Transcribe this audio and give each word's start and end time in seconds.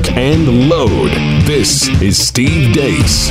lock, 0.00 0.16
and 0.16 0.68
load. 0.68 1.10
This 1.46 1.88
is 2.00 2.16
Steve 2.18 2.72
Deace. 2.72 3.30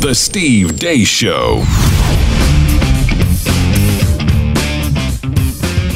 The 0.00 0.14
Steve 0.14 0.72
Deace 0.78 1.06
Show. 1.06 1.91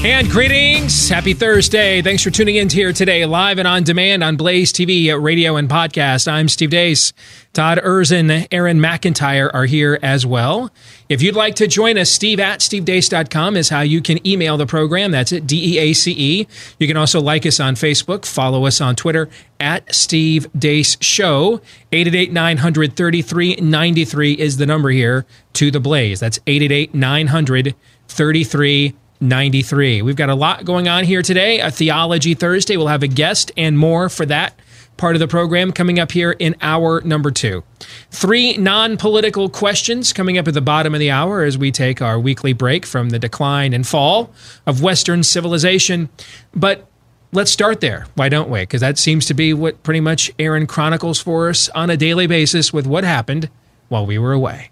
And 0.06 0.30
greetings. 0.30 1.08
Happy 1.08 1.34
Thursday. 1.34 2.00
Thanks 2.00 2.22
for 2.22 2.30
tuning 2.30 2.54
in 2.54 2.68
here 2.68 2.92
today, 2.92 3.26
live 3.26 3.58
and 3.58 3.66
on 3.66 3.82
demand 3.82 4.22
on 4.22 4.36
Blaze 4.36 4.72
TV, 4.72 5.20
radio, 5.20 5.56
and 5.56 5.68
podcast. 5.68 6.30
I'm 6.30 6.46
Steve 6.46 6.70
Deace. 6.70 7.12
Todd 7.52 7.78
Erzen, 7.78 8.46
Aaron 8.52 8.78
McIntyre 8.78 9.52
are 9.52 9.64
here 9.64 9.98
as 10.04 10.24
well. 10.24 10.70
If 11.08 11.22
you'd 11.22 11.34
like 11.34 11.56
to 11.56 11.66
join 11.66 11.98
us, 11.98 12.08
steve 12.08 12.38
at 12.38 12.60
stevedeace.com 12.60 13.56
is 13.56 13.68
how 13.68 13.80
you 13.80 14.00
can 14.00 14.24
email 14.24 14.56
the 14.56 14.64
program. 14.64 15.10
That's 15.10 15.32
at 15.32 15.44
D 15.44 15.74
E 15.74 15.78
A 15.80 15.92
C 15.92 16.14
E. 16.16 16.46
You 16.78 16.86
can 16.86 16.96
also 16.96 17.20
like 17.20 17.44
us 17.44 17.58
on 17.58 17.74
Facebook, 17.74 18.26
follow 18.26 18.64
us 18.64 18.80
on 18.80 18.94
Twitter 18.94 19.28
at 19.58 19.92
Steve 19.92 20.46
Deace 20.56 20.96
Show. 21.02 21.60
888 21.90 22.32
900 22.32 22.94
3393 22.94 24.32
is 24.34 24.56
the 24.58 24.66
number 24.66 24.90
here 24.90 25.26
to 25.54 25.72
the 25.72 25.80
Blaze. 25.80 26.20
That's 26.20 26.38
888 26.46 26.94
900 26.94 27.74
3393. 28.06 29.05
93. 29.20 30.02
We've 30.02 30.16
got 30.16 30.30
a 30.30 30.34
lot 30.34 30.64
going 30.64 30.88
on 30.88 31.04
here 31.04 31.22
today. 31.22 31.60
A 31.60 31.70
Theology 31.70 32.34
Thursday. 32.34 32.76
We'll 32.76 32.88
have 32.88 33.02
a 33.02 33.08
guest 33.08 33.52
and 33.56 33.78
more 33.78 34.08
for 34.08 34.26
that 34.26 34.58
part 34.96 35.14
of 35.14 35.20
the 35.20 35.28
program 35.28 35.72
coming 35.72 35.98
up 35.98 36.12
here 36.12 36.32
in 36.32 36.56
hour 36.60 37.00
number 37.02 37.30
two. 37.30 37.62
Three 38.10 38.56
non 38.56 38.96
political 38.96 39.48
questions 39.48 40.12
coming 40.12 40.38
up 40.38 40.48
at 40.48 40.54
the 40.54 40.60
bottom 40.60 40.94
of 40.94 41.00
the 41.00 41.10
hour 41.10 41.42
as 41.42 41.58
we 41.58 41.70
take 41.70 42.00
our 42.00 42.18
weekly 42.18 42.52
break 42.52 42.86
from 42.86 43.10
the 43.10 43.18
decline 43.18 43.72
and 43.72 43.86
fall 43.86 44.32
of 44.66 44.82
Western 44.82 45.22
civilization. 45.22 46.08
But 46.54 46.86
let's 47.32 47.50
start 47.50 47.80
there. 47.80 48.06
Why 48.14 48.28
don't 48.28 48.50
we? 48.50 48.60
Because 48.60 48.80
that 48.80 48.98
seems 48.98 49.26
to 49.26 49.34
be 49.34 49.52
what 49.52 49.82
pretty 49.82 50.00
much 50.00 50.32
Aaron 50.38 50.66
chronicles 50.66 51.20
for 51.20 51.48
us 51.48 51.68
on 51.70 51.90
a 51.90 51.96
daily 51.96 52.26
basis 52.26 52.72
with 52.72 52.86
what 52.86 53.04
happened 53.04 53.50
while 53.88 54.06
we 54.06 54.18
were 54.18 54.32
away. 54.32 54.70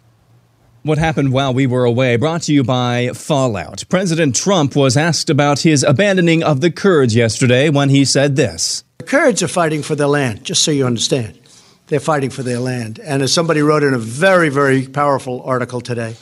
What 0.85 0.99
happened 0.99 1.33
while 1.33 1.55
we 1.55 1.67
were 1.67 1.87
away 1.87 2.17
brought 2.17 2.43
to 2.43 2.53
you 2.53 2.63
by 2.63 3.09
Fallout. 3.15 3.85
President 3.89 4.37
Trump 4.37 4.77
was 4.77 4.99
asked 4.99 5.31
about 5.31 5.61
his 5.61 5.83
abandoning 5.83 6.43
of 6.43 6.61
the 6.61 6.71
Kurds 6.71 7.15
yesterday 7.15 7.71
when 7.71 7.89
he 7.89 8.05
said 8.05 8.37
this 8.37 8.85
The 8.99 9.05
Kurds 9.05 9.43
are 9.43 9.49
fighting 9.49 9.83
for 9.83 9.95
their 9.95 10.09
land, 10.09 10.45
just 10.45 10.63
so 10.63 10.71
you 10.71 10.85
understand. 10.85 11.41
They're 11.87 12.01
fighting 12.01 12.29
for 12.29 12.43
their 12.43 12.59
land. 12.59 12.99
And 12.99 13.23
as 13.23 13.33
somebody 13.33 13.63
wrote 13.63 13.83
in 13.83 13.95
a 13.95 13.99
very, 13.99 14.51
very 14.51 14.87
powerful 14.87 15.41
article 15.45 15.81
today, 15.81 16.17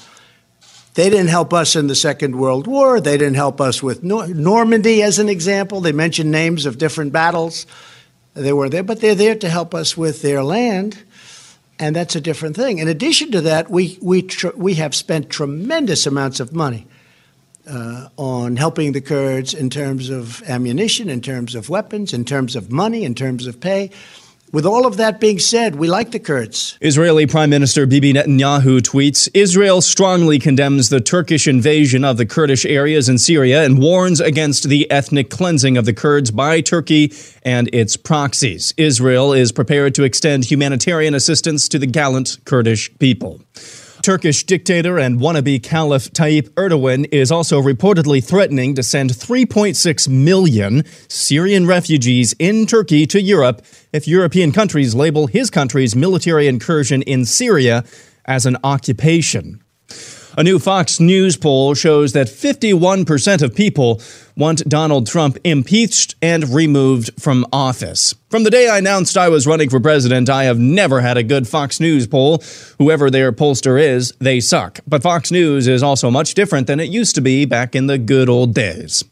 they 0.94 1.10
didn't 1.10 1.30
help 1.30 1.52
us 1.52 1.74
in 1.74 1.88
the 1.88 1.96
Second 1.96 2.36
World 2.36 2.68
War. 2.68 3.00
They 3.00 3.18
didn't 3.18 3.34
help 3.34 3.60
us 3.60 3.82
with 3.82 4.04
Nor- 4.04 4.28
Normandy, 4.28 5.02
as 5.02 5.18
an 5.18 5.28
example. 5.28 5.80
They 5.80 5.90
mentioned 5.90 6.30
names 6.30 6.66
of 6.66 6.78
different 6.78 7.12
battles. 7.12 7.66
They 8.34 8.52
were 8.52 8.68
there, 8.68 8.84
but 8.84 9.00
they're 9.00 9.16
there 9.16 9.34
to 9.34 9.48
help 9.48 9.74
us 9.74 9.96
with 9.96 10.22
their 10.22 10.44
land 10.44 11.02
and 11.82 11.96
that's 11.96 12.14
a 12.14 12.20
different 12.20 12.54
thing. 12.54 12.78
In 12.78 12.86
addition 12.86 13.32
to 13.32 13.40
that, 13.40 13.68
we 13.68 13.98
we 14.00 14.22
tr- 14.22 14.54
we 14.54 14.74
have 14.74 14.94
spent 14.94 15.30
tremendous 15.30 16.06
amounts 16.06 16.38
of 16.38 16.52
money 16.52 16.86
uh, 17.68 18.08
on 18.16 18.54
helping 18.54 18.92
the 18.92 19.00
Kurds 19.00 19.52
in 19.52 19.68
terms 19.68 20.08
of 20.08 20.44
ammunition, 20.44 21.08
in 21.08 21.20
terms 21.20 21.56
of 21.56 21.68
weapons, 21.68 22.12
in 22.12 22.24
terms 22.24 22.54
of 22.54 22.70
money, 22.70 23.02
in 23.02 23.16
terms 23.16 23.48
of 23.48 23.60
pay. 23.60 23.90
With 24.52 24.66
all 24.66 24.86
of 24.86 24.98
that 24.98 25.18
being 25.18 25.38
said, 25.38 25.76
we 25.76 25.88
like 25.88 26.10
the 26.10 26.18
Kurds. 26.18 26.76
Israeli 26.82 27.26
Prime 27.26 27.48
Minister 27.48 27.86
Bibi 27.86 28.12
Netanyahu 28.12 28.82
tweets 28.82 29.26
Israel 29.32 29.80
strongly 29.80 30.38
condemns 30.38 30.90
the 30.90 31.00
Turkish 31.00 31.48
invasion 31.48 32.04
of 32.04 32.18
the 32.18 32.26
Kurdish 32.26 32.66
areas 32.66 33.08
in 33.08 33.16
Syria 33.16 33.64
and 33.64 33.78
warns 33.78 34.20
against 34.20 34.68
the 34.68 34.90
ethnic 34.90 35.30
cleansing 35.30 35.78
of 35.78 35.86
the 35.86 35.94
Kurds 35.94 36.30
by 36.30 36.60
Turkey 36.60 37.14
and 37.42 37.74
its 37.74 37.96
proxies. 37.96 38.74
Israel 38.76 39.32
is 39.32 39.52
prepared 39.52 39.94
to 39.94 40.04
extend 40.04 40.44
humanitarian 40.44 41.14
assistance 41.14 41.66
to 41.70 41.78
the 41.78 41.86
gallant 41.86 42.36
Kurdish 42.44 42.90
people. 42.98 43.40
Turkish 44.02 44.44
dictator 44.44 44.98
and 44.98 45.20
wannabe 45.20 45.62
Caliph 45.62 46.12
Tayyip 46.12 46.50
Erdogan 46.50 47.06
is 47.12 47.30
also 47.30 47.60
reportedly 47.60 48.22
threatening 48.22 48.74
to 48.74 48.82
send 48.82 49.10
3.6 49.10 50.08
million 50.08 50.84
Syrian 51.08 51.66
refugees 51.66 52.34
in 52.38 52.66
Turkey 52.66 53.06
to 53.06 53.20
Europe 53.20 53.64
if 53.92 54.08
European 54.08 54.50
countries 54.50 54.94
label 54.94 55.28
his 55.28 55.50
country's 55.50 55.94
military 55.94 56.48
incursion 56.48 57.02
in 57.02 57.24
Syria 57.24 57.84
as 58.24 58.44
an 58.44 58.56
occupation. 58.64 59.62
A 60.34 60.42
new 60.42 60.58
Fox 60.58 60.98
News 60.98 61.36
poll 61.36 61.74
shows 61.74 62.14
that 62.14 62.26
51% 62.26 63.42
of 63.42 63.54
people 63.54 64.00
want 64.34 64.66
Donald 64.66 65.06
Trump 65.06 65.36
impeached 65.44 66.14
and 66.22 66.48
removed 66.48 67.10
from 67.20 67.44
office. 67.52 68.14
From 68.30 68.44
the 68.44 68.50
day 68.50 68.66
I 68.66 68.78
announced 68.78 69.18
I 69.18 69.28
was 69.28 69.46
running 69.46 69.68
for 69.68 69.78
president, 69.78 70.30
I 70.30 70.44
have 70.44 70.58
never 70.58 71.02
had 71.02 71.18
a 71.18 71.22
good 71.22 71.46
Fox 71.46 71.80
News 71.80 72.06
poll. 72.06 72.42
Whoever 72.78 73.10
their 73.10 73.30
pollster 73.30 73.78
is, 73.78 74.14
they 74.20 74.40
suck. 74.40 74.80
But 74.86 75.02
Fox 75.02 75.30
News 75.30 75.68
is 75.68 75.82
also 75.82 76.10
much 76.10 76.32
different 76.32 76.66
than 76.66 76.80
it 76.80 76.88
used 76.88 77.14
to 77.16 77.20
be 77.20 77.44
back 77.44 77.74
in 77.74 77.86
the 77.86 77.98
good 77.98 78.30
old 78.30 78.54
days. 78.54 79.04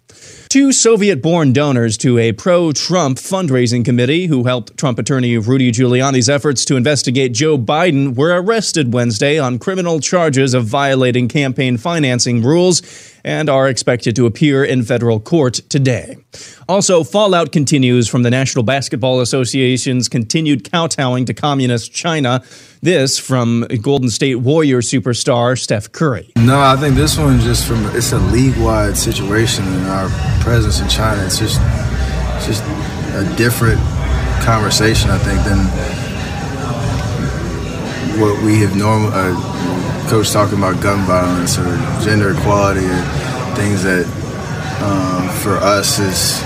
Two 0.50 0.72
Soviet 0.72 1.22
born 1.22 1.52
donors 1.52 1.96
to 1.98 2.18
a 2.18 2.32
pro 2.32 2.72
Trump 2.72 3.18
fundraising 3.18 3.84
committee 3.84 4.26
who 4.26 4.42
helped 4.42 4.76
Trump 4.76 4.98
attorney 4.98 5.38
Rudy 5.38 5.70
Giuliani's 5.70 6.28
efforts 6.28 6.64
to 6.64 6.74
investigate 6.74 7.30
Joe 7.30 7.56
Biden 7.56 8.16
were 8.16 8.42
arrested 8.42 8.92
Wednesday 8.92 9.38
on 9.38 9.60
criminal 9.60 10.00
charges 10.00 10.52
of 10.52 10.64
violating 10.64 11.28
campaign 11.28 11.76
financing 11.76 12.42
rules 12.42 12.82
and 13.24 13.48
are 13.48 13.68
expected 13.68 14.16
to 14.16 14.26
appear 14.26 14.64
in 14.64 14.82
federal 14.82 15.20
court 15.20 15.54
today. 15.68 16.16
Also, 16.68 17.02
fallout 17.02 17.52
continues 17.52 18.08
from 18.08 18.22
the 18.22 18.30
National 18.30 18.62
Basketball 18.62 19.20
Association's 19.20 20.08
continued 20.08 20.70
kowtowing 20.70 21.24
to 21.26 21.34
communist 21.34 21.92
China. 21.92 22.42
This 22.82 23.18
from 23.18 23.66
Golden 23.82 24.08
State 24.08 24.36
Warrior 24.36 24.80
superstar 24.80 25.58
Steph 25.58 25.92
Curry. 25.92 26.32
No, 26.36 26.60
I 26.60 26.76
think 26.76 26.94
this 26.94 27.18
one 27.18 27.40
just 27.40 27.66
from 27.66 27.84
it's 27.96 28.12
a 28.12 28.18
league-wide 28.18 28.96
situation 28.96 29.66
in 29.66 29.84
our 29.84 30.08
presence 30.40 30.80
in 30.80 30.88
China. 30.88 31.22
It's 31.24 31.38
just 31.38 31.60
it's 32.36 32.46
just 32.46 32.64
a 33.14 33.34
different 33.36 33.80
conversation, 34.44 35.10
I 35.10 35.18
think, 35.18 35.42
than 35.44 36.09
what 38.20 38.42
we 38.44 38.60
have 38.60 38.76
normally. 38.76 39.12
Uh, 39.12 39.60
coach 40.08 40.30
talking 40.32 40.58
about 40.58 40.82
gun 40.82 41.06
violence 41.06 41.56
or 41.56 41.76
gender 42.04 42.32
equality 42.36 42.84
or 42.84 43.02
things 43.54 43.82
that 43.84 44.04
um, 44.82 45.28
for 45.38 45.56
us 45.58 46.00
is 46.00 46.42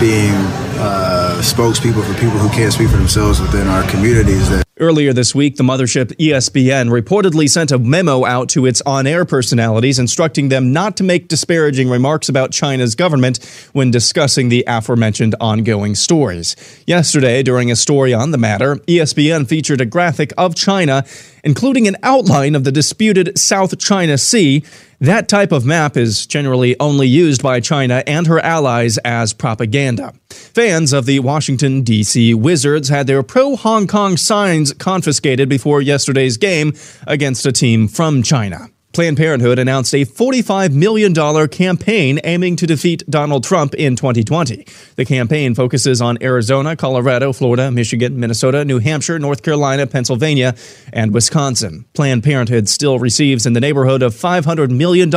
being 0.00 0.32
uh, 0.80 1.36
spokespeople 1.42 2.02
for 2.02 2.14
people 2.14 2.38
who 2.38 2.48
can't 2.48 2.72
speak 2.72 2.88
for 2.88 2.96
themselves 2.96 3.40
within 3.40 3.68
our 3.68 3.88
communities 3.90 4.48
that 4.48 4.69
Earlier 4.80 5.12
this 5.12 5.34
week, 5.34 5.56
the 5.56 5.62
mothership 5.62 6.16
ESPN 6.16 6.88
reportedly 6.88 7.50
sent 7.50 7.70
a 7.70 7.78
memo 7.78 8.24
out 8.24 8.48
to 8.48 8.64
its 8.64 8.80
on 8.86 9.06
air 9.06 9.26
personalities 9.26 9.98
instructing 9.98 10.48
them 10.48 10.72
not 10.72 10.96
to 10.96 11.04
make 11.04 11.28
disparaging 11.28 11.90
remarks 11.90 12.30
about 12.30 12.50
China's 12.50 12.94
government 12.94 13.44
when 13.74 13.90
discussing 13.90 14.48
the 14.48 14.64
aforementioned 14.66 15.34
ongoing 15.38 15.94
stories. 15.94 16.56
Yesterday, 16.86 17.42
during 17.42 17.70
a 17.70 17.76
story 17.76 18.14
on 18.14 18.30
the 18.30 18.38
matter, 18.38 18.76
ESPN 18.76 19.46
featured 19.46 19.82
a 19.82 19.86
graphic 19.86 20.32
of 20.38 20.54
China, 20.54 21.04
including 21.44 21.86
an 21.86 21.98
outline 22.02 22.54
of 22.54 22.64
the 22.64 22.72
disputed 22.72 23.38
South 23.38 23.78
China 23.78 24.16
Sea. 24.16 24.64
That 24.98 25.28
type 25.28 25.52
of 25.52 25.64
map 25.64 25.96
is 25.96 26.26
generally 26.26 26.78
only 26.78 27.06
used 27.06 27.42
by 27.42 27.60
China 27.60 28.02
and 28.06 28.26
her 28.26 28.38
allies 28.40 28.98
as 28.98 29.32
propaganda. 29.32 30.12
Fans 30.28 30.92
of 30.92 31.06
the 31.06 31.20
Washington, 31.20 31.82
D.C. 31.82 32.34
Wizards 32.34 32.90
had 32.90 33.06
their 33.06 33.22
pro 33.22 33.56
Hong 33.56 33.86
Kong 33.86 34.18
signs 34.18 34.69
confiscated 34.72 35.48
before 35.48 35.82
yesterday's 35.82 36.36
game 36.36 36.72
against 37.06 37.46
a 37.46 37.52
team 37.52 37.88
from 37.88 38.22
China. 38.22 38.68
Planned 38.92 39.18
Parenthood 39.18 39.60
announced 39.60 39.94
a 39.94 40.04
$45 40.04 40.72
million 40.72 41.14
campaign 41.48 42.18
aiming 42.24 42.56
to 42.56 42.66
defeat 42.66 43.04
Donald 43.08 43.44
Trump 43.44 43.72
in 43.74 43.94
2020. 43.94 44.66
The 44.96 45.04
campaign 45.04 45.54
focuses 45.54 46.02
on 46.02 46.18
Arizona, 46.20 46.74
Colorado, 46.74 47.32
Florida, 47.32 47.70
Michigan, 47.70 48.18
Minnesota, 48.18 48.64
New 48.64 48.80
Hampshire, 48.80 49.20
North 49.20 49.44
Carolina, 49.44 49.86
Pennsylvania, 49.86 50.56
and 50.92 51.14
Wisconsin. 51.14 51.84
Planned 51.94 52.24
Parenthood 52.24 52.68
still 52.68 52.98
receives 52.98 53.46
in 53.46 53.52
the 53.52 53.60
neighborhood 53.60 54.02
of 54.02 54.12
$500 54.12 54.70
million 54.70 55.08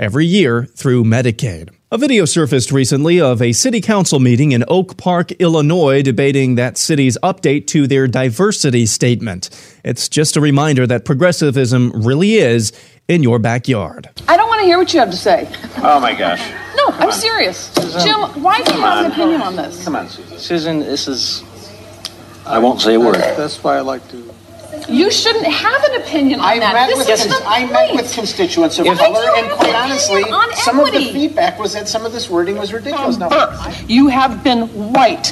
every 0.00 0.26
year 0.26 0.64
through 0.64 1.04
Medicaid. 1.04 1.70
A 1.92 1.98
video 1.98 2.24
surfaced 2.24 2.72
recently 2.72 3.20
of 3.20 3.42
a 3.42 3.52
city 3.52 3.80
council 3.80 4.18
meeting 4.18 4.52
in 4.52 4.64
Oak 4.68 4.96
Park, 4.96 5.32
Illinois, 5.32 6.02
debating 6.02 6.54
that 6.54 6.78
city's 6.78 7.18
update 7.22 7.66
to 7.68 7.86
their 7.86 8.06
diversity 8.08 8.86
statement. 8.86 9.50
It's 9.84 10.08
just 10.08 10.36
a 10.36 10.40
reminder 10.40 10.86
that 10.86 11.04
progressivism 11.04 11.92
really 11.92 12.34
is 12.34 12.72
in 13.08 13.22
your 13.22 13.38
backyard. 13.38 14.08
I 14.28 14.36
don't 14.36 14.48
want 14.48 14.60
to 14.60 14.66
hear 14.66 14.78
what 14.78 14.94
you 14.94 15.00
have 15.00 15.10
to 15.10 15.16
say. 15.16 15.48
Oh 15.78 16.00
my 16.00 16.14
gosh. 16.14 16.40
No, 16.76 16.86
I'm 16.96 17.12
serious. 17.12 17.74
Jim, 18.02 18.20
why 18.42 18.62
do 18.62 18.72
you 18.72 18.80
have 18.80 19.04
an 19.04 19.12
opinion 19.12 19.42
on 19.42 19.56
this? 19.56 19.84
Come 19.84 19.96
on, 19.96 20.08
Susan. 20.08 20.38
Susan, 20.38 20.78
this 20.78 21.08
is. 21.08 21.42
I 22.46 22.58
won't 22.58 22.80
say 22.80 22.94
a 22.94 23.00
word. 23.00 23.16
That's 23.16 23.62
why 23.62 23.76
I 23.76 23.80
like 23.80 24.08
to. 24.10 24.29
You 24.88 25.10
shouldn't 25.10 25.46
have 25.46 25.84
an 25.84 26.02
opinion 26.02 26.40
on 26.40 26.46
I 26.46 26.58
that. 26.58 26.72
met, 26.72 26.86
this 26.88 26.98
with, 26.98 27.08
is 27.08 27.26
cons- 27.26 27.40
the 27.40 27.46
I 27.46 27.66
met 27.66 27.94
with 27.94 28.12
constituents 28.12 28.78
of 28.78 28.86
Why 28.86 28.94
color, 28.94 29.24
and 29.36 29.50
quite 29.50 29.74
honestly, 29.74 30.24
some 30.56 30.80
of 30.80 30.92
the 30.92 31.12
feedback 31.12 31.58
was 31.58 31.72
that 31.74 31.88
some 31.88 32.06
of 32.06 32.12
this 32.12 32.28
wording 32.30 32.56
was 32.56 32.72
ridiculous. 32.72 33.16
From 33.16 33.28
Now, 33.28 33.46
birth. 33.46 33.90
You 33.90 34.08
have 34.08 34.44
been 34.44 34.68
white 34.92 35.28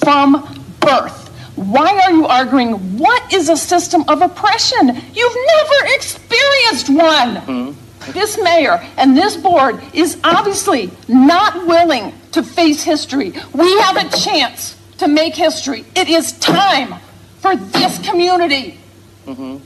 from 0.00 0.64
birth. 0.80 1.28
Why 1.56 2.00
are 2.06 2.12
you 2.12 2.26
arguing 2.26 2.96
what 2.98 3.32
is 3.32 3.48
a 3.48 3.56
system 3.56 4.04
of 4.08 4.22
oppression? 4.22 4.88
You've 4.88 5.36
never 5.46 5.94
experienced 5.94 6.88
one. 6.88 7.36
Hmm. 7.36 8.12
This 8.12 8.40
mayor 8.42 8.82
and 8.96 9.16
this 9.16 9.36
board 9.36 9.82
is 9.92 10.18
obviously 10.24 10.90
not 11.06 11.66
willing 11.66 12.14
to 12.32 12.42
face 12.42 12.82
history. 12.82 13.34
We 13.52 13.78
have 13.80 13.96
a 13.96 14.08
chance 14.16 14.76
to 14.98 15.06
make 15.06 15.34
history. 15.34 15.84
It 15.94 16.08
is 16.08 16.32
time 16.32 16.94
for 17.40 17.56
this 17.56 17.98
community 17.98 18.79
Mm-hmm. 19.26 19.58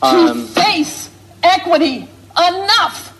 to 0.00 0.06
Um, 0.06 0.46
face 0.48 1.10
equity. 1.42 2.08
Enough. 2.36 3.10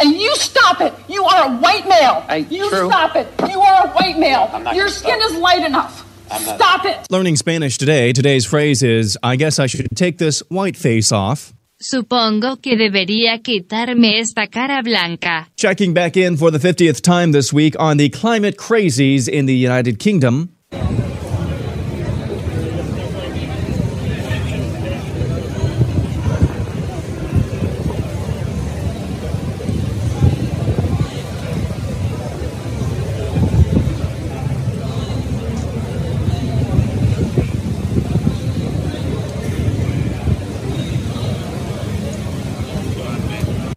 And 0.00 0.12
you 0.12 0.34
stop 0.36 0.80
it. 0.80 0.92
You 1.08 1.24
are 1.24 1.48
a 1.48 1.56
white 1.58 1.88
male. 1.88 2.24
I- 2.28 2.46
you 2.50 2.68
true. 2.70 2.88
stop 2.88 3.16
it. 3.16 3.26
You 3.48 3.60
are 3.60 3.86
a 3.86 3.90
white 3.90 4.18
male. 4.18 4.48
Your 4.74 4.88
skin 4.88 5.18
stop. 5.20 5.30
is 5.30 5.36
light 5.38 5.64
enough. 5.66 6.04
Stop 6.40 6.84
it. 6.84 7.06
Learning 7.10 7.36
Spanish 7.36 7.78
today, 7.78 8.12
today's 8.12 8.44
phrase 8.44 8.82
is 8.82 9.16
I 9.22 9.36
guess 9.36 9.58
I 9.58 9.66
should 9.66 9.88
take 9.96 10.18
this 10.18 10.40
white 10.50 10.76
face 10.76 11.10
off. 11.10 11.52
Supongo 11.80 12.60
que 12.60 12.76
debería 12.76 13.40
quitarme 13.42 14.18
esta 14.20 14.46
cara 14.48 14.82
blanca. 14.82 15.46
Checking 15.56 15.94
back 15.94 16.16
in 16.16 16.36
for 16.36 16.50
the 16.50 16.58
50th 16.58 17.00
time 17.02 17.30
this 17.32 17.52
week 17.52 17.74
on 17.78 17.96
the 17.96 18.08
climate 18.10 18.56
crazies 18.58 19.28
in 19.28 19.46
the 19.46 19.54
United 19.54 19.98
Kingdom. 20.00 20.50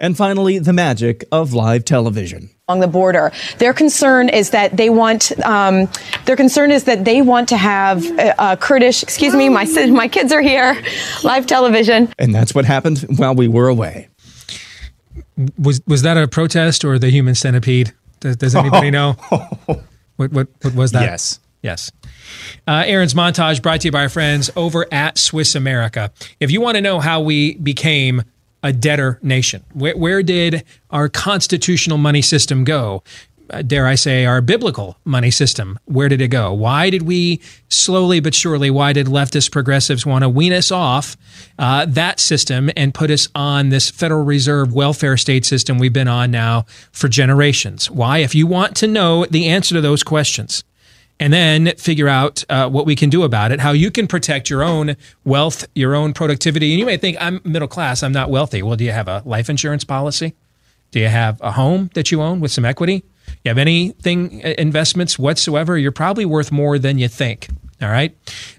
And 0.02 0.18
finally, 0.18 0.58
the 0.58 0.74
magic 0.74 1.24
of 1.32 1.54
live 1.54 1.86
television. 1.86 2.50
along 2.68 2.80
the 2.80 2.88
border. 2.88 3.32
Their 3.60 3.72
concern 3.72 4.30
is 4.30 4.50
that 4.50 4.76
they 4.76 4.90
want. 4.90 5.32
Um, 5.46 5.88
their 6.26 6.36
concern 6.36 6.72
is 6.72 6.86
that 6.86 7.06
they 7.06 7.22
want 7.22 7.48
to 7.50 7.58
have 7.58 8.04
uh, 8.20 8.34
uh, 8.40 8.56
Kurdish. 8.56 9.04
Excuse 9.04 9.36
me, 9.36 9.48
my 9.48 9.66
my 9.92 10.08
kids 10.08 10.32
are 10.32 10.42
here. 10.42 10.76
Live 11.24 11.46
television. 11.46 12.12
And 12.18 12.34
that's 12.34 12.56
what 12.56 12.66
happened 12.66 13.06
while 13.16 13.36
we 13.36 13.48
were 13.48 13.68
away. 13.68 14.10
Was 15.60 15.82
was 15.86 16.02
that 16.02 16.18
a 16.18 16.28
protest 16.28 16.84
or 16.84 16.98
the 16.98 17.10
human 17.12 17.36
centipede? 17.36 17.94
Does, 18.22 18.38
does 18.38 18.56
anybody 18.56 18.90
know? 18.98 19.14
What, 20.16 20.32
what 20.32 20.48
what 20.64 20.74
was 20.74 20.92
that? 20.94 21.04
Yes. 21.04 21.40
Yes. 21.62 21.92
Uh, 22.68 22.84
Aaron's 22.88 23.14
montage 23.14 23.62
brought 23.62 23.82
to 23.82 23.88
you 23.90 23.92
by 23.92 24.02
our 24.02 24.10
friends 24.10 24.50
over 24.56 24.88
at 24.92 25.20
Swiss 25.20 25.54
America. 25.54 26.12
If 26.40 26.50
you 26.50 26.60
want 26.60 26.76
to 26.78 26.82
know 26.82 27.00
how 27.00 27.22
we 27.22 27.54
became 27.56 28.24
a 28.64 28.72
debtor 28.72 29.20
nation, 29.22 29.64
where, 29.74 29.98
where 29.98 30.24
did 30.24 30.64
our 30.90 31.10
constitutional 31.10 31.98
money 31.98 32.22
system 32.22 32.64
go? 32.64 33.04
Uh, 33.50 33.62
dare 33.62 33.86
I 33.86 33.96
say, 33.96 34.26
our 34.26 34.40
biblical 34.40 34.98
money 35.04 35.30
system, 35.30 35.78
where 35.86 36.08
did 36.08 36.22
it 36.22 36.30
go? 36.30 36.54
Why 36.54 36.90
did 36.90 37.02
we 37.02 37.42
slowly 37.68 38.22
but 38.22 38.34
surely, 38.34 38.70
why 38.70 38.94
did 38.94 39.08
leftist 39.08 39.52
progressives 39.52 40.06
want 40.06 40.24
to 40.24 40.30
wean 40.30 40.54
us 40.54 40.72
off 40.72 41.18
uh, 41.60 41.86
that 41.90 42.22
system 42.22 42.70
and 42.78 42.94
put 42.94 43.12
us 43.12 43.28
on 43.36 43.68
this 43.68 43.90
Federal 43.90 44.24
Reserve 44.24 44.74
welfare 44.74 45.18
state 45.18 45.46
system 45.46 45.80
we've 45.80 45.92
been 45.92 46.08
on 46.08 46.32
now 46.32 46.66
for 46.94 47.10
generations? 47.10 47.92
Why? 47.92 48.20
If 48.20 48.36
you 48.36 48.48
want 48.48 48.78
to 48.78 48.88
know 48.88 49.26
the 49.26 49.48
answer 49.48 49.76
to 49.76 49.82
those 49.82 50.02
questions, 50.02 50.64
and 51.22 51.32
then 51.32 51.68
figure 51.78 52.08
out 52.08 52.44
uh, 52.50 52.68
what 52.68 52.88
we 52.88 52.96
can 52.96 53.12
do 53.12 53.22
about 53.22 53.52
it, 53.52 53.60
how 53.60 53.72
you 53.72 53.92
can 53.92 54.08
protect 54.08 54.50
your 54.50 54.64
own 54.64 54.98
wealth, 55.24 55.68
your 55.76 55.94
own 55.94 56.14
productivity. 56.14 56.72
And 56.72 56.80
you 56.80 56.86
may 56.86 56.98
think, 56.98 57.16
I'm 57.22 57.40
middle 57.44 57.68
class, 57.68 58.02
I'm 58.02 58.12
not 58.12 58.32
wealthy. 58.32 58.64
Well, 58.64 58.76
do 58.76 58.84
you 58.84 58.92
have 58.92 59.08
a 59.08 59.22
life 59.24 59.48
insurance 59.48 59.84
policy? 59.84 60.34
Do 60.90 61.00
you 61.00 61.10
have 61.10 61.40
a 61.42 61.52
home 61.52 61.92
that 61.94 62.12
you 62.12 62.24
own 62.24 62.40
with 62.40 62.52
some 62.52 62.66
equity? 62.66 63.04
You 63.46 63.50
have 63.50 63.60
anything, 63.60 64.44
uh, 64.44 64.56
investments 64.58 65.20
whatsoever? 65.20 65.78
You're 65.78 65.92
probably 65.92 66.26
worth 66.26 66.52
more 66.52 66.80
than 66.80 66.98
you 66.98 67.08
think. 67.08 67.50
All 67.84 67.90
right. 67.90 68.18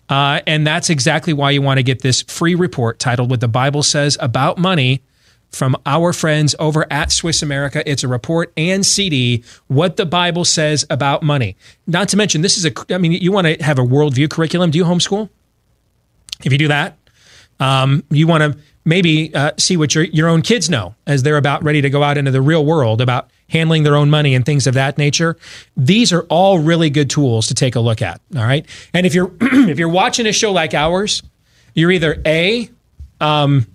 Uh, 0.09 0.41
and 0.47 0.65
that's 0.65 0.89
exactly 0.89 1.33
why 1.33 1.51
you 1.51 1.63
want 1.63 1.79
to 1.79 1.83
get 1.83 2.03
this 2.03 2.23
free 2.23 2.55
report 2.55 3.01
titled 3.01 3.29
What 3.29 3.41
the 3.41 3.49
Bible 3.49 3.83
Says 3.83 4.17
About 4.21 4.57
Money 4.57 5.03
from 5.53 5.77
our 5.87 6.13
friends 6.13 6.55
over 6.59 6.87
at 6.91 7.13
Swiss 7.13 7.43
America. 7.43 7.89
It's 7.89 8.03
a 8.03 8.09
report 8.09 8.53
and 8.57 8.85
CD, 8.85 9.45
what 9.69 9.97
the 9.97 10.07
Bible 10.07 10.45
says 10.45 10.85
about 10.91 11.23
money. 11.23 11.57
Not 11.87 12.09
to 12.11 12.17
mention, 12.17 12.43
this 12.43 12.57
is 12.57 12.65
a, 12.65 12.73
I 12.95 12.99
mean, 12.99 13.13
you 13.13 13.33
want 13.33 13.47
to 13.47 13.63
have 13.63 13.79
a 13.79 13.83
worldview 13.83 14.31
curriculum. 14.31 14.71
Do 14.71 14.79
you 14.79 14.85
homeschool? 14.85 15.29
If 16.45 16.51
you 16.51 16.59
do 16.59 16.69
that, 16.69 16.97
um, 17.61 18.03
you 18.11 18.27
want 18.27 18.43
to 18.43 18.59
maybe 18.85 19.33
uh, 19.35 19.53
see 19.59 19.77
what 19.77 19.95
your, 19.95 20.05
your 20.05 20.29
own 20.29 20.43
kids 20.43 20.69
know 20.69 20.95
as 21.07 21.23
they're 21.23 21.37
about 21.37 21.63
ready 21.63 21.81
to 21.83 21.91
go 21.91 22.03
out 22.03 22.19
into 22.19 22.31
the 22.31 22.43
real 22.43 22.65
world 22.65 23.01
about 23.01 23.31
handling 23.49 23.83
their 23.83 23.95
own 23.95 24.11
money 24.11 24.35
and 24.35 24.45
things 24.45 24.67
of 24.67 24.75
that 24.75 24.99
nature. 24.99 25.37
These 25.77 26.13
are 26.13 26.23
all 26.23 26.59
really 26.59 26.91
good 26.91 27.11
tools 27.11 27.47
to 27.49 27.55
take 27.55 27.77
a 27.77 27.81
look 27.81 28.03
at. 28.03 28.21
All 28.35 28.43
right. 28.43 28.67
And 28.93 29.07
if 29.07 29.15
you're, 29.15 29.31
if 29.41 29.79
you're 29.79 29.89
watching 29.89 30.27
a 30.27 30.33
show 30.33 30.51
like 30.51 30.75
ours, 30.75 31.23
you're 31.75 31.93
either 31.93 32.21
A, 32.27 32.69
um, 33.21 33.67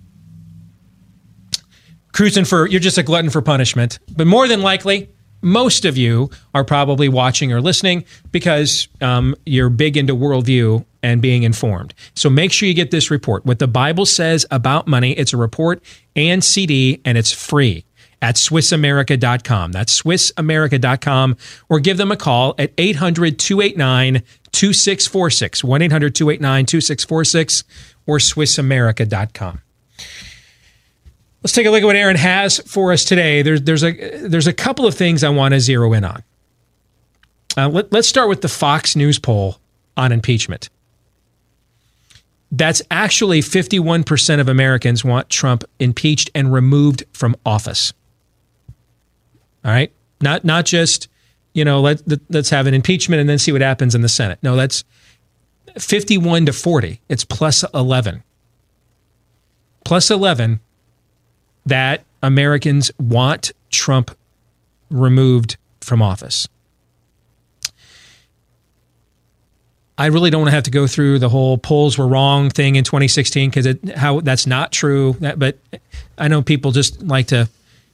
cruising 2.12 2.44
for 2.44 2.66
you're 2.66 2.80
just 2.80 2.98
a 2.98 3.02
glutton 3.02 3.30
for 3.30 3.42
punishment. 3.42 3.98
But 4.16 4.26
more 4.26 4.48
than 4.48 4.62
likely 4.62 5.08
most 5.40 5.84
of 5.84 5.96
you 5.96 6.30
are 6.54 6.64
probably 6.64 7.08
watching 7.08 7.52
or 7.52 7.60
listening 7.60 8.04
because 8.32 8.88
um, 9.00 9.36
you're 9.46 9.70
big 9.70 9.96
into 9.96 10.12
worldview 10.14 10.84
and 11.02 11.22
being 11.22 11.44
informed. 11.44 11.94
So 12.14 12.28
make 12.28 12.52
sure 12.52 12.68
you 12.68 12.74
get 12.74 12.90
this 12.90 13.10
report. 13.10 13.46
What 13.46 13.60
the 13.60 13.68
bible 13.68 14.06
says 14.06 14.44
about 14.50 14.88
money 14.88 15.12
it's 15.12 15.32
a 15.32 15.36
report 15.36 15.80
and 16.16 16.42
cd 16.42 17.00
and 17.04 17.16
it's 17.16 17.30
free 17.30 17.84
at 18.20 18.34
swissamerica.com 18.34 19.70
that's 19.72 20.02
swissamerica.com 20.02 21.36
or 21.68 21.78
give 21.78 21.98
them 21.98 22.10
a 22.10 22.16
call 22.16 22.56
at 22.58 22.74
800-289-2646 22.76 25.62
1-800-289-2646 25.62 27.62
or 28.06 28.18
swissamerica.com 28.18 29.60
Let's 31.48 31.54
take 31.54 31.64
a 31.64 31.70
look 31.70 31.80
at 31.80 31.86
what 31.86 31.96
Aaron 31.96 32.16
has 32.16 32.58
for 32.66 32.92
us 32.92 33.06
today. 33.06 33.40
There's 33.40 33.62
there's 33.62 33.82
a 33.82 34.18
there's 34.28 34.46
a 34.46 34.52
couple 34.52 34.86
of 34.86 34.94
things 34.94 35.24
I 35.24 35.30
want 35.30 35.54
to 35.54 35.60
zero 35.60 35.94
in 35.94 36.04
on. 36.04 36.22
Uh, 37.56 37.70
let, 37.70 37.90
let's 37.90 38.06
start 38.06 38.28
with 38.28 38.42
the 38.42 38.50
Fox 38.50 38.94
News 38.94 39.18
poll 39.18 39.56
on 39.96 40.12
impeachment. 40.12 40.68
That's 42.52 42.82
actually 42.90 43.40
51% 43.40 44.40
of 44.40 44.50
Americans 44.50 45.06
want 45.06 45.30
Trump 45.30 45.64
impeached 45.78 46.30
and 46.34 46.52
removed 46.52 47.04
from 47.14 47.34
office. 47.46 47.94
All 49.64 49.70
right, 49.70 49.90
not 50.20 50.44
not 50.44 50.66
just 50.66 51.08
you 51.54 51.64
know 51.64 51.80
let 51.80 52.02
let's 52.28 52.50
have 52.50 52.66
an 52.66 52.74
impeachment 52.74 53.20
and 53.20 53.28
then 53.28 53.38
see 53.38 53.52
what 53.52 53.62
happens 53.62 53.94
in 53.94 54.02
the 54.02 54.10
Senate. 54.10 54.38
No, 54.42 54.54
that's 54.54 54.84
51 55.78 56.44
to 56.44 56.52
40. 56.52 57.00
It's 57.08 57.24
plus 57.24 57.64
11. 57.72 58.22
Plus 59.86 60.10
11 60.10 60.60
that 61.68 62.04
Americans 62.22 62.90
want 62.98 63.52
Trump 63.70 64.16
removed 64.90 65.56
from 65.80 66.02
office. 66.02 66.48
I 69.96 70.06
really 70.06 70.30
don't 70.30 70.42
want 70.42 70.50
to 70.50 70.54
have 70.54 70.64
to 70.64 70.70
go 70.70 70.86
through 70.86 71.18
the 71.18 71.28
whole 71.28 71.58
polls 71.58 71.98
were 71.98 72.06
wrong 72.06 72.50
thing 72.50 72.76
in 72.76 72.84
2016 72.84 73.50
because 73.50 73.76
how 73.96 74.20
that's 74.20 74.46
not 74.46 74.70
true. 74.70 75.16
That, 75.20 75.40
but 75.40 75.58
I 76.16 76.28
know 76.28 76.40
people 76.40 76.70
just 76.70 77.02
like 77.02 77.26
to, 77.28 77.48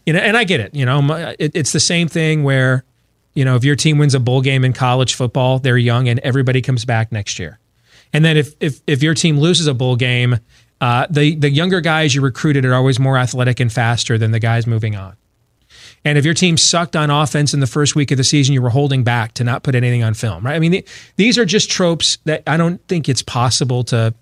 you 0.04 0.12
know, 0.12 0.18
and 0.18 0.36
I 0.36 0.44
get 0.44 0.60
it. 0.60 0.74
You 0.74 0.84
know, 0.84 1.34
it, 1.38 1.52
it's 1.54 1.72
the 1.72 1.80
same 1.80 2.08
thing 2.08 2.44
where, 2.44 2.84
you 3.32 3.44
know, 3.44 3.56
if 3.56 3.64
your 3.64 3.74
team 3.74 3.96
wins 3.96 4.14
a 4.14 4.20
bowl 4.20 4.42
game 4.42 4.66
in 4.66 4.74
college 4.74 5.14
football, 5.14 5.58
they're 5.58 5.78
young 5.78 6.08
and 6.08 6.20
everybody 6.20 6.60
comes 6.60 6.84
back 6.84 7.10
next 7.10 7.38
year. 7.38 7.58
And 8.12 8.22
then 8.22 8.36
if 8.36 8.54
if 8.60 8.80
if 8.86 9.02
your 9.02 9.14
team 9.14 9.38
loses 9.38 9.66
a 9.66 9.74
bowl 9.74 9.96
game, 9.96 10.38
uh, 10.84 11.06
the 11.08 11.34
the 11.36 11.48
younger 11.48 11.80
guys 11.80 12.14
you 12.14 12.20
recruited 12.20 12.66
are 12.66 12.74
always 12.74 13.00
more 13.00 13.16
athletic 13.16 13.58
and 13.58 13.72
faster 13.72 14.18
than 14.18 14.32
the 14.32 14.38
guys 14.38 14.66
moving 14.66 14.94
on. 14.94 15.16
And 16.04 16.18
if 16.18 16.26
your 16.26 16.34
team 16.34 16.58
sucked 16.58 16.94
on 16.94 17.08
offense 17.08 17.54
in 17.54 17.60
the 17.60 17.66
first 17.66 17.96
week 17.96 18.10
of 18.10 18.18
the 18.18 18.24
season, 18.24 18.52
you 18.52 18.60
were 18.60 18.68
holding 18.68 19.02
back 19.02 19.32
to 19.34 19.44
not 19.44 19.62
put 19.62 19.74
anything 19.74 20.02
on 20.02 20.12
film, 20.12 20.44
right? 20.44 20.54
I 20.54 20.58
mean, 20.58 20.72
th- 20.72 20.86
these 21.16 21.38
are 21.38 21.46
just 21.46 21.70
tropes 21.70 22.18
that 22.26 22.42
I 22.46 22.58
don't 22.58 22.86
think 22.86 23.08
it's 23.08 23.22
possible 23.22 23.82
to 23.84 24.12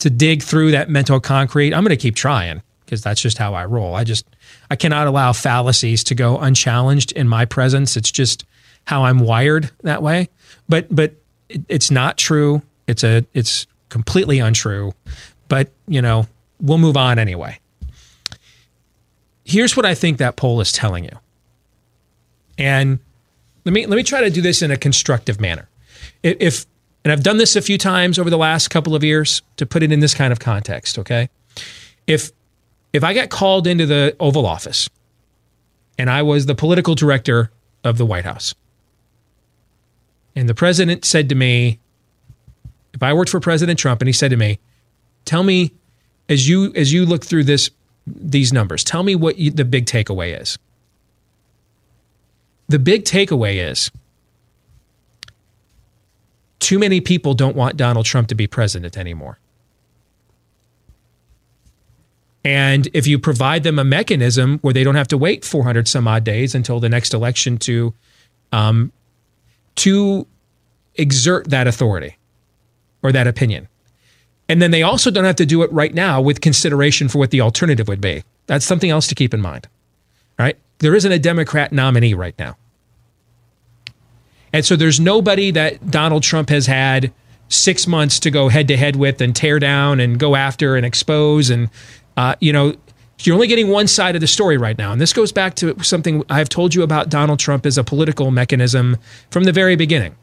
to 0.00 0.10
dig 0.10 0.42
through 0.42 0.72
that 0.72 0.90
mental 0.90 1.20
concrete. 1.20 1.72
I'm 1.72 1.82
going 1.82 1.96
to 1.96 1.96
keep 1.96 2.16
trying 2.16 2.60
because 2.84 3.00
that's 3.00 3.22
just 3.22 3.38
how 3.38 3.54
I 3.54 3.64
roll. 3.64 3.94
I 3.94 4.04
just 4.04 4.26
I 4.70 4.76
cannot 4.76 5.06
allow 5.06 5.32
fallacies 5.32 6.04
to 6.04 6.14
go 6.14 6.36
unchallenged 6.36 7.12
in 7.12 7.28
my 7.28 7.46
presence. 7.46 7.96
It's 7.96 8.10
just 8.10 8.44
how 8.86 9.04
I'm 9.04 9.20
wired 9.20 9.70
that 9.84 10.02
way. 10.02 10.28
But 10.68 10.94
but 10.94 11.14
it, 11.48 11.62
it's 11.70 11.90
not 11.90 12.18
true. 12.18 12.60
It's 12.86 13.04
a 13.04 13.24
it's 13.32 13.66
completely 13.88 14.40
untrue. 14.40 14.92
But 15.48 15.70
you 15.86 16.02
know 16.02 16.26
we'll 16.60 16.78
move 16.78 16.96
on 16.96 17.18
anyway. 17.18 17.58
Here's 19.44 19.76
what 19.76 19.84
I 19.84 19.94
think 19.94 20.18
that 20.18 20.36
poll 20.36 20.60
is 20.60 20.72
telling 20.72 21.04
you. 21.04 21.18
And 22.56 22.98
let 23.64 23.72
me 23.72 23.86
let 23.86 23.96
me 23.96 24.02
try 24.02 24.22
to 24.22 24.30
do 24.30 24.40
this 24.40 24.62
in 24.62 24.70
a 24.70 24.76
constructive 24.76 25.40
manner. 25.40 25.68
If 26.22 26.66
and 27.04 27.12
I've 27.12 27.22
done 27.22 27.36
this 27.36 27.54
a 27.54 27.62
few 27.62 27.76
times 27.76 28.18
over 28.18 28.30
the 28.30 28.38
last 28.38 28.68
couple 28.68 28.94
of 28.94 29.04
years 29.04 29.42
to 29.58 29.66
put 29.66 29.82
it 29.82 29.92
in 29.92 30.00
this 30.00 30.14
kind 30.14 30.32
of 30.32 30.40
context, 30.40 30.98
okay? 30.98 31.28
If 32.06 32.32
if 32.92 33.04
I 33.04 33.12
got 33.12 33.28
called 33.28 33.66
into 33.66 33.86
the 33.86 34.16
Oval 34.20 34.46
Office 34.46 34.88
and 35.98 36.08
I 36.08 36.22
was 36.22 36.46
the 36.46 36.54
political 36.54 36.94
director 36.94 37.50
of 37.82 37.98
the 37.98 38.06
White 38.06 38.24
House, 38.24 38.54
and 40.34 40.48
the 40.48 40.54
president 40.54 41.04
said 41.04 41.28
to 41.28 41.34
me, 41.34 41.78
if 42.92 43.02
I 43.02 43.12
worked 43.12 43.30
for 43.30 43.40
President 43.40 43.78
Trump 43.78 44.00
and 44.00 44.08
he 44.08 44.12
said 44.12 44.30
to 44.30 44.36
me, 44.36 44.58
"Tell 45.24 45.42
me 45.42 45.72
as 46.28 46.48
you 46.48 46.72
as 46.74 46.92
you 46.92 47.06
look 47.06 47.24
through 47.24 47.44
this 47.44 47.70
these 48.06 48.52
numbers, 48.52 48.84
tell 48.84 49.02
me 49.02 49.14
what 49.14 49.38
you, 49.38 49.50
the 49.50 49.64
big 49.64 49.86
takeaway 49.86 50.40
is." 50.40 50.58
The 52.68 52.78
big 52.78 53.04
takeaway 53.04 53.70
is 53.70 53.90
too 56.64 56.78
many 56.78 57.00
people 57.00 57.34
don't 57.34 57.54
want 57.54 57.76
Donald 57.76 58.06
Trump 58.06 58.28
to 58.28 58.34
be 58.34 58.46
president 58.46 58.96
anymore. 58.96 59.38
And 62.42 62.88
if 62.94 63.06
you 63.06 63.18
provide 63.18 63.62
them 63.64 63.78
a 63.78 63.84
mechanism 63.84 64.58
where 64.60 64.72
they 64.72 64.82
don't 64.82 64.94
have 64.94 65.08
to 65.08 65.18
wait 65.18 65.44
400 65.44 65.86
some 65.88 66.08
odd 66.08 66.24
days 66.24 66.54
until 66.54 66.80
the 66.80 66.88
next 66.88 67.12
election 67.12 67.58
to, 67.58 67.94
um, 68.52 68.92
to 69.76 70.26
exert 70.94 71.50
that 71.50 71.66
authority 71.66 72.16
or 73.02 73.12
that 73.12 73.26
opinion. 73.26 73.68
And 74.48 74.60
then 74.60 74.70
they 74.70 74.82
also 74.82 75.10
don't 75.10 75.24
have 75.24 75.36
to 75.36 75.46
do 75.46 75.62
it 75.62 75.72
right 75.72 75.94
now 75.94 76.20
with 76.20 76.40
consideration 76.40 77.08
for 77.08 77.18
what 77.18 77.30
the 77.30 77.40
alternative 77.40 77.88
would 77.88 78.00
be. 78.00 78.24
That's 78.46 78.64
something 78.64 78.90
else 78.90 79.06
to 79.08 79.14
keep 79.14 79.32
in 79.32 79.40
mind. 79.40 79.68
Right? 80.38 80.58
There 80.78 80.94
isn't 80.94 81.10
a 81.10 81.18
Democrat 81.18 81.72
nominee 81.72 82.14
right 82.14 82.38
now. 82.38 82.56
And 84.52 84.64
so 84.64 84.76
there's 84.76 85.00
nobody 85.00 85.50
that 85.52 85.90
Donald 85.90 86.22
Trump 86.22 86.48
has 86.50 86.66
had 86.66 87.12
six 87.48 87.86
months 87.86 88.20
to 88.20 88.30
go 88.30 88.48
head 88.48 88.68
to 88.68 88.76
head 88.76 88.96
with 88.96 89.20
and 89.20 89.34
tear 89.34 89.58
down 89.58 90.00
and 90.00 90.18
go 90.18 90.36
after 90.36 90.76
and 90.76 90.84
expose. 90.84 91.50
And, 91.50 91.70
uh, 92.16 92.36
you 92.40 92.52
know, 92.52 92.74
you're 93.20 93.34
only 93.34 93.46
getting 93.46 93.68
one 93.68 93.86
side 93.86 94.14
of 94.14 94.20
the 94.20 94.26
story 94.26 94.56
right 94.56 94.76
now. 94.76 94.92
And 94.92 95.00
this 95.00 95.12
goes 95.12 95.32
back 95.32 95.54
to 95.56 95.82
something 95.82 96.22
I've 96.28 96.48
told 96.48 96.74
you 96.74 96.82
about 96.82 97.08
Donald 97.08 97.38
Trump 97.38 97.64
as 97.64 97.78
a 97.78 97.84
political 97.84 98.30
mechanism 98.30 98.96
from 99.30 99.44
the 99.44 99.52
very 99.52 99.76
beginning. 99.76 100.16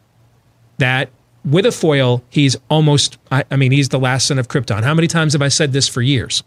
That 0.77 1.09
with 1.43 1.65
a 1.65 1.71
foil, 1.71 2.23
he's 2.29 2.55
almost, 2.69 3.17
I, 3.31 3.43
I 3.49 3.55
mean, 3.55 3.71
he's 3.71 3.89
the 3.89 3.99
last 3.99 4.27
son 4.27 4.37
of 4.39 4.47
Krypton. 4.47 4.83
How 4.83 4.93
many 4.93 5.07
times 5.07 5.33
have 5.33 5.41
I 5.41 5.47
said 5.47 5.73
this 5.73 5.87
for 5.87 6.01
years? 6.01 6.43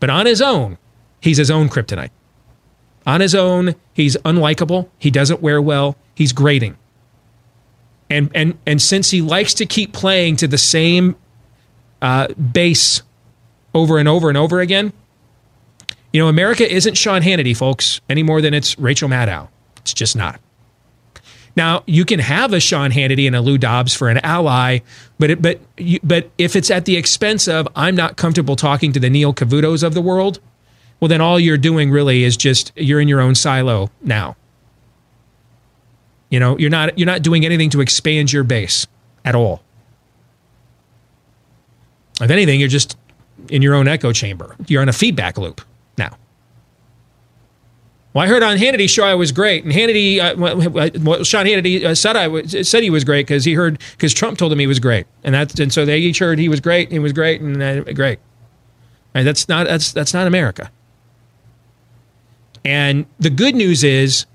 But 0.00 0.10
on 0.10 0.26
his 0.26 0.42
own, 0.42 0.78
he's 1.20 1.38
his 1.38 1.50
own 1.50 1.68
kryptonite. 1.68 2.10
On 3.06 3.20
his 3.20 3.34
own, 3.34 3.74
he's 3.94 4.16
unlikable. 4.18 4.88
He 4.98 5.10
doesn't 5.10 5.40
wear 5.40 5.60
well. 5.60 5.96
He's 6.14 6.32
grating 6.32 6.76
and 8.10 8.30
and 8.34 8.58
and 8.66 8.80
since 8.80 9.10
he 9.10 9.20
likes 9.20 9.54
to 9.54 9.66
keep 9.66 9.92
playing 9.92 10.36
to 10.36 10.48
the 10.48 10.58
same 10.58 11.16
uh, 12.00 12.28
base 12.34 13.02
over 13.74 13.98
and 13.98 14.08
over 14.08 14.28
and 14.28 14.38
over 14.38 14.60
again, 14.60 14.92
you 16.12 16.20
know, 16.20 16.28
America 16.28 16.70
isn't 16.70 16.96
Sean 16.96 17.22
Hannity, 17.22 17.56
folks, 17.56 18.00
any 18.08 18.22
more 18.22 18.40
than 18.40 18.54
it's 18.54 18.78
Rachel 18.78 19.08
Maddow. 19.08 19.48
It's 19.78 19.92
just 19.92 20.16
not. 20.16 20.40
Now 21.58 21.82
you 21.86 22.04
can 22.04 22.20
have 22.20 22.52
a 22.52 22.60
Sean 22.60 22.92
Hannity 22.92 23.26
and 23.26 23.34
a 23.34 23.40
Lou 23.40 23.58
Dobbs 23.58 23.92
for 23.92 24.08
an 24.08 24.18
ally, 24.18 24.78
but 25.18 25.30
it, 25.30 25.42
but 25.42 25.60
but 26.04 26.30
if 26.38 26.54
it's 26.54 26.70
at 26.70 26.84
the 26.84 26.96
expense 26.96 27.48
of 27.48 27.66
I'm 27.74 27.96
not 27.96 28.16
comfortable 28.16 28.54
talking 28.54 28.92
to 28.92 29.00
the 29.00 29.10
Neil 29.10 29.34
Cavutos 29.34 29.82
of 29.82 29.92
the 29.92 30.00
world, 30.00 30.38
well 31.00 31.08
then 31.08 31.20
all 31.20 31.40
you're 31.40 31.58
doing 31.58 31.90
really 31.90 32.22
is 32.22 32.36
just 32.36 32.70
you're 32.76 33.00
in 33.00 33.08
your 33.08 33.20
own 33.20 33.34
silo 33.34 33.90
now. 34.00 34.36
You 36.30 36.38
know, 36.38 36.56
you're 36.58 36.70
not 36.70 36.96
you're 36.96 37.06
not 37.06 37.22
doing 37.22 37.44
anything 37.44 37.70
to 37.70 37.80
expand 37.80 38.32
your 38.32 38.44
base 38.44 38.86
at 39.24 39.34
all. 39.34 39.60
If 42.20 42.30
anything, 42.30 42.60
you're 42.60 42.68
just 42.68 42.96
in 43.48 43.62
your 43.62 43.74
own 43.74 43.88
echo 43.88 44.12
chamber. 44.12 44.54
You're 44.68 44.84
in 44.84 44.88
a 44.88 44.92
feedback 44.92 45.36
loop. 45.36 45.60
Well, 48.14 48.24
I 48.24 48.28
heard 48.28 48.42
on 48.42 48.56
Hannity's 48.56 48.90
show 48.90 49.04
I 49.04 49.14
was 49.14 49.32
great, 49.32 49.64
and 49.64 49.72
Hannity, 49.72 50.18
uh, 50.18 50.34
well, 51.00 51.24
Sean 51.24 51.44
Hannity 51.44 51.84
uh, 51.84 51.94
said 51.94 52.16
I 52.16 52.26
was, 52.26 52.68
said 52.68 52.82
he 52.82 52.90
was 52.90 53.04
great 53.04 53.26
because 53.26 53.44
he 53.44 53.52
heard 53.52 53.78
because 53.92 54.14
Trump 54.14 54.38
told 54.38 54.50
him 54.50 54.58
he 54.58 54.66
was 54.66 54.78
great, 54.78 55.06
and 55.24 55.34
that's 55.34 55.58
and 55.60 55.72
so 55.72 55.84
they 55.84 55.98
each 55.98 56.18
heard 56.18 56.38
he 56.38 56.48
was 56.48 56.60
great, 56.60 56.90
he 56.90 56.98
was 56.98 57.12
great, 57.12 57.40
and 57.40 57.62
uh, 57.62 57.82
great. 57.92 58.18
And 59.14 59.26
that's 59.26 59.48
not 59.48 59.66
that's 59.66 59.92
that's 59.92 60.14
not 60.14 60.26
America. 60.26 60.70
And 62.64 63.06
the 63.18 63.30
good 63.30 63.54
news 63.54 63.84
is 63.84 64.26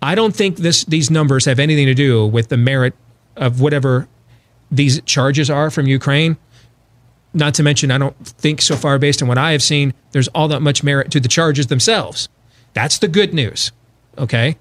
I 0.00 0.14
don't 0.14 0.34
think 0.34 0.56
this 0.56 0.84
these 0.84 1.10
numbers 1.10 1.44
have 1.44 1.58
anything 1.58 1.86
to 1.86 1.94
do 1.94 2.26
with 2.26 2.48
the 2.48 2.56
merit 2.56 2.94
of 3.36 3.60
whatever 3.60 4.08
these 4.70 5.00
charges 5.02 5.50
are 5.50 5.70
from 5.70 5.86
Ukraine. 5.86 6.36
Not 7.34 7.54
to 7.54 7.62
mention, 7.62 7.90
I 7.90 7.98
don't 7.98 8.16
think 8.26 8.62
so 8.62 8.74
far, 8.74 8.98
based 8.98 9.20
on 9.20 9.28
what 9.28 9.38
I 9.38 9.52
have 9.52 9.62
seen, 9.62 9.92
there's 10.12 10.28
all 10.28 10.48
that 10.48 10.60
much 10.60 10.82
merit 10.82 11.10
to 11.10 11.20
the 11.20 11.28
charges 11.28 11.66
themselves. 11.66 12.28
That's 12.74 12.98
the 12.98 13.08
good 13.08 13.34
news. 13.34 13.72
Okay. 14.16 14.56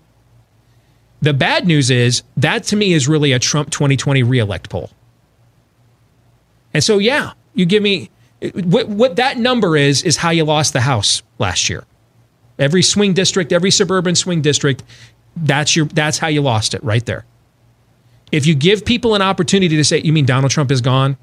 The 1.22 1.34
bad 1.34 1.66
news 1.66 1.90
is 1.90 2.24
that 2.38 2.64
to 2.66 2.76
me 2.76 2.94
is 2.94 3.08
really 3.08 3.32
a 3.32 3.40
Trump 3.40 3.72
2020 3.72 4.24
reelect 4.24 4.70
poll. 4.70 4.92
And 6.74 6.84
so, 6.84 7.00
yeah, 7.00 7.32
you 7.56 7.66
give 7.66 7.82
me 7.82 8.12
what, 8.54 8.88
what 8.88 9.16
that 9.16 9.38
number 9.38 9.76
is, 9.76 10.04
is 10.04 10.18
how 10.18 10.30
you 10.30 10.46
lost 10.46 10.74
the 10.74 10.82
House 10.82 11.24
last 11.40 11.70
year. 11.70 11.86
Every 12.60 12.84
swing 12.84 13.14
district, 13.14 13.52
every 13.52 13.72
suburban 13.72 14.16
swing 14.16 14.42
district, 14.42 14.84
that's 15.36 15.76
your 15.76 15.86
that's 15.86 16.18
how 16.18 16.28
you 16.28 16.42
lost 16.42 16.74
it 16.74 16.84
right 16.84 17.06
there. 17.06 17.26
If 18.32 18.46
you 18.46 18.56
give 18.56 18.84
people 18.84 19.16
an 19.16 19.22
opportunity 19.22 19.76
to 19.76 19.84
say, 19.84 20.00
you 20.00 20.12
mean 20.12 20.26
Donald 20.26 20.52
Trump 20.52 20.72
is 20.72 20.82
gone? 20.82 21.18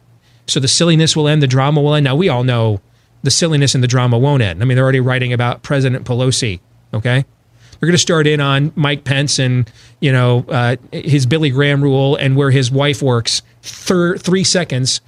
So 0.46 0.60
the 0.60 0.68
silliness 0.68 1.16
will 1.16 1.28
end, 1.28 1.42
the 1.42 1.46
drama 1.46 1.80
will 1.82 1.94
end. 1.94 2.04
Now 2.04 2.16
we 2.16 2.28
all 2.28 2.44
know 2.44 2.80
the 3.22 3.30
silliness 3.30 3.74
and 3.74 3.82
the 3.82 3.88
drama 3.88 4.18
won't 4.18 4.42
end. 4.42 4.62
I 4.62 4.64
mean, 4.64 4.76
they're 4.76 4.84
already 4.84 5.00
writing 5.00 5.32
about 5.32 5.62
President 5.62 6.04
Pelosi. 6.06 6.60
Okay, 6.94 7.24
they're 7.72 7.86
going 7.86 7.92
to 7.92 7.98
start 7.98 8.26
in 8.26 8.40
on 8.40 8.72
Mike 8.76 9.04
Pence 9.04 9.38
and 9.38 9.70
you 10.00 10.12
know 10.12 10.46
uh, 10.48 10.76
his 10.92 11.26
Billy 11.26 11.50
Graham 11.50 11.82
rule 11.82 12.16
and 12.16 12.36
where 12.36 12.50
his 12.50 12.70
wife 12.70 13.02
works. 13.02 13.42
Thir- 13.62 14.16
three 14.16 14.44
seconds, 14.44 15.00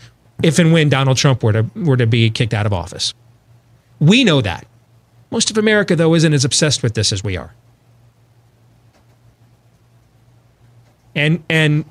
if 0.43 0.59
and 0.59 0.73
when 0.73 0.89
Donald 0.89 1.17
Trump 1.17 1.43
were 1.43 1.53
to 1.53 1.71
were 1.77 1.97
to 1.97 2.07
be 2.07 2.29
kicked 2.29 2.53
out 2.53 2.67
of 2.67 2.73
office. 2.73 3.15
We 4.01 4.25
know 4.25 4.41
that. 4.43 4.67
Most 5.31 5.51
of 5.51 5.59
America, 5.59 5.97
though, 5.97 6.15
isn't 6.15 6.33
as 6.33 6.45
obsessed 6.45 6.83
with 6.83 6.95
this 6.95 7.13
as 7.13 7.25
we 7.25 7.37
are. 7.37 7.55
And 11.15 11.43
and 11.49 11.85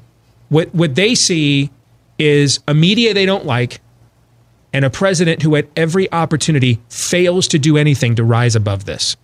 what 0.49 0.73
what 0.75 0.95
they 0.95 1.15
see 1.15 1.71
is 2.19 2.59
a 2.67 2.73
media 2.73 3.13
they 3.13 3.25
don't 3.25 3.45
like 3.45 3.81
and 4.71 4.85
a 4.85 4.89
president 4.89 5.41
who 5.41 5.55
at 5.55 5.67
every 5.75 6.11
opportunity 6.11 6.79
fails 6.89 7.47
to 7.47 7.57
do 7.57 7.77
anything 7.77 8.15
to 8.15 8.23
rise 8.23 8.55
above 8.55 8.85
this. 8.85 9.15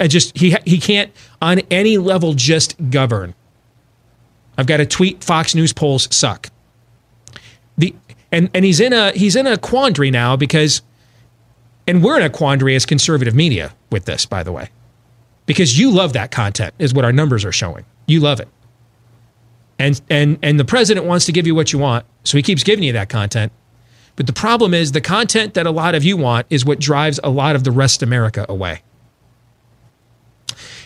I 0.00 0.06
just 0.06 0.36
he 0.36 0.56
he 0.64 0.78
can't 0.78 1.12
on 1.40 1.60
any 1.70 1.98
level 1.98 2.34
just 2.34 2.76
govern. 2.90 3.34
I've 4.56 4.66
got 4.66 4.80
a 4.80 4.86
tweet 4.86 5.24
Fox 5.24 5.54
News 5.54 5.72
polls 5.72 6.08
suck. 6.14 6.50
The 7.78 7.94
and 8.30 8.50
and 8.54 8.64
he's 8.64 8.80
in 8.80 8.92
a 8.92 9.12
he's 9.12 9.36
in 9.36 9.46
a 9.46 9.58
quandary 9.58 10.10
now 10.10 10.36
because 10.36 10.82
and 11.86 12.02
we're 12.02 12.16
in 12.16 12.22
a 12.22 12.30
quandary 12.30 12.74
as 12.74 12.86
conservative 12.86 13.34
media 13.34 13.74
with 13.90 14.04
this, 14.04 14.26
by 14.26 14.42
the 14.42 14.52
way, 14.52 14.68
because 15.46 15.78
you 15.78 15.90
love 15.90 16.12
that 16.12 16.30
content, 16.30 16.74
is 16.78 16.94
what 16.94 17.04
our 17.04 17.12
numbers 17.12 17.44
are 17.44 17.52
showing. 17.52 17.84
You 18.06 18.20
love 18.20 18.40
it. 18.40 18.48
And, 19.78 20.00
and, 20.08 20.38
and 20.42 20.60
the 20.60 20.64
president 20.64 21.06
wants 21.06 21.26
to 21.26 21.32
give 21.32 21.46
you 21.46 21.54
what 21.54 21.72
you 21.72 21.78
want, 21.78 22.06
so 22.22 22.36
he 22.36 22.42
keeps 22.42 22.62
giving 22.62 22.84
you 22.84 22.92
that 22.92 23.08
content. 23.08 23.50
But 24.14 24.26
the 24.26 24.32
problem 24.32 24.74
is 24.74 24.92
the 24.92 25.00
content 25.00 25.54
that 25.54 25.66
a 25.66 25.70
lot 25.70 25.94
of 25.94 26.04
you 26.04 26.16
want 26.16 26.46
is 26.50 26.64
what 26.64 26.78
drives 26.78 27.18
a 27.24 27.30
lot 27.30 27.56
of 27.56 27.64
the 27.64 27.72
rest 27.72 28.02
of 28.02 28.08
America 28.08 28.46
away. 28.48 28.82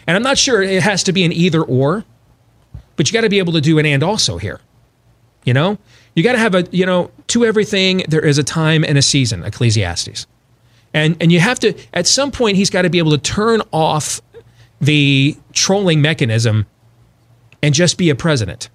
And 0.06 0.16
I'm 0.16 0.22
not 0.22 0.38
sure 0.38 0.62
it 0.62 0.82
has 0.82 1.02
to 1.04 1.12
be 1.12 1.24
an 1.24 1.32
either 1.32 1.62
or, 1.62 2.04
but 2.96 3.08
you 3.08 3.12
got 3.12 3.22
to 3.22 3.28
be 3.28 3.38
able 3.38 3.52
to 3.54 3.60
do 3.60 3.78
an 3.78 3.86
and 3.86 4.02
also 4.02 4.38
here. 4.38 4.60
You 5.44 5.54
know, 5.54 5.78
you 6.14 6.22
got 6.22 6.32
to 6.32 6.38
have 6.38 6.54
a, 6.54 6.66
you 6.70 6.86
know, 6.86 7.10
to 7.28 7.44
everything, 7.44 8.02
there 8.08 8.24
is 8.24 8.38
a 8.38 8.42
time 8.44 8.84
and 8.84 8.98
a 8.98 9.02
season, 9.02 9.44
Ecclesiastes. 9.44 10.26
And, 10.92 11.16
and 11.20 11.30
you 11.30 11.40
have 11.40 11.60
to, 11.60 11.74
at 11.92 12.06
some 12.06 12.30
point, 12.30 12.56
he's 12.56 12.70
got 12.70 12.82
to 12.82 12.90
be 12.90 12.98
able 12.98 13.10
to 13.12 13.18
turn 13.18 13.62
off 13.72 14.20
the 14.80 15.36
trolling 15.52 16.00
mechanism 16.00 16.66
and 17.62 17.74
just 17.74 17.98
be 17.98 18.10
a 18.10 18.14
president. 18.14 18.70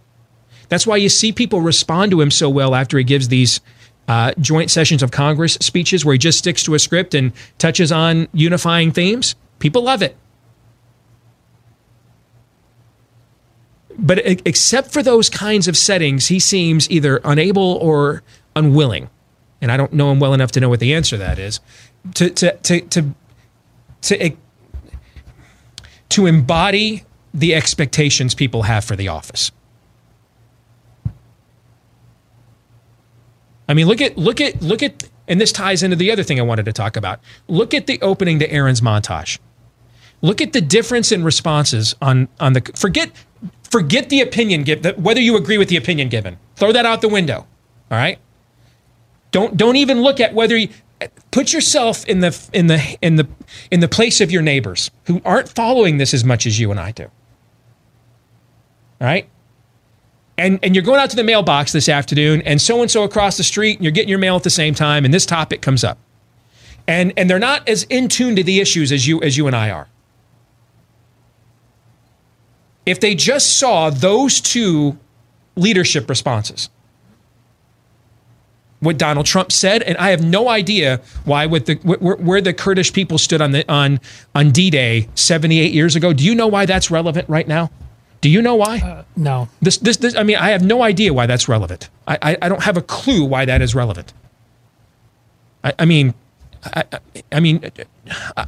That's 0.70 0.88
why 0.88 0.98
you 0.98 1.10
see 1.10 1.32
people 1.32 1.62
respond 1.62 2.12
to 2.12 2.22
him 2.22 2.32
so 2.32 2.50
well 2.50 2.76
after 2.76 2.98
he 2.98 3.04
gives 3.04 3.28
these 3.28 3.60
uh, 4.08 4.34
joint 4.40 4.72
sessions 4.72 5.04
of 5.04 5.12
Congress 5.12 5.56
speeches 5.56 6.06
where 6.06 6.14
he 6.14 6.20
just 6.20 6.38
sticks 6.38 6.64
to 6.64 6.76
a 6.76 6.80
script 6.80 7.14
and 7.14 7.34
touches 7.58 7.92
on 7.92 8.28
unifying 8.34 8.92
themes. 8.92 9.36
People 9.60 9.84
love 9.84 10.02
it. 10.02 10.16
But 14.01 14.20
except 14.25 14.91
for 14.91 15.03
those 15.03 15.29
kinds 15.29 15.67
of 15.67 15.77
settings, 15.77 16.27
he 16.27 16.39
seems 16.39 16.89
either 16.89 17.22
unable 17.24 17.75
or 17.75 18.24
unwilling. 18.55 19.10
And 19.62 19.72
I 19.72 19.77
don't 19.77 19.93
know 19.93 20.12
him 20.12 20.20
well 20.20 20.34
enough 20.34 20.51
to 20.53 20.60
know 20.60 20.70
what 20.70 20.79
the 20.79 20.93
answer 20.93 21.17
to 21.17 21.20
that 21.20 21.38
is. 21.38 21.60
To 22.15 22.29
to 22.31 22.58
to 22.58 22.81
to 22.81 23.13
to, 24.01 24.31
to 26.10 26.25
embody 26.25 27.05
the 27.31 27.53
expectations 27.53 28.34
people 28.34 28.63
have 28.63 28.84
for 28.84 28.96
the 28.96 29.08
office. 29.08 29.51
I 33.70 33.75
mean, 33.75 33.86
look 33.86 34.01
at 34.01 34.17
look 34.17 34.41
at 34.41 34.63
look 34.63 34.81
at 34.81 35.08
and 35.27 35.39
this 35.39 35.51
ties 35.51 35.84
into 35.84 35.96
the 35.96 36.12
other 36.12 36.24
thing 36.24 36.39
I 36.39 36.43
wanted 36.43 36.65
to 36.65 36.74
talk 36.74 36.98
about. 36.98 37.20
Look 37.48 37.75
at 37.75 37.86
the 37.86 38.01
opening 38.01 38.39
to 38.39 38.51
Aaron's 38.51 38.81
montage. 38.81 39.38
Look 40.22 40.41
at 40.41 40.53
the 40.53 40.62
difference 40.62 41.12
in 41.12 41.24
responses 41.24 41.96
on 42.01 42.27
on 42.39 42.53
the 42.53 42.62
forget 42.75 43.12
forget 43.72 44.10
the 44.10 44.22
opinion 44.22 44.66
whether 44.98 45.22
you 45.22 45.38
agree 45.38 45.58
with 45.58 45.70
the 45.70 45.78
opinion 45.78 46.10
given. 46.10 46.38
Throw 46.56 46.72
that 46.74 46.86
out 46.86 47.01
the 47.01 47.10
window. 47.10 47.48
All 47.90 47.98
right? 47.98 48.20
Don't 49.32 49.56
don't 49.56 49.78
even 49.78 50.01
look 50.01 50.20
at 50.20 50.34
whether 50.34 50.58
you 50.58 50.70
put 51.32 51.54
yourself 51.54 52.06
in 52.06 52.20
the 52.20 52.50
in 52.54 52.68
the 52.68 52.98
in 53.01 53.16
the 53.16 53.28
in 53.72 53.80
the 53.80 53.88
place 53.88 54.22
of 54.22 54.30
your 54.30 54.42
neighbors 54.42 54.92
who 55.06 55.22
aren't 55.24 55.50
following 55.50 55.98
this 55.98 56.13
as 56.13 56.24
much 56.24 56.46
as 56.46 56.60
you 56.60 56.70
and 56.70 56.80
I 56.80 56.92
do. 56.92 57.04
All 57.04 59.08
right? 59.08 59.28
And 60.38 60.60
and 60.62 60.75
you're 60.75 60.84
going 60.84 61.00
out 61.00 61.10
to 61.12 61.16
the 61.16 61.24
mailbox 61.24 61.72
this 61.72 61.88
afternoon 61.88 62.42
and 62.42 62.62
so 62.62 62.82
and 62.82 62.92
so 62.92 63.04
across 63.04 63.38
the 63.38 63.44
street 63.44 63.78
and 63.78 63.86
you're 63.86 63.92
getting 63.92 64.10
your 64.10 64.20
mail 64.20 64.36
at 64.36 64.44
the 64.44 64.50
same 64.50 64.75
time 64.75 65.06
and 65.06 65.13
this 65.13 65.25
topic 65.25 65.62
comes 65.62 65.84
up. 65.84 65.98
And 66.88 67.13
and 67.16 67.30
they're 67.30 67.40
not 67.40 67.68
as 67.70 67.84
in 67.84 68.10
tune 68.10 68.36
to 68.36 68.44
the 68.44 68.60
issues 68.60 68.92
as 68.92 69.08
you 69.08 69.22
as 69.22 69.38
you 69.38 69.48
and 69.48 69.56
I 69.56 69.70
are. 69.70 69.88
If 72.86 73.00
they 73.00 73.16
just 73.16 73.58
saw 73.58 73.90
those 73.90 74.42
two 74.42 74.98
leadership 75.56 76.10
responses, 76.10 76.70
what 78.80 78.98
Donald 78.98 79.28
Trump 79.28 79.52
said, 79.52 79.84
and 79.84 79.96
I 79.98 80.10
have 80.10 80.24
no 80.24 80.50
idea 80.50 81.02
why 81.24 81.46
with 81.46 81.68
the 81.68 81.76
where, 81.84 82.16
where 82.16 82.42
the 82.42 82.54
Kurdish 82.54 82.92
people 82.92 83.18
stood 83.20 83.40
on 83.40 83.52
the 83.52 83.70
on 83.72 84.00
on 84.34 84.52
D-Day 84.52 85.08
78 85.14 85.72
years 85.72 85.96
ago. 85.96 86.14
Do 86.14 86.26
you 86.26 86.34
know 86.34 86.48
why 86.48 86.66
that's 86.66 86.90
relevant 86.90 87.30
right 87.30 87.48
now? 87.48 87.70
Do 88.22 88.30
you 88.30 88.42
know 88.42 88.56
why? 88.56 89.04
No. 89.16 89.50
This, 89.62 89.78
this, 89.78 89.98
this, 89.98 90.16
I 90.16 90.22
mean, 90.22 90.38
I 90.38 90.50
have 90.52 90.64
no 90.64 90.84
idea 90.84 91.12
why 91.12 91.26
that's 91.26 91.50
relevant. 91.50 91.90
I, 92.08 92.18
I, 92.22 92.38
I 92.44 92.50
don't 92.50 92.64
have 92.64 92.78
a 92.78 92.82
clue 92.82 93.26
why 93.26 93.46
that 93.46 93.64
is 93.64 93.74
relevant. 93.74 94.14
I, 95.64 95.74
I 95.80 95.86
mean, 95.86 96.14
I, 96.64 96.84
I, 96.92 97.00
I 97.32 97.40
mean, 97.40 97.64
uh, 98.38 98.46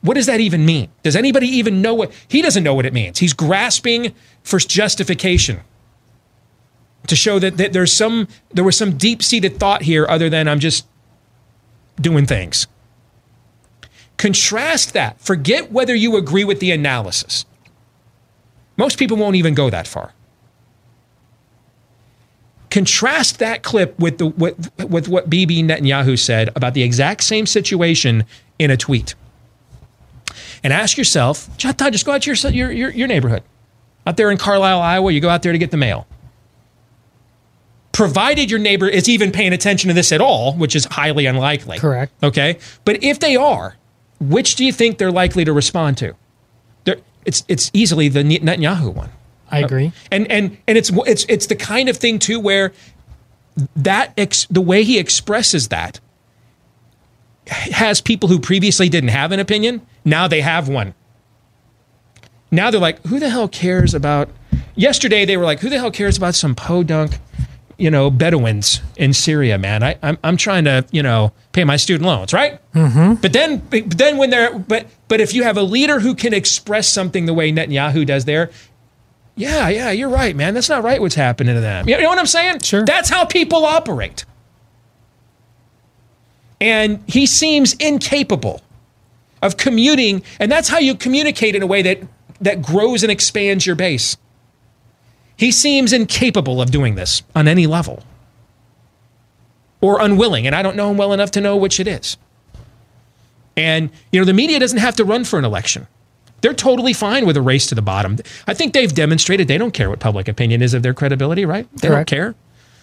what 0.00 0.14
does 0.14 0.26
that 0.26 0.40
even 0.40 0.64
mean? 0.64 0.90
Does 1.02 1.16
anybody 1.16 1.48
even 1.48 1.82
know 1.82 1.94
what? 1.94 2.12
He 2.28 2.40
doesn't 2.40 2.62
know 2.62 2.74
what 2.74 2.86
it 2.86 2.92
means. 2.92 3.18
He's 3.18 3.32
grasping 3.32 4.14
for 4.42 4.58
justification 4.58 5.60
to 7.06 7.16
show 7.16 7.38
that, 7.38 7.56
that 7.56 7.72
there's 7.72 7.92
some, 7.92 8.28
there 8.50 8.64
was 8.64 8.76
some 8.76 8.96
deep 8.96 9.22
seated 9.22 9.58
thought 9.58 9.82
here 9.82 10.06
other 10.08 10.30
than 10.30 10.46
I'm 10.46 10.60
just 10.60 10.86
doing 12.00 12.26
things. 12.26 12.66
Contrast 14.18 14.92
that. 14.94 15.20
Forget 15.20 15.72
whether 15.72 15.94
you 15.94 16.16
agree 16.16 16.44
with 16.44 16.60
the 16.60 16.70
analysis. 16.70 17.44
Most 18.76 18.98
people 18.98 19.16
won't 19.16 19.36
even 19.36 19.54
go 19.54 19.70
that 19.70 19.86
far. 19.86 20.12
Contrast 22.70 23.38
that 23.38 23.62
clip 23.62 23.98
with 23.98 24.18
the 24.18 24.26
with, 24.26 24.70
with 24.84 25.08
what 25.08 25.30
Bibi 25.30 25.62
Netanyahu 25.62 26.18
said 26.18 26.50
about 26.54 26.74
the 26.74 26.82
exact 26.82 27.22
same 27.22 27.46
situation 27.46 28.24
in 28.58 28.70
a 28.70 28.76
tweet. 28.76 29.14
And 30.62 30.72
ask 30.72 30.96
yourself, 30.96 31.48
Todd, 31.58 31.92
just 31.92 32.04
go 32.04 32.12
out 32.12 32.22
to 32.22 32.30
your, 32.30 32.52
your, 32.52 32.72
your, 32.72 32.90
your 32.90 33.08
neighborhood. 33.08 33.42
Out 34.06 34.16
there 34.16 34.30
in 34.30 34.38
Carlisle, 34.38 34.80
Iowa, 34.80 35.12
you 35.12 35.20
go 35.20 35.28
out 35.28 35.42
there 35.42 35.52
to 35.52 35.58
get 35.58 35.70
the 35.70 35.76
mail. 35.76 36.06
Provided 37.92 38.50
your 38.50 38.60
neighbor 38.60 38.88
is 38.88 39.08
even 39.08 39.32
paying 39.32 39.52
attention 39.52 39.88
to 39.88 39.94
this 39.94 40.12
at 40.12 40.20
all, 40.20 40.54
which 40.54 40.76
is 40.76 40.84
highly 40.84 41.26
unlikely. 41.26 41.78
Correct. 41.78 42.12
Okay. 42.22 42.58
But 42.84 43.02
if 43.02 43.18
they 43.18 43.36
are, 43.36 43.76
which 44.20 44.56
do 44.56 44.64
you 44.64 44.72
think 44.72 44.98
they're 44.98 45.12
likely 45.12 45.44
to 45.44 45.52
respond 45.52 45.98
to? 45.98 46.14
They're, 46.84 46.98
it's 47.24 47.44
it's 47.48 47.70
easily 47.74 48.08
the 48.08 48.22
Netanyahu 48.22 48.94
one. 48.94 49.10
I 49.50 49.60
agree. 49.60 49.86
Uh, 49.88 49.90
and 50.12 50.30
and 50.30 50.56
and 50.66 50.78
it's 50.78 50.90
it's 51.06 51.24
it's 51.28 51.46
the 51.46 51.56
kind 51.56 51.88
of 51.88 51.96
thing 51.96 52.18
too 52.18 52.38
where 52.38 52.72
that 53.76 54.12
ex, 54.16 54.46
the 54.46 54.60
way 54.60 54.84
he 54.84 54.98
expresses 54.98 55.68
that 55.68 56.00
has 57.48 58.00
people 58.00 58.28
who 58.28 58.38
previously 58.38 58.88
didn't 58.88 59.08
have 59.08 59.32
an 59.32 59.40
opinion 59.40 59.84
now 60.08 60.28
they 60.28 60.40
have 60.40 60.68
one. 60.68 60.94
Now 62.50 62.70
they're 62.70 62.80
like, 62.80 63.04
who 63.06 63.18
the 63.18 63.28
hell 63.28 63.48
cares 63.48 63.94
about? 63.94 64.28
Yesterday 64.74 65.24
they 65.24 65.36
were 65.36 65.44
like, 65.44 65.60
who 65.60 65.68
the 65.68 65.78
hell 65.78 65.90
cares 65.90 66.16
about 66.16 66.34
some 66.34 66.54
podunk, 66.54 67.18
you 67.76 67.90
know, 67.90 68.10
Bedouins 68.10 68.80
in 68.96 69.12
Syria, 69.12 69.58
man? 69.58 69.82
I, 69.82 69.98
I'm 70.02 70.18
I'm 70.24 70.36
trying 70.36 70.64
to 70.64 70.86
you 70.90 71.02
know 71.02 71.32
pay 71.58 71.64
my 71.64 71.76
student 71.76 72.06
loans, 72.06 72.32
right? 72.32 72.60
Mm-hmm. 72.72 73.14
But 73.14 73.32
then, 73.32 73.58
but 73.68 73.90
then 73.90 74.16
when 74.16 74.30
they're, 74.30 74.56
but, 74.56 74.86
but 75.08 75.20
if 75.20 75.34
you 75.34 75.42
have 75.42 75.56
a 75.56 75.62
leader 75.62 75.98
who 75.98 76.14
can 76.14 76.32
express 76.32 76.86
something 76.86 77.26
the 77.26 77.34
way 77.34 77.50
Netanyahu 77.50 78.06
does 78.06 78.26
there, 78.26 78.50
yeah, 79.34 79.68
yeah, 79.68 79.90
you're 79.90 80.08
right, 80.08 80.36
man. 80.36 80.54
That's 80.54 80.68
not 80.68 80.84
right 80.84 81.00
what's 81.00 81.16
happening 81.16 81.56
to 81.56 81.60
them. 81.60 81.88
You 81.88 82.00
know 82.00 82.08
what 82.08 82.18
I'm 82.18 82.26
saying? 82.26 82.60
Sure. 82.60 82.84
That's 82.84 83.10
how 83.10 83.24
people 83.24 83.64
operate. 83.64 84.24
And 86.60 87.02
he 87.08 87.26
seems 87.26 87.74
incapable 87.74 88.62
of 89.42 89.56
commuting, 89.56 90.22
and 90.40 90.50
that's 90.50 90.68
how 90.68 90.78
you 90.78 90.94
communicate 90.94 91.54
in 91.54 91.62
a 91.62 91.66
way 91.66 91.82
that, 91.82 92.00
that 92.40 92.62
grows 92.62 93.02
and 93.02 93.12
expands 93.12 93.66
your 93.66 93.76
base. 93.76 94.16
He 95.36 95.52
seems 95.52 95.92
incapable 95.92 96.60
of 96.60 96.70
doing 96.70 96.96
this 96.96 97.22
on 97.34 97.46
any 97.46 97.66
level 97.66 98.02
or 99.80 100.00
unwilling, 100.00 100.46
and 100.46 100.56
I 100.56 100.62
don't 100.62 100.76
know 100.76 100.90
him 100.90 100.96
well 100.96 101.12
enough 101.12 101.30
to 101.32 101.40
know 101.40 101.56
which 101.56 101.78
it 101.78 101.86
is. 101.86 102.16
And, 103.56 103.90
you 104.12 104.20
know, 104.20 104.24
the 104.24 104.32
media 104.32 104.58
doesn't 104.58 104.78
have 104.78 104.96
to 104.96 105.04
run 105.04 105.24
for 105.24 105.38
an 105.38 105.44
election. 105.44 105.86
They're 106.40 106.54
totally 106.54 106.92
fine 106.92 107.26
with 107.26 107.36
a 107.36 107.42
race 107.42 107.66
to 107.68 107.74
the 107.74 107.82
bottom. 107.82 108.18
I 108.46 108.54
think 108.54 108.72
they've 108.72 108.92
demonstrated 108.92 109.48
they 109.48 109.58
don't 109.58 109.72
care 109.72 109.90
what 109.90 109.98
public 109.98 110.28
opinion 110.28 110.62
is 110.62 110.74
of 110.74 110.82
their 110.82 110.94
credibility, 110.94 111.44
right? 111.44 111.68
They 111.76 111.88
Correct. 111.88 112.08
don't 112.10 112.16
care. 112.16 112.34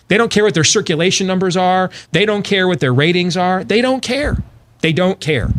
They 0.07 0.17
don't 0.17 0.31
care 0.31 0.43
what 0.43 0.53
their 0.53 0.63
circulation 0.63 1.27
numbers 1.27 1.57
are. 1.57 1.89
They 2.11 2.25
don't 2.25 2.43
care 2.43 2.67
what 2.67 2.79
their 2.79 2.93
ratings 2.93 3.37
are. 3.37 3.63
They 3.63 3.81
don't 3.81 4.01
care. 4.01 4.37
They 4.81 4.93
don't 4.93 5.19
care. 5.19 5.49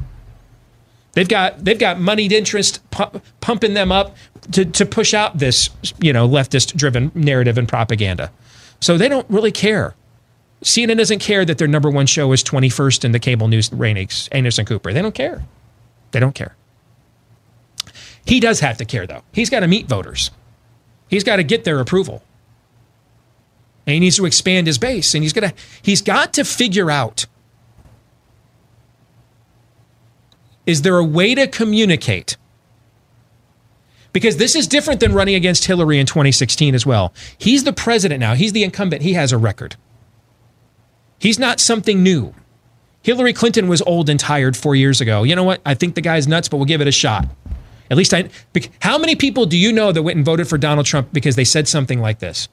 They've 1.17 1.27
got 1.27 1.65
they've 1.65 1.79
got 1.79 1.99
moneyed 1.99 2.31
interest 2.31 2.89
pu- 2.91 3.23
pumping 3.41 3.73
them 3.73 3.91
up 3.91 4.15
to, 4.53 4.67
to 4.67 4.85
push 4.85 5.15
out 5.15 5.39
this 5.39 5.71
you 5.99 6.13
know 6.13 6.29
leftist 6.29 6.77
driven 6.77 7.11
narrative 7.15 7.57
and 7.57 7.67
propaganda. 7.67 8.31
So 8.81 8.99
they 8.99 9.09
don't 9.09 9.29
really 9.31 9.51
care. 9.51 9.95
CNN 10.63 10.99
doesn't 10.99 11.21
care 11.21 11.47
that 11.47 11.57
their 11.57 11.69
number 11.69 11.89
one 11.89 12.05
show 12.05 12.33
is 12.33 12.45
21st 12.45 13.07
in 13.07 13.13
the 13.13 13.19
cable 13.19 13.49
news 13.49 13.73
ratings, 13.73 14.29
Anderson 14.31 14.67
Cooper. 14.67 14.93
They 14.93 15.01
don't 15.01 15.15
care. 15.15 15.43
They 16.11 16.21
don't 16.21 16.35
care. 16.35 16.55
He 18.27 18.39
does 18.39 18.61
have 18.61 18.77
to 18.77 18.85
care, 18.85 19.07
though. 19.07 19.23
He's 19.33 19.49
got 19.49 19.61
to 19.61 19.69
meet 19.69 19.87
voters, 19.87 20.31
he's 21.09 21.25
got 21.25 21.37
to 21.37 21.45
get 21.45 21.65
their 21.65 21.81
approval. 21.81 22.23
And 23.87 23.95
he 23.95 24.01
needs 24.01 24.17
to 24.17 24.27
expand 24.27 24.67
his 24.67 24.77
base. 24.77 25.15
And 25.15 25.23
he's 25.23 25.33
gonna 25.33 25.55
he's 25.81 26.03
got 26.03 26.35
to 26.35 26.45
figure 26.45 26.91
out 26.91 27.25
is 30.67 30.83
there 30.83 30.99
a 30.99 31.05
way 31.05 31.35
to 31.35 31.47
communicate? 31.47 32.37
Because 34.13 34.37
this 34.37 34.57
is 34.57 34.67
different 34.67 35.01
than 35.01 35.13
running 35.13 35.35
against 35.35 35.67
Hillary 35.67 35.99
in 35.99 36.07
2016 36.07 36.75
as 36.75 36.85
well. 36.85 37.13
He's 37.39 37.65
the 37.65 37.73
president 37.73 38.21
now. 38.21 38.35
He's 38.35 38.53
the 38.53 38.65
incumbent. 38.65 39.03
He 39.03 39.13
has 39.13 39.33
a 39.33 39.39
record. 39.39 39.77
He's 41.19 41.39
not 41.39 41.61
something 41.61 42.03
new. 42.03 42.35
Hillary 43.03 43.33
Clinton 43.33 43.69
was 43.69 43.83
old 43.83 44.09
and 44.09 44.19
tired 44.19 44.57
four 44.57 44.75
years 44.75 45.01
ago. 45.01 45.23
You 45.23 45.37
know 45.37 45.45
what? 45.45 45.61
I 45.65 45.75
think 45.75 45.95
the 45.95 46.01
guy's 46.01 46.27
nuts, 46.27 46.49
but 46.49 46.57
we'll 46.57 46.67
give 46.67 46.81
it 46.81 46.89
a 46.89 46.93
shot. 46.93 47.29
At 47.91 47.97
least 47.97 48.13
I. 48.13 48.29
How 48.81 48.99
many 48.99 49.15
people 49.15 49.47
do 49.47 49.57
you 49.57 49.73
know 49.73 49.93
that 49.93 50.03
went 50.03 50.17
and 50.17 50.25
voted 50.25 50.49
for 50.49 50.59
Donald 50.59 50.87
Trump 50.87 51.13
because 51.13 51.37
they 51.37 51.45
said 51.45 51.69
something 51.69 52.01
like 52.01 52.19
this? 52.19 52.49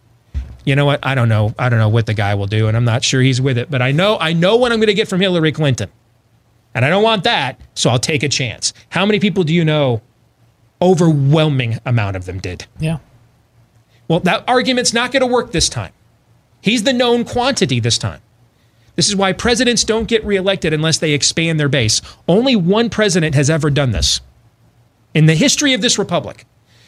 You 0.65 0.75
know 0.75 0.85
what? 0.85 0.99
I 1.03 1.15
don't 1.15 1.27
know. 1.27 1.53
I 1.57 1.69
don't 1.69 1.79
know 1.79 1.89
what 1.89 2.05
the 2.05 2.13
guy 2.13 2.35
will 2.35 2.45
do, 2.45 2.67
and 2.67 2.77
I'm 2.77 2.85
not 2.85 3.03
sure 3.03 3.21
he's 3.21 3.41
with 3.41 3.57
it. 3.57 3.71
But 3.71 3.81
I 3.81 3.91
know. 3.91 4.17
I 4.19 4.33
know 4.33 4.55
what 4.57 4.71
I'm 4.71 4.79
going 4.79 4.87
to 4.87 4.93
get 4.93 5.07
from 5.07 5.21
Hillary 5.21 5.51
Clinton, 5.51 5.89
and 6.73 6.83
I 6.83 6.89
don't 6.89 7.03
want 7.03 7.23
that. 7.23 7.59
So 7.75 7.89
I'll 7.89 7.99
take 7.99 8.23
a 8.23 8.29
chance. 8.29 8.73
How 8.89 9.05
many 9.05 9.19
people 9.19 9.43
do 9.43 9.53
you 9.53 9.65
know? 9.65 10.01
Overwhelming 10.81 11.79
amount 11.85 12.15
of 12.15 12.25
them 12.25 12.39
did. 12.39 12.65
Yeah. 12.79 12.97
Well, 14.07 14.19
that 14.21 14.43
argument's 14.47 14.93
not 14.93 15.11
going 15.11 15.21
to 15.21 15.27
work 15.27 15.51
this 15.51 15.69
time. 15.69 15.93
He's 16.61 16.83
the 16.83 16.93
known 16.93 17.23
quantity 17.23 17.79
this 17.79 17.97
time. 17.97 18.21
This 18.95 19.07
is 19.07 19.15
why 19.15 19.33
presidents 19.33 19.83
don't 19.83 20.07
get 20.07 20.23
reelected 20.23 20.73
unless 20.73 20.97
they 20.99 21.13
expand 21.13 21.59
their 21.59 21.69
base. 21.69 22.01
Only 22.27 22.55
one 22.55 22.89
president 22.89 23.33
has 23.35 23.49
ever 23.49 23.69
done 23.69 23.91
this 23.91 24.21
in 25.13 25.25
the 25.25 25.35
history 25.35 25.73
of 25.73 25.81
this 25.81 25.97
republic. 25.97 26.45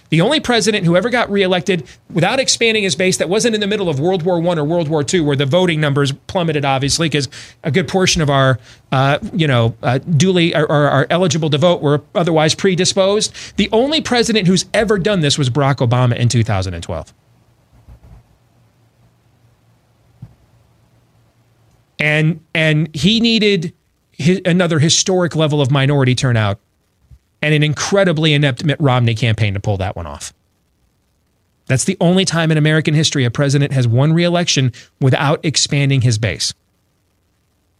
The 0.09 0.21
only 0.21 0.39
president 0.39 0.85
who 0.85 0.95
ever 0.95 1.09
got 1.09 1.31
reelected 1.31 1.87
without 2.11 2.39
expanding 2.39 2.83
his 2.83 2.95
base 2.95 3.17
that 3.17 3.27
wasn't 3.27 3.55
in 3.55 3.61
the 3.61 3.67
middle 3.67 3.89
of 3.89 3.99
World 3.99 4.23
War 4.23 4.39
One 4.39 4.59
or 4.59 4.63
World 4.63 4.87
War 4.87 5.03
Two, 5.03 5.23
where 5.23 5.35
the 5.35 5.45
voting 5.45 5.81
numbers 5.81 6.11
plummeted, 6.27 6.63
obviously, 6.63 7.07
because 7.07 7.27
a 7.63 7.71
good 7.71 7.87
portion 7.87 8.21
of 8.21 8.29
our, 8.29 8.59
uh, 8.91 9.17
you 9.33 9.47
know, 9.47 9.75
uh, 9.81 9.97
duly 9.97 10.55
or, 10.55 10.71
are 10.71 11.07
eligible 11.09 11.49
to 11.49 11.57
vote 11.57 11.81
were 11.81 12.01
otherwise 12.13 12.53
predisposed. 12.53 13.33
The 13.57 13.67
only 13.71 13.99
president 13.99 14.47
who's 14.47 14.65
ever 14.73 14.99
done 14.99 15.21
this 15.21 15.37
was 15.37 15.49
Barack 15.49 15.77
Obama 15.77 16.15
in 16.15 16.29
2012. 16.29 17.13
And 21.97 22.41
and 22.53 22.93
he 22.95 23.19
needed 23.19 23.73
hi 24.19 24.41
another 24.45 24.79
historic 24.79 25.35
level 25.35 25.61
of 25.61 25.71
minority 25.71 26.13
turnout 26.13 26.59
and 27.45 27.53
an 27.53 27.61
incredibly 27.61 28.33
inept 28.33 28.65
Mitt 28.65 28.81
Romney 28.81 29.13
campaign 29.13 29.53
to 29.53 29.59
pull 29.59 29.77
that 29.77 29.95
one 29.95 30.07
off. 30.07 30.33
That's 31.67 31.83
the 31.83 31.95
only 32.01 32.25
time 32.25 32.51
in 32.51 32.57
American 32.57 32.95
history 32.95 33.23
a 33.23 33.29
president 33.29 33.71
has 33.71 33.87
won 33.87 34.13
re-election 34.13 34.73
without 34.99 35.45
expanding 35.45 36.01
his 36.01 36.17
base. 36.17 36.55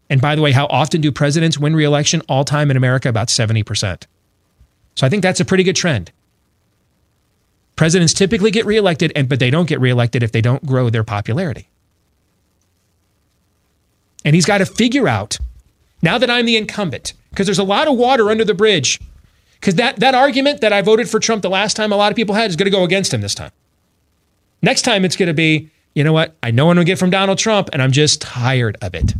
And 0.07 0.21
by 0.21 0.35
the 0.35 0.43
way, 0.43 0.51
how 0.51 0.67
often 0.67 1.01
do 1.01 1.11
presidents 1.11 1.57
win 1.57 1.75
re-election 1.75 2.21
all 2.29 2.45
time 2.45 2.69
in 2.69 2.77
America? 2.77 3.09
About 3.09 3.29
70%. 3.29 4.03
So 4.93 5.07
I 5.07 5.09
think 5.09 5.23
that's 5.23 5.39
a 5.39 5.45
pretty 5.45 5.63
good 5.63 5.75
trend. 5.75 6.11
Presidents 7.75 8.13
typically 8.13 8.51
get 8.51 8.67
reelected, 8.67 9.11
and 9.15 9.27
but 9.27 9.39
they 9.39 9.49
don't 9.49 9.67
get 9.67 9.81
reelected 9.81 10.21
if 10.21 10.31
they 10.31 10.41
don't 10.41 10.63
grow 10.67 10.91
their 10.91 11.03
popularity. 11.03 11.69
And 14.23 14.35
he's 14.35 14.45
got 14.45 14.59
to 14.59 14.67
figure 14.67 15.07
out 15.07 15.39
now 16.03 16.19
that 16.19 16.29
I'm 16.29 16.45
the 16.45 16.55
incumbent, 16.55 17.13
because 17.31 17.47
there's 17.47 17.57
a 17.57 17.63
lot 17.63 17.87
of 17.87 17.97
water 17.97 18.29
under 18.29 18.45
the 18.45 18.53
bridge. 18.53 18.99
Because 19.65 19.75
that, 19.77 19.95
that 19.95 20.13
argument 20.13 20.61
that 20.61 20.71
I 20.71 20.83
voted 20.83 21.09
for 21.09 21.19
Trump 21.19 21.41
the 21.41 21.49
last 21.49 21.75
time 21.75 21.91
a 21.91 21.95
lot 21.95 22.11
of 22.11 22.15
people 22.15 22.35
had 22.35 22.51
is 22.51 22.55
going 22.55 22.67
to 22.67 22.77
go 22.77 22.83
against 22.83 23.11
him 23.11 23.21
this 23.21 23.33
time. 23.33 23.49
Next 24.61 24.83
time 24.83 25.03
it's 25.03 25.15
going 25.15 25.25
to 25.25 25.33
be, 25.33 25.71
you 25.95 26.03
know 26.03 26.13
what? 26.13 26.35
I 26.43 26.51
know 26.51 26.69
I'm 26.69 26.75
going 26.75 26.85
to 26.85 26.91
get 26.91 26.99
from 26.99 27.09
Donald 27.09 27.39
Trump, 27.39 27.69
and 27.73 27.81
I'm 27.81 27.91
just 27.91 28.21
tired 28.21 28.77
of 28.83 28.93
it. 28.93 29.15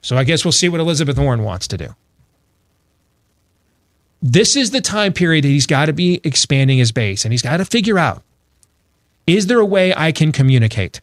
So 0.00 0.16
I 0.16 0.22
guess 0.22 0.44
we'll 0.44 0.52
see 0.52 0.68
what 0.68 0.78
Elizabeth 0.78 1.18
Warren 1.18 1.42
wants 1.42 1.66
to 1.66 1.76
do. 1.76 1.88
This 4.22 4.54
is 4.54 4.70
the 4.70 4.80
time 4.80 5.12
period 5.12 5.42
that 5.42 5.48
he's 5.48 5.66
got 5.66 5.86
to 5.86 5.92
be 5.92 6.20
expanding 6.22 6.78
his 6.78 6.92
base, 6.92 7.24
and 7.24 7.32
he's 7.32 7.42
got 7.42 7.56
to 7.56 7.64
figure 7.64 7.98
out 7.98 8.22
is 9.26 9.48
there 9.48 9.58
a 9.58 9.66
way 9.66 9.92
I 9.92 10.12
can 10.12 10.30
communicate? 10.30 11.00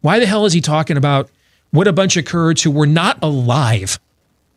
Why 0.00 0.18
the 0.18 0.26
hell 0.26 0.46
is 0.46 0.52
he 0.52 0.60
talking 0.60 0.96
about 0.96 1.30
what 1.70 1.86
a 1.86 1.92
bunch 1.92 2.16
of 2.16 2.24
Kurds 2.24 2.64
who 2.64 2.72
were 2.72 2.88
not 2.88 3.22
alive 3.22 4.00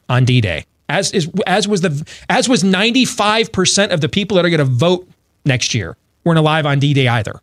on 0.10 0.26
D-Day, 0.26 0.66
as 0.90 1.12
is 1.12 1.30
as 1.48 1.68
was 1.68 1.82
the 1.82 2.08
as 2.30 2.50
was 2.50 2.64
95% 2.64 3.92
of 3.92 4.02
the 4.02 4.10
people 4.10 4.36
that 4.36 4.46
are 4.46 4.50
going 4.50 4.60
to 4.60 4.66
vote 4.66 5.08
next 5.46 5.74
year 5.74 5.98
weren't 6.24 6.40
alive 6.40 6.66
on 6.66 6.80
D-Day 6.80 7.08
either. 7.08 7.42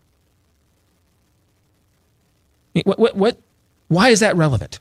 What, 2.85 2.99
what, 2.99 3.17
what, 3.17 3.39
why 3.89 4.09
is 4.11 4.21
that 4.21 4.37
relevant? 4.37 4.79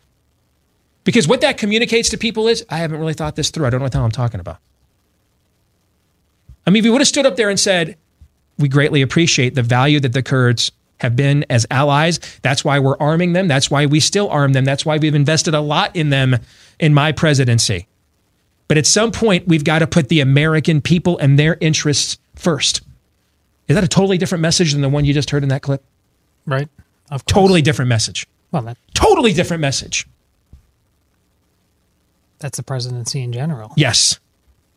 Because 1.03 1.27
what 1.27 1.41
that 1.41 1.57
communicates 1.57 2.09
to 2.09 2.17
people 2.17 2.47
is, 2.47 2.65
I 2.69 2.77
haven't 2.77 2.99
really 2.99 3.13
thought 3.13 3.35
this 3.35 3.49
through. 3.49 3.65
I 3.65 3.71
don't 3.71 3.79
know 3.79 3.85
what 3.85 3.91
the 3.91 3.97
hell 3.97 4.05
I'm 4.05 4.11
talking 4.11 4.39
about. 4.39 4.59
I 6.67 6.69
mean, 6.69 6.81
if 6.81 6.85
he 6.85 6.91
would 6.91 7.01
have 7.01 7.07
stood 7.07 7.25
up 7.25 7.35
there 7.35 7.49
and 7.49 7.59
said, 7.59 7.97
we 8.57 8.67
greatly 8.67 9.01
appreciate 9.01 9.55
the 9.55 9.63
value 9.63 9.99
that 10.01 10.13
the 10.13 10.21
Kurds 10.21 10.71
have 10.99 11.15
been 11.15 11.45
as 11.49 11.65
allies. 11.71 12.19
That's 12.41 12.63
why 12.63 12.77
we're 12.79 12.97
arming 12.99 13.33
them. 13.33 13.47
That's 13.47 13.71
why 13.71 13.85
we 13.85 13.99
still 13.99 14.29
arm 14.29 14.53
them. 14.53 14.65
That's 14.65 14.85
why 14.85 14.97
we've 14.97 15.15
invested 15.15 15.55
a 15.55 15.61
lot 15.61 15.95
in 15.95 16.09
them 16.09 16.37
in 16.79 16.93
my 16.93 17.11
presidency. 17.11 17.87
But 18.69 18.77
at 18.77 18.85
some 18.87 19.11
point, 19.11 19.47
we've 19.47 19.63
got 19.65 19.79
to 19.79 19.87
put 19.87 20.07
the 20.07 20.21
American 20.21 20.79
people 20.79 21.17
and 21.17 21.37
their 21.37 21.57
interests 21.59 22.17
first. 22.35 22.81
Is 23.67 23.75
that 23.75 23.83
a 23.83 23.87
totally 23.87 24.17
different 24.17 24.41
message 24.41 24.71
than 24.71 24.81
the 24.81 24.89
one 24.89 25.03
you 25.05 25.13
just 25.13 25.29
heard 25.31 25.43
in 25.43 25.49
that 25.49 25.61
clip? 25.61 25.83
Right. 26.45 26.69
Of 27.11 27.25
totally 27.25 27.61
different 27.61 27.89
message. 27.89 28.25
Well, 28.51 28.61
that, 28.63 28.77
Totally 28.93 29.33
different 29.33 29.61
message. 29.61 30.07
that's 32.39 32.57
the 32.57 32.63
presidency 32.63 33.21
in 33.21 33.33
general. 33.33 33.73
Yes. 33.75 34.19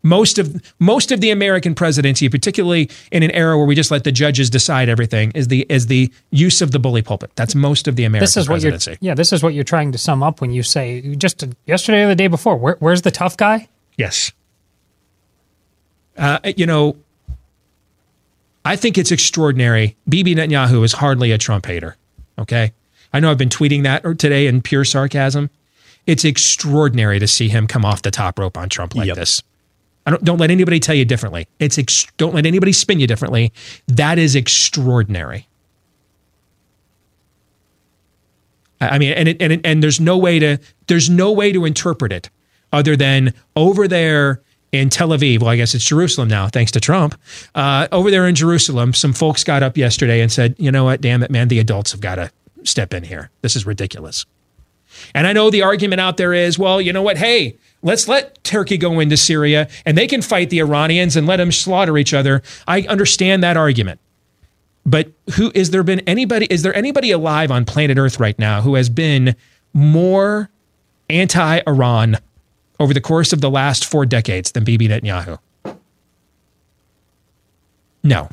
Most 0.02 0.38
of 0.38 0.60
most 0.80 1.12
of 1.12 1.20
the 1.20 1.30
American 1.30 1.74
presidency, 1.76 2.28
particularly 2.28 2.90
in 3.12 3.22
an 3.22 3.30
era 3.30 3.56
where 3.56 3.66
we 3.66 3.76
just 3.76 3.92
let 3.92 4.02
the 4.02 4.10
judges 4.10 4.50
decide 4.50 4.88
everything, 4.88 5.30
is 5.34 5.46
the 5.48 5.64
is 5.68 5.86
the 5.86 6.12
use 6.30 6.60
of 6.60 6.72
the 6.72 6.80
bully 6.80 7.02
pulpit. 7.02 7.30
That's 7.36 7.54
most 7.54 7.86
of 7.86 7.94
the 7.94 8.02
American 8.04 8.24
This 8.24 8.36
is 8.36 8.48
what 8.48 8.62
you're. 8.62 8.72
presidency. 8.72 8.98
Yeah, 9.00 9.14
this 9.14 9.32
is 9.32 9.44
what 9.44 9.54
you're 9.54 9.62
trying 9.62 9.92
to 9.92 9.98
sum 9.98 10.22
up 10.24 10.40
when 10.40 10.50
you 10.50 10.64
say 10.64 11.14
just 11.14 11.44
yesterday 11.66 12.02
or 12.02 12.08
the 12.08 12.16
day 12.16 12.26
before. 12.26 12.56
Where, 12.56 12.76
where's 12.80 13.02
the 13.02 13.12
tough 13.12 13.36
guy? 13.36 13.68
Yes. 13.96 14.32
Uh, 16.16 16.38
you 16.56 16.66
know, 16.66 16.96
I 18.64 18.76
think 18.76 18.98
it's 18.98 19.10
extraordinary. 19.10 19.96
Bibi 20.08 20.34
Netanyahu 20.34 20.84
is 20.84 20.92
hardly 20.92 21.32
a 21.32 21.38
Trump 21.38 21.66
hater. 21.66 21.96
Okay. 22.38 22.72
I 23.12 23.20
know 23.20 23.30
I've 23.30 23.38
been 23.38 23.48
tweeting 23.48 23.82
that 23.82 24.02
today 24.18 24.46
in 24.46 24.62
pure 24.62 24.84
sarcasm. 24.84 25.50
It's 26.06 26.24
extraordinary 26.24 27.18
to 27.18 27.26
see 27.26 27.48
him 27.48 27.66
come 27.66 27.84
off 27.84 28.02
the 28.02 28.10
top 28.10 28.38
rope 28.38 28.56
on 28.56 28.68
Trump 28.68 28.94
like 28.94 29.14
this. 29.14 29.42
I 30.04 30.10
don't, 30.10 30.24
don't 30.24 30.38
let 30.38 30.50
anybody 30.50 30.80
tell 30.80 30.94
you 30.94 31.04
differently. 31.04 31.46
It's 31.60 31.78
ex, 31.78 32.06
don't 32.16 32.34
let 32.34 32.46
anybody 32.46 32.72
spin 32.72 32.98
you 32.98 33.06
differently. 33.06 33.52
That 33.86 34.18
is 34.18 34.34
extraordinary. 34.34 35.46
I 38.80 38.88
I 38.88 38.98
mean, 38.98 39.12
and 39.12 39.28
it, 39.28 39.40
and 39.40 39.52
it, 39.52 39.60
and 39.64 39.82
there's 39.82 40.00
no 40.00 40.18
way 40.18 40.40
to 40.40 40.58
there's 40.88 41.08
no 41.08 41.30
way 41.30 41.52
to 41.52 41.64
interpret 41.64 42.12
it 42.12 42.30
other 42.72 42.96
than 42.96 43.34
over 43.56 43.86
there 43.86 44.42
in 44.72 44.88
Tel 44.88 45.10
Aviv. 45.10 45.40
Well, 45.40 45.50
I 45.50 45.56
guess 45.56 45.74
it's 45.74 45.84
Jerusalem 45.84 46.28
now, 46.28 46.48
thanks 46.48 46.72
to 46.72 46.80
Trump. 46.80 47.14
Uh, 47.54 47.88
over 47.92 48.10
there 48.10 48.26
in 48.26 48.34
Jerusalem, 48.34 48.94
some 48.94 49.12
folks 49.12 49.44
got 49.44 49.62
up 49.62 49.76
yesterday 49.76 50.20
and 50.20 50.32
said, 50.32 50.54
"You 50.58 50.72
know 50.72 50.84
what? 50.84 51.00
Damn 51.00 51.22
it, 51.22 51.30
man! 51.30 51.48
The 51.48 51.58
adults 51.58 51.92
have 51.92 52.00
got 52.00 52.16
to 52.16 52.30
step 52.64 52.94
in 52.94 53.04
here. 53.04 53.30
This 53.42 53.54
is 53.54 53.66
ridiculous." 53.66 54.24
And 55.14 55.26
I 55.26 55.32
know 55.32 55.50
the 55.50 55.62
argument 55.62 56.00
out 56.00 56.16
there 56.16 56.32
is, 56.32 56.58
well, 56.58 56.80
you 56.80 56.92
know 56.92 57.02
what? 57.02 57.16
Hey, 57.16 57.56
let's 57.82 58.08
let 58.08 58.42
Turkey 58.44 58.76
go 58.76 59.00
into 59.00 59.16
Syria 59.16 59.68
and 59.86 59.96
they 59.96 60.06
can 60.06 60.22
fight 60.22 60.50
the 60.50 60.60
Iranians 60.60 61.16
and 61.16 61.26
let 61.26 61.36
them 61.36 61.52
slaughter 61.52 61.96
each 61.98 62.14
other. 62.14 62.42
I 62.66 62.82
understand 62.82 63.42
that 63.42 63.56
argument. 63.56 64.00
But 64.84 65.12
who 65.34 65.52
is 65.54 65.70
there 65.70 65.82
been 65.82 66.00
anybody 66.00 66.46
is 66.50 66.62
there 66.62 66.74
anybody 66.74 67.12
alive 67.12 67.50
on 67.50 67.64
planet 67.64 67.98
Earth 67.98 68.18
right 68.18 68.38
now 68.38 68.62
who 68.62 68.74
has 68.74 68.88
been 68.88 69.36
more 69.72 70.50
anti-Iran 71.08 72.18
over 72.82 72.92
the 72.92 73.00
course 73.00 73.32
of 73.32 73.40
the 73.40 73.50
last 73.50 73.84
4 73.86 74.04
decades 74.06 74.52
than 74.52 74.64
Bibi 74.64 74.88
Netanyahu? 74.88 75.38
No. 78.02 78.28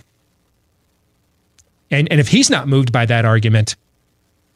And 1.91 2.07
and 2.11 2.19
if 2.19 2.29
he's 2.29 2.49
not 2.49 2.67
moved 2.67 2.91
by 2.91 3.05
that 3.05 3.25
argument, 3.25 3.75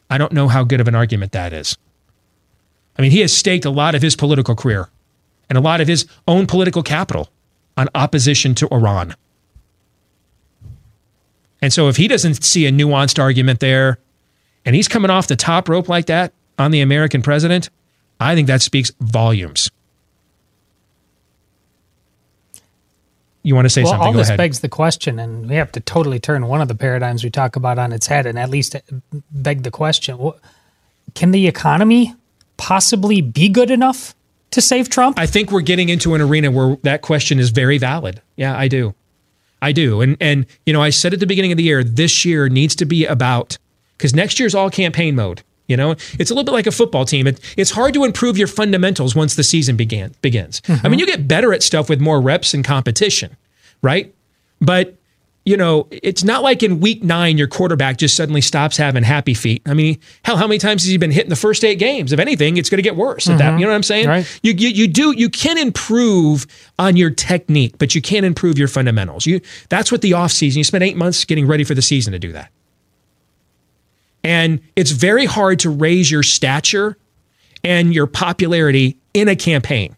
I 0.09 0.17
don't 0.17 0.33
know 0.33 0.47
how 0.47 0.63
good 0.63 0.81
of 0.81 0.87
an 0.87 0.95
argument 0.95 1.31
that 1.31 1.53
is. 1.53 1.77
I 2.97 3.01
mean, 3.01 3.11
he 3.11 3.21
has 3.21 3.35
staked 3.35 3.65
a 3.65 3.69
lot 3.69 3.95
of 3.95 4.01
his 4.01 4.15
political 4.15 4.55
career 4.55 4.89
and 5.49 5.57
a 5.57 5.61
lot 5.61 5.81
of 5.81 5.87
his 5.87 6.05
own 6.27 6.45
political 6.47 6.83
capital 6.83 7.29
on 7.75 7.89
opposition 7.95 8.53
to 8.55 8.67
Iran. 8.71 9.15
And 11.61 11.73
so 11.73 11.87
if 11.89 11.97
he 11.97 12.07
doesn't 12.07 12.43
see 12.43 12.65
a 12.67 12.71
nuanced 12.71 13.19
argument 13.19 13.59
there 13.59 13.97
and 14.65 14.75
he's 14.75 14.87
coming 14.87 15.09
off 15.09 15.27
the 15.27 15.35
top 15.35 15.69
rope 15.69 15.89
like 15.89 16.05
that 16.07 16.33
on 16.59 16.71
the 16.71 16.81
American 16.81 17.21
president, 17.21 17.69
I 18.19 18.35
think 18.35 18.47
that 18.47 18.61
speaks 18.61 18.91
volumes. 18.99 19.71
You 23.43 23.55
want 23.55 23.65
to 23.65 23.69
say 23.69 23.83
well, 23.83 23.91
something? 23.91 24.07
all 24.07 24.13
Go 24.13 24.19
this 24.19 24.29
ahead. 24.29 24.37
begs 24.37 24.61
the 24.61 24.69
question, 24.69 25.19
and 25.19 25.49
we 25.49 25.55
have 25.55 25.71
to 25.73 25.81
totally 25.81 26.19
turn 26.19 26.47
one 26.47 26.61
of 26.61 26.69
the 26.69 26.75
paradigms 26.75 27.23
we 27.23 27.29
talk 27.29 27.55
about 27.55 27.77
on 27.77 27.91
its 27.91 28.07
head, 28.07 28.25
and 28.25 28.39
at 28.39 28.49
least 28.49 28.75
uh, 28.75 28.79
beg 29.31 29.63
the 29.63 29.71
question: 29.71 30.31
Can 31.13 31.31
the 31.31 31.47
economy 31.47 32.15
possibly 32.57 33.21
be 33.21 33.49
good 33.49 33.69
enough 33.69 34.15
to 34.51 34.61
save 34.61 34.89
Trump? 34.89 35.19
I 35.19 35.25
think 35.25 35.51
we're 35.51 35.61
getting 35.61 35.89
into 35.89 36.15
an 36.15 36.21
arena 36.21 36.51
where 36.51 36.77
that 36.83 37.01
question 37.01 37.37
is 37.37 37.49
very 37.49 37.77
valid. 37.77 38.21
Yeah, 38.37 38.57
I 38.57 38.67
do. 38.69 38.95
I 39.61 39.71
do. 39.73 40.01
And 40.01 40.15
and 40.21 40.45
you 40.65 40.73
know, 40.73 40.81
I 40.81 40.89
said 40.89 41.13
at 41.13 41.19
the 41.19 41.27
beginning 41.27 41.51
of 41.51 41.57
the 41.57 41.63
year, 41.63 41.83
this 41.83 42.23
year 42.23 42.47
needs 42.49 42.75
to 42.77 42.85
be 42.85 43.05
about 43.05 43.57
because 43.97 44.13
next 44.15 44.39
year's 44.39 44.55
all 44.55 44.69
campaign 44.69 45.15
mode. 45.15 45.43
You 45.67 45.77
know, 45.77 45.91
it's 45.91 46.29
a 46.29 46.33
little 46.33 46.43
bit 46.43 46.51
like 46.51 46.67
a 46.67 46.71
football 46.71 47.05
team. 47.05 47.25
It, 47.25 47.39
it's 47.55 47.71
hard 47.71 47.93
to 47.93 48.03
improve 48.03 48.37
your 48.37 48.47
fundamentals 48.47 49.15
once 49.15 49.35
the 49.35 49.43
season 49.43 49.77
began 49.77 50.13
begins. 50.21 50.61
I 50.83 50.89
mean, 50.89 50.99
you 50.99 51.05
get 51.05 51.27
better 51.27 51.53
at 51.53 51.63
stuff 51.63 51.89
with 51.89 52.01
more 52.01 52.19
reps 52.19 52.53
and 52.53 52.65
competition, 52.65 53.37
right? 53.81 54.13
But 54.59 54.95
you 55.45 55.57
know, 55.57 55.87
it's 55.91 56.23
not 56.23 56.41
like 56.41 56.63
in 56.63 56.79
week 56.79 57.03
nine 57.03 57.37
your 57.37 57.47
quarterback 57.47 57.97
just 57.97 58.15
suddenly 58.15 58.39
stops 58.39 58.77
having 58.77 59.03
happy 59.03 59.33
feet. 59.33 59.61
I 59.65 59.73
mean, 59.73 59.99
hell, 60.23 60.37
how 60.37 60.47
many 60.47 60.57
times 60.57 60.83
has 60.83 60.89
he 60.89 60.97
been 60.97 61.11
hit 61.11 61.25
in 61.25 61.29
the 61.29 61.35
first 61.35 61.65
eight 61.65 61.79
games? 61.79 62.13
If 62.13 62.19
anything, 62.19 62.55
it's 62.55 62.69
going 62.69 62.77
to 62.77 62.83
get 62.83 62.95
worse 62.95 63.29
at 63.29 63.37
that. 63.39 63.51
Mm-hmm. 63.51 63.59
You 63.59 63.65
know 63.65 63.71
what 63.71 63.75
I'm 63.75 63.83
saying? 63.83 64.07
Right. 64.07 64.39
You, 64.41 64.53
you 64.53 64.69
you 64.69 64.87
do 64.87 65.11
you 65.11 65.29
can 65.29 65.57
improve 65.57 66.47
on 66.79 66.95
your 66.95 67.09
technique, 67.09 67.77
but 67.77 67.93
you 67.93 68.01
can't 68.01 68.25
improve 68.25 68.57
your 68.57 68.69
fundamentals. 68.69 69.25
You 69.25 69.41
that's 69.69 69.91
what 69.91 70.01
the 70.01 70.11
offseason, 70.11 70.55
you 70.55 70.63
spend 70.63 70.83
eight 70.83 70.97
months 70.97 71.25
getting 71.25 71.45
ready 71.45 71.65
for 71.65 71.75
the 71.75 71.81
season 71.81 72.13
to 72.13 72.19
do 72.19 72.31
that. 72.31 72.49
And 74.23 74.61
it's 74.75 74.91
very 74.91 75.25
hard 75.25 75.59
to 75.59 75.69
raise 75.69 76.09
your 76.09 76.23
stature 76.23 76.97
and 77.63 77.93
your 77.93 78.07
popularity 78.07 78.97
in 79.13 79.27
a 79.27 79.35
campaign. 79.35 79.95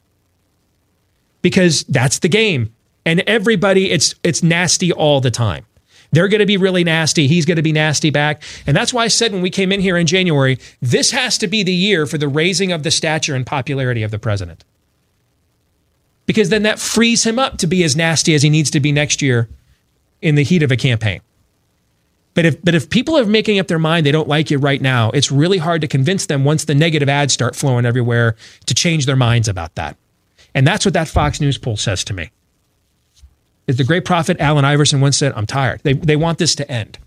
Because 1.42 1.84
that's 1.84 2.20
the 2.20 2.30
game. 2.30 2.74
And 3.06 3.22
everybody, 3.28 3.92
it's 3.92 4.16
it's 4.24 4.42
nasty 4.42 4.92
all 4.92 5.22
the 5.22 5.30
time. 5.30 5.66
They're 6.12 6.28
going 6.28 6.40
to 6.40 6.46
be 6.46 6.58
really 6.58 6.84
nasty. 6.84 7.28
He's 7.28 7.46
going 7.46 7.58
to 7.58 7.62
be 7.62 7.74
nasty 7.74 8.10
back. 8.10 8.42
And 8.66 8.76
that's 8.76 8.94
why 8.94 9.04
I 9.04 9.10
said 9.10 9.34
when 9.34 9.42
we 9.42 9.50
came 9.50 9.72
in 9.72 9.82
here 9.82 9.98
in 9.98 10.08
January, 10.08 10.58
this 10.82 11.12
has 11.12 11.38
to 11.40 11.48
be 11.48 11.62
the 11.62 11.74
year 11.74 12.06
for 12.06 12.18
the 12.18 12.28
raising 12.28 12.72
of 12.72 12.84
the 12.84 12.92
stature 12.92 13.36
and 13.36 13.46
popularity 13.46 14.02
of 14.02 14.12
the 14.12 14.20
president. 14.20 14.64
Because 16.26 16.50
then 16.50 16.64
that 16.64 16.80
frees 16.80 17.26
him 17.26 17.38
up 17.38 17.58
to 17.58 17.68
be 17.68 17.84
as 17.84 17.96
nasty 17.96 18.34
as 18.34 18.42
he 18.42 18.50
needs 18.50 18.72
to 18.72 18.80
be 18.80 18.92
next 18.92 19.22
year 19.22 19.50
in 20.22 20.36
the 20.36 20.44
heat 20.44 20.64
of 20.64 20.72
a 20.72 20.78
campaign. 20.78 21.22
But 22.36 22.46
if 22.46 22.64
but 22.64 22.76
if 22.76 22.90
people 22.90 23.18
are 23.18 23.26
making 23.26 23.60
up 23.60 23.68
their 23.68 23.80
mind 23.80 24.06
they 24.06 24.12
don't 24.12 24.28
like 24.28 24.52
you 24.52 24.60
right 24.60 24.82
now, 24.82 25.10
it's 25.12 25.32
really 25.32 25.58
hard 25.58 25.82
to 25.82 25.88
convince 25.88 26.28
them 26.28 26.44
once 26.44 26.66
the 26.66 26.76
negative 26.76 27.10
ads 27.10 27.34
start 27.34 27.56
flowing 27.56 27.86
everywhere 27.86 28.36
to 28.68 28.74
change 28.76 29.08
their 29.08 29.16
minds 29.16 29.48
about 29.48 29.74
that. 29.76 29.98
And 30.54 30.68
that's 30.68 30.86
what 30.86 30.94
that 30.94 31.08
Fox 31.08 31.42
News 31.42 31.58
poll 31.58 31.78
says 31.78 32.04
to 32.04 32.14
me. 32.14 32.30
Is 33.68 33.78
the 33.78 33.84
great 33.84 34.06
prophet 34.06 34.38
Allen 34.40 34.64
Iverson 34.64 35.02
once 35.02 35.18
said, 35.18 35.34
I'm 35.36 35.48
tired. 35.48 35.82
They 35.84 35.94
they 35.94 36.18
want 36.18 36.38
this 36.38 36.54
to 36.56 36.70
end. 36.70 37.00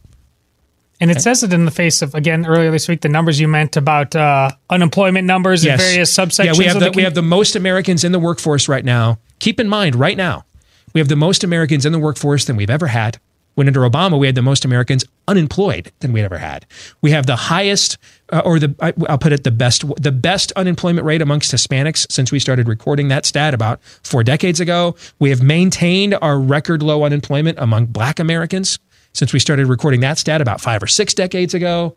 And 1.01 1.13
it 1.13 1.21
says 1.21 1.45
it 1.45 1.53
in 1.53 1.65
the 1.65 1.71
face 1.71 2.03
of 2.03 2.15
again 2.15 2.47
earlier 2.47 2.71
this 2.71 2.89
week 2.89 3.03
the 3.03 3.09
numbers 3.09 3.39
you 3.39 3.49
meant 3.49 3.77
about 3.77 4.17
uh, 4.17 4.51
unemployment 4.71 5.27
numbers 5.27 5.65
in 5.65 5.77
various 5.77 6.13
subsections. 6.13 6.45
Yeah, 6.47 6.59
we 6.59 6.65
have 6.65 6.81
the, 6.81 6.91
the 6.91 6.97
we 6.97 7.03
have 7.03 7.15
the 7.15 7.23
most 7.23 7.55
Americans 7.55 8.03
in 8.03 8.13
the 8.13 8.19
workforce 8.19 8.67
right 8.67 8.85
now. 8.85 9.19
Keep 9.39 9.61
in 9.61 9.69
mind, 9.69 9.95
right 9.95 10.17
now, 10.17 10.47
we 10.95 11.01
have 11.01 11.09
the 11.09 11.17
most 11.17 11.45
Americans 11.45 11.87
in 11.87 11.93
the 11.93 11.99
workforce 11.99 12.47
than 12.47 12.57
we've 12.57 12.71
ever 12.71 12.89
had. 12.89 13.21
When 13.59 13.67
under 13.67 13.81
Obama, 13.81 14.17
we 14.17 14.29
had 14.29 14.37
the 14.37 14.43
most 14.43 14.65
Americans 14.65 15.05
unemployed 15.27 15.91
than 15.99 16.13
we'd 16.13 16.23
ever 16.23 16.39
had. 16.39 16.65
We 17.03 17.11
have 17.11 17.27
the 17.27 17.35
highest, 17.35 17.99
uh, 18.33 18.41
or 18.45 18.61
the 18.61 18.73
I, 18.81 18.93
I'll 19.09 19.19
put 19.19 19.33
it 19.33 19.43
the 19.43 19.51
best, 19.51 19.85
the 20.01 20.13
best 20.13 20.53
unemployment 20.53 21.05
rate 21.05 21.21
amongst 21.21 21.51
Hispanics 21.51 22.07
since 22.09 22.31
we 22.31 22.39
started 22.39 22.69
recording 22.69 23.09
that 23.09 23.27
stat 23.27 23.55
about 23.55 23.83
four 23.83 24.23
decades 24.23 24.61
ago. 24.61 24.95
We 25.19 25.31
have 25.31 25.43
maintained 25.43 26.17
our 26.23 26.39
record 26.39 26.85
low 26.85 27.03
unemployment 27.03 27.59
among 27.59 27.87
Black 27.87 28.21
Americans 28.21 28.79
since 29.13 29.33
we 29.33 29.41
started 29.41 29.67
recording 29.67 29.99
that 30.03 30.19
stat 30.19 30.41
about 30.41 30.61
five 30.61 30.81
or 30.81 30.87
six 30.87 31.13
decades 31.13 31.53
ago. 31.53 31.97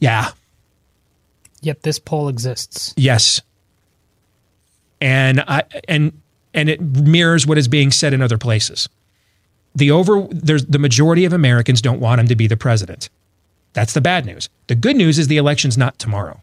Yeah, 0.00 0.30
Yep, 1.60 1.82
this 1.82 1.98
poll 1.98 2.28
exists. 2.28 2.94
Yes. 2.96 3.42
And 5.02 5.40
I 5.40 5.64
and 5.86 6.22
and 6.54 6.70
it 6.70 6.80
mirrors 6.80 7.46
what 7.46 7.58
is 7.58 7.68
being 7.68 7.90
said 7.90 8.14
in 8.14 8.22
other 8.22 8.38
places. 8.38 8.88
The 9.78 9.92
over 9.92 10.26
there's 10.30 10.66
the 10.66 10.78
majority 10.78 11.24
of 11.24 11.32
Americans 11.32 11.80
don't 11.80 12.00
want 12.00 12.20
him 12.20 12.26
to 12.28 12.36
be 12.36 12.48
the 12.48 12.56
president. 12.56 13.08
That's 13.74 13.92
the 13.92 14.00
bad 14.00 14.26
news. 14.26 14.48
The 14.66 14.74
good 14.74 14.96
news 14.96 15.18
is 15.18 15.28
the 15.28 15.36
election's 15.36 15.78
not 15.78 15.98
tomorrow. 15.98 16.42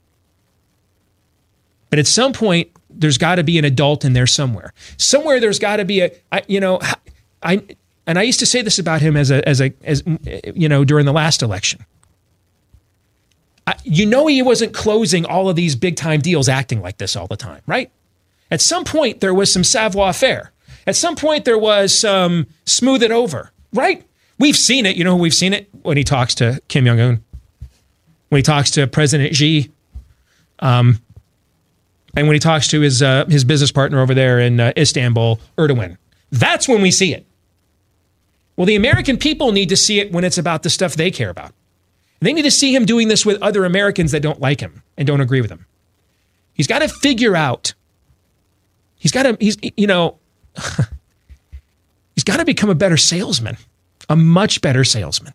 But 1.89 1.99
at 1.99 2.07
some 2.07 2.31
point 2.31 2.71
there's 2.89 3.17
got 3.17 3.35
to 3.35 3.43
be 3.43 3.57
an 3.57 3.65
adult 3.65 4.05
in 4.05 4.13
there 4.13 4.27
somewhere. 4.27 4.73
Somewhere 4.97 5.41
there's 5.41 5.59
got 5.59 5.77
to 5.77 5.85
be 5.85 5.99
a 5.99 6.11
I, 6.31 6.43
you 6.47 6.61
know 6.61 6.79
I 7.43 7.61
and 8.07 8.17
I 8.17 8.21
used 8.21 8.39
to 8.39 8.45
say 8.45 8.61
this 8.61 8.79
about 8.79 9.01
him 9.01 9.17
as 9.17 9.31
a 9.31 9.47
as 9.47 9.59
a 9.59 9.73
as 9.83 10.01
you 10.55 10.69
know 10.69 10.85
during 10.85 11.05
the 11.05 11.13
last 11.13 11.41
election. 11.41 11.85
I, 13.67 13.75
you 13.83 14.05
know 14.05 14.27
he 14.27 14.41
wasn't 14.41 14.73
closing 14.73 15.25
all 15.25 15.49
of 15.49 15.57
these 15.57 15.75
big 15.75 15.97
time 15.97 16.21
deals 16.21 16.47
acting 16.47 16.81
like 16.81 16.99
this 16.99 17.17
all 17.17 17.27
the 17.27 17.35
time, 17.35 17.63
right? 17.67 17.91
At 18.49 18.61
some 18.61 18.85
point 18.85 19.19
there 19.19 19.33
was 19.33 19.51
some 19.51 19.65
savoir 19.65 20.13
faire. 20.13 20.53
At 20.87 20.95
some 20.95 21.15
point 21.15 21.45
there 21.45 21.57
was 21.57 21.97
some 21.97 22.47
smooth 22.65 23.03
it 23.03 23.11
over, 23.11 23.51
right? 23.73 24.03
We've 24.37 24.55
seen 24.55 24.85
it. 24.85 24.95
You 24.95 25.03
know, 25.03 25.15
we've 25.15 25.33
seen 25.33 25.53
it 25.53 25.69
when 25.81 25.97
he 25.97 26.03
talks 26.03 26.35
to 26.35 26.61
Kim 26.67 26.85
Jong 26.85 26.99
Un, 26.99 27.23
when 28.29 28.39
he 28.39 28.43
talks 28.43 28.71
to 28.71 28.85
President 28.87 29.35
Xi, 29.35 29.71
um, 30.59 31.01
and 32.15 32.27
when 32.27 32.35
he 32.35 32.39
talks 32.39 32.67
to 32.69 32.81
his 32.81 33.01
uh, 33.01 33.25
his 33.25 33.43
business 33.43 33.71
partner 33.71 33.99
over 33.99 34.13
there 34.13 34.39
in 34.39 34.59
uh, 34.59 34.73
Istanbul, 34.77 35.39
Erdogan. 35.57 35.97
That's 36.31 36.67
when 36.67 36.81
we 36.81 36.91
see 36.91 37.13
it. 37.13 37.25
Well, 38.55 38.65
the 38.65 38.75
American 38.75 39.17
people 39.17 39.51
need 39.51 39.69
to 39.69 39.77
see 39.77 39.99
it 39.99 40.11
when 40.11 40.23
it's 40.23 40.37
about 40.37 40.63
the 40.63 40.69
stuff 40.69 40.95
they 40.95 41.11
care 41.11 41.29
about. 41.29 41.53
They 42.21 42.31
need 42.31 42.43
to 42.43 42.51
see 42.51 42.73
him 42.73 42.85
doing 42.85 43.09
this 43.09 43.25
with 43.25 43.41
other 43.41 43.65
Americans 43.65 44.11
that 44.11 44.21
don't 44.21 44.39
like 44.39 44.61
him 44.61 44.81
and 44.97 45.05
don't 45.05 45.21
agree 45.21 45.41
with 45.41 45.51
him. 45.51 45.65
He's 46.53 46.67
got 46.67 46.79
to 46.79 46.87
figure 46.87 47.35
out. 47.35 47.73
He's 48.97 49.11
got 49.11 49.23
to. 49.23 49.37
He's 49.39 49.57
you 49.75 49.87
know. 49.87 50.17
he's 52.15 52.23
got 52.23 52.37
to 52.37 52.45
become 52.45 52.69
a 52.69 52.75
better 52.75 52.97
salesman, 52.97 53.57
a 54.09 54.15
much 54.15 54.61
better 54.61 54.83
salesman. 54.83 55.33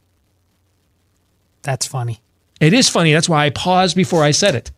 That's 1.62 1.86
funny. 1.86 2.20
It 2.60 2.72
is 2.72 2.88
funny. 2.88 3.12
That's 3.12 3.28
why 3.28 3.46
I 3.46 3.50
paused 3.50 3.96
before 3.96 4.22
I 4.22 4.30
said 4.30 4.54
it. 4.54 4.70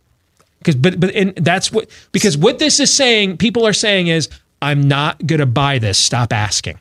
Because 0.58 0.76
but 0.76 1.00
but 1.00 1.14
and 1.14 1.34
that's 1.36 1.72
what 1.72 1.90
because 2.12 2.36
what 2.36 2.58
this 2.58 2.78
is 2.78 2.92
saying, 2.92 3.38
people 3.38 3.66
are 3.66 3.72
saying 3.72 4.06
is 4.06 4.28
I'm 4.60 4.86
not 4.86 5.26
gonna 5.26 5.46
buy 5.46 5.78
this. 5.78 5.98
Stop 5.98 6.32
asking. 6.32 6.80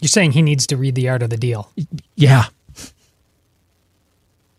You're 0.00 0.08
saying 0.08 0.32
he 0.32 0.42
needs 0.42 0.66
to 0.68 0.76
read 0.76 0.94
the 0.94 1.08
art 1.10 1.22
of 1.22 1.28
the 1.30 1.36
deal. 1.36 1.70
Yeah. 2.16 2.46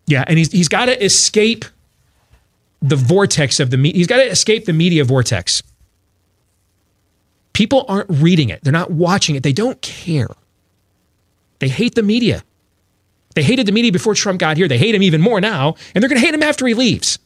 Yeah, 0.05 0.23
and 0.27 0.37
he's 0.37 0.51
he's 0.51 0.67
got 0.67 0.85
to 0.85 1.03
escape 1.03 1.65
the 2.81 2.95
vortex 2.95 3.59
of 3.59 3.69
the 3.69 3.77
media. 3.77 3.97
He's 3.99 4.07
got 4.07 4.17
to 4.17 4.29
escape 4.29 4.65
the 4.65 4.73
media 4.73 5.03
vortex. 5.03 5.63
People 7.53 7.85
aren't 7.87 8.09
reading 8.09 8.49
it. 8.49 8.63
They're 8.63 8.73
not 8.73 8.91
watching 8.91 9.35
it. 9.35 9.43
They 9.43 9.53
don't 9.53 9.81
care. 9.81 10.29
They 11.59 11.67
hate 11.67 11.95
the 11.95 12.03
media. 12.03 12.43
They 13.35 13.43
hated 13.43 13.65
the 13.65 13.71
media 13.71 13.91
before 13.91 14.15
Trump 14.15 14.39
got 14.39 14.57
here. 14.57 14.67
They 14.67 14.77
hate 14.77 14.95
him 14.95 15.03
even 15.03 15.21
more 15.21 15.39
now, 15.39 15.75
and 15.93 16.01
they're 16.01 16.09
going 16.09 16.19
to 16.19 16.25
hate 16.25 16.33
him 16.33 16.43
after 16.43 16.65
he 16.65 16.73
leaves. 16.73 17.19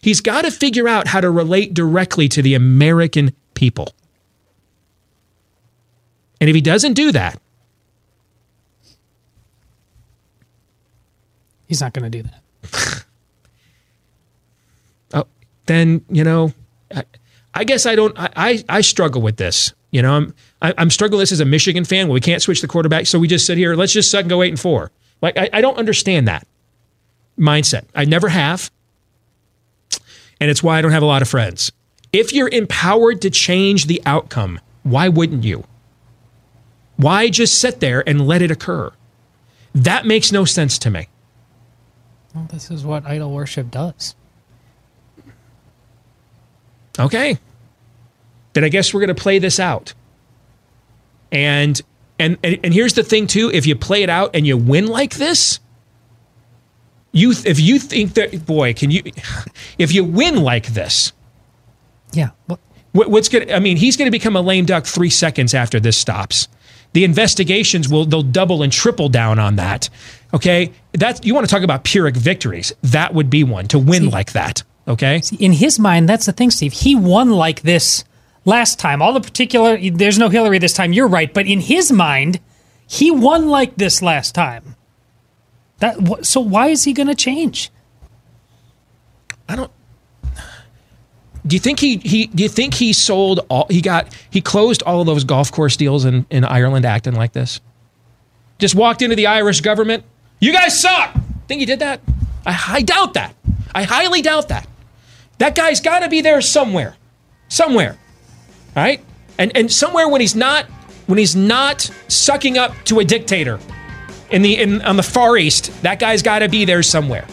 He's 0.00 0.20
got 0.20 0.42
to 0.42 0.50
figure 0.50 0.88
out 0.88 1.08
how 1.08 1.20
to 1.20 1.30
relate 1.30 1.74
directly 1.74 2.28
to 2.28 2.42
the 2.42 2.54
American 2.54 3.32
people. 3.54 3.94
And 6.40 6.50
if 6.50 6.54
he 6.54 6.60
doesn't 6.60 6.94
do 6.94 7.12
that, 7.12 7.40
He's 11.66 11.80
not 11.80 11.92
going 11.92 12.10
to 12.10 12.22
do 12.22 12.28
that. 12.28 13.04
oh, 15.14 15.26
then 15.66 16.04
you 16.08 16.24
know, 16.24 16.52
I, 16.94 17.04
I 17.56 17.64
guess 17.64 17.86
I 17.86 17.94
don't. 17.94 18.16
I, 18.18 18.28
I, 18.36 18.64
I 18.68 18.80
struggle 18.82 19.22
with 19.22 19.38
this. 19.38 19.72
You 19.90 20.02
know, 20.02 20.12
I'm 20.14 20.34
I, 20.60 20.74
I'm 20.76 20.90
struggling 20.90 21.18
with 21.18 21.22
this 21.22 21.32
as 21.32 21.40
a 21.40 21.46
Michigan 21.46 21.84
fan. 21.84 22.06
Well, 22.06 22.14
we 22.14 22.20
can't 22.20 22.42
switch 22.42 22.60
the 22.60 22.68
quarterback, 22.68 23.06
so 23.06 23.18
we 23.18 23.28
just 23.28 23.46
sit 23.46 23.56
here. 23.56 23.74
Let's 23.74 23.94
just 23.94 24.10
suck 24.10 24.20
and 24.20 24.28
go 24.28 24.42
eight 24.42 24.50
and 24.50 24.60
four. 24.60 24.90
Like 25.22 25.38
I, 25.38 25.48
I 25.54 25.60
don't 25.62 25.78
understand 25.78 26.28
that 26.28 26.46
mindset. 27.38 27.84
I 27.94 28.04
never 28.04 28.28
have, 28.28 28.70
and 30.38 30.50
it's 30.50 30.62
why 30.62 30.78
I 30.78 30.82
don't 30.82 30.92
have 30.92 31.02
a 31.02 31.06
lot 31.06 31.22
of 31.22 31.28
friends. 31.28 31.72
If 32.12 32.34
you're 32.34 32.50
empowered 32.50 33.22
to 33.22 33.30
change 33.30 33.86
the 33.86 34.02
outcome, 34.04 34.60
why 34.82 35.08
wouldn't 35.08 35.44
you? 35.44 35.64
Why 36.96 37.30
just 37.30 37.58
sit 37.58 37.80
there 37.80 38.06
and 38.06 38.26
let 38.26 38.42
it 38.42 38.50
occur? 38.50 38.92
That 39.74 40.04
makes 40.06 40.30
no 40.30 40.44
sense 40.44 40.78
to 40.80 40.90
me. 40.90 41.08
Well, 42.34 42.48
this 42.50 42.70
is 42.70 42.84
what 42.84 43.06
idol 43.06 43.32
worship 43.32 43.70
does. 43.70 44.14
Okay. 46.98 47.38
Then 48.52 48.64
I 48.64 48.68
guess 48.68 48.92
we're 48.92 49.00
going 49.00 49.14
to 49.14 49.22
play 49.22 49.38
this 49.38 49.60
out. 49.60 49.92
And, 51.30 51.80
and 52.18 52.38
and 52.42 52.58
and 52.64 52.72
here's 52.72 52.94
the 52.94 53.02
thing 53.02 53.26
too, 53.26 53.50
if 53.52 53.66
you 53.66 53.76
play 53.76 54.02
it 54.02 54.08
out 54.08 54.30
and 54.34 54.46
you 54.46 54.56
win 54.56 54.86
like 54.86 55.16
this, 55.16 55.60
you 57.12 57.32
if 57.44 57.60
you 57.60 57.78
think 57.78 58.14
that 58.14 58.46
boy, 58.46 58.72
can 58.72 58.90
you 58.90 59.02
if 59.78 59.92
you 59.92 60.04
win 60.04 60.42
like 60.42 60.68
this, 60.68 61.12
yeah. 62.12 62.30
What, 62.92 63.10
what's 63.10 63.28
going 63.28 63.48
to 63.48 63.54
I 63.54 63.58
mean, 63.58 63.76
he's 63.76 63.96
going 63.96 64.06
to 64.06 64.10
become 64.10 64.36
a 64.36 64.40
lame 64.40 64.64
duck 64.64 64.86
3 64.86 65.10
seconds 65.10 65.52
after 65.52 65.78
this 65.78 65.98
stops. 65.98 66.48
The 66.94 67.04
investigations 67.04 67.88
will 67.88 68.06
they'll 68.06 68.22
double 68.22 68.62
and 68.62 68.72
triple 68.72 69.10
down 69.10 69.38
on 69.38 69.56
that. 69.56 69.90
Okay? 70.32 70.72
That's 70.92 71.22
you 71.24 71.34
want 71.34 71.46
to 71.46 71.54
talk 71.54 71.62
about 71.62 71.84
Pyrrhic 71.84 72.16
victories. 72.16 72.72
That 72.82 73.12
would 73.12 73.28
be 73.28 73.44
one 73.44 73.68
to 73.68 73.78
win 73.78 74.04
See, 74.04 74.10
like 74.10 74.32
that. 74.32 74.62
Okay? 74.88 75.20
See, 75.20 75.36
in 75.36 75.52
his 75.52 75.78
mind, 75.78 76.08
that's 76.08 76.26
the 76.26 76.32
thing, 76.32 76.50
Steve. 76.50 76.72
He 76.72 76.94
won 76.94 77.30
like 77.30 77.62
this 77.62 78.04
last 78.44 78.78
time. 78.78 79.02
All 79.02 79.12
the 79.12 79.20
particular 79.20 79.78
there's 79.90 80.18
no 80.18 80.28
Hillary 80.28 80.58
this 80.58 80.72
time. 80.72 80.92
You're 80.92 81.08
right, 81.08 81.32
but 81.32 81.46
in 81.46 81.60
his 81.60 81.92
mind, 81.92 82.40
he 82.86 83.10
won 83.10 83.48
like 83.48 83.76
this 83.76 84.00
last 84.00 84.34
time. 84.34 84.76
That 85.78 86.24
so 86.24 86.40
why 86.40 86.68
is 86.68 86.84
he 86.84 86.92
going 86.92 87.08
to 87.08 87.14
change? 87.14 87.70
I 89.48 89.56
don't 89.56 89.70
do 91.46 91.54
you 91.54 91.60
think 91.60 91.78
he, 91.78 91.98
he 91.98 92.26
do 92.26 92.42
you 92.42 92.48
think 92.48 92.74
he 92.74 92.92
sold 92.92 93.40
all 93.48 93.66
he 93.70 93.80
got 93.80 94.12
he 94.30 94.40
closed 94.40 94.82
all 94.82 95.00
of 95.00 95.06
those 95.06 95.22
golf 95.22 95.52
course 95.52 95.76
deals 95.76 96.04
in, 96.04 96.26
in 96.30 96.44
Ireland 96.44 96.84
acting 96.84 97.14
like 97.14 97.32
this? 97.32 97.60
Just 98.58 98.74
walked 98.74 99.02
into 99.02 99.16
the 99.16 99.26
Irish 99.26 99.60
government. 99.60 100.04
You 100.40 100.52
guys 100.52 100.80
suck. 100.80 101.14
Think 101.46 101.60
he 101.60 101.66
did 101.66 101.80
that? 101.80 102.00
I, 102.44 102.64
I 102.68 102.82
doubt 102.82 103.14
that. 103.14 103.34
I 103.74 103.84
highly 103.84 104.22
doubt 104.22 104.48
that. 104.48 104.66
That 105.38 105.54
guy's 105.54 105.80
got 105.80 106.00
to 106.00 106.08
be 106.08 106.20
there 106.20 106.40
somewhere, 106.40 106.96
somewhere, 107.48 107.98
right? 108.74 109.02
And 109.38 109.54
and 109.56 109.70
somewhere 109.70 110.08
when 110.08 110.20
he's 110.20 110.34
not 110.34 110.66
when 111.06 111.18
he's 111.18 111.36
not 111.36 111.90
sucking 112.08 112.58
up 112.58 112.72
to 112.84 113.00
a 113.00 113.04
dictator 113.04 113.60
in 114.30 114.42
the 114.42 114.58
in 114.58 114.82
on 114.82 114.96
the 114.96 115.02
Far 115.02 115.36
East, 115.36 115.70
that 115.82 115.98
guy's 115.98 116.22
got 116.22 116.40
to 116.40 116.48
be 116.48 116.64
there 116.64 116.82
somewhere. 116.82 117.26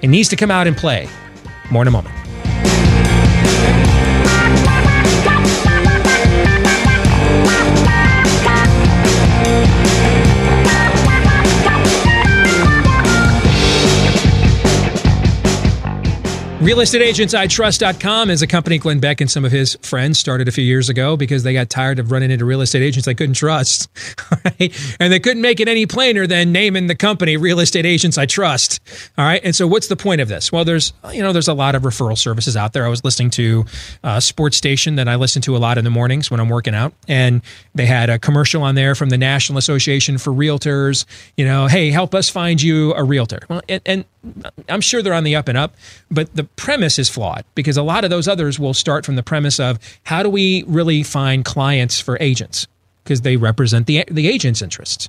It 0.00 0.08
needs 0.08 0.28
to 0.30 0.36
come 0.36 0.50
out 0.50 0.66
and 0.66 0.76
play. 0.76 1.08
More 1.70 1.82
in 1.82 1.88
a 1.88 1.92
moment. 1.92 2.21
RealestateAgentsITrust.com 16.62 18.30
is 18.30 18.40
a 18.40 18.46
company 18.46 18.78
Glenn 18.78 19.00
Beck 19.00 19.20
and 19.20 19.28
some 19.28 19.44
of 19.44 19.50
his 19.50 19.76
friends 19.82 20.20
started 20.20 20.46
a 20.46 20.52
few 20.52 20.62
years 20.62 20.88
ago 20.88 21.16
because 21.16 21.42
they 21.42 21.52
got 21.52 21.68
tired 21.68 21.98
of 21.98 22.12
running 22.12 22.30
into 22.30 22.44
real 22.44 22.60
estate 22.60 22.82
agents 22.82 23.04
they 23.04 23.16
couldn't 23.16 23.34
trust. 23.34 23.90
Right? 24.44 24.96
And 24.98 25.12
they 25.12 25.20
couldn't 25.20 25.42
make 25.42 25.60
it 25.60 25.68
any 25.68 25.86
plainer 25.86 26.26
than 26.26 26.52
naming 26.52 26.86
the 26.86 26.94
company 26.94 27.36
Real 27.36 27.60
Estate 27.60 27.84
Agents 27.84 28.16
I 28.18 28.26
Trust. 28.26 28.80
All 29.18 29.24
right. 29.24 29.40
And 29.44 29.54
so 29.54 29.66
what's 29.66 29.88
the 29.88 29.96
point 29.96 30.20
of 30.20 30.28
this? 30.28 30.50
Well, 30.50 30.64
there's, 30.64 30.92
you 31.12 31.22
know, 31.22 31.32
there's 31.32 31.48
a 31.48 31.54
lot 31.54 31.74
of 31.74 31.82
referral 31.82 32.16
services 32.16 32.56
out 32.56 32.72
there. 32.72 32.84
I 32.84 32.88
was 32.88 33.04
listening 33.04 33.30
to 33.30 33.64
a 34.02 34.20
sports 34.20 34.56
station 34.56 34.96
that 34.96 35.06
I 35.06 35.16
listen 35.16 35.42
to 35.42 35.56
a 35.56 35.58
lot 35.58 35.78
in 35.78 35.84
the 35.84 35.90
mornings 35.90 36.30
when 36.30 36.40
I'm 36.40 36.48
working 36.48 36.74
out. 36.74 36.92
And 37.08 37.42
they 37.74 37.86
had 37.86 38.10
a 38.10 38.18
commercial 38.18 38.62
on 38.62 38.74
there 38.74 38.94
from 38.94 39.10
the 39.10 39.18
National 39.18 39.58
Association 39.58 40.18
for 40.18 40.32
Realtors, 40.32 41.04
you 41.36 41.44
know, 41.44 41.66
hey, 41.66 41.90
help 41.90 42.14
us 42.14 42.28
find 42.28 42.60
you 42.60 42.94
a 42.94 43.04
realtor. 43.04 43.40
Well, 43.48 43.62
and, 43.68 43.82
and 43.86 44.04
I'm 44.68 44.80
sure 44.80 45.02
they're 45.02 45.14
on 45.14 45.24
the 45.24 45.36
up 45.36 45.48
and 45.48 45.58
up, 45.58 45.74
but 46.10 46.34
the 46.34 46.44
premise 46.44 46.98
is 46.98 47.08
flawed 47.08 47.44
because 47.54 47.76
a 47.76 47.82
lot 47.82 48.04
of 48.04 48.10
those 48.10 48.28
others 48.28 48.58
will 48.58 48.74
start 48.74 49.04
from 49.04 49.16
the 49.16 49.22
premise 49.22 49.58
of 49.58 49.78
how 50.04 50.22
do 50.22 50.30
we 50.30 50.64
really 50.66 51.02
find 51.02 51.44
clients 51.44 52.00
for 52.00 52.16
agents 52.20 52.66
because 53.02 53.22
they 53.22 53.36
represent 53.36 53.86
the 53.86 54.04
the 54.10 54.28
agent's 54.28 54.62
interests. 54.62 55.08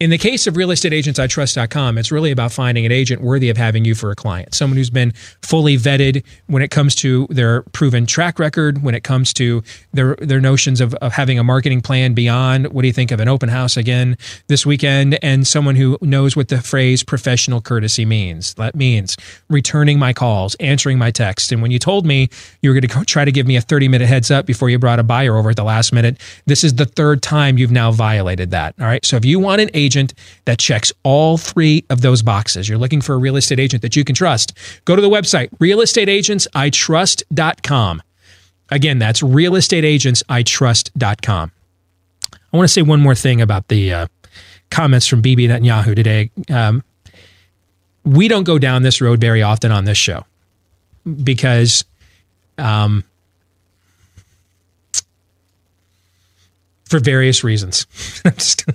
In 0.00 0.08
the 0.08 0.16
case 0.16 0.46
of 0.46 0.54
realestateagentsitrust.com, 0.54 1.98
it's 1.98 2.10
really 2.10 2.30
about 2.30 2.52
finding 2.52 2.86
an 2.86 2.90
agent 2.90 3.20
worthy 3.20 3.50
of 3.50 3.58
having 3.58 3.84
you 3.84 3.94
for 3.94 4.10
a 4.10 4.16
client, 4.16 4.54
someone 4.54 4.78
who's 4.78 4.88
been 4.88 5.12
fully 5.42 5.76
vetted 5.76 6.24
when 6.46 6.62
it 6.62 6.70
comes 6.70 6.94
to 6.94 7.26
their 7.28 7.64
proven 7.74 8.06
track 8.06 8.38
record, 8.38 8.82
when 8.82 8.94
it 8.94 9.04
comes 9.04 9.34
to 9.34 9.62
their 9.92 10.16
their 10.16 10.40
notions 10.40 10.80
of, 10.80 10.94
of 10.94 11.12
having 11.12 11.38
a 11.38 11.44
marketing 11.44 11.82
plan 11.82 12.14
beyond 12.14 12.68
what 12.68 12.80
do 12.80 12.88
you 12.88 12.94
think 12.94 13.10
of 13.10 13.20
an 13.20 13.28
open 13.28 13.50
house 13.50 13.76
again 13.76 14.16
this 14.46 14.64
weekend, 14.64 15.18
and 15.22 15.46
someone 15.46 15.76
who 15.76 15.98
knows 16.00 16.34
what 16.34 16.48
the 16.48 16.62
phrase 16.62 17.02
professional 17.02 17.60
courtesy 17.60 18.06
means. 18.06 18.54
That 18.54 18.74
means 18.74 19.18
returning 19.50 19.98
my 19.98 20.14
calls, 20.14 20.54
answering 20.60 20.96
my 20.96 21.10
texts. 21.10 21.52
And 21.52 21.60
when 21.60 21.72
you 21.72 21.78
told 21.78 22.06
me 22.06 22.30
you 22.62 22.70
were 22.70 22.80
going 22.80 22.88
to 22.88 23.04
try 23.04 23.26
to 23.26 23.32
give 23.32 23.46
me 23.46 23.56
a 23.56 23.60
30 23.60 23.88
minute 23.88 24.08
heads 24.08 24.30
up 24.30 24.46
before 24.46 24.70
you 24.70 24.78
brought 24.78 24.98
a 24.98 25.02
buyer 25.02 25.36
over 25.36 25.50
at 25.50 25.56
the 25.56 25.64
last 25.64 25.92
minute, 25.92 26.18
this 26.46 26.64
is 26.64 26.76
the 26.76 26.86
third 26.86 27.22
time 27.22 27.58
you've 27.58 27.70
now 27.70 27.92
violated 27.92 28.50
that. 28.52 28.74
All 28.80 28.86
right. 28.86 29.04
So 29.04 29.18
if 29.18 29.26
you 29.26 29.38
want 29.38 29.60
an 29.60 29.68
agent 29.74 29.89
that 30.44 30.58
checks 30.58 30.92
all 31.02 31.38
three 31.38 31.84
of 31.90 32.00
those 32.00 32.22
boxes, 32.22 32.68
you're 32.68 32.78
looking 32.78 33.00
for 33.00 33.14
a 33.14 33.18
real 33.18 33.36
estate 33.36 33.60
agent 33.60 33.82
that 33.82 33.94
you 33.96 34.04
can 34.04 34.14
trust, 34.14 34.56
go 34.84 34.94
to 34.96 35.02
the 35.02 35.10
website, 35.10 35.50
realestateagentsitrust.com. 35.58 38.02
Again, 38.70 38.98
that's 38.98 39.20
realestateagentsitrust.com. 39.20 41.52
I 42.52 42.56
want 42.56 42.68
to 42.68 42.72
say 42.72 42.82
one 42.82 43.00
more 43.00 43.14
thing 43.14 43.40
about 43.40 43.68
the 43.68 43.92
uh, 43.92 44.08
comments 44.70 45.06
from 45.06 45.20
Bibi 45.20 45.46
Netanyahu 45.48 45.94
today. 45.94 46.30
Um, 46.48 46.82
we 48.04 48.26
don't 48.28 48.44
go 48.44 48.58
down 48.58 48.82
this 48.82 49.00
road 49.00 49.20
very 49.20 49.42
often 49.42 49.72
on 49.72 49.84
this 49.84 49.98
show 49.98 50.24
because 51.24 51.84
um, 52.58 53.04
for 56.90 56.98
various 56.98 57.44
reasons. 57.44 57.86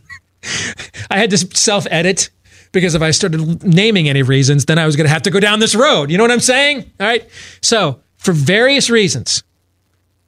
I 1.10 1.18
had 1.18 1.30
to 1.32 1.38
self 1.38 1.88
edit 1.90 2.30
because 2.72 2.96
if 2.96 3.02
I 3.02 3.12
started 3.12 3.64
naming 3.64 4.10
any 4.10 4.22
reasons, 4.22 4.66
then 4.66 4.78
I 4.78 4.86
was 4.86 4.96
going 4.96 5.06
to 5.06 5.14
have 5.14 5.24
to 5.24 5.32
go 5.32 5.40
down 5.40 5.60
this 5.60 5.76
road. 5.76 6.12
You 6.12 6.18
know 6.18 6.24
what 6.24 6.32
I'm 6.32 6.40
saying? 6.40 6.92
All 7.00 7.08
right. 7.08 7.28
So, 7.62 8.02
for 8.18 8.34
various 8.34 8.90
reasons, 8.90 9.44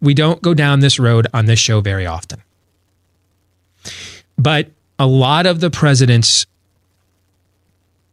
we 0.02 0.14
don't 0.14 0.42
go 0.42 0.54
down 0.54 0.80
this 0.80 1.00
road 1.00 1.28
on 1.34 1.46
this 1.46 1.60
show 1.60 1.82
very 1.82 2.06
often. 2.06 2.42
But 4.38 4.70
a 5.00 5.08
lot 5.08 5.46
of 5.46 5.60
the 5.60 5.70
president's 5.70 6.46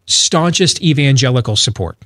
staunchest 0.06 0.82
evangelical 0.82 1.56
support. 1.56 1.96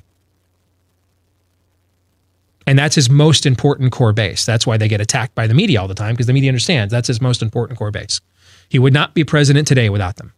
And 2.67 2.77
that's 2.77 2.95
his 2.95 3.09
most 3.09 3.45
important 3.45 3.91
core 3.91 4.13
base. 4.13 4.45
That's 4.45 4.67
why 4.67 4.77
they 4.77 4.87
get 4.87 5.01
attacked 5.01 5.33
by 5.33 5.47
the 5.47 5.55
media 5.55 5.81
all 5.81 5.87
the 5.87 5.95
time 5.95 6.13
because 6.13 6.27
the 6.27 6.33
media 6.33 6.49
understands 6.49 6.91
that's 6.91 7.07
his 7.07 7.19
most 7.19 7.41
important 7.41 7.79
core 7.79 7.91
base. 7.91 8.21
He 8.69 8.79
would 8.79 8.93
not 8.93 9.13
be 9.13 9.23
president 9.23 9.67
today 9.67 9.89
without 9.89 10.17
them. 10.17 10.33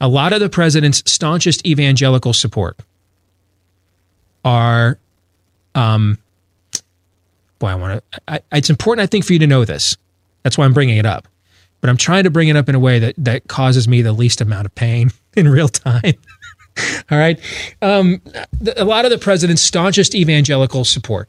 A 0.00 0.08
lot 0.08 0.32
of 0.32 0.40
the 0.40 0.48
president's 0.48 1.02
staunchest 1.10 1.66
evangelical 1.66 2.32
support 2.32 2.80
are, 4.44 4.98
um, 5.74 6.18
boy, 7.58 7.68
I 7.68 7.74
want 7.74 8.02
to. 8.12 8.42
It's 8.52 8.70
important, 8.70 9.04
I 9.04 9.06
think, 9.06 9.24
for 9.24 9.34
you 9.34 9.38
to 9.38 9.46
know 9.46 9.64
this. 9.64 9.96
That's 10.42 10.56
why 10.56 10.64
I'm 10.64 10.72
bringing 10.72 10.96
it 10.96 11.06
up. 11.06 11.28
But 11.80 11.90
I'm 11.90 11.96
trying 11.96 12.24
to 12.24 12.30
bring 12.30 12.48
it 12.48 12.56
up 12.56 12.68
in 12.68 12.74
a 12.74 12.78
way 12.78 12.98
that 12.98 13.14
that 13.18 13.48
causes 13.48 13.86
me 13.86 14.02
the 14.02 14.12
least 14.12 14.40
amount 14.40 14.66
of 14.66 14.74
pain 14.74 15.10
in 15.36 15.48
real 15.48 15.68
time. 15.68 16.14
All 17.10 17.18
right. 17.18 17.38
Um, 17.82 18.22
the, 18.58 18.82
a 18.82 18.84
lot 18.84 19.04
of 19.04 19.10
the 19.10 19.18
president's 19.18 19.62
staunchest 19.62 20.14
evangelical 20.14 20.84
support 20.84 21.28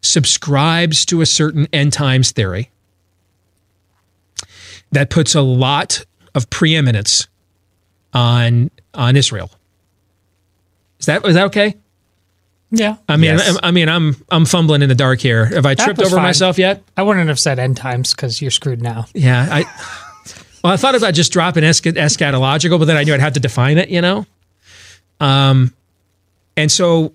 subscribes 0.00 1.04
to 1.06 1.20
a 1.20 1.26
certain 1.26 1.66
end 1.72 1.92
times 1.92 2.30
theory 2.30 2.70
that 4.92 5.10
puts 5.10 5.34
a 5.34 5.40
lot 5.42 6.04
of 6.34 6.48
preeminence 6.50 7.26
on 8.12 8.70
on 8.94 9.16
Israel. 9.16 9.50
Is 11.00 11.06
that 11.06 11.24
is 11.26 11.34
that 11.34 11.46
okay? 11.46 11.74
Yeah. 12.70 12.96
I 13.08 13.16
mean, 13.16 13.36
Yes. 13.36 13.56
I, 13.62 13.68
I 13.68 13.70
mean, 13.70 13.88
I'm 13.88 14.16
I'm 14.30 14.44
fumbling 14.44 14.82
in 14.82 14.88
the 14.88 14.94
dark 14.94 15.20
here. 15.20 15.46
Have 15.46 15.66
I 15.66 15.74
That 15.74 15.84
tripped 15.84 16.00
over 16.00 16.16
fine. 16.16 16.22
myself 16.24 16.58
yet? 16.58 16.82
I 16.96 17.02
wouldn't 17.02 17.28
have 17.28 17.38
said 17.38 17.58
end 17.58 17.76
times 17.76 18.12
because 18.14 18.42
you're 18.42 18.50
screwed 18.50 18.82
now. 18.82 19.06
Yeah. 19.14 19.46
I 19.50 19.62
well, 20.64 20.72
I 20.72 20.76
thought 20.76 20.94
about 20.94 21.14
just 21.14 21.32
dropping 21.32 21.64
esch- 21.64 21.82
eschatological, 21.82 22.78
but 22.78 22.86
then 22.86 22.96
I 22.96 23.04
knew 23.04 23.14
I'd 23.14 23.20
have 23.20 23.34
to 23.34 23.40
define 23.40 23.78
it. 23.78 23.88
You 23.88 24.00
know. 24.00 24.26
Um, 25.20 25.72
and 26.56 26.70
so 26.72 27.12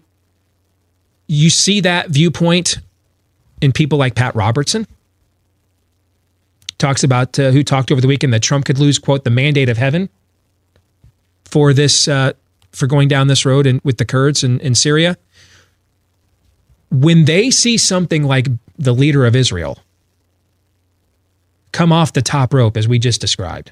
you 1.27 1.49
see 1.49 1.81
that 1.81 2.09
viewpoint 2.09 2.77
in 3.61 3.71
people 3.71 3.97
like 3.97 4.15
Pat 4.15 4.35
Robertson. 4.35 4.87
Talks 6.81 7.03
about 7.03 7.37
uh, 7.37 7.51
who 7.51 7.63
talked 7.63 7.91
over 7.91 8.01
the 8.01 8.07
weekend 8.07 8.33
that 8.33 8.41
Trump 8.41 8.65
could 8.65 8.79
lose 8.79 8.97
quote 8.97 9.23
the 9.23 9.29
mandate 9.29 9.69
of 9.69 9.77
heaven 9.77 10.09
for 11.45 11.73
this 11.73 12.07
uh, 12.07 12.33
for 12.71 12.87
going 12.87 13.07
down 13.07 13.27
this 13.27 13.45
road 13.45 13.67
and 13.67 13.79
with 13.83 13.99
the 13.99 14.03
Kurds 14.03 14.43
in, 14.43 14.59
in 14.61 14.73
Syria. 14.73 15.15
When 16.89 17.25
they 17.25 17.51
see 17.51 17.77
something 17.77 18.23
like 18.23 18.47
the 18.79 18.93
leader 18.93 19.27
of 19.27 19.35
Israel 19.35 19.77
come 21.71 21.91
off 21.91 22.13
the 22.13 22.21
top 22.23 22.51
rope, 22.51 22.75
as 22.75 22.87
we 22.87 22.97
just 22.97 23.21
described, 23.21 23.71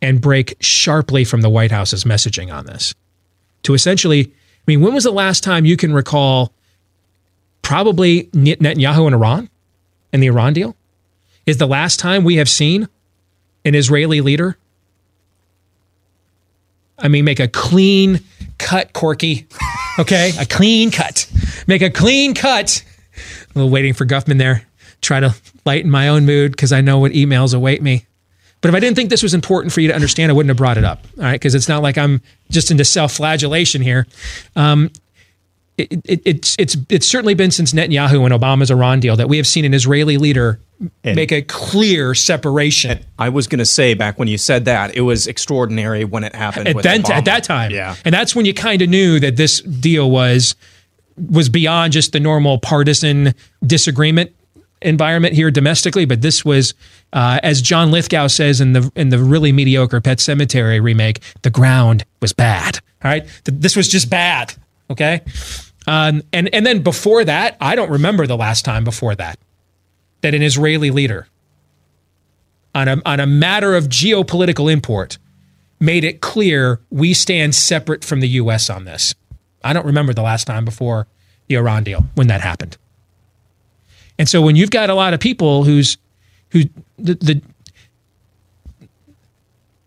and 0.00 0.22
break 0.22 0.56
sharply 0.60 1.22
from 1.22 1.42
the 1.42 1.50
White 1.50 1.70
House's 1.70 2.04
messaging 2.04 2.50
on 2.50 2.64
this, 2.64 2.94
to 3.64 3.74
essentially, 3.74 4.24
I 4.24 4.62
mean, 4.66 4.80
when 4.80 4.94
was 4.94 5.04
the 5.04 5.10
last 5.10 5.44
time 5.44 5.66
you 5.66 5.76
can 5.76 5.92
recall 5.92 6.50
probably 7.60 8.24
Netanyahu 8.28 9.04
and 9.04 9.14
Iran 9.14 9.50
and 10.14 10.22
the 10.22 10.28
Iran 10.28 10.54
deal? 10.54 10.74
Is 11.48 11.56
the 11.56 11.66
last 11.66 11.98
time 11.98 12.24
we 12.24 12.36
have 12.36 12.48
seen 12.48 12.88
an 13.64 13.74
Israeli 13.74 14.20
leader 14.20 14.56
I 16.98 17.08
mean, 17.08 17.24
make 17.24 17.40
a 17.40 17.48
clean 17.48 18.20
cut, 18.58 18.92
Corky. 18.92 19.46
Okay, 19.98 20.32
a 20.38 20.46
clean 20.46 20.90
cut. 20.90 21.30
Make 21.66 21.82
a 21.82 21.90
clean 21.90 22.34
cut. 22.34 22.84
A 23.16 23.58
little 23.58 23.70
waiting 23.70 23.94
for 23.94 24.04
Guffman 24.04 24.38
there. 24.38 24.66
Try 25.00 25.20
to 25.20 25.34
lighten 25.64 25.90
my 25.90 26.08
own 26.08 26.26
mood 26.26 26.52
because 26.52 26.72
I 26.72 26.80
know 26.80 26.98
what 26.98 27.12
emails 27.12 27.54
await 27.54 27.82
me. 27.82 28.04
But 28.60 28.70
if 28.70 28.74
I 28.74 28.80
didn't 28.80 28.96
think 28.96 29.10
this 29.10 29.22
was 29.22 29.34
important 29.34 29.72
for 29.72 29.80
you 29.80 29.88
to 29.88 29.94
understand, 29.94 30.32
I 30.32 30.34
wouldn't 30.34 30.50
have 30.50 30.56
brought 30.56 30.78
it 30.78 30.84
up. 30.84 31.04
All 31.16 31.24
right, 31.24 31.32
because 31.32 31.54
it's 31.54 31.68
not 31.68 31.82
like 31.82 31.96
I'm 31.96 32.20
just 32.50 32.72
into 32.72 32.84
self-flagellation 32.84 33.82
here. 33.82 34.06
Um, 34.56 34.90
it, 35.78 35.92
it, 36.04 36.22
it's 36.24 36.56
it's 36.58 36.76
it's 36.88 37.06
certainly 37.06 37.34
been 37.34 37.50
since 37.50 37.72
Netanyahu 37.72 38.24
and 38.24 38.34
Obama's 38.34 38.70
Iran 38.70 39.00
deal 39.00 39.16
that 39.16 39.28
we 39.28 39.36
have 39.36 39.46
seen 39.46 39.64
an 39.64 39.72
Israeli 39.72 40.18
leader 40.18 40.60
make 41.04 41.32
a 41.32 41.42
clear 41.42 42.14
separation. 42.14 43.04
I 43.18 43.30
was 43.30 43.46
going 43.46 43.58
to 43.58 43.66
say 43.66 43.94
back 43.94 44.18
when 44.18 44.28
you 44.28 44.38
said 44.38 44.66
that 44.66 44.96
it 44.96 45.00
was 45.02 45.26
extraordinary 45.26 46.04
when 46.04 46.24
it 46.24 46.34
happened 46.34 46.68
at 46.68 46.76
with 46.76 46.84
that 46.84 47.00
Obama. 47.00 47.10
at 47.10 47.24
that 47.24 47.44
time. 47.44 47.70
Yeah. 47.70 47.96
and 48.04 48.12
that's 48.12 48.36
when 48.36 48.44
you 48.44 48.54
kind 48.54 48.82
of 48.82 48.88
knew 48.88 49.18
that 49.20 49.36
this 49.36 49.60
deal 49.60 50.10
was 50.10 50.54
was 51.16 51.48
beyond 51.48 51.92
just 51.92 52.12
the 52.12 52.20
normal 52.20 52.58
partisan 52.58 53.34
disagreement 53.64 54.32
environment 54.82 55.34
here 55.34 55.50
domestically, 55.50 56.04
but 56.04 56.22
this 56.22 56.44
was, 56.44 56.74
uh, 57.12 57.40
as 57.42 57.60
John 57.62 57.90
Lithgow 57.90 58.28
says 58.28 58.60
in 58.60 58.72
the 58.72 58.90
in 58.94 59.08
the 59.08 59.18
really 59.18 59.52
mediocre 59.52 60.00
Pet 60.00 60.18
Sematary 60.18 60.82
remake, 60.82 61.20
the 61.42 61.50
ground 61.50 62.04
was 62.20 62.32
bad. 62.32 62.80
All 63.04 63.10
right, 63.10 63.26
this 63.44 63.76
was 63.76 63.88
just 63.88 64.10
bad. 64.10 64.54
Okay, 64.90 65.20
um, 65.88 66.22
and 66.34 66.52
and 66.54 66.66
then 66.66 66.82
before 66.82 67.24
that, 67.24 67.56
I 67.62 67.74
don't 67.74 67.90
remember 67.90 68.26
the 68.26 68.36
last 68.36 68.64
time 68.64 68.84
before 68.84 69.14
that 69.14 69.38
that 70.20 70.34
an 70.34 70.42
Israeli 70.42 70.90
leader 70.90 71.26
on 72.74 72.88
a 72.88 73.00
on 73.06 73.20
a 73.20 73.26
matter 73.26 73.74
of 73.74 73.88
geopolitical 73.88 74.70
import 74.70 75.16
made 75.80 76.04
it 76.04 76.20
clear 76.20 76.82
we 76.90 77.14
stand 77.14 77.54
separate 77.54 78.04
from 78.04 78.20
the 78.20 78.28
U.S. 78.28 78.68
on 78.68 78.84
this. 78.84 79.14
I 79.64 79.72
don't 79.72 79.86
remember 79.86 80.12
the 80.12 80.22
last 80.22 80.46
time 80.46 80.66
before 80.66 81.06
the 81.46 81.54
Iran 81.54 81.84
deal 81.84 82.04
when 82.16 82.26
that 82.26 82.42
happened. 82.42 82.76
And 84.18 84.28
so 84.28 84.42
when 84.42 84.56
you've 84.56 84.70
got 84.70 84.90
a 84.90 84.94
lot 84.94 85.14
of 85.14 85.20
people 85.20 85.64
who's 85.64 85.96
who 86.50 86.64
the 86.98 87.14
the, 87.14 87.42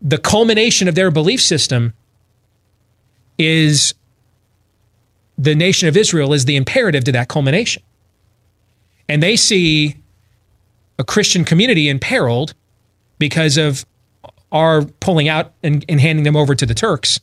the 0.02 0.18
culmination 0.18 0.88
of 0.88 0.96
their 0.96 1.12
belief 1.12 1.42
system 1.42 1.94
is 3.38 3.94
the 5.42 5.56
nation 5.56 5.88
of 5.88 5.98
Israel 5.98 6.34
is 6.34 6.46
the 6.46 6.56
imperative 6.56 7.04
to 7.06 7.12
that 7.14 7.28
culmination. 7.28 7.82
And 9.10 9.24
they 9.24 9.36
see 9.36 9.98
a 11.00 11.04
Christian 11.04 11.44
community 11.44 11.90
imperiled 11.90 12.54
because 13.18 13.58
of 13.58 13.86
our 14.52 14.84
pulling 14.84 15.30
out 15.30 15.54
and, 15.64 15.84
and 15.90 16.00
handing 16.00 16.24
them 16.24 16.36
over 16.36 16.54
to 16.54 16.66
the 16.66 16.76
Turks. 16.76 17.20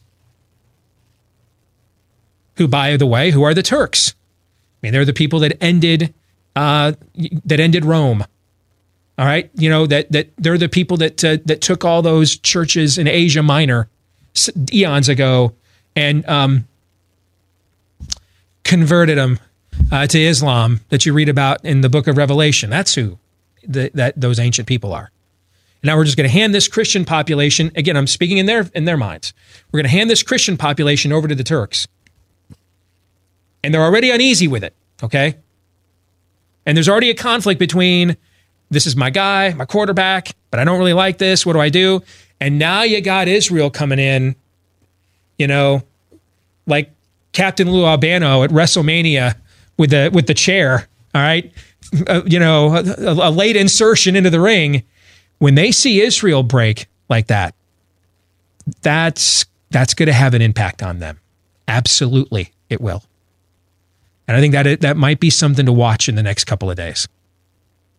Who, 2.56 2.66
by 2.66 2.96
the 2.96 3.06
way, 3.06 3.30
who 3.30 3.44
are 3.44 3.54
the 3.54 3.62
Turks? 3.62 4.14
I 4.16 4.78
mean, 4.82 4.92
they're 4.92 5.04
the 5.04 5.12
people 5.12 5.38
that 5.40 5.56
ended 5.62 6.12
uh, 6.56 6.92
that 7.44 7.60
ended 7.60 7.84
Rome. 7.84 8.24
All 9.16 9.26
right, 9.26 9.48
you 9.54 9.68
know 9.68 9.86
that 9.86 10.10
that 10.10 10.30
they're 10.38 10.58
the 10.58 10.68
people 10.68 10.96
that 10.96 11.24
uh, 11.24 11.38
that 11.44 11.60
took 11.60 11.84
all 11.84 12.02
those 12.02 12.36
churches 12.36 12.98
in 12.98 13.06
Asia 13.06 13.42
Minor 13.42 13.88
eons 14.72 15.08
ago 15.08 15.54
and 15.94 16.28
um, 16.28 16.66
converted 18.68 19.18
them 19.18 19.40
uh, 19.90 20.06
to 20.06 20.20
Islam 20.20 20.80
that 20.90 21.06
you 21.06 21.12
read 21.12 21.28
about 21.28 21.64
in 21.64 21.80
the 21.80 21.88
Book 21.88 22.06
of 22.06 22.16
Revelation. 22.16 22.70
That's 22.70 22.94
who 22.94 23.18
the, 23.66 23.90
that 23.94 24.20
those 24.20 24.38
ancient 24.38 24.68
people 24.68 24.92
are. 24.92 25.10
Now 25.82 25.96
we're 25.96 26.04
just 26.04 26.16
going 26.16 26.28
to 26.28 26.32
hand 26.32 26.54
this 26.54 26.68
Christian 26.68 27.04
population 27.04 27.72
again. 27.74 27.96
I'm 27.96 28.06
speaking 28.06 28.38
in 28.38 28.46
their 28.46 28.68
in 28.74 28.84
their 28.84 28.96
minds. 28.96 29.32
We're 29.70 29.78
going 29.78 29.90
to 29.90 29.96
hand 29.96 30.10
this 30.10 30.22
Christian 30.22 30.56
population 30.56 31.12
over 31.12 31.28
to 31.28 31.34
the 31.34 31.44
Turks, 31.44 31.86
and 33.62 33.72
they're 33.72 33.82
already 33.82 34.10
uneasy 34.10 34.48
with 34.48 34.64
it. 34.64 34.74
Okay, 35.02 35.36
and 36.66 36.76
there's 36.76 36.88
already 36.88 37.10
a 37.10 37.14
conflict 37.14 37.60
between 37.60 38.16
this 38.70 38.86
is 38.86 38.96
my 38.96 39.08
guy, 39.08 39.54
my 39.54 39.64
quarterback, 39.64 40.34
but 40.50 40.58
I 40.58 40.64
don't 40.64 40.78
really 40.78 40.92
like 40.92 41.18
this. 41.18 41.46
What 41.46 41.52
do 41.52 41.60
I 41.60 41.68
do? 41.68 42.02
And 42.40 42.58
now 42.58 42.82
you 42.82 43.00
got 43.00 43.28
Israel 43.28 43.70
coming 43.70 44.00
in, 44.00 44.34
you 45.38 45.46
know, 45.46 45.82
like 46.66 46.92
Captain 47.38 47.70
Lou 47.70 47.86
Albano 47.86 48.42
at 48.42 48.50
WrestleMania 48.50 49.36
with 49.76 49.90
the 49.90 50.10
with 50.12 50.26
the 50.26 50.34
chair. 50.34 50.88
All 51.14 51.22
right, 51.22 51.52
uh, 52.08 52.22
you 52.26 52.40
know, 52.40 52.74
a, 52.74 52.82
a 53.12 53.30
late 53.30 53.54
insertion 53.54 54.16
into 54.16 54.28
the 54.28 54.40
ring. 54.40 54.82
When 55.38 55.54
they 55.54 55.70
see 55.70 56.00
Israel 56.00 56.42
break 56.42 56.88
like 57.08 57.28
that, 57.28 57.54
that's 58.82 59.46
that's 59.70 59.94
going 59.94 60.08
to 60.08 60.12
have 60.12 60.34
an 60.34 60.42
impact 60.42 60.82
on 60.82 60.98
them. 60.98 61.20
Absolutely, 61.68 62.50
it 62.68 62.80
will. 62.80 63.04
And 64.26 64.36
I 64.36 64.40
think 64.40 64.52
that 64.54 64.80
that 64.80 64.96
might 64.96 65.20
be 65.20 65.30
something 65.30 65.64
to 65.64 65.72
watch 65.72 66.08
in 66.08 66.16
the 66.16 66.24
next 66.24 66.42
couple 66.44 66.68
of 66.68 66.76
days. 66.76 67.06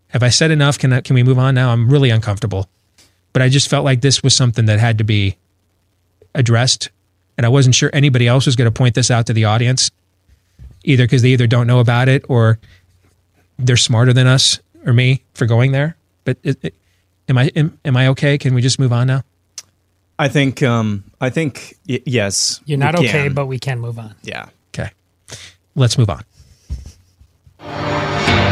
Have 0.09 0.21
I 0.21 0.29
said 0.29 0.51
enough? 0.51 0.77
Can 0.77 0.91
I, 0.91 0.99
can 0.99 1.13
we 1.13 1.23
move 1.23 1.39
on 1.39 1.55
now? 1.55 1.71
I'm 1.71 1.89
really 1.89 2.09
uncomfortable, 2.09 2.67
but 3.31 3.41
I 3.41 3.47
just 3.47 3.69
felt 3.69 3.85
like 3.85 4.01
this 4.01 4.21
was 4.21 4.35
something 4.35 4.65
that 4.65 4.79
had 4.79 4.97
to 4.97 5.05
be 5.05 5.37
addressed, 6.35 6.89
and 7.39 7.45
I 7.45 7.49
wasn't 7.49 7.73
sure 7.73 7.89
anybody 7.93 8.27
else 8.27 8.45
was 8.45 8.57
going 8.57 8.65
to 8.65 8.71
point 8.71 8.95
this 8.95 9.09
out 9.09 9.25
to 9.27 9.33
the 9.33 9.45
audience, 9.45 9.91
either 10.83 11.05
because 11.05 11.21
they 11.21 11.29
either 11.29 11.47
don't 11.47 11.67
know 11.67 11.79
about 11.79 12.09
it 12.09 12.25
or 12.27 12.59
they're 13.57 13.77
smarter 13.77 14.11
than 14.11 14.27
us 14.27 14.59
or 14.85 14.91
me 14.91 15.23
for 15.35 15.45
going 15.45 15.71
there. 15.71 15.95
But 16.25 16.35
it, 16.43 16.57
it, 16.61 16.73
am 17.29 17.37
I 17.37 17.45
am, 17.55 17.79
am 17.85 17.95
I 17.95 18.09
okay? 18.09 18.37
Can 18.37 18.53
we 18.55 18.61
just 18.61 18.77
move 18.77 18.91
on 18.91 19.07
now? 19.07 19.23
I 20.19 20.27
think 20.27 20.61
um, 20.63 21.05
I 21.21 21.29
think 21.29 21.77
y- 21.87 22.01
yes. 22.05 22.59
You're 22.65 22.77
not 22.77 22.95
okay, 22.95 23.29
but 23.29 23.45
we 23.45 23.57
can 23.57 23.79
move 23.79 23.97
on. 23.97 24.15
yeah. 24.21 24.49
Okay, 24.73 24.91
let's 25.75 25.97
move 25.97 26.09
on. 26.09 26.25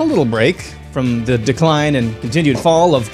a 0.00 0.04
little 0.04 0.24
break 0.24 0.62
from 0.92 1.26
the 1.26 1.36
decline 1.36 1.94
and 1.94 2.18
continued 2.22 2.58
fall 2.58 2.94
of 2.94 3.06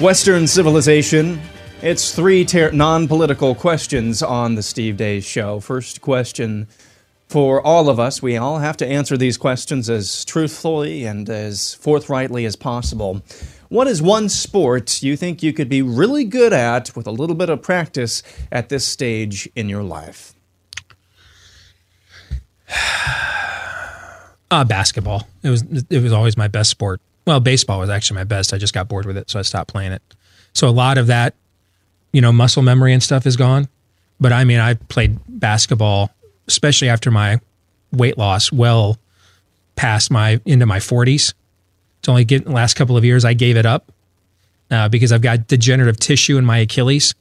Western 0.00 0.46
civilization. 0.46 1.38
It's 1.82 2.14
three 2.14 2.46
ter- 2.46 2.70
non 2.70 3.06
political 3.06 3.54
questions 3.54 4.22
on 4.22 4.54
the 4.54 4.62
Steve 4.62 4.96
Deace 4.96 5.24
Show. 5.26 5.60
First 5.60 6.00
question 6.00 6.68
for 7.28 7.60
all 7.60 7.90
of 7.90 8.00
us. 8.00 8.22
We 8.22 8.38
all 8.38 8.60
have 8.60 8.78
to 8.78 8.86
answer 8.86 9.18
these 9.18 9.36
questions 9.36 9.90
as 9.90 10.24
truthfully 10.24 11.04
and 11.04 11.28
as 11.28 11.74
forthrightly 11.74 12.46
as 12.46 12.56
possible. 12.56 13.20
What 13.68 13.86
is 13.86 14.00
one 14.00 14.30
sport 14.30 15.02
you 15.02 15.18
think 15.18 15.42
you 15.42 15.52
could 15.52 15.68
be 15.68 15.82
really 15.82 16.24
good 16.24 16.54
at 16.54 16.96
with 16.96 17.06
a 17.06 17.10
little 17.10 17.36
bit 17.36 17.50
of 17.50 17.60
practice 17.60 18.22
at 18.50 18.70
this 18.70 18.86
stage 18.86 19.50
in 19.54 19.68
your 19.68 19.82
life? 19.82 20.32
Uh, 24.52 24.64
basketball. 24.64 25.26
It 25.42 25.48
was 25.48 25.62
it 25.88 26.02
was 26.02 26.12
always 26.12 26.36
my 26.36 26.46
best 26.46 26.68
sport. 26.68 27.00
Well, 27.26 27.40
baseball 27.40 27.78
was 27.78 27.88
actually 27.88 28.16
my 28.16 28.24
best. 28.24 28.52
I 28.52 28.58
just 28.58 28.74
got 28.74 28.86
bored 28.86 29.06
with 29.06 29.16
it, 29.16 29.30
so 29.30 29.38
I 29.38 29.42
stopped 29.42 29.70
playing 29.70 29.92
it. 29.92 30.02
So 30.52 30.68
a 30.68 30.70
lot 30.70 30.98
of 30.98 31.06
that, 31.06 31.32
you 32.12 32.20
know, 32.20 32.32
muscle 32.32 32.62
memory 32.62 32.92
and 32.92 33.02
stuff 33.02 33.24
is 33.24 33.34
gone. 33.34 33.66
But 34.20 34.30
I 34.34 34.44
mean, 34.44 34.60
I 34.60 34.74
played 34.74 35.18
basketball, 35.26 36.10
especially 36.48 36.90
after 36.90 37.10
my 37.10 37.40
weight 37.92 38.18
loss, 38.18 38.52
well 38.52 38.98
past 39.74 40.10
my 40.10 40.38
into 40.44 40.66
my 40.66 40.80
forties. 40.80 41.32
It's 42.00 42.10
only 42.10 42.26
getting 42.26 42.48
the 42.48 42.54
last 42.54 42.74
couple 42.74 42.98
of 42.98 43.06
years 43.06 43.24
I 43.24 43.32
gave 43.32 43.56
it 43.56 43.64
up 43.64 43.90
uh, 44.70 44.90
because 44.90 45.12
I've 45.12 45.22
got 45.22 45.46
degenerative 45.46 45.98
tissue 45.98 46.36
in 46.36 46.44
my 46.44 46.58
Achilles. 46.58 47.14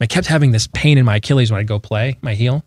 I 0.00 0.06
kept 0.06 0.28
having 0.28 0.52
this 0.52 0.68
pain 0.68 0.98
in 0.98 1.04
my 1.04 1.16
Achilles 1.16 1.50
when 1.50 1.58
I 1.58 1.64
go 1.64 1.80
play 1.80 2.16
my 2.22 2.34
heel. 2.34 2.62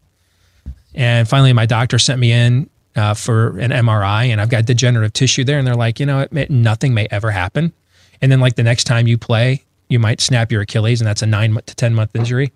And 0.93 1.25
finally, 1.25 1.53
my 1.53 1.65
doctor 1.65 1.97
sent 1.99 2.19
me 2.19 2.33
in 2.33 2.69
uh, 2.95 3.13
for 3.13 3.57
an 3.59 3.71
MRI, 3.71 4.27
and 4.27 4.39
I've 4.39 4.49
got 4.49 4.65
degenerative 4.65 5.13
tissue 5.13 5.43
there. 5.43 5.57
And 5.57 5.67
they're 5.67 5.75
like, 5.75 5.99
you 5.99 6.05
know, 6.05 6.27
nothing 6.49 6.93
may 6.93 7.07
ever 7.11 7.31
happen. 7.31 7.73
And 8.21 8.31
then, 8.31 8.39
like 8.39 8.55
the 8.55 8.63
next 8.63 8.85
time 8.85 9.07
you 9.07 9.17
play, 9.17 9.63
you 9.89 9.99
might 9.99 10.21
snap 10.21 10.51
your 10.51 10.61
Achilles, 10.61 11.01
and 11.01 11.07
that's 11.07 11.21
a 11.21 11.27
nine 11.27 11.53
to 11.53 11.75
ten 11.75 11.93
month 11.93 12.15
injury. 12.15 12.51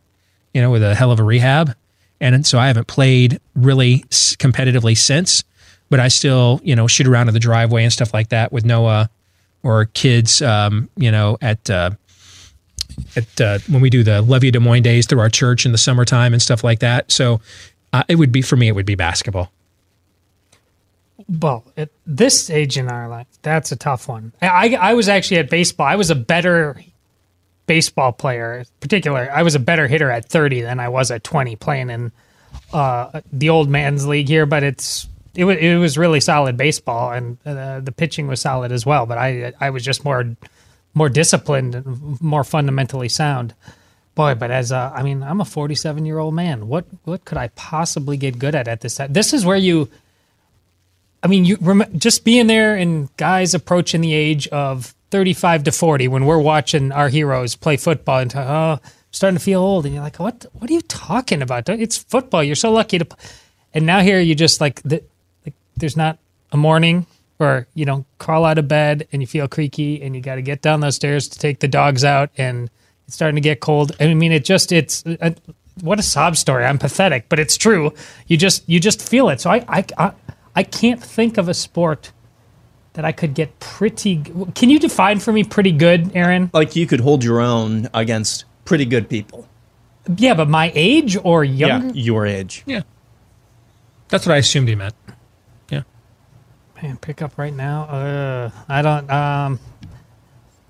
You 0.54 0.62
know, 0.62 0.72
with 0.72 0.84
a 0.84 0.96
hell 0.96 1.12
of 1.12 1.20
a 1.20 1.24
rehab. 1.24 1.76
And 2.20 2.46
so 2.48 2.58
I 2.58 2.68
haven't 2.68 2.88
played 2.88 3.40
really 3.56 4.00
competitively 4.10 4.98
since, 4.98 5.44
but 5.90 6.00
I 6.00 6.08
still, 6.08 6.60
you 6.64 6.76
know, 6.76 6.88
shoot 6.88 7.08
around 7.08 7.28
in 7.28 7.34
the 7.36 7.40
driveway 7.40 7.84
and 7.84 7.94
stuff 7.94 8.14
like 8.14 8.30
that 8.30 8.52
with 8.52 8.66
Noah 8.66 9.10
or 9.64 9.86
kids, 9.86 10.42
um, 10.42 10.90
you 10.96 11.12
know, 11.12 11.38
at 11.42 11.70
uh, 11.70 11.92
at 13.16 13.42
uh, 13.42 13.60
when 13.68 13.82
we 13.82 13.90
do 13.90 14.04
the 14.04 14.22
Levy 14.22 14.52
Des 14.52 14.60
Moines 14.60 14.84
days 14.84 15.06
through 15.06 15.20
our 15.20 15.30
church 15.30 15.66
in 15.66 15.72
the 15.72 15.78
summertime 15.78 16.34
and 16.34 16.42
stuff 16.42 16.64
like 16.64 16.80
that. 16.80 17.12
So 17.12 17.42
uh, 17.94 18.04
it 18.08 18.16
would 18.16 18.32
be 18.32 18.42
for 18.42 18.56
me, 18.56 18.68
it 18.68 18.76
would 18.76 18.86
be 18.86 18.96
basketball. 18.96 19.52
Well, 21.30 21.66
at 21.76 21.90
this 22.06 22.42
stage 22.42 22.78
in 22.78 22.88
our 22.88 23.10
life, 23.10 23.28
that's 23.42 23.72
a 23.72 23.76
tough 23.76 24.08
one. 24.08 24.32
I, 24.42 24.78
I 24.80 24.94
was 24.94 25.10
actually 25.10 25.38
at 25.38 25.50
baseball. 25.50 25.86
I 25.86 25.96
was 25.96 26.10
a 26.10 26.16
better 26.16 26.82
baseball 27.66 28.14
player, 28.14 28.66
particular. 28.80 29.30
I 29.32 29.44
was 29.44 29.54
a 29.54 29.60
better 29.60 29.88
hitter 29.88 30.10
at 30.10 30.26
30 30.26 30.62
than 30.62 30.80
I 30.80 30.88
was 30.88 31.12
at 31.12 31.24
20 31.24 31.58
playing 31.58 31.90
in 31.90 32.12
uh, 32.72 33.22
the 33.32 33.50
old 33.50 33.70
man's 33.70 34.08
league 34.08 34.30
here, 34.30 34.46
but 34.46 34.64
it's 34.64 35.08
it 35.36 35.44
was 35.44 35.58
it 35.58 35.76
was 35.76 35.98
really 35.98 36.20
solid 36.20 36.58
baseball 36.58 37.12
and 37.12 37.38
uh, 37.46 37.80
the 37.80 37.92
pitching 37.92 38.28
was 38.28 38.42
solid 38.42 38.72
as 38.72 38.86
well, 38.86 39.06
but 39.06 39.18
I 39.18 39.54
I 39.60 39.70
was 39.70 39.84
just 39.84 40.04
more 40.04 40.36
more 40.94 41.10
disciplined 41.10 41.76
and 41.76 42.20
more 42.22 42.44
fundamentally 42.44 43.10
sound. 43.10 43.54
Boy, 44.16 44.34
but 44.34 44.50
as 44.50 44.72
a, 44.72 44.92
I 44.96 45.04
mean, 45.04 45.22
I'm 45.22 45.42
a 45.42 45.46
47 45.46 46.06
year 46.06 46.18
old 46.18 46.34
man. 46.34 46.68
What 46.68 46.86
what 47.04 47.24
could 47.26 47.38
I 47.38 47.50
possibly 47.50 48.18
get 48.18 48.40
good 48.40 48.56
at 48.56 48.68
at 48.68 48.82
this 48.82 48.96
time? 48.96 49.14
This 49.14 49.34
is 49.34 49.46
where 49.46 49.58
you 49.58 49.90
I 51.24 51.28
mean, 51.28 51.46
you 51.46 51.58
just 51.98 52.24
being 52.24 52.48
there 52.48 52.76
and 52.76 53.16
guys 53.18 53.54
approaching 53.54 54.02
the 54.02 54.14
age 54.14 54.48
of 54.50 54.94
35 55.12 55.64
to 55.66 55.72
40 55.72 56.08
when 56.10 56.26
we're 56.26 56.40
watching 56.40 56.92
our 56.92 57.10
heroes 57.10 57.56
play 57.56 57.78
football 57.78 58.20
and 58.20 58.36
oh, 58.36 58.80
I'm 58.82 58.82
starting 59.12 59.38
to 59.38 59.44
feel 59.44 59.62
old. 59.62 59.86
And 59.86 59.94
you're 59.96 60.04
like, 60.04 60.20
what, 60.20 60.46
what 60.54 60.70
are 60.70 60.74
you 60.74 60.82
talking 60.82 61.42
about? 61.42 61.70
It's 61.70 61.98
football. 61.98 62.44
You're 62.44 62.56
so 62.56 62.72
lucky 62.72 63.00
to. 63.00 63.08
And 63.74 63.86
now 63.86 64.02
here 64.02 64.20
you 64.20 64.36
just 64.36 64.62
like, 64.62 64.82
the, 64.84 65.04
like, 65.46 65.56
there's 65.76 65.98
not 65.98 66.20
a 66.52 66.58
morning 66.58 67.06
or, 67.40 67.68
you 67.74 67.86
know, 67.86 68.06
crawl 68.20 68.46
out 68.46 68.58
of 68.58 68.68
bed 68.68 69.08
and 69.12 69.22
you 69.22 69.28
feel 69.28 69.48
creaky 69.48 70.02
and 70.02 70.16
you 70.16 70.22
got 70.22 70.36
to 70.36 70.42
get 70.42 70.62
down 70.62 70.82
those 70.82 70.96
stairs 70.96 71.28
to 71.30 71.40
take 71.40 71.60
the 71.60 71.68
dogs 71.68 72.04
out 72.04 72.30
and 72.38 72.70
it's 73.06 73.16
starting 73.16 73.36
to 73.36 73.42
get 73.42 73.60
cold. 73.60 73.94
I 74.00 74.14
mean, 74.14 74.32
it 74.32 74.44
just, 74.44 74.72
it's, 74.72 75.06
uh, 75.06 75.32
what 75.82 76.00
a 76.00 76.04
sob 76.04 76.36
story. 76.36 76.66
I'm 76.66 76.78
pathetic, 76.80 77.30
but 77.30 77.40
it's 77.40 77.56
true. 77.56 77.94
You 78.28 78.36
just, 78.36 78.68
you 78.68 78.80
just 78.80 79.08
feel 79.08 79.30
it. 79.30 79.40
So 79.40 79.52
I, 79.52 79.64
I, 79.68 79.86
I 79.98 80.12
I 80.58 80.64
can't 80.64 81.04
think 81.04 81.38
of 81.38 81.48
a 81.48 81.54
sport 81.54 82.12
that 82.94 83.06
I 83.06 83.12
could 83.12 83.36
get 83.36 83.60
pretty. 83.60 84.24
Can 84.56 84.72
you 84.72 84.80
define 84.80 85.20
for 85.20 85.32
me 85.32 85.44
pretty 85.44 85.72
good, 85.72 86.16
Aaron? 86.16 86.50
Like 86.52 86.76
you 86.76 86.88
could 86.88 87.00
hold 87.00 87.24
your 87.24 87.40
own 87.40 87.88
against 87.94 88.46
pretty 88.66 88.86
good 88.86 89.08
people. 89.08 89.48
Yeah, 90.18 90.34
but 90.34 90.50
my 90.50 90.72
age 90.74 91.16
or 91.24 91.44
Yeah, 91.44 91.92
your 91.94 92.26
age. 92.26 92.64
Yeah. 92.66 92.82
That's 94.10 94.26
what 94.26 94.34
I 94.34 94.38
assumed 94.38 94.68
he 94.68 94.74
meant. 94.74 94.96
Yeah. 95.70 95.84
Man, 96.82 96.98
pick 96.98 97.22
up 97.22 97.38
right 97.38 97.54
now. 97.54 97.84
Uh, 97.84 98.52
I 98.68 98.82
don't. 98.82 99.12
Um, 99.12 99.60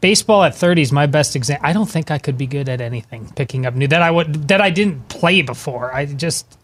baseball 0.02 0.44
at 0.44 0.54
thirty 0.54 0.82
is 0.82 0.92
my 0.92 1.06
best 1.06 1.34
example. 1.34 1.66
I 1.66 1.72
don't 1.72 1.90
think 1.90 2.12
I 2.12 2.18
could 2.18 2.38
be 2.38 2.46
good 2.46 2.68
at 2.68 2.82
anything 2.82 3.32
picking 3.38 3.66
up 3.66 3.74
new 3.74 3.88
that 3.88 4.02
I 4.02 4.12
would 4.12 4.50
that 4.50 4.60
I 4.60 4.70
didn't 4.70 5.08
play 5.08 5.44
before. 5.44 5.94
I 5.94 6.06
just, 6.08 6.58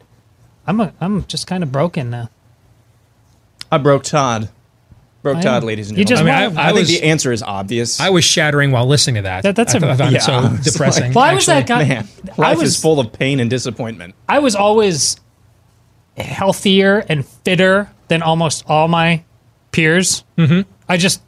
I'm 0.68 0.82
a, 0.82 0.94
I'm 1.00 1.26
just 1.28 1.48
kind 1.48 1.64
of 1.64 1.72
broken 1.72 2.10
now. 2.10 2.30
I 3.74 3.78
broke 3.80 4.04
Todd. 4.04 4.50
Broke 5.22 5.38
I 5.38 5.42
Todd, 5.42 5.64
ladies 5.64 5.90
and 5.90 5.98
You 5.98 6.04
gentlemen. 6.04 6.34
just 6.34 6.42
I, 6.44 6.48
won. 6.50 6.58
I, 6.58 6.62
I 6.64 6.68
think 6.74 6.80
was- 6.80 6.88
the 6.90 7.04
answer 7.04 7.32
is 7.32 7.42
obvious. 7.42 8.00
I 8.00 8.10
was 8.10 8.26
shattering 8.26 8.72
while 8.72 8.86
listening 8.86 9.16
to 9.16 9.22
that. 9.24 9.44
That- 9.44 9.56
that's 9.56 9.74
I, 9.74 9.78
a- 9.78 9.82
thought- 9.82 9.90
I 9.92 9.96
found 9.96 10.12
yeah, 10.12 10.18
it 10.18 10.22
so 10.22 10.34
I 10.34 10.58
depressing. 10.62 11.04
like- 11.06 11.16
Well, 11.16 11.24
I 11.24 11.34
was 11.34 11.46
that 11.46 11.66
guy. 11.68 11.86
Man, 11.88 12.08
I 12.38 12.42
life 12.42 12.58
was 12.60 12.70
is 12.76 12.82
full 12.82 13.00
of 13.00 13.14
pain 13.14 13.40
and 13.40 13.50
disappointment. 13.50 14.16
I 14.28 14.40
was 14.40 14.56
always 14.56 15.16
healthier 16.18 17.00
and 17.10 17.26
fitter 17.26 17.90
than 18.08 18.22
almost 18.22 18.64
all 18.68 18.88
my 18.88 19.24
peers. 19.72 20.24
Mm-hmm. 20.38 20.70
I 20.88 20.98
just, 20.98 21.22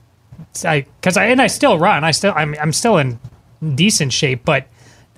I 0.63 0.81
because 0.99 1.17
I 1.17 1.25
and 1.27 1.41
I 1.41 1.47
still 1.47 1.79
run. 1.79 2.03
I 2.03 2.11
still 2.11 2.33
I'm 2.35 2.55
I'm 2.61 2.73
still 2.73 2.97
in 2.97 3.19
decent 3.75 4.13
shape, 4.13 4.43
but 4.45 4.67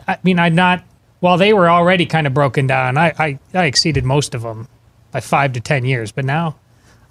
I 0.08 0.18
mean 0.24 0.40
I'm 0.40 0.56
not. 0.56 0.84
While 1.20 1.38
they 1.40 1.52
were 1.52 1.68
already 1.70 2.06
kind 2.06 2.28
of 2.28 2.34
broken 2.36 2.68
down, 2.68 2.98
I 2.98 3.14
I, 3.18 3.40
I 3.54 3.66
exceeded 3.66 4.04
most 4.06 4.36
of 4.36 4.44
them 4.44 4.68
by 5.12 5.20
five 5.20 5.54
to 5.54 5.60
ten 5.60 5.84
years. 5.84 6.12
But 6.12 6.26
now 6.26 6.56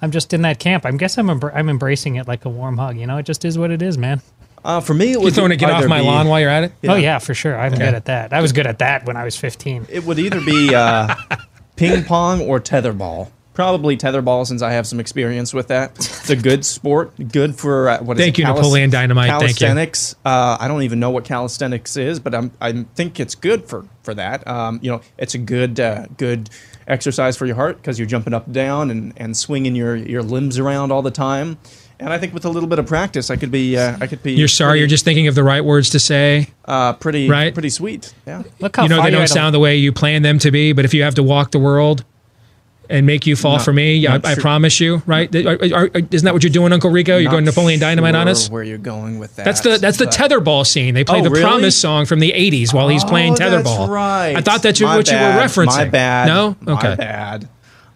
I'm 0.02 0.10
just 0.10 0.32
in 0.34 0.42
that 0.42 0.58
camp. 0.58 0.84
I 0.86 0.90
guess 0.92 1.16
I'm 1.18 1.26
embr- 1.28 1.52
I'm 1.54 1.68
embracing 1.68 2.16
it 2.16 2.28
like 2.28 2.44
a 2.44 2.48
warm 2.48 2.78
hug. 2.78 2.96
You 2.98 3.06
know, 3.06 3.16
it 3.16 3.24
just 3.26 3.44
is 3.44 3.58
what 3.58 3.70
it 3.70 3.82
is, 3.82 3.96
man. 3.96 4.20
Uh, 4.64 4.80
for 4.80 4.94
me, 4.94 5.06
it 5.06 5.12
You 5.12 5.20
would 5.20 5.34
throwing 5.34 5.50
to 5.50 5.56
get 5.56 5.70
off 5.70 5.86
my 5.86 6.00
be- 6.00 6.06
lawn 6.06 6.26
while 6.28 6.40
you're 6.40 6.50
at 6.50 6.64
it? 6.64 6.72
Oh 6.88 6.96
yeah, 6.96 7.18
for 7.18 7.34
sure. 7.34 7.58
I'm 7.58 7.72
Okay. 7.72 7.84
good 7.84 7.94
at 7.94 8.06
that. 8.06 8.32
I 8.32 8.40
was 8.42 8.52
good 8.52 8.66
at 8.66 8.80
that 8.80 9.06
when 9.06 9.16
I 9.16 9.24
was 9.24 9.36
15. 9.36 9.86
It 9.88 10.04
would 10.04 10.18
either 10.18 10.40
be 10.40 10.74
uh, 10.74 11.14
ping 11.76 12.04
pong 12.04 12.40
or 12.42 12.60
tetherball. 12.60 13.30
Probably 13.54 13.96
tetherball, 13.96 14.46
since 14.46 14.60
I 14.60 14.72
have 14.72 14.86
some 14.86 15.00
experience 15.00 15.54
with 15.54 15.68
that. 15.68 15.92
It's 15.96 16.28
a 16.28 16.36
good 16.36 16.62
sport, 16.66 17.12
good 17.32 17.54
for 17.54 17.88
uh, 17.88 18.02
what 18.02 18.18
is 18.18 18.22
Thank 18.22 18.38
it, 18.38 18.42
you, 18.42 18.48
Napoleon 18.48 18.90
Dynamite. 18.90 19.28
Thank 19.30 19.42
you. 19.42 19.46
Calisthenics. 19.46 20.14
Uh, 20.26 20.58
I 20.60 20.68
don't 20.68 20.82
even 20.82 21.00
know 21.00 21.08
what 21.08 21.24
calisthenics 21.24 21.96
is, 21.96 22.20
but 22.20 22.34
I'm, 22.34 22.50
I 22.60 22.84
think 22.94 23.18
it's 23.18 23.34
good 23.34 23.66
for 23.66 23.86
for 24.02 24.12
that. 24.12 24.46
Um, 24.46 24.78
you 24.82 24.90
know, 24.90 25.00
it's 25.16 25.34
a 25.34 25.38
good 25.38 25.80
uh, 25.80 26.04
good 26.18 26.50
exercise 26.88 27.36
for 27.36 27.46
your 27.46 27.56
heart 27.56 27.76
because 27.76 27.98
you're 27.98 28.06
jumping 28.08 28.32
up 28.34 28.46
and 28.46 28.54
down 28.54 28.90
and, 28.90 29.12
and 29.16 29.36
swinging 29.36 29.74
your, 29.74 29.96
your 29.96 30.22
limbs 30.22 30.58
around 30.58 30.92
all 30.92 31.02
the 31.02 31.10
time. 31.10 31.58
And 31.98 32.12
I 32.12 32.18
think 32.18 32.34
with 32.34 32.44
a 32.44 32.50
little 32.50 32.68
bit 32.68 32.78
of 32.78 32.86
practice, 32.86 33.30
I 33.30 33.36
could 33.36 33.50
be 33.50 33.76
uh, 33.78 33.96
I 34.00 34.06
could 34.06 34.22
be. 34.22 34.32
You're 34.34 34.48
sorry. 34.48 34.72
pretty, 34.72 34.80
You're 34.80 34.88
just 34.88 35.04
thinking 35.04 35.28
of 35.28 35.34
the 35.34 35.42
right 35.42 35.64
words 35.64 35.90
to 35.90 35.98
say. 35.98 36.48
uh, 36.66 36.92
pretty 36.92 37.26
Right. 37.28 37.54
pretty 37.54 37.70
sweet. 37.70 38.12
Yeah. 38.26 38.42
Look 38.60 38.76
how 38.76 38.82
you 38.82 38.90
know 38.90 39.02
they 39.02 39.10
don't 39.10 39.26
sound 39.28 39.54
the 39.54 39.58
way 39.58 39.76
you 39.76 39.92
plan 39.92 40.20
them 40.22 40.38
to 40.40 40.50
be. 40.50 40.72
But 40.74 40.84
if 40.84 40.92
you 40.92 41.02
have 41.04 41.14
to 41.14 41.22
walk 41.22 41.52
the 41.52 41.58
world 41.58 42.04
and 42.88 43.06
make 43.06 43.26
you 43.26 43.36
fall 43.36 43.54
Not- 43.56 43.62
for 43.64 43.72
me, 43.72 44.06
I, 44.06 44.12
not 44.12 44.26
I 44.26 44.34
promise 44.34 44.80
you. 44.80 45.02
Right? 45.06 45.34
Are- 45.34 45.58
are- 45.74 45.90
isn't 46.10 46.24
that 46.24 46.32
what 46.34 46.42
you're 46.42 46.50
doing, 46.52 46.72
Uncle 46.72 46.90
Rico? 46.90 47.16
You're 47.16 47.24
Not 47.24 47.32
going 47.32 47.44
Napoleon 47.44 47.80
Dynamite 47.80 48.14
on 48.14 48.28
us. 48.28 48.48
Where 48.50 48.62
you're 48.62 48.78
going 48.78 49.18
with 49.18 49.36
that? 49.36 49.44
That's 49.44 49.60
the 49.60 49.78
that's 49.78 49.98
the 49.98 50.06
tetherball 50.06 50.66
scene. 50.66 50.94
They 50.94 51.04
play 51.04 51.20
Oh, 51.20 51.22
the 51.24 51.30
really? 51.30 51.42
Promise 51.42 51.80
song 51.80 52.06
from 52.06 52.20
the 52.20 52.32
'80s 52.32 52.72
while 52.74 52.88
he's 52.88 53.04
playing 53.04 53.32
Oh, 53.34 53.36
that's 53.36 53.68
tetherball. 53.68 53.88
right. 53.88 54.34
I 54.36 54.40
thought 54.40 54.62
that's 54.62 54.80
My 54.80 54.96
what 54.96 55.08
you 55.10 55.16
were 55.16 55.20
referencing. 55.20 55.66
My 55.76 55.84
bad. 55.86 56.26
No. 56.28 56.56
Okay. 56.74 56.88
My 56.90 56.96
bad. 56.96 57.48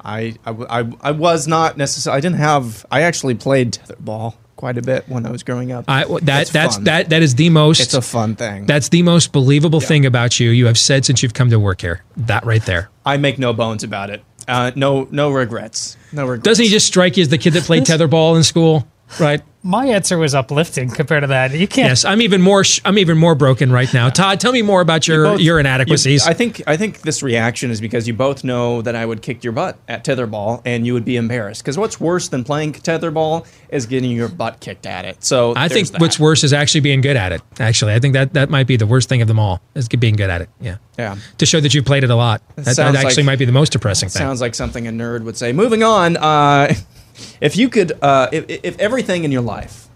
I 0.03 1.13
was 1.13 1.47
not 1.47 1.77
necessarily. 1.77 2.19
I 2.19 2.21
didn't 2.21 2.39
have. 2.39 2.87
I 2.91 3.03
actually 3.03 3.35
played 3.35 3.73
tetherball 3.73 4.35
quite 4.57 4.77
a 4.77 4.83
bit 4.83 5.09
when 5.09 5.25
I 5.27 5.31
was 5.31 5.43
growing 5.43 5.73
up. 5.73 5.87
I, 5.89 6.05
that 6.23 6.49
that's 6.49 6.77
that 6.79 7.11
that 7.11 7.23
is 7.23 7.35
the 7.35 7.51
most. 7.51 7.81
It's 7.81 7.95
a 7.95 8.03
fun 8.03 8.37
thing. 8.37 8.67
That's 8.67 8.89
the 8.91 9.03
most 9.03 9.33
believable 9.33 9.81
thing 9.81 10.05
about 10.07 10.39
you. 10.41 10.51
You 10.51 10.67
have 10.67 10.79
said 10.79 11.05
since 11.05 11.23
you've 11.23 11.35
come 11.35 11.51
to 11.51 11.59
work 11.59 11.81
here. 11.81 12.03
That 12.17 12.45
right 12.45 12.65
there. 12.65 12.91
I 13.05 13.17
make 13.17 13.39
no 13.39 13.53
bones 13.53 13.83
about 13.85 14.11
it. 14.11 14.23
Uh, 14.49 14.71
no, 14.75 15.07
no 15.11 15.31
regrets. 15.31 15.97
No 16.13 16.23
regrets. 16.27 16.45
Doesn't 16.45 16.65
he 16.65 16.71
just 16.71 16.87
strike 16.87 17.17
you 17.17 17.23
as 17.23 17.29
the 17.29 17.39
kid 17.39 17.53
that 17.55 17.65
played 17.65 17.85
tetherball 17.85 18.37
in 18.37 18.43
school? 18.43 18.87
Right. 19.19 19.43
My 19.63 19.87
answer 19.89 20.17
was 20.17 20.35
uplifting 20.35 20.89
compared 20.89 21.23
to 21.23 21.27
that. 21.27 21.53
You 21.53 21.69
can't. 21.69 21.89
Yes, 21.89 22.07
I'm 22.07 22.23
even 22.23 22.41
more. 22.41 22.65
Sh- 22.65 22.81
I'm 22.83 22.97
even 22.97 23.19
more 23.19 23.35
broken 23.35 23.71
right 23.71 23.93
now. 23.93 24.09
Todd, 24.09 24.41
tell 24.41 24.53
me 24.53 24.63
more 24.63 24.81
about 24.81 25.07
your 25.07 25.25
both- 25.25 25.41
your 25.41 25.61
inadequacies. 25.61 26.25
you- 26.25 26.31
I 26.31 26.33
think 26.35 26.63
I 26.67 26.79
think 26.79 27.03
this 27.03 27.23
reaction 27.23 27.71
is 27.71 27.79
because 27.79 28.09
you 28.09 28.15
both 28.15 28.43
know 28.43 28.81
that 28.81 28.97
I 28.97 29.05
would 29.05 29.21
kick 29.21 29.45
your 29.45 29.53
butt 29.53 29.77
at 29.87 30.03
tetherball 30.03 30.63
and 30.65 30.87
you 30.87 30.95
would 30.95 31.05
be 31.05 31.17
embarrassed. 31.17 31.63
Because 31.63 31.77
what's 31.77 32.01
worse 32.01 32.29
than 32.29 32.43
playing 32.43 32.73
tetherball 32.73 33.45
is 33.69 33.85
getting 33.85 34.13
your 34.13 34.29
butt 34.29 34.61
kicked 34.61 34.87
at 34.87 35.05
it. 35.05 35.23
So 35.23 35.53
I 35.57 35.69
think 35.69 35.91
that. 35.91 36.01
what's 36.01 36.19
worse 36.19 36.43
is 36.43 36.55
actually 36.55 36.81
being 36.81 37.03
good 37.03 37.17
at 37.17 37.33
it. 37.33 37.43
Actually, 37.59 37.93
I 37.93 37.99
think 37.99 38.15
that 38.15 38.33
that 38.33 38.49
might 38.49 38.67
be 38.67 38.77
the 38.77 38.87
worst 38.87 39.11
thing 39.11 39.21
of 39.21 39.29
them 39.29 39.39
all 39.39 39.61
is 39.75 39.89
being 39.89 40.17
good 40.17 40.31
at 40.31 40.41
it. 40.41 40.49
Yeah. 40.61 40.77
Yeah. 40.99 41.17
To 41.37 41.45
show 41.45 41.61
that 41.61 41.75
you 41.75 41.83
played 41.83 42.03
it 42.05 42.11
a 42.11 42.17
lot. 42.17 42.41
That, 42.57 42.77
that 42.77 42.95
actually 42.95 43.23
like- 43.23 43.27
might 43.27 43.39
be 43.39 43.45
the 43.45 43.53
most 43.53 43.73
depressing 43.73 44.09
thing. 44.09 44.21
Sounds 44.21 44.41
like 44.41 44.55
something 44.55 44.87
a 44.89 44.91
nerd 44.91 45.23
would 45.25 45.37
say. 45.37 45.53
Moving 45.53 45.83
on, 45.83 46.17
uh, 46.17 46.73
if 47.41 47.57
you 47.57 47.69
could, 47.69 47.93
uh, 48.03 48.29
if, 48.33 48.45
if 48.49 48.79
everything 48.79 49.25
in 49.25 49.33
your 49.33 49.43
life, 49.43 49.89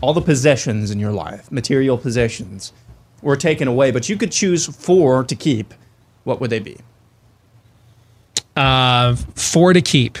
all 0.00 0.12
the 0.12 0.20
possessions 0.20 0.90
in 0.90 0.98
your 0.98 1.12
life, 1.12 1.50
material 1.50 1.98
possessions, 1.98 2.72
were 3.22 3.36
taken 3.36 3.66
away, 3.66 3.90
but 3.90 4.08
you 4.08 4.16
could 4.16 4.30
choose 4.32 4.66
four 4.66 5.24
to 5.24 5.34
keep, 5.34 5.74
what 6.24 6.40
would 6.40 6.50
they 6.50 6.60
be? 6.60 6.78
Uh, 8.56 9.16
four 9.34 9.72
to 9.72 9.80
keep. 9.80 10.18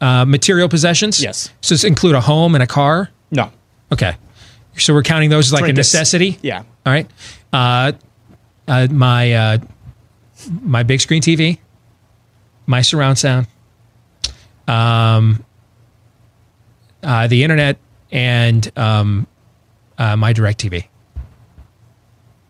Uh, 0.00 0.24
material 0.24 0.68
possessions. 0.70 1.22
Yes. 1.22 1.50
So 1.60 1.74
this 1.74 1.84
include 1.84 2.14
a 2.14 2.20
home 2.20 2.54
and 2.54 2.62
a 2.62 2.66
car? 2.66 3.10
No. 3.30 3.50
Okay. 3.92 4.16
So 4.78 4.94
we're 4.94 5.02
counting 5.02 5.28
those 5.28 5.48
as 5.48 5.52
like 5.52 5.64
Trinkets. 5.64 5.92
a 5.92 5.96
necessity. 5.96 6.38
Yeah. 6.42 6.60
All 6.60 6.92
right. 6.92 7.10
Uh, 7.52 7.92
uh, 8.68 8.88
my 8.90 9.32
uh, 9.32 9.58
my 10.62 10.82
big 10.82 11.00
screen 11.00 11.22
TV, 11.22 11.58
my 12.66 12.80
surround 12.80 13.18
sound, 13.18 13.46
um, 14.68 15.44
uh, 17.02 17.26
the 17.26 17.42
internet, 17.42 17.78
and 18.10 18.70
um, 18.78 19.26
uh, 19.98 20.16
my 20.16 20.32
DirecTV. 20.32 20.86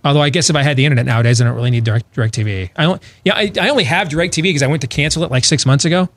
Although 0.04 0.22
I 0.22 0.30
guess 0.30 0.50
if 0.50 0.56
I 0.56 0.62
had 0.62 0.76
the 0.76 0.84
internet 0.84 1.04
nowadays, 1.04 1.40
I 1.40 1.44
don't 1.44 1.56
really 1.56 1.70
need 1.70 1.84
direct 1.84 2.14
DirecTV. 2.14 2.70
I 2.76 2.82
don't. 2.84 3.02
Yeah, 3.24 3.34
I, 3.34 3.52
I 3.60 3.68
only 3.70 3.84
have 3.84 4.08
DirecTV 4.08 4.42
because 4.42 4.62
I 4.62 4.68
went 4.68 4.82
to 4.82 4.88
cancel 4.88 5.24
it 5.24 5.30
like 5.30 5.44
six 5.44 5.66
months 5.66 5.84
ago 5.84 6.08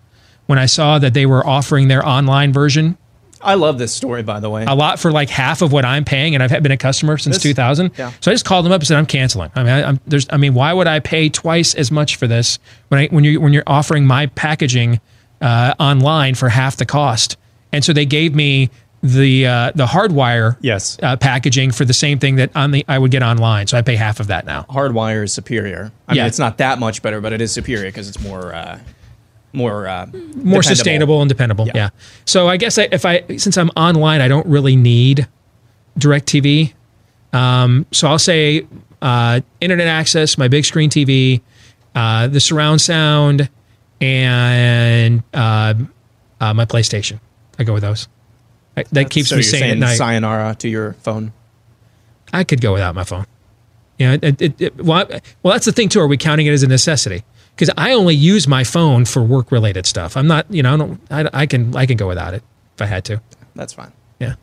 when 0.45 0.59
I 0.59 0.67
saw 0.67 0.99
that 0.99 1.13
they 1.13 1.25
were 1.25 1.45
offering 1.45 1.87
their 1.87 2.05
online 2.05 2.53
version 2.53 2.97
I 3.41 3.53
love 3.55 3.77
this 3.77 3.93
story, 3.93 4.23
by 4.23 4.39
the 4.39 4.49
way. 4.49 4.65
a 4.65 4.75
lot 4.75 4.99
for 4.99 5.11
like 5.11 5.29
half 5.29 5.61
of 5.61 5.71
what 5.71 5.85
I'm 5.85 6.03
paying, 6.03 6.33
and 6.35 6.43
I've 6.43 6.61
been 6.61 6.71
a 6.71 6.77
customer 6.77 7.17
since 7.17 7.37
This- 7.37 7.43
2000. 7.43 7.91
yeah. 7.97 8.11
So 8.19 8.31
I 8.31 8.33
just 8.33 8.45
called 8.45 8.65
them 8.65 8.71
up 8.71 8.81
and 8.81 8.87
said 8.87 8.97
I'm 8.97 9.05
canceling. 9.05 9.51
I 9.55 9.63
mean, 9.63 9.71
I, 9.71 9.83
I'm, 9.83 9.99
there's, 10.05 10.27
I 10.29 10.37
mean, 10.37 10.53
why 10.53 10.73
would 10.73 10.87
I 10.87 10.99
pay 10.99 11.29
twice 11.29 11.73
as 11.75 11.91
much 11.91 12.17
for 12.17 12.27
this 12.27 12.59
when 12.89 12.99
I 13.01 13.07
when 13.07 13.23
you 13.23 13.39
when 13.39 13.53
you're 13.53 13.63
offering 13.65 14.05
my 14.05 14.27
packaging 14.27 14.99
uh, 15.41 15.73
online 15.79 16.35
for 16.35 16.49
half 16.49 16.77
the 16.77 16.85
cost? 16.85 17.37
And 17.71 17.83
so 17.83 17.93
they 17.93 18.05
gave 18.05 18.33
me 18.35 18.69
the 19.01 19.47
uh, 19.47 19.71
the 19.75 19.85
hardwire 19.85 20.57
yes 20.59 20.97
uh, 21.01 21.15
packaging 21.15 21.71
for 21.71 21.85
the 21.85 21.93
same 21.93 22.19
thing 22.19 22.35
that 22.35 22.53
on 22.55 22.71
the 22.71 22.83
I 22.87 22.97
would 22.99 23.11
get 23.11 23.23
online. 23.23 23.67
So 23.67 23.77
I 23.77 23.81
pay 23.81 23.95
half 23.95 24.19
of 24.19 24.27
that 24.27 24.45
now. 24.45 24.65
Hardwire 24.69 25.23
is 25.23 25.33
superior. 25.33 25.91
I 26.07 26.15
Yeah. 26.15 26.23
mean, 26.23 26.27
it's 26.27 26.39
not 26.39 26.57
that 26.57 26.79
much 26.79 27.01
better, 27.01 27.21
but 27.21 27.31
it 27.31 27.39
is 27.41 27.51
superior 27.53 27.85
because 27.87 28.09
it's 28.09 28.19
more, 28.19 28.53
uh, 28.53 28.79
more, 29.53 29.87
uh, 29.87 30.05
more 30.07 30.11
dependable. 30.11 30.63
sustainable 30.63 31.21
and 31.21 31.29
dependable. 31.29 31.65
Yeah. 31.67 31.73
Yeah. 31.75 31.89
So 32.25 32.47
I 32.49 32.57
guess 32.57 32.77
I, 32.77 32.89
if 32.91 33.05
I 33.05 33.23
since 33.37 33.57
I'm 33.57 33.69
online, 33.77 34.19
I 34.21 34.27
don't 34.27 34.45
really 34.47 34.75
need 34.75 35.27
DirecTV. 35.97 36.73
Um, 37.33 37.85
so 37.91 38.07
I'll 38.07 38.19
say 38.19 38.65
uh, 39.01 39.41
internet 39.61 39.87
access, 39.87 40.37
my 40.37 40.47
big 40.47 40.65
screen 40.65 40.89
TV, 40.89 41.41
uh, 41.95 42.27
the 42.27 42.39
surround 42.39 42.81
sound, 42.81 43.49
and 44.01 45.23
uh, 45.33 45.73
uh, 46.39 46.53
my 46.53 46.65
PlayStation. 46.65 47.19
I 47.57 47.63
go 47.63 47.73
with 47.73 47.83
those. 47.83 48.07
I, 48.77 48.83
that 48.91 49.09
keeps 49.09 49.29
so 49.29 49.35
me 49.35 49.41
you're 49.41 49.43
sane 49.51 49.61
at 49.63 49.65
saying 49.67 49.79
night. 49.79 49.95
Sayonara 49.95 50.55
to 50.59 50.69
your 50.69 50.93
phone. 50.93 51.33
I 52.31 52.43
could 52.43 52.61
go 52.61 52.73
without 52.73 52.95
my 52.95 53.03
phone. 53.03 53.25
Yeah, 53.97 54.17
it, 54.21 54.41
it, 54.41 54.61
it, 54.61 54.75
well, 54.77 54.99
I- 55.11 55.21
well, 55.43 55.53
that's 55.53 55.65
the 55.65 55.71
thing 55.73 55.89
too. 55.89 55.99
Are 55.99 56.07
we 56.07 56.15
counting 56.17 56.45
it 56.45 56.51
as 56.51 56.63
a 56.63 56.67
necessity? 56.67 57.23
Because 57.55 57.69
I 57.77 57.91
only 57.91 58.15
use 58.15 58.47
my 58.47 58.63
phone 58.63 59.03
for 59.03 59.21
work 59.21 59.51
related 59.51 59.85
stuff. 59.85 60.15
I'm 60.15 60.27
not, 60.27 60.45
you 60.49 60.63
know, 60.63 60.73
I 60.73 60.77
don't. 60.77 61.01
I, 61.11 61.41
I 61.41 61.45
can 61.45 61.75
I 61.75 61.85
can 61.85 61.97
go 61.97 62.07
without 62.07 62.33
it 62.33 62.41
if 62.75 62.81
I 62.81 62.85
had 62.85 63.03
to. 63.05 63.21
That's 63.55 63.73
fine. 63.73 63.91
Yeah, 64.21 64.35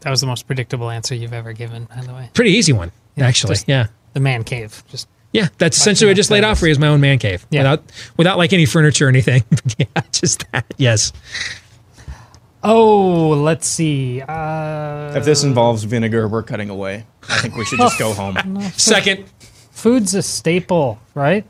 That 0.00 0.10
was 0.10 0.20
the 0.20 0.26
most 0.28 0.46
predictable 0.46 0.90
answer 0.90 1.14
you've 1.16 1.32
ever 1.32 1.52
given, 1.52 1.84
by 1.86 2.02
the 2.02 2.12
way. 2.12 2.30
pretty 2.34 2.52
easy 2.52 2.72
one 2.72 2.92
Yeah, 3.16 3.26
actually. 3.26 3.56
Yeah, 3.66 3.86
The 4.12 4.20
man 4.20 4.44
cave. 4.44 4.82
Just 4.88 5.08
yeah. 5.36 5.48
That's 5.58 5.76
Much 5.78 5.82
essentially 5.82 6.08
what 6.08 6.12
I 6.12 6.14
just 6.14 6.30
laid 6.30 6.44
out 6.44 6.58
for 6.58 6.66
you 6.66 6.72
is 6.72 6.78
my 6.78 6.88
own 6.88 7.00
man 7.00 7.18
cave 7.18 7.46
Yeah. 7.50 7.60
without 7.60 7.82
without 8.16 8.38
like 8.38 8.52
any 8.52 8.66
furniture 8.66 9.06
or 9.06 9.08
anything. 9.08 9.44
yeah, 9.78 9.86
just 10.12 10.44
that. 10.52 10.64
Yes. 10.76 11.12
Oh, 12.62 13.28
let's 13.30 13.66
see. 13.66 14.22
Uh, 14.22 15.12
If 15.16 15.24
this 15.24 15.44
involves 15.44 15.84
vinegar, 15.84 16.26
we're 16.26 16.42
cutting 16.42 16.68
away. 16.70 17.06
I 17.28 17.38
think 17.38 17.54
we 17.56 17.64
should 17.64 17.78
just 17.78 17.98
go 17.98 18.12
home. 18.22 18.36
Second. 18.72 19.24
food's 19.70 20.14
a 20.14 20.22
staple, 20.22 20.98
right? 21.14 21.44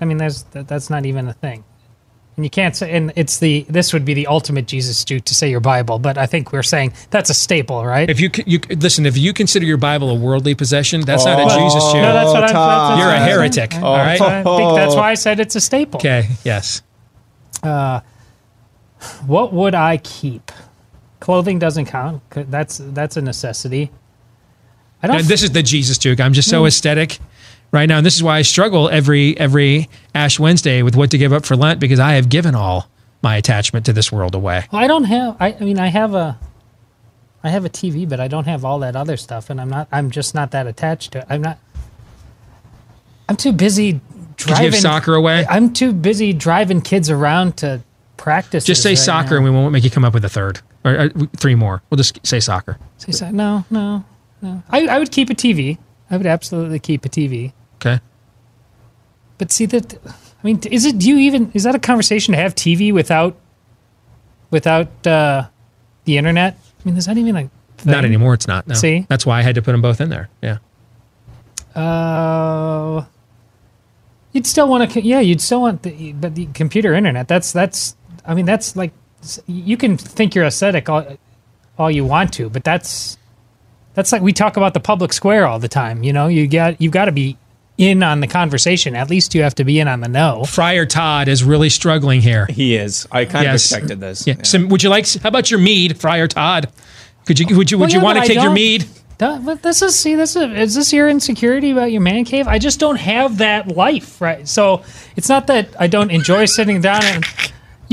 I 0.00 0.06
mean, 0.06 0.16
there's 0.18 0.42
that, 0.52 0.66
that's 0.66 0.90
not 0.90 1.06
even 1.06 1.28
a 1.28 1.32
thing. 1.34 1.62
And 2.36 2.44
you 2.44 2.50
can't 2.50 2.74
say, 2.74 2.90
and 2.90 3.12
it's 3.14 3.38
the 3.38 3.64
this 3.68 3.92
would 3.92 4.04
be 4.04 4.12
the 4.12 4.26
ultimate 4.26 4.66
Jesus 4.66 5.04
Juke 5.04 5.24
to 5.26 5.34
say 5.34 5.48
your 5.50 5.60
Bible, 5.60 6.00
but 6.00 6.18
I 6.18 6.26
think 6.26 6.52
we're 6.52 6.64
saying 6.64 6.92
that's 7.10 7.30
a 7.30 7.34
staple, 7.34 7.84
right? 7.86 8.10
If 8.10 8.18
you 8.18 8.28
c- 8.34 8.42
you 8.44 8.58
listen, 8.70 9.06
if 9.06 9.16
you 9.16 9.32
consider 9.32 9.64
your 9.64 9.76
Bible 9.76 10.10
a 10.10 10.14
worldly 10.16 10.56
possession, 10.56 11.02
that's 11.02 11.24
not 11.24 11.38
a 11.38 11.42
Oh, 11.44 11.64
Jesus 11.64 11.84
Juke. 11.92 12.02
No, 12.02 12.12
that's 12.12 12.32
what 12.32 12.42
I'm. 12.42 12.52
That's, 12.52 12.98
You're 13.00 13.10
a 13.10 13.20
heretic. 13.20 13.74
I- 13.76 13.80
all 13.82 13.96
right. 13.96 14.20
I 14.20 14.42
think 14.42 14.74
that's 14.76 14.96
why 14.96 15.10
I 15.12 15.14
said 15.14 15.38
it's 15.38 15.54
a 15.54 15.60
staple. 15.60 15.98
Okay. 15.98 16.28
Yes. 16.44 16.82
Uh, 17.62 18.00
what 19.26 19.52
would 19.52 19.74
I 19.74 19.98
keep? 19.98 20.50
Clothing 21.20 21.58
doesn't 21.58 21.86
count. 21.86 22.22
That's 22.30 22.78
that's 22.82 23.16
a 23.16 23.22
necessity. 23.22 23.90
I 25.02 25.06
don't. 25.06 25.16
Now, 25.16 25.22
this 25.22 25.42
is 25.42 25.52
the 25.52 25.62
Jesus 25.62 25.98
Juke. 25.98 26.20
I'm 26.20 26.32
just 26.32 26.50
so 26.50 26.62
Hmm. 26.62 26.66
aesthetic 26.66 27.18
right 27.74 27.86
now, 27.86 27.98
and 27.98 28.06
this 28.06 28.16
is 28.16 28.22
why 28.22 28.38
I 28.38 28.42
struggle 28.42 28.88
every 28.88 29.38
every 29.38 29.90
Ash 30.14 30.38
Wednesday 30.38 30.82
with 30.82 30.96
what 30.96 31.10
to 31.10 31.18
give 31.18 31.32
up 31.32 31.44
for 31.44 31.56
Lent 31.56 31.80
because 31.80 32.00
I 32.00 32.12
have 32.12 32.30
given 32.30 32.54
all 32.54 32.88
my 33.22 33.36
attachment 33.36 33.84
to 33.86 33.92
this 33.92 34.10
world 34.10 34.34
away. 34.34 34.64
Well, 34.72 34.82
I 34.82 34.86
don't 34.86 35.04
have. 35.04 35.36
I, 35.40 35.52
I 35.52 35.60
mean, 35.60 35.78
I 35.78 35.88
have 35.88 36.14
a. 36.14 36.38
I 37.42 37.50
have 37.50 37.66
a 37.66 37.68
TV, 37.68 38.08
but 38.08 38.20
I 38.20 38.28
don't 38.28 38.46
have 38.46 38.64
all 38.64 38.78
that 38.78 38.96
other 38.96 39.18
stuff, 39.18 39.50
and 39.50 39.60
I'm 39.60 39.68
not. 39.68 39.88
I'm 39.92 40.10
just 40.10 40.34
not 40.34 40.52
that 40.52 40.66
attached 40.66 41.12
to 41.12 41.18
it. 41.18 41.26
I'm 41.28 41.42
not. 41.42 41.58
I'm 43.28 43.36
too 43.36 43.52
busy 43.52 44.00
driving 44.36 44.70
give 44.70 44.80
soccer 44.80 45.14
away? 45.14 45.46
I'm 45.48 45.72
too 45.72 45.92
busy 45.92 46.32
driving 46.32 46.80
kids 46.80 47.10
around 47.10 47.58
to 47.58 47.82
practice. 48.16 48.64
Just 48.64 48.82
say 48.82 48.94
soccer, 48.94 49.36
and 49.36 49.44
we 49.44 49.50
won't 49.50 49.72
make 49.72 49.84
you 49.84 49.90
come 49.90 50.04
up 50.04 50.14
with 50.14 50.24
a 50.24 50.28
third 50.28 50.60
or, 50.84 50.98
uh, 50.98 51.04
or 51.06 51.26
three 51.36 51.54
more. 51.54 51.82
We'll 51.90 51.96
just 51.96 52.24
say 52.26 52.40
soccer. 52.40 52.78
Say 52.98 53.12
so- 53.12 53.30
no, 53.30 53.64
no, 53.70 54.04
no. 54.42 54.62
I, 54.70 54.86
I 54.86 54.98
would 54.98 55.10
keep 55.10 55.30
a 55.30 55.34
TV. 55.34 55.78
I 56.10 56.16
would 56.16 56.26
absolutely 56.26 56.78
keep 56.78 57.04
a 57.04 57.08
TV. 57.08 57.52
Okay. 57.76 58.00
But 59.38 59.52
see 59.52 59.66
that. 59.66 59.94
I 60.06 60.46
mean, 60.46 60.60
is 60.70 60.84
it? 60.84 60.98
Do 60.98 61.08
you 61.08 61.18
even? 61.18 61.50
Is 61.54 61.64
that 61.64 61.74
a 61.74 61.78
conversation 61.78 62.32
to 62.32 62.38
have 62.38 62.54
TV 62.54 62.92
without? 62.92 63.36
Without 64.50 65.06
uh, 65.06 65.48
the 66.04 66.16
internet? 66.16 66.54
I 66.54 66.88
mean, 66.88 66.96
is 66.96 67.06
that 67.06 67.16
even 67.16 67.34
like 67.34 67.50
Not 67.84 68.04
anymore. 68.04 68.34
It's 68.34 68.46
not. 68.46 68.68
No. 68.68 68.74
See? 68.74 69.06
That's 69.08 69.26
why 69.26 69.38
I 69.38 69.42
had 69.42 69.54
to 69.56 69.62
put 69.62 69.72
them 69.72 69.82
both 69.82 70.00
in 70.00 70.10
there. 70.10 70.28
Yeah. 70.42 70.58
Uh, 71.74 73.04
you'd 74.32 74.46
still 74.46 74.68
want 74.68 74.92
to, 74.92 75.02
yeah, 75.02 75.18
you'd 75.18 75.40
still 75.40 75.62
want 75.62 75.82
the, 75.82 76.12
but 76.12 76.36
the 76.36 76.46
computer 76.46 76.94
internet. 76.94 77.26
That's 77.26 77.52
that's. 77.52 77.96
I 78.24 78.34
mean, 78.34 78.46
that's 78.46 78.76
like 78.76 78.92
you 79.46 79.76
can 79.76 79.96
think 79.96 80.34
you're 80.34 80.44
aesthetic 80.44 80.88
all, 80.88 81.18
all 81.78 81.90
you 81.90 82.04
want 82.04 82.32
to, 82.34 82.48
but 82.48 82.64
that's 82.64 83.18
that's 83.94 84.12
like 84.12 84.22
we 84.22 84.32
talk 84.32 84.56
about 84.56 84.74
the 84.74 84.80
public 84.80 85.12
square 85.12 85.46
all 85.46 85.58
the 85.58 85.68
time. 85.68 86.02
You 86.02 86.12
know, 86.12 86.28
you 86.28 86.46
got 86.46 86.80
you've 86.80 86.92
got 86.92 87.06
to 87.06 87.12
be 87.12 87.36
in 87.78 88.02
on 88.02 88.20
the 88.20 88.26
conversation. 88.26 88.94
At 88.94 89.10
least 89.10 89.34
you 89.34 89.42
have 89.42 89.54
to 89.56 89.64
be 89.64 89.80
in 89.80 89.88
on 89.88 90.00
the 90.00 90.08
know. 90.08 90.44
Friar 90.44 90.86
Todd 90.86 91.28
is 91.28 91.42
really 91.42 91.70
struggling 91.70 92.20
here. 92.20 92.46
He 92.46 92.76
is. 92.76 93.06
I 93.10 93.24
kind 93.24 93.46
of 93.46 93.54
expected 93.54 94.00
this. 94.00 94.26
Yeah. 94.26 94.42
So 94.42 94.64
would 94.66 94.82
you 94.82 94.90
like? 94.90 95.06
How 95.22 95.28
about 95.28 95.50
your 95.50 95.60
mead, 95.60 96.00
Friar 96.00 96.28
Todd? 96.28 96.70
Could 97.26 97.38
you? 97.38 97.56
Would 97.56 97.70
you? 97.70 97.78
Would 97.78 97.84
Well, 97.84 97.90
you 97.90 97.98
yeah, 97.98 98.04
want 98.04 98.18
to 98.18 98.26
take 98.26 98.42
your 98.42 98.52
mead? 98.52 98.86
Duh, 99.16 99.38
but 99.44 99.62
this 99.62 99.80
is 99.80 99.98
see 99.98 100.16
this 100.16 100.34
is, 100.34 100.42
is 100.52 100.74
this 100.74 100.92
your 100.92 101.08
insecurity 101.08 101.70
about 101.70 101.92
your 101.92 102.00
man 102.00 102.24
cave? 102.24 102.48
I 102.48 102.58
just 102.58 102.80
don't 102.80 102.96
have 102.96 103.38
that 103.38 103.68
life, 103.68 104.20
right? 104.20 104.46
So 104.48 104.82
it's 105.16 105.28
not 105.28 105.46
that 105.46 105.68
I 105.78 105.86
don't 105.86 106.10
enjoy 106.10 106.46
sitting 106.46 106.80
down 106.80 107.04
and 107.04 107.24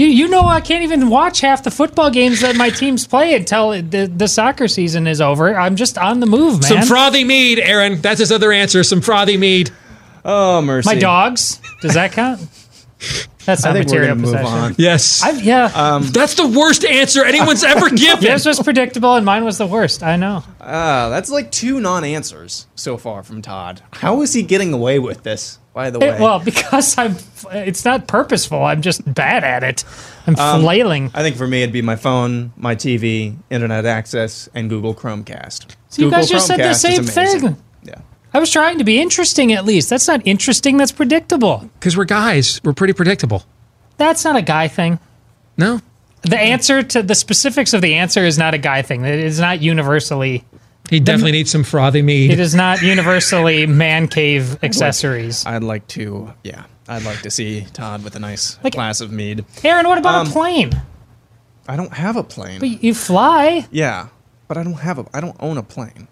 you 0.01 0.07
you 0.07 0.27
know 0.27 0.41
I 0.41 0.61
can't 0.61 0.83
even 0.83 1.09
watch 1.09 1.41
half 1.41 1.63
the 1.63 1.71
football 1.71 2.09
games 2.09 2.41
that 2.41 2.55
my 2.55 2.69
teams 2.69 3.05
play 3.05 3.35
until 3.35 3.71
the 3.71 4.11
the 4.13 4.27
soccer 4.27 4.67
season 4.67 5.07
is 5.07 5.21
over. 5.21 5.55
I'm 5.55 5.75
just 5.75 5.97
on 5.97 6.19
the 6.19 6.25
move, 6.25 6.61
man. 6.61 6.69
Some 6.69 6.81
frothy 6.83 7.23
mead, 7.23 7.59
Aaron. 7.59 8.01
That's 8.01 8.19
his 8.19 8.31
other 8.31 8.51
answer. 8.51 8.83
Some 8.83 9.01
frothy 9.01 9.37
mead. 9.37 9.71
Oh 10.25 10.61
mercy. 10.61 10.87
my 10.87 10.95
dogs. 10.95 11.61
Does 11.81 11.93
that 11.93 12.11
count? 12.11 12.41
That's 13.45 13.65
I 13.65 13.69
not 13.69 13.73
think 13.77 13.89
we're 13.89 13.99
material 14.01 14.15
gonna 14.15 14.27
move 14.27 14.45
on. 14.45 14.75
Yes. 14.77 15.23
I've, 15.23 15.41
yeah. 15.43 15.99
That's 16.11 16.35
the 16.35 16.47
worst 16.47 16.85
answer 16.85 17.23
anyone's 17.25 17.63
ever 17.63 17.89
given. 17.95 18.23
Yours 18.23 18.45
was 18.45 18.59
predictable 18.61 19.15
and 19.15 19.25
mine 19.25 19.43
was 19.43 19.57
the 19.57 19.65
worst. 19.67 20.03
I 20.03 20.15
know. 20.15 20.43
Ah, 20.59 21.09
that's 21.09 21.29
like 21.31 21.51
two 21.51 21.79
non-answers 21.79 22.67
so 22.75 22.97
far 22.97 23.23
from 23.23 23.41
Todd. 23.41 23.81
How 23.93 24.21
is 24.21 24.33
he 24.33 24.43
getting 24.43 24.73
away 24.73 24.99
with 24.99 25.23
this? 25.23 25.57
By 25.73 25.89
the 25.89 25.99
It- 25.99 26.11
way, 26.11 26.19
well, 26.19 26.39
because 26.39 26.97
I'm. 26.97 27.15
It's 27.53 27.85
not 27.85 28.05
purposeful. 28.07 28.63
I'm 28.63 28.81
just 28.81 29.01
bad 29.13 29.43
at 29.45 29.63
it. 29.63 29.85
I'm 30.27 30.37
Um, 30.37 30.61
flailing. 30.61 31.09
I 31.13 31.23
think 31.23 31.37
for 31.37 31.47
me 31.47 31.63
it'd 31.63 31.71
be 31.73 31.81
my 31.81 31.95
phone, 31.95 32.51
my 32.57 32.75
TV, 32.75 33.37
internet 33.49 33.85
access, 33.85 34.49
and 34.53 34.69
Google 34.69 34.93
Chromecast. 34.93 35.75
So 35.89 36.01
you 36.01 36.07
Google 36.07 36.19
guys 36.19 36.29
just 36.29 36.47
said 36.47 36.59
the 36.59 36.69
is 36.71 36.81
same 36.81 36.99
amazing. 36.99 37.39
thing. 37.41 37.57
Yeah. 38.33 38.37
I 38.37 38.39
was 38.39 38.51
trying 38.51 38.77
to 38.77 38.83
be 38.83 38.99
interesting 39.01 39.51
at 39.53 39.65
least. 39.65 39.89
That's 39.89 40.07
not 40.07 40.21
interesting. 40.25 40.77
That's 40.77 40.91
predictable. 40.91 41.69
Because 41.79 41.97
we're 41.97 42.05
guys. 42.05 42.61
We're 42.63 42.73
pretty 42.73 42.93
predictable. 42.93 43.43
That's 43.97 44.23
not 44.23 44.35
a 44.35 44.41
guy 44.41 44.67
thing. 44.67 44.99
No. 45.57 45.79
The 46.23 46.39
answer 46.39 46.83
to 46.83 47.01
the 47.03 47.15
specifics 47.15 47.73
of 47.73 47.81
the 47.81 47.95
answer 47.95 48.23
is 48.25 48.37
not 48.37 48.53
a 48.53 48.57
guy 48.57 48.81
thing. 48.83 49.03
It 49.05 49.19
is 49.19 49.39
not 49.39 49.61
universally. 49.61 50.43
He 50.89 50.99
definitely 50.99 51.31
needs 51.33 51.51
some 51.51 51.63
frothy 51.63 52.01
mead. 52.01 52.31
It 52.31 52.39
is 52.39 52.53
not 52.53 52.81
universally 52.81 53.65
man 53.65 54.07
cave 54.07 54.61
accessories. 54.63 55.45
I'd 55.45 55.63
like 55.63 55.87
to, 55.89 56.33
yeah, 56.43 56.63
I'd 56.87 57.03
like 57.03 57.21
to 57.21 57.31
see 57.31 57.61
Todd 57.73 58.03
with 58.03 58.15
a 58.15 58.19
nice 58.19 58.57
Like- 58.63 58.73
glass 58.73 59.01
of 59.01 59.11
mead. 59.11 59.45
Aaron, 59.63 59.87
what 59.87 59.97
about 59.97 60.15
Um, 60.15 60.27
a 60.27 60.31
plane? 60.31 60.81
I 61.67 61.75
don't 61.75 61.93
have 61.93 62.17
a 62.17 62.23
plane. 62.23 62.59
But 62.59 62.83
you 62.83 62.93
fly. 62.93 63.65
yeah, 63.71 64.07
but 64.47 64.57
I 64.57 64.63
don't 64.63 64.79
have 64.79 64.99
a. 64.99 65.05
I 65.13 65.21
don't 65.21 65.35
own 65.39 65.57
a 65.57 65.63
plane. 65.63 66.07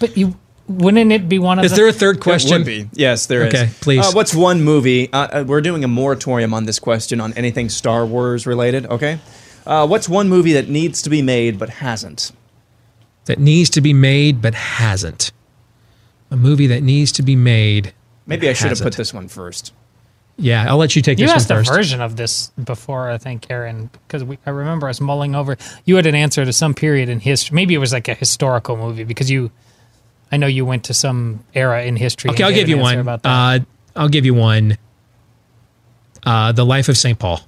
But 0.00 0.16
you 0.16 0.36
wouldn't 0.68 1.12
it 1.12 1.28
be 1.28 1.38
one 1.38 1.58
of 1.58 1.64
Is 1.64 1.72
the, 1.72 1.78
there 1.78 1.88
a 1.88 1.92
third 1.92 2.20
question? 2.20 2.54
It 2.54 2.58
would 2.58 2.66
be. 2.66 2.90
Yes, 2.92 3.26
there 3.26 3.46
is. 3.46 3.54
Okay, 3.54 3.70
please. 3.80 4.06
Uh, 4.06 4.12
what's 4.12 4.34
one 4.34 4.62
movie? 4.62 5.10
Uh, 5.12 5.40
uh, 5.40 5.44
we're 5.46 5.62
doing 5.62 5.82
a 5.82 5.88
moratorium 5.88 6.52
on 6.52 6.64
this 6.64 6.78
question 6.78 7.20
on 7.20 7.32
anything 7.34 7.68
Star 7.68 8.04
Wars 8.04 8.46
related. 8.46 8.86
Okay. 8.86 9.18
Uh, 9.66 9.86
what's 9.86 10.08
one 10.08 10.28
movie 10.28 10.52
that 10.54 10.68
needs 10.68 11.02
to 11.02 11.10
be 11.10 11.22
made 11.22 11.58
but 11.58 11.68
hasn't? 11.68 12.32
That 13.24 13.38
needs 13.38 13.70
to 13.70 13.80
be 13.80 13.92
made 13.92 14.40
but 14.40 14.54
hasn't. 14.54 15.32
A 16.30 16.36
movie 16.36 16.66
that 16.68 16.82
needs 16.82 17.12
to 17.12 17.22
be 17.22 17.36
made. 17.36 17.94
Maybe 18.26 18.46
but 18.46 18.50
I 18.50 18.52
should 18.52 18.64
have 18.64 18.70
hasn't. 18.72 18.92
put 18.92 18.96
this 18.96 19.14
one 19.14 19.28
first. 19.28 19.72
Yeah, 20.36 20.66
I'll 20.68 20.76
let 20.76 20.94
you 20.94 21.02
take 21.02 21.18
You 21.18 21.26
this 21.26 21.48
one 21.48 21.58
asked 21.58 21.68
a 21.68 21.74
version 21.74 22.00
of 22.00 22.16
this 22.16 22.52
before, 22.62 23.10
I 23.10 23.18
think, 23.18 23.50
Aaron, 23.50 23.90
because 24.06 24.22
I 24.46 24.50
remember 24.50 24.88
us 24.88 25.00
mulling 25.00 25.34
over. 25.34 25.56
You 25.84 25.96
had 25.96 26.06
an 26.06 26.14
answer 26.14 26.44
to 26.44 26.52
some 26.52 26.74
period 26.74 27.08
in 27.08 27.18
history. 27.20 27.56
Maybe 27.56 27.74
it 27.74 27.78
was 27.78 27.92
like 27.92 28.06
a 28.06 28.14
historical 28.14 28.76
movie 28.76 29.02
because 29.02 29.30
you, 29.30 29.50
I 30.30 30.36
know 30.36 30.46
you 30.46 30.64
went 30.66 30.84
to 30.84 30.94
some 30.94 31.44
era 31.54 31.84
in 31.84 31.96
history. 31.96 32.30
Okay, 32.30 32.42
I'll 32.44 32.52
give 32.52 32.68
you 32.68 32.76
an 32.76 32.80
answer 32.82 32.96
one. 32.96 32.98
About 33.00 33.22
that. 33.22 33.60
Uh, 33.62 33.64
I'll 33.96 34.08
give 34.08 34.24
you 34.26 34.34
one. 34.34 34.76
Uh, 36.24 36.52
the 36.52 36.64
Life 36.66 36.88
of 36.88 36.96
St. 36.98 37.18
Paul. 37.18 37.40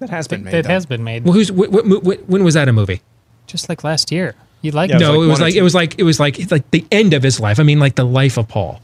That 0.00 0.10
has 0.10 0.26
been 0.28 0.40
It- 0.40 0.44
made. 0.44 0.54
it 0.54 0.62
though. 0.64 0.68
has 0.70 0.86
been 0.86 1.04
made. 1.04 1.24
Well, 1.24 1.34
who's 1.34 1.48
wh- 1.48 1.70
wh- 1.70 2.02
wh- 2.04 2.28
when 2.30 2.44
was 2.44 2.54
that 2.54 2.68
a 2.68 2.72
movie? 2.72 3.00
just 3.46 3.68
like 3.70 3.82
last 3.82 4.12
year. 4.12 4.34
You 4.60 4.72
like 4.72 4.90
Yeah, 4.90 4.96
it 4.96 5.16
was 5.16 5.38
no, 5.38 5.44
like 5.46 5.54
it 5.54 5.62
was 5.62 5.74
like 5.74 5.96
it 5.98 6.02
was 6.02 6.18
like 6.20 6.38
it 6.38 6.38
was 6.38 6.38
like 6.38 6.38
it's 6.40 6.52
like 6.52 6.70
the 6.70 6.84
end 6.92 7.14
of 7.14 7.22
his 7.22 7.40
life. 7.40 7.58
I 7.58 7.62
mean, 7.62 7.78
like 7.78 7.94
the 7.94 8.04
life 8.04 8.36
of 8.36 8.46
Paul. 8.48 8.80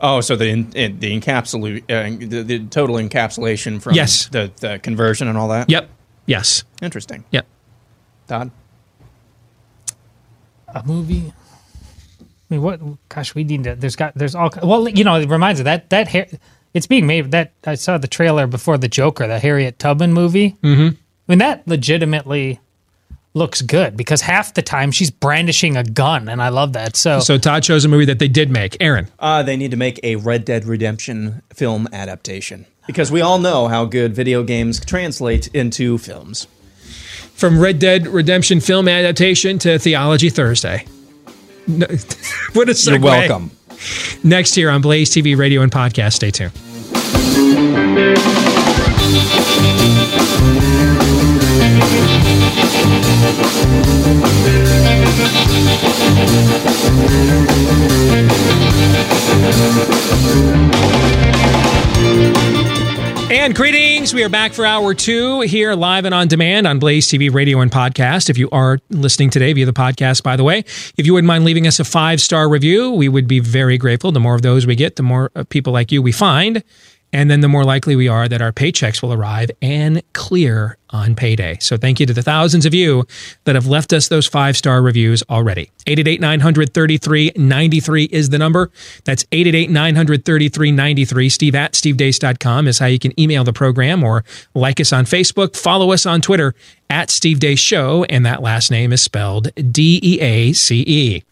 Oh, 0.00 0.20
so 0.20 0.36
the 0.36 0.48
in, 0.48 0.72
in, 0.74 0.98
the 1.00 1.18
encapsulate 1.20 1.82
uh, 1.90 2.16
the, 2.26 2.42
the 2.42 2.58
total 2.66 2.96
encapsulation 2.96 3.80
from 3.82 3.94
Yes. 3.94 4.26
the, 4.28 4.50
the 4.60 4.78
conversion 4.78 5.28
and 5.28 5.36
all 5.38 5.48
that. 5.48 5.68
Yep. 5.70 5.88
Yes. 6.26 6.64
Interesting. 6.82 7.24
Yep. 7.30 7.46
Todd. 8.28 8.50
A 10.74 10.82
movie. 10.84 11.32
I 12.20 12.24
mean, 12.50 12.62
what? 12.62 12.80
Gosh, 13.08 13.34
we 13.34 13.44
need 13.44 13.64
to. 13.64 13.74
There's 13.74 13.96
got. 13.96 14.14
There's 14.14 14.34
all. 14.34 14.50
Well, 14.62 14.88
you 14.88 15.04
know, 15.04 15.16
it 15.16 15.28
reminds 15.28 15.60
me 15.60 15.64
that 15.64 15.90
that 15.90 16.08
hair. 16.08 16.26
It's 16.74 16.86
being 16.86 17.06
made. 17.06 17.30
That 17.30 17.52
I 17.64 17.76
saw 17.76 17.98
the 17.98 18.08
trailer 18.08 18.46
before 18.46 18.78
the 18.78 18.88
Joker, 18.88 19.26
the 19.26 19.38
Harriet 19.38 19.78
Tubman 19.78 20.12
movie. 20.12 20.56
Mm-hmm. 20.62 20.96
I 20.96 21.32
mean, 21.32 21.38
that 21.38 21.66
legitimately 21.66 22.60
looks 23.34 23.62
good 23.62 23.96
because 23.96 24.20
half 24.22 24.54
the 24.54 24.62
time 24.62 24.90
she's 24.92 25.10
brandishing 25.10 25.76
a 25.76 25.84
gun, 25.84 26.28
and 26.28 26.40
I 26.40 26.48
love 26.50 26.72
that. 26.74 26.96
So, 26.96 27.20
So 27.20 27.36
Todd 27.36 27.62
chose 27.62 27.84
a 27.84 27.88
movie 27.88 28.04
that 28.06 28.18
they 28.18 28.28
did 28.28 28.50
make. 28.50 28.76
Aaron. 28.80 29.08
Uh, 29.18 29.42
they 29.42 29.56
need 29.56 29.72
to 29.72 29.76
make 29.76 29.98
a 30.02 30.16
Red 30.16 30.44
Dead 30.44 30.64
Redemption 30.64 31.42
film 31.52 31.88
adaptation 31.92 32.66
because 32.86 33.10
we 33.10 33.20
all 33.20 33.38
know 33.38 33.68
how 33.68 33.84
good 33.84 34.14
video 34.14 34.42
games 34.42 34.84
translate 34.84 35.48
into 35.48 35.98
films. 35.98 36.46
From 37.34 37.58
Red 37.58 37.78
Dead 37.78 38.06
Redemption 38.06 38.60
film 38.60 38.88
adaptation 38.88 39.58
to 39.60 39.78
Theology 39.78 40.30
Thursday. 40.30 40.86
What 42.54 42.68
a 42.68 42.72
segue. 42.72 42.90
You're 42.92 43.00
welcome. 43.00 43.50
Next 44.22 44.54
here 44.54 44.70
on 44.70 44.80
Blaze 44.80 45.10
TV, 45.10 45.36
radio, 45.36 45.62
and 45.62 45.72
podcast. 45.72 46.12
Stay 46.12 46.30
tuned. 46.30 46.52
And 63.30 63.54
We 64.12 64.22
are 64.22 64.28
back 64.28 64.52
for 64.52 64.66
hour 64.66 64.92
two 64.94 65.40
here 65.40 65.74
live 65.74 66.04
and 66.04 66.14
on 66.14 66.28
demand 66.28 66.66
on 66.66 66.78
Blaze 66.78 67.08
TV 67.08 67.32
radio 67.32 67.60
and 67.60 67.70
podcast. 67.70 68.28
If 68.28 68.36
you 68.36 68.48
are 68.50 68.78
listening 68.90 69.30
today 69.30 69.52
via 69.54 69.66
the 69.66 69.72
podcast, 69.72 70.22
by 70.22 70.36
the 70.36 70.44
way, 70.44 70.58
if 70.58 71.06
you 71.06 71.14
wouldn't 71.14 71.26
mind 71.26 71.44
leaving 71.44 71.66
us 71.66 71.80
a 71.80 71.84
five 71.84 72.20
star 72.20 72.48
review, 72.48 72.92
we 72.92 73.08
would 73.08 73.26
be 73.26 73.40
very 73.40 73.76
grateful. 73.76 74.12
The 74.12 74.20
more 74.20 74.34
of 74.34 74.42
those 74.42 74.66
we 74.66 74.76
get, 74.76 74.96
the 74.96 75.02
more 75.02 75.32
uh, 75.34 75.44
people 75.44 75.72
like 75.72 75.90
you 75.90 76.00
we 76.00 76.12
find. 76.12 76.62
And 77.12 77.30
then 77.30 77.40
the 77.40 77.48
more 77.48 77.64
likely 77.64 77.96
we 77.96 78.06
are 78.06 78.28
that 78.28 78.42
our 78.42 78.52
paychecks 78.52 79.02
will 79.02 79.12
arrive 79.12 79.50
and 79.62 80.02
clear 80.12 80.76
on 80.94 81.16
payday. 81.16 81.58
So 81.60 81.76
thank 81.76 81.98
you 81.98 82.06
to 82.06 82.14
the 82.14 82.22
thousands 82.22 82.64
of 82.64 82.72
you 82.72 83.04
that 83.44 83.56
have 83.56 83.66
left 83.66 83.92
us 83.92 84.06
those 84.06 84.28
five 84.28 84.56
star 84.56 84.80
reviews 84.80 85.24
already. 85.28 85.70
888 85.86 86.20
933 86.20 87.32
93 87.36 88.04
is 88.04 88.30
the 88.30 88.38
number. 88.38 88.70
That's 89.04 89.24
888 89.32 89.70
933 89.70 90.70
93. 90.70 91.28
Steve 91.28 91.54
at 91.56 91.72
stevedeace.com 91.72 92.68
is 92.68 92.78
how 92.78 92.86
you 92.86 93.00
can 93.00 93.18
email 93.20 93.42
the 93.42 93.52
program 93.52 94.04
or 94.04 94.24
like 94.54 94.80
us 94.80 94.92
on 94.92 95.04
Facebook, 95.04 95.56
follow 95.56 95.90
us 95.90 96.06
on 96.06 96.20
Twitter 96.20 96.54
at 96.90 97.10
Steve 97.10 97.38
Deace 97.38 97.58
Show, 97.58 98.04
and 98.04 98.24
that 98.24 98.40
last 98.40 98.70
name 98.70 98.92
is 98.92 99.02
spelled 99.02 99.50
D 99.72 99.98
E 100.02 100.20
A 100.20 100.52
C 100.52 100.84
E. 100.86 101.22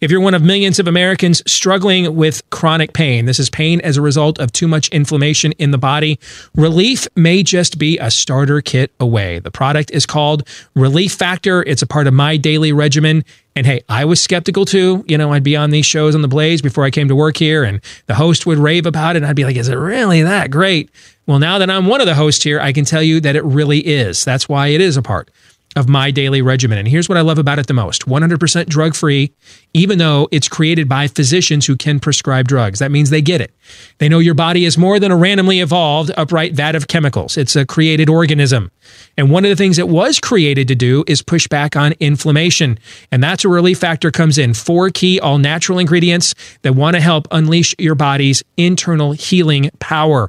If 0.00 0.10
you're 0.10 0.20
one 0.20 0.34
of 0.34 0.42
millions 0.42 0.78
of 0.78 0.88
Americans 0.88 1.42
struggling 1.50 2.16
with 2.16 2.48
chronic 2.50 2.94
pain, 2.94 3.26
this 3.26 3.38
is 3.38 3.50
pain 3.50 3.80
as 3.82 3.96
a 3.96 4.02
result 4.02 4.38
of 4.38 4.52
too 4.52 4.66
much 4.66 4.88
inflammation 4.88 5.52
in 5.52 5.72
the 5.72 5.78
body, 5.78 6.18
relief 6.54 7.06
may 7.16 7.42
just 7.42 7.78
be 7.78 7.98
a 7.98 8.10
starter 8.10 8.60
kit 8.60 8.92
away. 8.98 9.09
The 9.10 9.50
product 9.50 9.90
is 9.90 10.06
called 10.06 10.46
Relief 10.74 11.12
Factor. 11.12 11.62
It's 11.62 11.82
a 11.82 11.86
part 11.86 12.06
of 12.06 12.14
my 12.14 12.36
daily 12.36 12.72
regimen. 12.72 13.24
And 13.56 13.66
hey, 13.66 13.82
I 13.88 14.04
was 14.04 14.22
skeptical 14.22 14.64
too. 14.64 15.04
You 15.06 15.18
know, 15.18 15.32
I'd 15.32 15.42
be 15.42 15.56
on 15.56 15.70
these 15.70 15.86
shows 15.86 16.14
on 16.14 16.22
the 16.22 16.28
Blaze 16.28 16.62
before 16.62 16.84
I 16.84 16.90
came 16.90 17.08
to 17.08 17.16
work 17.16 17.36
here, 17.36 17.64
and 17.64 17.80
the 18.06 18.14
host 18.14 18.46
would 18.46 18.58
rave 18.58 18.86
about 18.86 19.16
it. 19.16 19.18
And 19.18 19.26
I'd 19.26 19.36
be 19.36 19.44
like, 19.44 19.56
is 19.56 19.68
it 19.68 19.74
really 19.74 20.22
that 20.22 20.50
great? 20.50 20.90
Well, 21.26 21.38
now 21.38 21.58
that 21.58 21.70
I'm 21.70 21.86
one 21.86 22.00
of 22.00 22.06
the 22.06 22.14
hosts 22.14 22.42
here, 22.42 22.60
I 22.60 22.72
can 22.72 22.84
tell 22.84 23.02
you 23.02 23.20
that 23.20 23.36
it 23.36 23.44
really 23.44 23.80
is. 23.80 24.24
That's 24.24 24.48
why 24.48 24.68
it 24.68 24.80
is 24.80 24.96
a 24.96 25.02
part 25.02 25.30
of 25.76 25.88
my 25.88 26.10
daily 26.10 26.42
regimen. 26.42 26.78
And 26.78 26.88
here's 26.88 27.08
what 27.08 27.16
I 27.16 27.20
love 27.20 27.38
about 27.38 27.58
it 27.58 27.68
the 27.68 27.74
most 27.74 28.06
100% 28.06 28.66
drug 28.66 28.94
free, 28.94 29.32
even 29.72 29.98
though 29.98 30.28
it's 30.32 30.48
created 30.48 30.88
by 30.88 31.06
physicians 31.06 31.66
who 31.66 31.76
can 31.76 32.00
prescribe 32.00 32.48
drugs. 32.48 32.80
That 32.80 32.90
means 32.90 33.10
they 33.10 33.22
get 33.22 33.40
it. 33.40 33.54
They 33.98 34.08
know 34.08 34.18
your 34.18 34.34
body 34.34 34.64
is 34.64 34.76
more 34.76 34.98
than 34.98 35.12
a 35.12 35.16
randomly 35.16 35.60
evolved, 35.60 36.10
upright 36.16 36.54
vat 36.54 36.74
of 36.74 36.88
chemicals, 36.88 37.36
it's 37.36 37.54
a 37.54 37.64
created 37.64 38.08
organism. 38.08 38.72
And 39.16 39.30
one 39.30 39.44
of 39.44 39.50
the 39.50 39.56
things 39.56 39.78
it 39.78 39.88
was 39.88 40.18
created 40.18 40.66
to 40.68 40.74
do 40.74 41.04
is 41.06 41.22
push 41.22 41.46
back 41.46 41.76
on 41.76 41.92
inflammation. 42.00 42.78
And 43.12 43.22
that's 43.22 43.44
where 43.44 43.54
Relief 43.54 43.78
Factor 43.78 44.10
comes 44.10 44.38
in. 44.38 44.54
Four 44.54 44.90
key, 44.90 45.20
all 45.20 45.38
natural 45.38 45.78
ingredients 45.78 46.34
that 46.62 46.74
want 46.74 46.96
to 46.96 47.00
help 47.00 47.28
unleash 47.30 47.74
your 47.78 47.94
body's 47.94 48.42
internal 48.56 49.12
healing 49.12 49.70
power. 49.78 50.22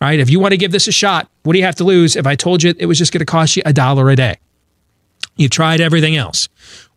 All 0.00 0.08
right. 0.08 0.18
If 0.18 0.30
you 0.30 0.40
want 0.40 0.52
to 0.52 0.58
give 0.58 0.72
this 0.72 0.88
a 0.88 0.92
shot, 0.92 1.28
what 1.44 1.52
do 1.52 1.58
you 1.58 1.64
have 1.64 1.76
to 1.76 1.84
lose 1.84 2.16
if 2.16 2.26
I 2.26 2.34
told 2.34 2.62
you 2.62 2.74
it 2.78 2.86
was 2.86 2.98
just 2.98 3.12
going 3.12 3.20
to 3.20 3.24
cost 3.24 3.56
you 3.56 3.62
a 3.64 3.72
dollar 3.72 4.10
a 4.10 4.16
day? 4.16 4.38
You've 5.38 5.52
tried 5.52 5.80
everything 5.80 6.16
else. 6.16 6.48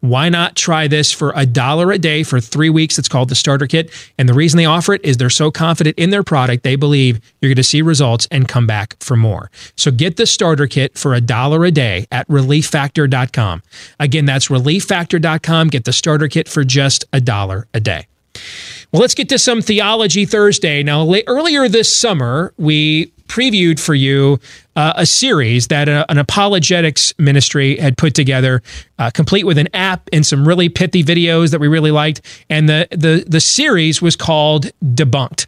Why 0.02 0.30
not 0.30 0.56
try 0.56 0.88
this 0.88 1.12
for 1.12 1.32
a 1.36 1.46
dollar 1.46 1.92
a 1.92 2.00
day 2.00 2.24
for 2.24 2.42
three 2.42 2.72
weeks? 2.72 2.98
It's 2.98 3.08
called 3.08 3.30
the 3.30 3.36
starter 3.36 3.68
kit. 3.68 3.92
And 4.18 4.28
the 4.28 4.34
reason 4.34 4.58
they 4.58 4.66
offer 4.66 4.96
it 4.96 5.06
is 5.06 5.18
they're 5.18 5.30
so 5.30 5.52
confident 5.52 5.98
in 5.98 6.10
their 6.10 6.24
product, 6.24 6.64
they 6.64 6.76
believe 6.76 7.22
you're 7.40 7.50
going 7.50 7.56
to 7.56 7.64
see 7.64 7.84
results 7.84 8.28
and 8.32 8.48
come 8.48 8.66
back 8.66 8.96
for 9.00 9.16
more. 9.16 9.52
So 9.78 9.92
get 9.92 10.18
the 10.18 10.26
starter 10.26 10.66
kit 10.66 10.98
for 10.98 11.14
a 11.14 11.22
dollar 11.22 11.64
a 11.66 11.72
day 11.72 12.08
at 12.12 12.28
relieffactor.com. 12.28 13.62
Again, 14.00 14.26
that's 14.26 14.48
relieffactor.com. 14.48 15.68
Get 15.68 15.86
the 15.86 15.94
starter 15.94 16.28
kit 16.28 16.50
for 16.50 16.64
just 16.64 17.06
a 17.14 17.22
dollar 17.22 17.68
a 17.74 17.80
day. 17.80 18.08
Well, 18.92 19.02
let's 19.02 19.16
get 19.16 19.30
to 19.30 19.40
some 19.40 19.62
Theology 19.62 20.26
Thursday. 20.26 20.82
Now, 20.84 21.08
earlier 21.28 21.70
this 21.70 21.96
summer, 21.96 22.54
we 22.58 23.14
previewed 23.32 23.80
for 23.80 23.96
you 23.96 24.40
uh, 24.76 24.92
a 24.98 25.06
series 25.06 25.68
that 25.68 25.88
a, 25.88 26.02
uh, 26.02 26.06
an 26.10 26.18
apologetics 26.18 27.14
ministry 27.18 27.78
had 27.78 27.98
put 27.98 28.14
together, 28.14 28.62
uh, 29.00 29.10
complete 29.10 29.46
with 29.46 29.58
an 29.58 29.70
app 29.74 30.10
and 30.12 30.26
some 30.26 30.46
really 30.46 30.68
pithy 30.68 31.02
videos 31.02 31.52
that 31.52 31.60
we 31.60 31.70
really 31.70 31.92
liked. 31.92 32.22
And 32.50 32.68
the 32.68 32.88
the 32.92 33.24
the 33.26 33.40
series 33.40 34.02
was 34.02 34.16
called 34.18 34.70
Debunked. 34.84 35.48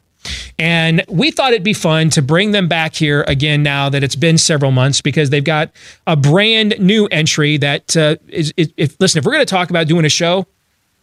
And 0.58 1.04
we 1.10 1.32
thought 1.32 1.52
it'd 1.52 1.66
be 1.66 1.74
fun 1.74 2.10
to 2.12 2.22
bring 2.22 2.52
them 2.52 2.70
back 2.70 2.96
here 2.96 3.26
again 3.28 3.62
now 3.62 3.90
that 3.90 4.04
it's 4.04 4.16
been 4.16 4.38
several 4.38 4.72
months 4.72 5.02
because 5.02 5.30
they've 5.30 5.44
got 5.44 5.72
a 6.08 6.16
brand 6.16 6.76
new 6.80 7.08
entry 7.08 7.58
that 7.58 7.98
uh, 7.98 8.16
is, 8.30 8.54
is, 8.56 8.72
if 8.78 8.96
listen, 9.02 9.20
if 9.20 9.26
we're 9.26 9.34
going 9.34 9.46
to 9.46 9.50
talk 9.50 9.70
about 9.70 9.88
doing 9.88 10.06
a 10.06 10.10
show 10.10 10.48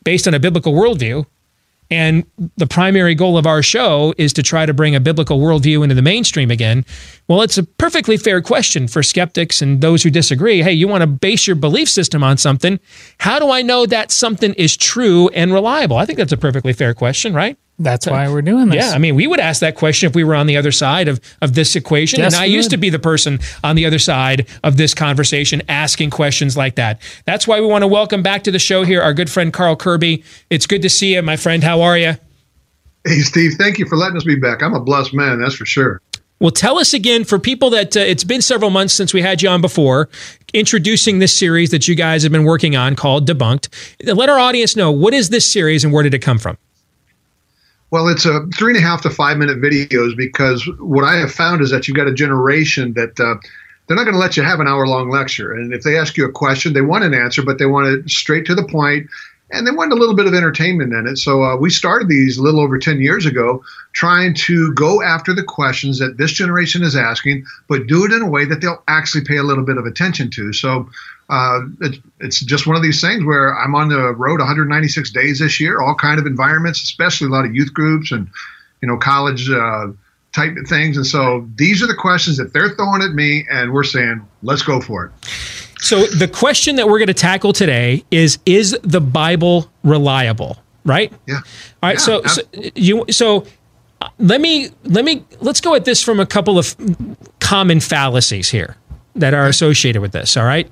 based 0.04 0.26
on 0.26 0.32
a 0.32 0.40
biblical 0.40 0.72
worldview, 0.72 1.26
and 1.90 2.24
the 2.56 2.66
primary 2.66 3.14
goal 3.14 3.36
of 3.36 3.46
our 3.46 3.62
show 3.62 4.14
is 4.16 4.32
to 4.34 4.42
try 4.42 4.64
to 4.64 4.72
bring 4.72 4.94
a 4.94 5.00
biblical 5.00 5.40
worldview 5.40 5.82
into 5.82 5.94
the 5.94 6.02
mainstream 6.02 6.50
again. 6.50 6.84
Well, 7.28 7.42
it's 7.42 7.58
a 7.58 7.64
perfectly 7.64 8.16
fair 8.16 8.40
question 8.40 8.86
for 8.86 9.02
skeptics 9.02 9.60
and 9.60 9.80
those 9.80 10.02
who 10.02 10.10
disagree. 10.10 10.62
Hey, 10.62 10.72
you 10.72 10.86
want 10.86 11.02
to 11.02 11.06
base 11.06 11.46
your 11.46 11.56
belief 11.56 11.88
system 11.88 12.22
on 12.22 12.36
something. 12.36 12.78
How 13.18 13.38
do 13.38 13.50
I 13.50 13.62
know 13.62 13.86
that 13.86 14.10
something 14.10 14.54
is 14.54 14.76
true 14.76 15.28
and 15.30 15.52
reliable? 15.52 15.96
I 15.96 16.06
think 16.06 16.18
that's 16.18 16.32
a 16.32 16.36
perfectly 16.36 16.72
fair 16.72 16.94
question, 16.94 17.34
right? 17.34 17.56
That's 17.80 18.06
why 18.06 18.28
we're 18.28 18.42
doing 18.42 18.68
this. 18.68 18.84
Yeah, 18.84 18.94
I 18.94 18.98
mean, 18.98 19.14
we 19.14 19.26
would 19.26 19.40
ask 19.40 19.60
that 19.60 19.74
question 19.74 20.06
if 20.06 20.14
we 20.14 20.22
were 20.22 20.34
on 20.34 20.46
the 20.46 20.58
other 20.58 20.70
side 20.70 21.08
of, 21.08 21.18
of 21.40 21.54
this 21.54 21.74
equation. 21.74 22.20
Yes, 22.20 22.34
and 22.34 22.42
I 22.42 22.44
used 22.44 22.66
would. 22.66 22.72
to 22.72 22.76
be 22.76 22.90
the 22.90 22.98
person 22.98 23.40
on 23.64 23.74
the 23.74 23.86
other 23.86 23.98
side 23.98 24.46
of 24.62 24.76
this 24.76 24.92
conversation 24.92 25.62
asking 25.66 26.10
questions 26.10 26.58
like 26.58 26.74
that. 26.74 27.00
That's 27.24 27.48
why 27.48 27.58
we 27.58 27.66
want 27.66 27.80
to 27.82 27.88
welcome 27.88 28.22
back 28.22 28.44
to 28.44 28.50
the 28.50 28.58
show 28.58 28.84
here 28.84 29.00
our 29.00 29.14
good 29.14 29.30
friend 29.30 29.50
Carl 29.50 29.76
Kerby. 29.76 30.22
It's 30.50 30.66
good 30.66 30.82
to 30.82 30.90
see 30.90 31.14
you, 31.14 31.22
my 31.22 31.36
friend. 31.36 31.64
How 31.64 31.80
are 31.80 31.96
you? 31.96 32.16
Hey, 33.06 33.20
Steve, 33.20 33.54
thank 33.56 33.78
you 33.78 33.86
for 33.86 33.96
letting 33.96 34.18
us 34.18 34.24
be 34.24 34.36
back. 34.36 34.62
I'm 34.62 34.74
a 34.74 34.80
blessed 34.80 35.14
man, 35.14 35.40
that's 35.40 35.54
for 35.54 35.64
sure. 35.64 36.02
Well, 36.38 36.50
tell 36.50 36.78
us 36.78 36.92
again 36.92 37.24
for 37.24 37.38
people 37.38 37.70
that 37.70 37.96
uh, 37.96 38.00
it's 38.00 38.24
been 38.24 38.42
several 38.42 38.70
months 38.70 38.92
since 38.92 39.14
we 39.14 39.22
had 39.22 39.40
you 39.40 39.48
on 39.48 39.62
before, 39.62 40.10
introducing 40.52 41.18
this 41.18 41.36
series 41.36 41.70
that 41.70 41.88
you 41.88 41.94
guys 41.94 42.22
have 42.24 42.32
been 42.32 42.44
working 42.44 42.76
on 42.76 42.94
called 42.94 43.26
Debunked. 43.26 43.68
Let 44.14 44.28
our 44.28 44.38
audience 44.38 44.76
know 44.76 44.90
what 44.90 45.14
is 45.14 45.30
this 45.30 45.50
series 45.50 45.82
and 45.82 45.94
where 45.94 46.02
did 46.02 46.12
it 46.12 46.20
come 46.20 46.38
from? 46.38 46.58
Well, 47.90 48.08
it's 48.08 48.24
a 48.24 48.46
three 48.56 48.74
and 48.74 48.82
a 48.82 48.86
half 48.86 49.02
to 49.02 49.10
five 49.10 49.36
minute 49.36 49.60
videos 49.60 50.16
because 50.16 50.68
what 50.78 51.04
I 51.04 51.16
have 51.16 51.32
found 51.32 51.60
is 51.60 51.70
that 51.70 51.88
you've 51.88 51.96
got 51.96 52.06
a 52.06 52.14
generation 52.14 52.92
that 52.94 53.18
uh, 53.18 53.34
they're 53.86 53.96
not 53.96 54.04
going 54.04 54.14
to 54.14 54.20
let 54.20 54.36
you 54.36 54.44
have 54.44 54.60
an 54.60 54.68
hour 54.68 54.86
long 54.86 55.10
lecture. 55.10 55.52
And 55.52 55.74
if 55.74 55.82
they 55.82 55.98
ask 55.98 56.16
you 56.16 56.24
a 56.24 56.30
question, 56.30 56.72
they 56.72 56.82
want 56.82 57.02
an 57.02 57.14
answer, 57.14 57.42
but 57.42 57.58
they 57.58 57.66
want 57.66 57.88
it 57.88 58.08
straight 58.08 58.46
to 58.46 58.54
the 58.54 58.64
point 58.64 59.08
and 59.52 59.66
they 59.66 59.70
want 59.70 59.92
a 59.92 59.96
little 59.96 60.14
bit 60.14 60.26
of 60.26 60.34
entertainment 60.34 60.92
in 60.92 61.06
it. 61.06 61.16
So 61.16 61.42
uh, 61.42 61.56
we 61.56 61.70
started 61.70 62.08
these 62.08 62.38
a 62.38 62.42
little 62.42 62.60
over 62.60 62.78
10 62.78 63.00
years 63.00 63.26
ago, 63.26 63.62
trying 63.92 64.34
to 64.34 64.72
go 64.74 65.02
after 65.02 65.32
the 65.32 65.42
questions 65.42 65.98
that 65.98 66.16
this 66.16 66.32
generation 66.32 66.82
is 66.82 66.96
asking, 66.96 67.44
but 67.68 67.86
do 67.86 68.04
it 68.04 68.12
in 68.12 68.22
a 68.22 68.28
way 68.28 68.44
that 68.44 68.60
they'll 68.60 68.82
actually 68.88 69.24
pay 69.24 69.36
a 69.36 69.42
little 69.42 69.64
bit 69.64 69.76
of 69.76 69.86
attention 69.86 70.30
to. 70.30 70.52
So 70.52 70.88
uh, 71.28 71.60
it, 71.80 72.00
it's 72.20 72.40
just 72.40 72.66
one 72.66 72.76
of 72.76 72.82
these 72.82 73.00
things 73.00 73.24
where 73.24 73.56
I'm 73.56 73.74
on 73.74 73.88
the 73.88 74.14
road 74.14 74.40
196 74.40 75.10
days 75.10 75.38
this 75.38 75.60
year, 75.60 75.80
all 75.80 75.94
kind 75.94 76.18
of 76.18 76.26
environments, 76.26 76.82
especially 76.82 77.28
a 77.28 77.30
lot 77.30 77.44
of 77.44 77.54
youth 77.54 77.72
groups 77.72 78.12
and 78.12 78.28
you 78.82 78.88
know 78.88 78.96
college 78.96 79.50
uh, 79.50 79.88
type 80.32 80.56
of 80.56 80.66
things. 80.68 80.96
And 80.96 81.06
so 81.06 81.48
these 81.56 81.82
are 81.82 81.86
the 81.86 81.94
questions 81.94 82.36
that 82.36 82.52
they're 82.52 82.70
throwing 82.70 83.02
at 83.02 83.12
me, 83.12 83.46
and 83.50 83.72
we're 83.72 83.84
saying, 83.84 84.26
let's 84.42 84.62
go 84.62 84.80
for 84.80 85.06
it. 85.06 85.28
So 85.80 86.04
the 86.04 86.28
question 86.28 86.76
that 86.76 86.86
we're 86.88 86.98
going 86.98 87.08
to 87.08 87.14
tackle 87.14 87.52
today 87.52 88.04
is: 88.10 88.38
Is 88.44 88.78
the 88.82 89.00
Bible 89.00 89.70
reliable? 89.82 90.58
Right? 90.84 91.12
Yeah. 91.26 91.36
All 91.36 91.42
right. 91.82 91.94
Yeah, 91.94 91.98
so, 91.98 92.22
so 92.24 92.42
you 92.74 93.04
so 93.10 93.46
uh, 94.00 94.08
let 94.18 94.40
me 94.40 94.68
let 94.84 95.04
me 95.04 95.24
let's 95.40 95.60
go 95.60 95.74
at 95.74 95.84
this 95.84 96.02
from 96.02 96.20
a 96.20 96.26
couple 96.26 96.58
of 96.58 96.76
common 97.40 97.80
fallacies 97.80 98.50
here 98.50 98.76
that 99.14 99.32
are 99.32 99.46
associated 99.46 100.02
with 100.02 100.12
this. 100.12 100.36
All 100.36 100.44
right. 100.44 100.70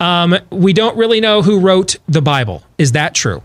Um, 0.00 0.38
we 0.50 0.72
don't 0.72 0.96
really 0.96 1.20
know 1.20 1.42
who 1.42 1.60
wrote 1.60 1.96
the 2.08 2.22
Bible. 2.22 2.62
Is 2.78 2.92
that 2.92 3.14
true? 3.14 3.42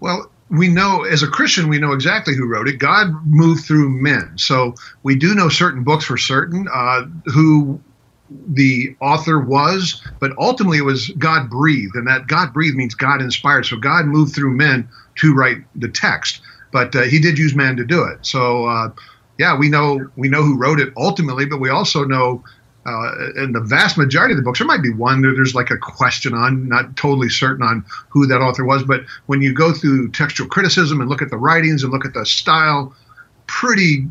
Well, 0.00 0.30
we 0.50 0.68
know 0.68 1.02
as 1.02 1.22
a 1.22 1.28
Christian, 1.28 1.68
we 1.68 1.78
know 1.78 1.92
exactly 1.92 2.34
who 2.34 2.46
wrote 2.46 2.68
it. 2.68 2.78
God 2.78 3.08
moved 3.26 3.64
through 3.64 3.88
men. 3.88 4.34
So 4.36 4.74
we 5.02 5.16
do 5.16 5.34
know 5.34 5.48
certain 5.48 5.84
books 5.84 6.04
for 6.04 6.16
certain 6.16 6.66
uh, 6.72 7.04
who 7.26 7.80
the 8.48 8.96
author 9.00 9.40
was, 9.40 10.00
but 10.20 10.32
ultimately 10.38 10.78
it 10.78 10.84
was 10.84 11.08
God 11.18 11.48
breathed. 11.50 11.94
And 11.94 12.06
that 12.06 12.26
God 12.26 12.52
breathed 12.52 12.76
means 12.76 12.94
God 12.94 13.20
inspired. 13.20 13.66
So 13.66 13.76
God 13.76 14.06
moved 14.06 14.34
through 14.34 14.56
men 14.56 14.88
to 15.18 15.34
write 15.34 15.58
the 15.74 15.88
text, 15.88 16.40
but 16.72 16.94
uh, 16.94 17.02
he 17.02 17.20
did 17.20 17.38
use 17.38 17.54
man 17.54 17.76
to 17.76 17.84
do 17.84 18.02
it. 18.04 18.24
So, 18.24 18.66
uh, 18.66 18.88
yeah, 19.38 19.58
we 19.58 19.68
know 19.68 20.08
we 20.16 20.28
know 20.28 20.42
who 20.42 20.56
wrote 20.58 20.80
it 20.80 20.92
ultimately, 20.96 21.46
but 21.46 21.60
we 21.60 21.70
also 21.70 22.04
know 22.04 22.44
uh, 22.86 23.42
in 23.42 23.52
the 23.52 23.60
vast 23.60 23.96
majority 23.96 24.32
of 24.32 24.36
the 24.36 24.42
books, 24.42 24.58
there 24.58 24.66
might 24.66 24.82
be 24.82 24.92
one 24.92 25.22
that 25.22 25.32
there's 25.34 25.54
like 25.54 25.70
a 25.70 25.76
question 25.76 26.34
on, 26.34 26.68
not 26.68 26.96
totally 26.96 27.28
certain 27.28 27.64
on 27.64 27.84
who 28.08 28.26
that 28.26 28.40
author 28.40 28.64
was. 28.64 28.82
But 28.82 29.02
when 29.26 29.40
you 29.40 29.54
go 29.54 29.72
through 29.72 30.10
textual 30.10 30.48
criticism 30.48 31.00
and 31.00 31.08
look 31.08 31.22
at 31.22 31.30
the 31.30 31.36
writings 31.36 31.82
and 31.82 31.92
look 31.92 32.04
at 32.04 32.14
the 32.14 32.26
style, 32.26 32.94
pretty 33.46 34.06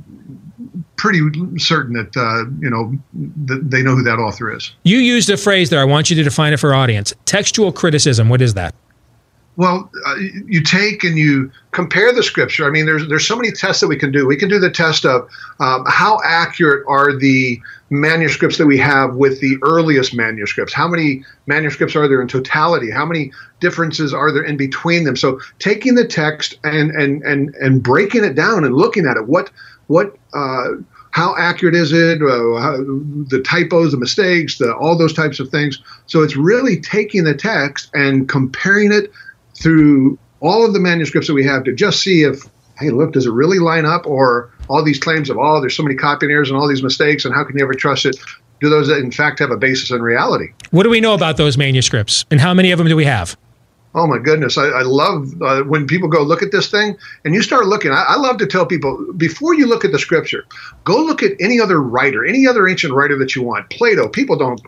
pretty 0.95 1.19
certain 1.57 1.93
that 1.93 2.15
uh, 2.15 2.49
you 2.59 2.69
know 2.69 2.93
that 3.45 3.69
they 3.69 3.81
know 3.81 3.95
who 3.95 4.03
that 4.03 4.19
author 4.19 4.55
is. 4.55 4.73
You 4.83 4.97
used 4.97 5.29
a 5.29 5.37
phrase 5.37 5.69
there. 5.69 5.79
I 5.79 5.85
want 5.85 6.09
you 6.09 6.15
to 6.15 6.23
define 6.23 6.53
it 6.53 6.57
for 6.57 6.73
audience. 6.73 7.13
Textual 7.25 7.71
criticism. 7.71 8.29
What 8.29 8.41
is 8.41 8.53
that? 8.55 8.73
Well, 9.55 9.91
uh, 10.07 10.15
you 10.47 10.63
take 10.63 11.03
and 11.03 11.15
you 11.15 11.51
compare 11.71 12.11
the 12.11 12.23
scripture. 12.23 12.65
I 12.65 12.71
mean, 12.71 12.87
there's 12.87 13.07
there's 13.07 13.27
so 13.27 13.35
many 13.35 13.51
tests 13.51 13.81
that 13.81 13.87
we 13.87 13.97
can 13.97 14.11
do. 14.11 14.25
We 14.25 14.35
can 14.35 14.49
do 14.49 14.57
the 14.57 14.71
test 14.71 15.05
of 15.05 15.29
um, 15.59 15.85
how 15.87 16.19
accurate 16.25 16.83
are 16.87 17.15
the 17.15 17.61
manuscripts 17.91 18.57
that 18.57 18.65
we 18.65 18.79
have 18.79 19.15
with 19.15 19.39
the 19.41 19.57
earliest 19.61 20.15
manuscripts. 20.15 20.73
How 20.73 20.87
many 20.87 21.23
manuscripts 21.45 21.95
are 21.95 22.07
there 22.07 22.19
in 22.19 22.27
totality? 22.27 22.89
How 22.89 23.05
many 23.05 23.31
differences 23.59 24.11
are 24.11 24.31
there 24.31 24.43
in 24.43 24.57
between 24.57 25.03
them? 25.03 25.15
So 25.15 25.39
taking 25.59 25.93
the 25.93 26.07
text 26.07 26.55
and 26.63 26.89
and 26.89 27.21
and 27.21 27.53
and 27.55 27.83
breaking 27.83 28.23
it 28.23 28.33
down 28.33 28.63
and 28.63 28.73
looking 28.73 29.05
at 29.05 29.17
it. 29.17 29.27
What 29.27 29.51
what 29.85 30.17
uh, 30.33 30.69
how 31.11 31.35
accurate 31.37 31.75
is 31.75 31.93
it? 31.93 32.23
Uh, 32.23 32.59
how, 32.59 32.77
the 33.27 33.39
typos, 33.45 33.91
the 33.91 33.97
mistakes, 33.99 34.57
the, 34.57 34.75
all 34.75 34.97
those 34.97 35.13
types 35.13 35.39
of 35.39 35.49
things. 35.49 35.79
So 36.07 36.23
it's 36.23 36.35
really 36.35 36.79
taking 36.81 37.23
the 37.23 37.35
text 37.35 37.91
and 37.93 38.27
comparing 38.27 38.91
it 38.91 39.11
through 39.63 40.19
all 40.41 40.65
of 40.65 40.73
the 40.73 40.79
manuscripts 40.79 41.27
that 41.27 41.33
we 41.33 41.45
have 41.45 41.63
to 41.63 41.73
just 41.73 42.01
see 42.01 42.23
if, 42.23 42.43
hey, 42.77 42.89
look, 42.89 43.13
does 43.13 43.25
it 43.25 43.31
really 43.31 43.59
line 43.59 43.85
up? 43.85 44.05
Or 44.05 44.51
all 44.69 44.83
these 44.83 44.99
claims 44.99 45.29
of, 45.29 45.37
oh, 45.37 45.61
there's 45.61 45.75
so 45.75 45.83
many 45.83 45.95
copying 45.95 46.31
errors 46.31 46.49
and 46.49 46.57
all 46.59 46.67
these 46.67 46.83
mistakes, 46.83 47.25
and 47.25 47.33
how 47.33 47.43
can 47.43 47.57
you 47.57 47.63
ever 47.63 47.73
trust 47.73 48.05
it? 48.05 48.17
Do 48.59 48.69
those, 48.69 48.89
in 48.89 49.11
fact, 49.11 49.39
have 49.39 49.51
a 49.51 49.57
basis 49.57 49.89
in 49.89 50.01
reality? 50.01 50.47
What 50.71 50.83
do 50.83 50.89
we 50.89 51.01
know 51.01 51.13
about 51.13 51.37
those 51.37 51.57
manuscripts, 51.57 52.25
and 52.29 52.39
how 52.39 52.53
many 52.53 52.71
of 52.71 52.77
them 52.77 52.87
do 52.87 52.95
we 52.95 53.05
have? 53.05 53.35
Oh 53.95 54.07
my 54.07 54.17
goodness! 54.17 54.57
I, 54.57 54.65
I 54.69 54.81
love 54.81 55.39
uh, 55.41 55.61
when 55.63 55.85
people 55.85 56.09
go 56.09 56.23
look 56.23 56.41
at 56.41 56.51
this 56.51 56.71
thing, 56.71 56.97
and 57.25 57.35
you 57.35 57.43
start 57.43 57.67
looking. 57.67 57.91
I, 57.91 58.05
I, 58.07 58.15
love 58.15 58.37
to 58.37 58.47
tell 58.47 58.65
people 58.65 59.13
before 59.17 59.53
you 59.53 59.67
look 59.67 59.85
at 59.85 59.91
the 59.91 59.99
scripture, 59.99 60.45
go 60.83 60.97
look 60.97 61.21
at 61.21 61.33
any 61.39 61.59
other 61.59 61.79
writer, 61.79 62.25
any 62.25 62.47
other 62.47 62.67
ancient 62.67 62.93
writer 62.93 63.19
that 63.19 63.35
you 63.35 63.43
want. 63.43 63.69
Plato. 63.69 64.07
People 64.07 64.35
don't 64.35 64.59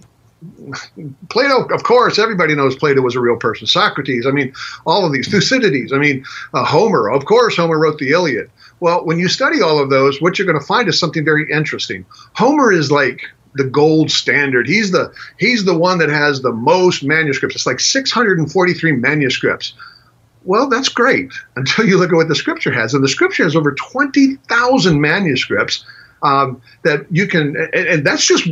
Plato, 1.29 1.65
of 1.73 1.83
course, 1.83 2.19
everybody 2.19 2.55
knows 2.55 2.75
Plato 2.75 3.01
was 3.01 3.15
a 3.15 3.19
real 3.19 3.37
person. 3.37 3.67
Socrates, 3.67 4.25
I 4.25 4.31
mean, 4.31 4.53
all 4.85 5.05
of 5.05 5.13
these, 5.13 5.27
Thucydides, 5.29 5.93
I 5.93 5.97
mean, 5.97 6.25
uh, 6.53 6.65
Homer, 6.65 7.09
of 7.09 7.25
course, 7.25 7.55
Homer 7.57 7.79
wrote 7.79 7.99
the 7.99 8.11
Iliad. 8.11 8.49
Well, 8.79 9.05
when 9.05 9.19
you 9.19 9.27
study 9.27 9.61
all 9.61 9.79
of 9.79 9.89
those, 9.89 10.21
what 10.21 10.37
you're 10.37 10.45
going 10.45 10.59
to 10.59 10.65
find 10.65 10.87
is 10.87 10.99
something 10.99 11.23
very 11.23 11.49
interesting. 11.51 12.05
Homer 12.33 12.71
is 12.71 12.91
like 12.91 13.21
the 13.55 13.63
gold 13.63 14.11
standard. 14.11 14.67
He's 14.67 14.91
the 14.91 15.13
he's 15.39 15.65
the 15.65 15.77
one 15.77 15.97
that 15.99 16.09
has 16.09 16.41
the 16.41 16.51
most 16.51 17.03
manuscripts. 17.03 17.55
It's 17.55 17.65
like 17.65 17.79
643 17.79 18.91
manuscripts. 18.93 19.73
Well, 20.43 20.69
that's 20.69 20.89
great 20.89 21.31
until 21.55 21.85
you 21.85 21.97
look 21.97 22.11
at 22.11 22.15
what 22.15 22.27
the 22.27 22.35
scripture 22.35 22.71
has, 22.71 22.93
and 22.93 23.03
the 23.03 23.09
scripture 23.09 23.43
has 23.43 23.55
over 23.55 23.71
20,000 23.73 25.01
manuscripts 25.01 25.83
um, 26.21 26.61
that 26.83 27.05
you 27.09 27.27
can, 27.27 27.55
and, 27.73 27.87
and 27.87 28.05
that's 28.05 28.25
just 28.25 28.47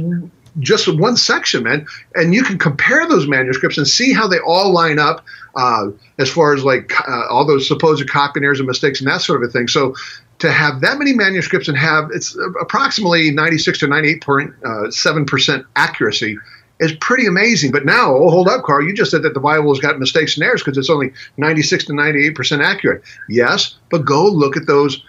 just 0.60 0.88
one 0.88 1.18
section, 1.18 1.64
man. 1.64 1.86
And 2.16 2.34
you 2.34 2.44
can 2.44 2.58
compare 2.58 3.08
those 3.08 3.28
manuscripts 3.28 3.78
and 3.78 3.88
see 3.88 4.14
how 4.14 4.28
they 4.28 4.40
all 4.40 4.72
line 4.72 5.00
up 5.00 5.26
uh, 5.56 5.88
as 6.20 6.30
far 6.30 6.54
as 6.54 6.64
like 6.64 6.92
uh, 7.08 7.28
all 7.30 7.46
those 7.46 7.68
supposed 7.68 8.08
copy 8.10 8.40
errors 8.44 8.60
and 8.60 8.68
mistakes 8.68 9.00
and 9.00 9.10
that 9.10 9.22
sort 9.22 9.42
of 9.42 9.50
a 9.50 9.52
thing. 9.52 9.68
So 9.68 9.96
to 10.40 10.52
have 10.52 10.82
that 10.82 10.98
many 10.98 11.14
manuscripts 11.14 11.68
and 11.68 11.78
have 11.78 12.10
it's 12.12 12.36
approximately 12.60 13.32
96 13.32 13.80
to 13.80 13.88
98.7 13.88 15.28
percent 15.28 15.66
accuracy 15.76 16.38
is 16.80 16.92
pretty 16.94 17.28
amazing. 17.28 17.72
But 17.72 17.86
now, 17.86 18.14
oh, 18.14 18.30
hold 18.30 18.48
up, 18.48 18.64
Carl. 18.64 18.86
You 18.86 18.94
just 18.94 19.12
said 19.12 19.24
that 19.24 19.34
the 19.34 19.40
Bible 19.40 19.74
has 19.74 19.80
got 19.80 20.00
mistakes 20.00 20.36
and 20.36 20.44
errors 20.44 20.62
because 20.62 20.78
it's 20.78 20.90
only 20.90 21.14
96 21.38 21.86
to 21.86 21.94
98 21.94 22.36
percent 22.36 22.62
accurate. 22.62 23.04
Yes, 23.30 23.78
but 23.90 24.06
go 24.06 24.26
look 24.26 24.58
at 24.58 24.68
those 24.68 25.04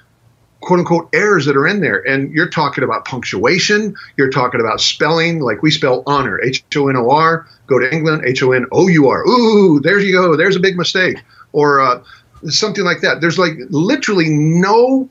quote 0.64 0.80
unquote 0.80 1.08
errors 1.12 1.46
that 1.46 1.56
are 1.56 1.66
in 1.66 1.80
there. 1.80 2.06
And 2.06 2.32
you're 2.32 2.48
talking 2.48 2.82
about 2.82 3.04
punctuation, 3.04 3.94
you're 4.16 4.30
talking 4.30 4.60
about 4.60 4.80
spelling, 4.80 5.40
like 5.40 5.62
we 5.62 5.70
spell 5.70 6.02
honor, 6.06 6.40
H 6.42 6.64
O 6.76 6.88
N 6.88 6.96
O 6.96 7.10
R. 7.10 7.46
Go 7.66 7.78
to 7.78 7.92
England, 7.92 8.24
H 8.26 8.42
O 8.42 8.52
N 8.52 8.66
O 8.72 8.88
U 8.88 9.08
R. 9.08 9.26
Ooh, 9.26 9.80
there 9.80 9.98
you 9.98 10.12
go. 10.12 10.36
There's 10.36 10.56
a 10.56 10.60
big 10.60 10.76
mistake. 10.76 11.22
Or 11.52 11.80
uh, 11.80 12.02
something 12.48 12.84
like 12.84 13.00
that. 13.02 13.20
There's 13.20 13.38
like 13.38 13.52
literally 13.70 14.28
no. 14.28 15.08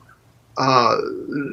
Uh, 0.55 0.97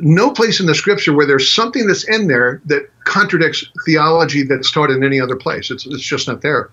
no 0.02 0.30
place 0.30 0.60
in 0.60 0.66
the 0.66 0.74
scripture 0.74 1.14
where 1.14 1.24
there's 1.24 1.50
something 1.50 1.86
that's 1.86 2.06
in 2.06 2.28
there 2.28 2.60
that 2.66 2.82
contradicts 3.04 3.64
theology 3.86 4.42
that's 4.42 4.70
taught 4.70 4.90
in 4.90 5.02
any 5.02 5.18
other 5.18 5.36
place. 5.36 5.70
It's, 5.70 5.86
it's 5.86 6.02
just 6.02 6.28
not 6.28 6.42
there. 6.42 6.68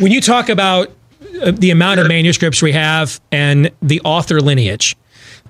When 0.00 0.10
you 0.10 0.20
talk 0.20 0.48
about 0.48 0.90
uh, 1.40 1.52
the 1.52 1.70
amount 1.70 2.00
of 2.00 2.08
manuscripts 2.08 2.60
we 2.60 2.72
have 2.72 3.20
and 3.30 3.70
the 3.80 4.00
author 4.00 4.40
lineage, 4.40 4.96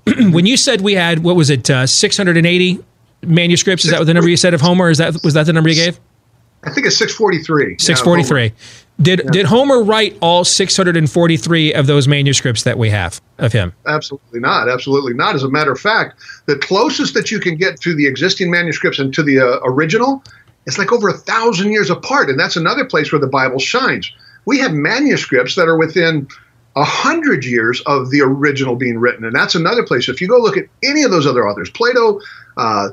when 0.31 0.47
you 0.47 0.57
said 0.57 0.81
we 0.81 0.95
had 0.95 1.21
what 1.21 1.37
was 1.37 1.51
it 1.51 1.69
uh, 1.71 1.87
680 1.87 2.79
manuscripts? 3.23 3.85
Is 3.85 3.91
that 3.91 4.05
the 4.05 4.15
number 4.15 4.29
you 4.29 4.37
said 4.37 4.55
of 4.55 4.61
Homer? 4.61 4.91
Is 4.91 4.99
that 4.99 5.17
was 5.23 5.35
that 5.35 5.47
the 5.47 5.53
number 5.53 5.71
you 5.71 5.77
gave? 5.77 6.01
I 6.65 6.71
think 6.71 6.87
it's 6.87 6.97
643. 6.97 7.79
643. 7.79 8.43
Yeah, 8.43 8.51
did 9.01 9.23
yeah. 9.25 9.31
did 9.31 9.47
Homer 9.47 9.83
write 9.83 10.17
all 10.21 10.45
643 10.45 11.75
of 11.75 11.87
those 11.87 12.07
manuscripts 12.07 12.63
that 12.63 12.79
we 12.79 12.91
have 12.91 13.21
of 13.39 13.53
him? 13.53 13.73
Absolutely 13.87 14.41
not. 14.41 14.69
Absolutely 14.69 15.15
not. 15.15 15.35
As 15.35 15.43
a 15.43 15.51
matter 15.51 15.73
of 15.73 15.81
fact, 15.81 16.21
the 16.47 16.57
closest 16.57 17.15
that 17.15 17.31
you 17.31 17.41
can 17.41 17.57
get 17.57 17.81
to 17.81 17.95
the 17.95 18.07
existing 18.07 18.51
manuscripts 18.51 18.99
and 18.99 19.13
to 19.15 19.23
the 19.23 19.41
uh, 19.41 19.59
original 19.65 20.23
it's 20.67 20.79
like 20.79 20.93
over 20.93 21.09
a 21.09 21.15
thousand 21.15 21.73
years 21.73 21.91
apart, 21.91 22.31
and 22.31 22.39
that's 22.39 22.57
another 22.57 22.85
place 22.85 23.11
where 23.13 23.21
the 23.21 23.27
Bible 23.27 23.59
shines. 23.59 24.13
We 24.45 24.59
have 24.59 24.73
manuscripts 24.73 25.55
that 25.57 25.69
are 25.69 25.77
within 25.77 26.29
a 26.77 26.85
hundred 26.85 27.45
years 27.45 27.83
of 27.83 28.11
the 28.11 28.23
original 28.23 28.77
being 28.77 28.99
written, 28.99 29.25
and 29.25 29.35
that's 29.35 29.55
another 29.55 29.85
place. 29.85 30.09
If 30.09 30.21
you 30.21 30.29
go 30.29 30.39
look 30.39 30.57
at 30.57 30.67
any 30.83 31.03
of 31.03 31.11
those 31.11 31.27
other 31.27 31.47
authors, 31.47 31.71
Plato, 31.71 32.21
uh, 32.57 32.91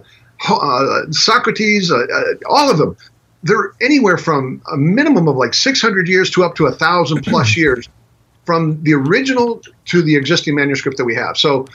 uh, 0.50 1.02
Socrates, 1.12 1.92
uh, 1.92 1.98
uh 1.98 2.24
all 2.50 2.70
of 2.70 2.78
them, 2.78 2.98
they're 3.44 3.74
anywhere 3.82 4.18
from 4.18 4.62
a 4.72 4.78
minimum 4.78 5.28
of 5.28 5.38
like 5.38 5.54
600 5.54 6.08
years 6.08 6.30
to 6.32 6.44
up 6.44 6.56
to 6.56 6.66
a 6.68 6.72
thousand 6.72 7.24
plus 7.24 7.56
years 7.58 7.88
from 8.46 8.82
the 8.84 8.94
original 8.94 9.62
to 9.86 10.02
the 10.02 10.16
existing 10.16 10.56
manuscript 10.56 10.98
that 10.98 11.06
we 11.06 11.16
have. 11.16 11.38
So 11.38 11.68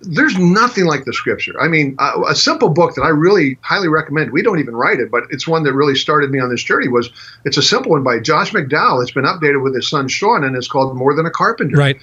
there's 0.00 0.38
nothing 0.38 0.84
like 0.84 1.04
the 1.04 1.12
scripture. 1.12 1.60
I 1.60 1.68
mean, 1.68 1.96
uh, 1.98 2.22
a 2.28 2.34
simple 2.34 2.68
book 2.68 2.94
that 2.94 3.02
I 3.02 3.08
really 3.08 3.58
highly 3.62 3.88
recommend. 3.88 4.30
We 4.30 4.42
don't 4.42 4.60
even 4.60 4.76
write 4.76 5.00
it, 5.00 5.10
but 5.10 5.24
it's 5.30 5.48
one 5.48 5.64
that 5.64 5.72
really 5.72 5.96
started 5.96 6.30
me 6.30 6.38
on 6.38 6.50
this 6.50 6.62
journey. 6.62 6.88
Was 6.88 7.10
it's 7.44 7.56
a 7.56 7.62
simple 7.62 7.92
one 7.92 8.04
by 8.04 8.20
Josh 8.20 8.52
McDowell. 8.52 9.02
It's 9.02 9.10
been 9.10 9.24
updated 9.24 9.62
with 9.62 9.74
his 9.74 9.88
son 9.88 10.08
Sean, 10.08 10.44
and 10.44 10.56
it's 10.56 10.68
called 10.68 10.96
More 10.96 11.14
Than 11.14 11.26
a 11.26 11.30
Carpenter. 11.30 11.76
Right. 11.76 12.00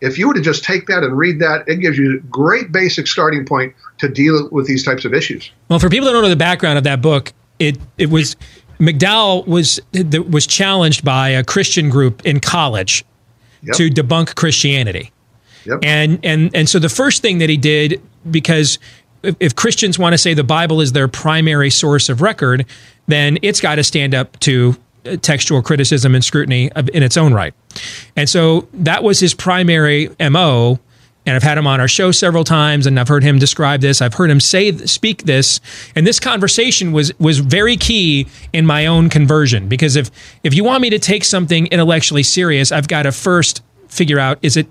If 0.00 0.18
you 0.18 0.26
were 0.26 0.34
to 0.34 0.40
just 0.40 0.64
take 0.64 0.88
that 0.88 1.04
and 1.04 1.16
read 1.16 1.38
that, 1.38 1.68
it 1.68 1.76
gives 1.76 1.96
you 1.96 2.16
a 2.16 2.20
great 2.22 2.72
basic 2.72 3.06
starting 3.06 3.46
point 3.46 3.72
to 3.98 4.08
deal 4.08 4.48
with 4.50 4.66
these 4.66 4.84
types 4.84 5.04
of 5.04 5.14
issues. 5.14 5.52
Well, 5.68 5.78
for 5.78 5.88
people 5.88 6.06
that 6.06 6.12
don't 6.12 6.22
know 6.22 6.28
the 6.28 6.34
background 6.34 6.76
of 6.76 6.84
that 6.84 7.00
book, 7.00 7.32
it 7.60 7.78
it 7.98 8.10
was 8.10 8.34
McDowell 8.80 9.46
was 9.46 9.78
was 10.28 10.44
challenged 10.44 11.04
by 11.04 11.28
a 11.28 11.44
Christian 11.44 11.88
group 11.88 12.26
in 12.26 12.40
college 12.40 13.04
yep. 13.62 13.76
to 13.76 13.90
debunk 13.90 14.34
Christianity 14.34 15.12
Yep. 15.64 15.80
And 15.82 16.24
and 16.24 16.54
and 16.54 16.68
so 16.68 16.78
the 16.78 16.88
first 16.88 17.22
thing 17.22 17.38
that 17.38 17.48
he 17.48 17.56
did 17.56 18.00
because 18.30 18.78
if, 19.22 19.36
if 19.40 19.56
Christians 19.56 19.98
want 19.98 20.12
to 20.14 20.18
say 20.18 20.34
the 20.34 20.44
Bible 20.44 20.80
is 20.80 20.92
their 20.92 21.08
primary 21.08 21.70
source 21.70 22.08
of 22.08 22.20
record, 22.20 22.66
then 23.06 23.38
it's 23.42 23.60
got 23.60 23.76
to 23.76 23.84
stand 23.84 24.14
up 24.14 24.38
to 24.40 24.76
uh, 25.06 25.16
textual 25.16 25.62
criticism 25.62 26.14
and 26.14 26.24
scrutiny 26.24 26.70
in 26.92 27.02
its 27.02 27.16
own 27.16 27.32
right. 27.32 27.54
And 28.16 28.28
so 28.28 28.68
that 28.74 29.02
was 29.02 29.20
his 29.20 29.34
primary 29.34 30.10
MO 30.20 30.78
and 31.24 31.36
I've 31.36 31.42
had 31.42 31.56
him 31.56 31.66
on 31.66 31.80
our 31.80 31.88
show 31.88 32.10
several 32.10 32.42
times, 32.42 32.86
and 32.86 32.98
I've 32.98 33.08
heard 33.08 33.22
him 33.22 33.38
describe 33.38 33.80
this. 33.80 34.02
I've 34.02 34.14
heard 34.14 34.30
him 34.30 34.40
say 34.40 34.76
speak 34.86 35.22
this, 35.24 35.60
and 35.94 36.06
this 36.06 36.18
conversation 36.18 36.92
was 36.92 37.16
was 37.20 37.38
very 37.38 37.76
key 37.76 38.26
in 38.52 38.66
my 38.66 38.86
own 38.86 39.08
conversion 39.08 39.68
because 39.68 39.94
if 39.94 40.10
if 40.42 40.54
you 40.54 40.64
want 40.64 40.82
me 40.82 40.90
to 40.90 40.98
take 40.98 41.24
something 41.24 41.66
intellectually 41.66 42.24
serious, 42.24 42.72
I've 42.72 42.88
got 42.88 43.04
to 43.04 43.12
first 43.12 43.62
figure 43.88 44.18
out 44.18 44.38
is 44.42 44.56
it 44.56 44.66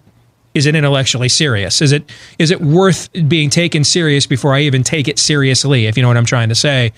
is 0.54 0.66
it 0.66 0.76
intellectually 0.76 1.30
serious? 1.30 1.82
Is 1.82 1.91
it 1.91 2.10
is 2.38 2.52
it 2.52 2.62
worth 2.62 3.10
being 3.28 3.49
taken 3.49 3.84
serious 3.84 4.26
before 4.26 4.54
I 4.54 4.62
even 4.62 4.84
take 4.84 5.08
it 5.08 5.18
seriously? 5.18 5.86
If 5.86 5.97
you 5.97 6.02
know 6.04 6.10
what 6.10 6.18
I'm 6.18 6.26
trying 6.26 6.49
to 6.49 6.56
say. 6.56 6.91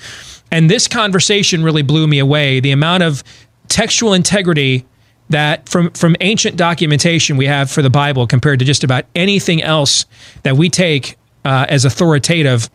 And 0.52 0.70
this 0.70 0.88
conversation 0.88 1.64
really 1.64 1.82
blew 1.82 2.08
me 2.08 2.20
away. 2.20 2.60
The 2.60 2.72
amount 2.72 3.04
of 3.04 3.24
textual 3.68 4.14
integrity 4.14 4.86
that 5.30 5.68
from 5.70 5.92
from 5.92 6.16
ancient 6.22 6.58
documentation 6.58 7.38
we 7.38 7.46
have 7.46 7.70
for 7.70 7.82
the 7.82 7.90
Bible 7.90 8.28
compared 8.28 8.60
to 8.60 8.66
just 8.66 8.84
about 8.84 9.06
anything 9.16 9.62
else 9.62 10.06
that 10.44 10.58
we 10.58 10.70
take 10.70 11.18
uh, 11.46 11.66
as 11.70 11.86
authoritative. 11.86 12.70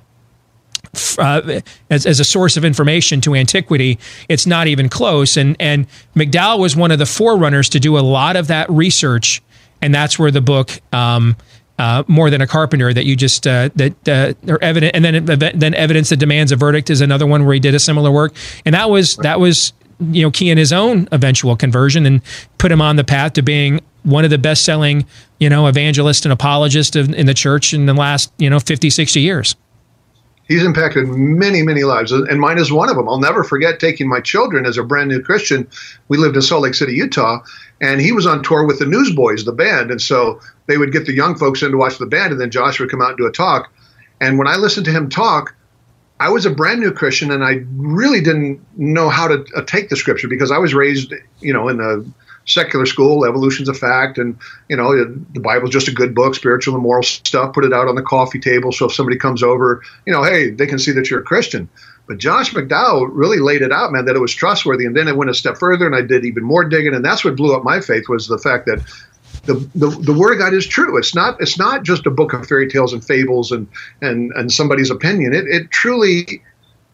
Uh, 1.18 1.60
as, 1.90 2.06
as 2.06 2.18
a 2.18 2.24
source 2.24 2.56
of 2.56 2.64
information 2.64 3.20
to 3.20 3.34
antiquity, 3.34 3.98
it's 4.28 4.46
not 4.46 4.68
even 4.68 4.88
close. 4.88 5.36
And 5.36 5.54
and 5.60 5.86
McDowell 6.16 6.60
was 6.60 6.76
one 6.76 6.90
of 6.90 6.98
the 6.98 7.04
forerunners 7.04 7.68
to 7.70 7.80
do 7.80 7.98
a 7.98 8.00
lot 8.00 8.36
of 8.36 8.46
that 8.46 8.70
research 8.70 9.42
and 9.82 9.94
that's 9.94 10.18
where 10.18 10.30
the 10.30 10.40
book 10.40 10.80
um, 10.92 11.36
uh, 11.78 12.02
more 12.08 12.30
than 12.30 12.40
a 12.40 12.46
carpenter 12.46 12.92
that 12.92 13.04
you 13.04 13.14
just 13.14 13.46
uh, 13.46 13.70
that 13.76 14.08
uh, 14.08 14.58
evident 14.60 14.94
and 14.94 15.04
then 15.04 15.24
then 15.24 15.74
evidence 15.74 16.08
that 16.08 16.16
demands 16.16 16.50
a 16.52 16.56
verdict 16.56 16.90
is 16.90 17.00
another 17.00 17.26
one 17.26 17.44
where 17.44 17.54
he 17.54 17.60
did 17.60 17.74
a 17.74 17.78
similar 17.78 18.10
work 18.10 18.34
and 18.64 18.74
that 18.74 18.90
was 18.90 19.16
that 19.18 19.38
was 19.38 19.72
you 20.00 20.22
know 20.22 20.30
key 20.30 20.50
in 20.50 20.58
his 20.58 20.72
own 20.72 21.08
eventual 21.12 21.56
conversion 21.56 22.04
and 22.06 22.20
put 22.58 22.72
him 22.72 22.80
on 22.80 22.96
the 22.96 23.04
path 23.04 23.34
to 23.34 23.42
being 23.42 23.80
one 24.02 24.24
of 24.24 24.30
the 24.30 24.38
best 24.38 24.64
selling 24.64 25.06
you 25.38 25.48
know 25.48 25.66
evangelist 25.66 26.24
and 26.24 26.32
apologist 26.32 26.96
of, 26.96 27.12
in 27.14 27.26
the 27.26 27.34
church 27.34 27.72
in 27.72 27.86
the 27.86 27.94
last 27.94 28.32
you 28.38 28.50
know 28.50 28.58
50 28.58 28.90
60 28.90 29.20
years 29.20 29.54
he's 30.48 30.64
impacted 30.64 31.06
many, 31.08 31.62
many 31.62 31.84
lives, 31.84 32.10
and 32.10 32.40
mine 32.40 32.58
is 32.58 32.72
one 32.72 32.88
of 32.88 32.96
them. 32.96 33.08
I'll 33.08 33.20
never 33.20 33.44
forget 33.44 33.78
taking 33.78 34.08
my 34.08 34.20
children 34.20 34.66
as 34.66 34.78
a 34.78 34.82
brand 34.82 35.10
new 35.10 35.22
Christian. 35.22 35.68
We 36.08 36.16
lived 36.16 36.36
in 36.36 36.42
Salt 36.42 36.62
Lake 36.62 36.74
City, 36.74 36.94
Utah, 36.94 37.40
and 37.80 38.00
he 38.00 38.12
was 38.12 38.26
on 38.26 38.42
tour 38.42 38.66
with 38.66 38.78
the 38.78 38.86
Newsboys, 38.86 39.44
the 39.44 39.52
band, 39.52 39.90
and 39.90 40.00
so 40.00 40.40
they 40.66 40.78
would 40.78 40.92
get 40.92 41.06
the 41.06 41.14
young 41.14 41.36
folks 41.36 41.62
in 41.62 41.70
to 41.70 41.76
watch 41.76 41.98
the 41.98 42.06
band, 42.06 42.32
and 42.32 42.40
then 42.40 42.50
Josh 42.50 42.80
would 42.80 42.90
come 42.90 43.02
out 43.02 43.10
and 43.10 43.18
do 43.18 43.26
a 43.26 43.32
talk. 43.32 43.72
And 44.20 44.38
when 44.38 44.48
I 44.48 44.56
listened 44.56 44.86
to 44.86 44.92
him 44.92 45.08
talk, 45.08 45.54
I 46.20 46.30
was 46.30 46.44
a 46.44 46.50
brand 46.50 46.80
new 46.80 46.90
Christian, 46.90 47.30
and 47.30 47.44
I 47.44 47.64
really 47.76 48.20
didn't 48.20 48.60
know 48.76 49.08
how 49.08 49.28
to 49.28 49.44
uh, 49.54 49.62
take 49.62 49.88
the 49.88 49.96
scripture 49.96 50.26
because 50.26 50.50
I 50.50 50.58
was 50.58 50.74
raised, 50.74 51.14
you 51.40 51.52
know, 51.52 51.68
in 51.68 51.80
a 51.80 52.02
secular 52.44 52.86
school, 52.86 53.24
evolution's 53.24 53.68
a 53.68 53.74
fact, 53.74 54.18
and 54.18 54.36
you 54.68 54.76
know 54.76 54.92
the 55.32 55.40
Bible's 55.40 55.70
just 55.70 55.86
a 55.86 55.92
good 55.92 56.14
book, 56.14 56.34
spiritual 56.34 56.74
and 56.74 56.82
moral 56.82 57.04
stuff. 57.04 57.54
Put 57.54 57.64
it 57.64 57.72
out 57.72 57.86
on 57.86 57.94
the 57.94 58.02
coffee 58.02 58.40
table, 58.40 58.72
so 58.72 58.86
if 58.86 58.92
somebody 58.92 59.16
comes 59.16 59.42
over, 59.42 59.82
you 60.06 60.12
know, 60.12 60.24
hey, 60.24 60.50
they 60.50 60.66
can 60.66 60.78
see 60.78 60.92
that 60.92 61.08
you're 61.08 61.20
a 61.20 61.24
Christian. 61.24 61.68
But 62.08 62.18
Josh 62.18 62.52
McDowell 62.52 63.08
really 63.12 63.38
laid 63.38 63.60
it 63.60 63.70
out, 63.70 63.92
man, 63.92 64.06
that 64.06 64.16
it 64.16 64.20
was 64.20 64.34
trustworthy. 64.34 64.86
And 64.86 64.96
then 64.96 65.08
I 65.08 65.12
went 65.12 65.30
a 65.30 65.34
step 65.34 65.58
further 65.58 65.86
and 65.86 65.94
I 65.94 66.00
did 66.00 66.24
even 66.24 66.42
more 66.42 66.64
digging, 66.64 66.94
and 66.94 67.04
that's 67.04 67.24
what 67.24 67.36
blew 67.36 67.54
up 67.54 67.64
my 67.64 67.80
faith 67.80 68.08
was 68.08 68.26
the 68.26 68.38
fact 68.38 68.66
that 68.66 68.80
the, 69.44 69.54
the, 69.74 69.88
the 69.88 70.12
word 70.12 70.32
of 70.32 70.38
God 70.38 70.54
is 70.54 70.66
true. 70.66 70.96
It's 70.96 71.14
not 71.14 71.40
it's 71.40 71.58
not 71.58 71.82
just 71.82 72.06
a 72.06 72.10
book 72.10 72.32
of 72.32 72.46
fairy 72.46 72.68
tales 72.68 72.92
and 72.92 73.04
fables 73.04 73.52
and 73.52 73.68
and 74.02 74.32
and 74.32 74.52
somebody's 74.52 74.90
opinion. 74.90 75.32
It 75.32 75.46
it 75.46 75.70
truly 75.70 76.42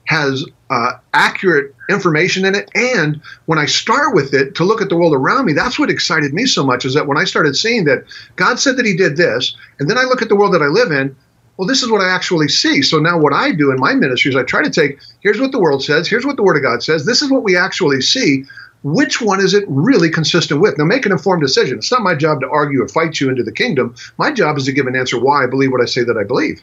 has 0.06 0.44
uh, 0.70 0.92
accurate 1.14 1.74
information 1.88 2.44
in 2.44 2.54
it. 2.54 2.70
And 2.74 3.22
when 3.46 3.58
I 3.58 3.66
start 3.66 4.14
with 4.14 4.34
it 4.34 4.54
to 4.56 4.64
look 4.64 4.82
at 4.82 4.88
the 4.88 4.96
world 4.96 5.14
around 5.14 5.46
me, 5.46 5.52
that's 5.52 5.78
what 5.78 5.90
excited 5.90 6.34
me 6.34 6.46
so 6.46 6.64
much. 6.64 6.84
Is 6.84 6.94
that 6.94 7.06
when 7.06 7.18
I 7.18 7.24
started 7.24 7.56
seeing 7.56 7.84
that 7.84 8.04
God 8.36 8.58
said 8.58 8.76
that 8.76 8.86
He 8.86 8.96
did 8.96 9.16
this, 9.16 9.56
and 9.78 9.88
then 9.88 9.98
I 9.98 10.02
look 10.02 10.22
at 10.22 10.28
the 10.28 10.36
world 10.36 10.54
that 10.54 10.62
I 10.62 10.66
live 10.66 10.90
in. 10.90 11.16
Well, 11.56 11.68
this 11.68 11.82
is 11.82 11.90
what 11.90 12.00
I 12.00 12.08
actually 12.08 12.48
see. 12.48 12.82
So 12.82 12.98
now, 12.98 13.18
what 13.18 13.32
I 13.32 13.52
do 13.52 13.70
in 13.70 13.78
my 13.78 13.94
ministry 13.94 14.30
is 14.30 14.36
I 14.36 14.42
try 14.42 14.62
to 14.62 14.70
take 14.70 14.98
here's 15.20 15.40
what 15.40 15.52
the 15.52 15.60
world 15.60 15.84
says, 15.84 16.08
here's 16.08 16.26
what 16.26 16.36
the 16.36 16.42
Word 16.42 16.56
of 16.56 16.62
God 16.62 16.82
says, 16.82 17.06
this 17.06 17.22
is 17.22 17.30
what 17.30 17.44
we 17.44 17.56
actually 17.56 18.00
see 18.00 18.44
which 18.84 19.22
one 19.22 19.40
is 19.40 19.54
it 19.54 19.64
really 19.66 20.10
consistent 20.10 20.60
with? 20.60 20.76
Now, 20.76 20.84
make 20.84 21.06
an 21.06 21.12
informed 21.12 21.40
decision. 21.40 21.78
It's 21.78 21.90
not 21.90 22.02
my 22.02 22.14
job 22.14 22.40
to 22.42 22.50
argue 22.50 22.82
or 22.82 22.88
fight 22.88 23.18
you 23.18 23.30
into 23.30 23.42
the 23.42 23.50
kingdom. 23.50 23.94
My 24.18 24.30
job 24.30 24.58
is 24.58 24.66
to 24.66 24.72
give 24.72 24.86
an 24.86 24.94
answer 24.94 25.18
why 25.18 25.42
I 25.42 25.46
believe 25.46 25.72
what 25.72 25.80
I 25.80 25.86
say 25.86 26.04
that 26.04 26.18
I 26.18 26.22
believe. 26.22 26.62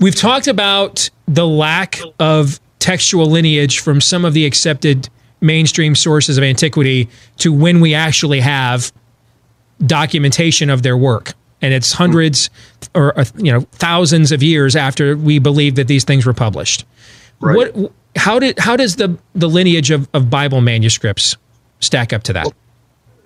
We've 0.00 0.16
talked 0.16 0.48
about 0.48 1.08
the 1.28 1.46
lack 1.46 2.00
of 2.18 2.60
textual 2.80 3.26
lineage 3.26 3.78
from 3.78 4.00
some 4.00 4.24
of 4.24 4.34
the 4.34 4.44
accepted 4.44 5.08
mainstream 5.40 5.94
sources 5.94 6.38
of 6.38 6.44
antiquity 6.44 7.08
to 7.38 7.52
when 7.52 7.80
we 7.80 7.94
actually 7.94 8.40
have 8.40 8.92
documentation 9.86 10.70
of 10.70 10.82
their 10.82 10.96
work 10.96 11.34
and 11.62 11.72
it's 11.72 11.92
hundreds 11.92 12.50
or 12.94 13.18
uh, 13.18 13.24
you 13.36 13.52
know 13.52 13.60
thousands 13.72 14.32
of 14.32 14.42
years 14.42 14.76
after 14.76 15.16
we 15.16 15.38
believe 15.38 15.74
that 15.76 15.88
these 15.88 16.04
things 16.04 16.26
were 16.26 16.34
published 16.34 16.84
right. 17.40 17.56
what 17.74 17.92
how 18.16 18.38
did 18.38 18.58
how 18.58 18.76
does 18.76 18.96
the 18.96 19.18
the 19.34 19.48
lineage 19.48 19.90
of, 19.90 20.08
of 20.14 20.30
bible 20.30 20.60
manuscripts 20.60 21.36
stack 21.80 22.12
up 22.12 22.22
to 22.22 22.32
that 22.32 22.46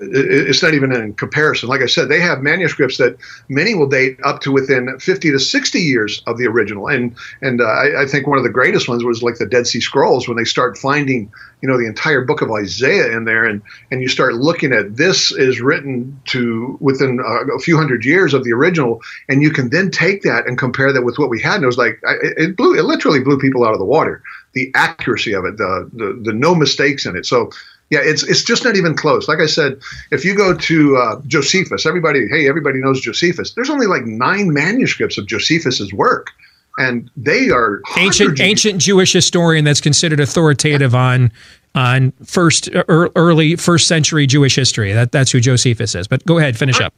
it's 0.00 0.62
not 0.62 0.72
even 0.72 0.92
in 0.92 1.12
comparison. 1.14 1.68
Like 1.68 1.82
I 1.82 1.86
said, 1.86 2.08
they 2.08 2.20
have 2.20 2.40
manuscripts 2.40 2.96
that 2.96 3.16
many 3.48 3.74
will 3.74 3.86
date 3.86 4.18
up 4.24 4.40
to 4.40 4.52
within 4.52 4.98
50 4.98 5.30
to 5.30 5.38
60 5.38 5.78
years 5.78 6.22
of 6.26 6.38
the 6.38 6.46
original. 6.46 6.88
And 6.88 7.14
and 7.42 7.60
uh, 7.60 7.64
I, 7.64 8.02
I, 8.02 8.06
think 8.06 8.26
one 8.26 8.38
of 8.38 8.44
the 8.44 8.50
greatest 8.50 8.88
ones 8.88 9.04
was 9.04 9.22
like 9.22 9.36
the 9.36 9.46
Dead 9.46 9.66
Sea 9.66 9.80
Scrolls 9.80 10.26
when 10.26 10.38
they 10.38 10.44
start 10.44 10.78
finding, 10.78 11.30
you 11.60 11.68
know, 11.68 11.76
the 11.76 11.86
entire 11.86 12.24
book 12.24 12.40
of 12.40 12.50
Isaiah 12.50 13.14
in 13.14 13.24
there, 13.24 13.44
and 13.44 13.60
and 13.90 14.00
you 14.00 14.08
start 14.08 14.34
looking 14.34 14.72
at 14.72 14.96
this 14.96 15.32
is 15.32 15.60
written 15.60 16.18
to 16.26 16.78
within 16.80 17.20
a, 17.20 17.56
a 17.56 17.58
few 17.58 17.76
hundred 17.76 18.04
years 18.04 18.32
of 18.32 18.44
the 18.44 18.52
original, 18.52 19.00
and 19.28 19.42
you 19.42 19.50
can 19.50 19.68
then 19.68 19.90
take 19.90 20.22
that 20.22 20.46
and 20.46 20.56
compare 20.56 20.92
that 20.92 21.02
with 21.02 21.18
what 21.18 21.28
we 21.28 21.40
had, 21.40 21.56
and 21.56 21.64
it 21.64 21.66
was 21.66 21.78
like 21.78 22.00
it 22.02 22.56
blew, 22.56 22.78
it 22.78 22.84
literally 22.84 23.20
blew 23.20 23.38
people 23.38 23.64
out 23.64 23.72
of 23.72 23.78
the 23.78 23.84
water. 23.84 24.22
The 24.54 24.72
accuracy 24.74 25.34
of 25.34 25.44
it, 25.44 25.58
the 25.58 25.90
the, 25.92 26.20
the 26.24 26.32
no 26.32 26.54
mistakes 26.54 27.04
in 27.04 27.16
it. 27.16 27.26
So 27.26 27.50
yeah, 27.90 27.98
it's 28.02 28.22
it's 28.22 28.44
just 28.44 28.64
not 28.64 28.76
even 28.76 28.94
close. 28.94 29.26
Like 29.26 29.40
I 29.40 29.46
said, 29.46 29.80
if 30.12 30.24
you 30.24 30.36
go 30.36 30.56
to 30.56 30.96
uh, 30.96 31.20
Josephus, 31.26 31.86
everybody, 31.86 32.28
hey, 32.28 32.48
everybody 32.48 32.78
knows 32.78 33.00
Josephus. 33.00 33.52
There's 33.54 33.68
only 33.68 33.88
like 33.88 34.04
nine 34.04 34.52
manuscripts 34.52 35.18
of 35.18 35.26
Josephus's 35.26 35.92
work, 35.92 36.30
and 36.78 37.10
they 37.16 37.50
are 37.50 37.82
ancient 37.98 38.40
ancient 38.40 38.80
Jewish 38.80 39.12
historian 39.12 39.64
that's 39.64 39.80
considered 39.80 40.20
authoritative 40.20 40.94
on 40.94 41.32
on 41.74 42.12
first 42.24 42.68
er, 42.68 43.10
early 43.16 43.56
first 43.56 43.88
century 43.88 44.24
Jewish 44.24 44.54
history. 44.54 44.92
That 44.92 45.10
that's 45.10 45.32
who 45.32 45.40
Josephus 45.40 45.96
is. 45.96 46.06
But 46.06 46.24
go 46.24 46.38
ahead, 46.38 46.56
finish 46.56 46.80
up. 46.80 46.94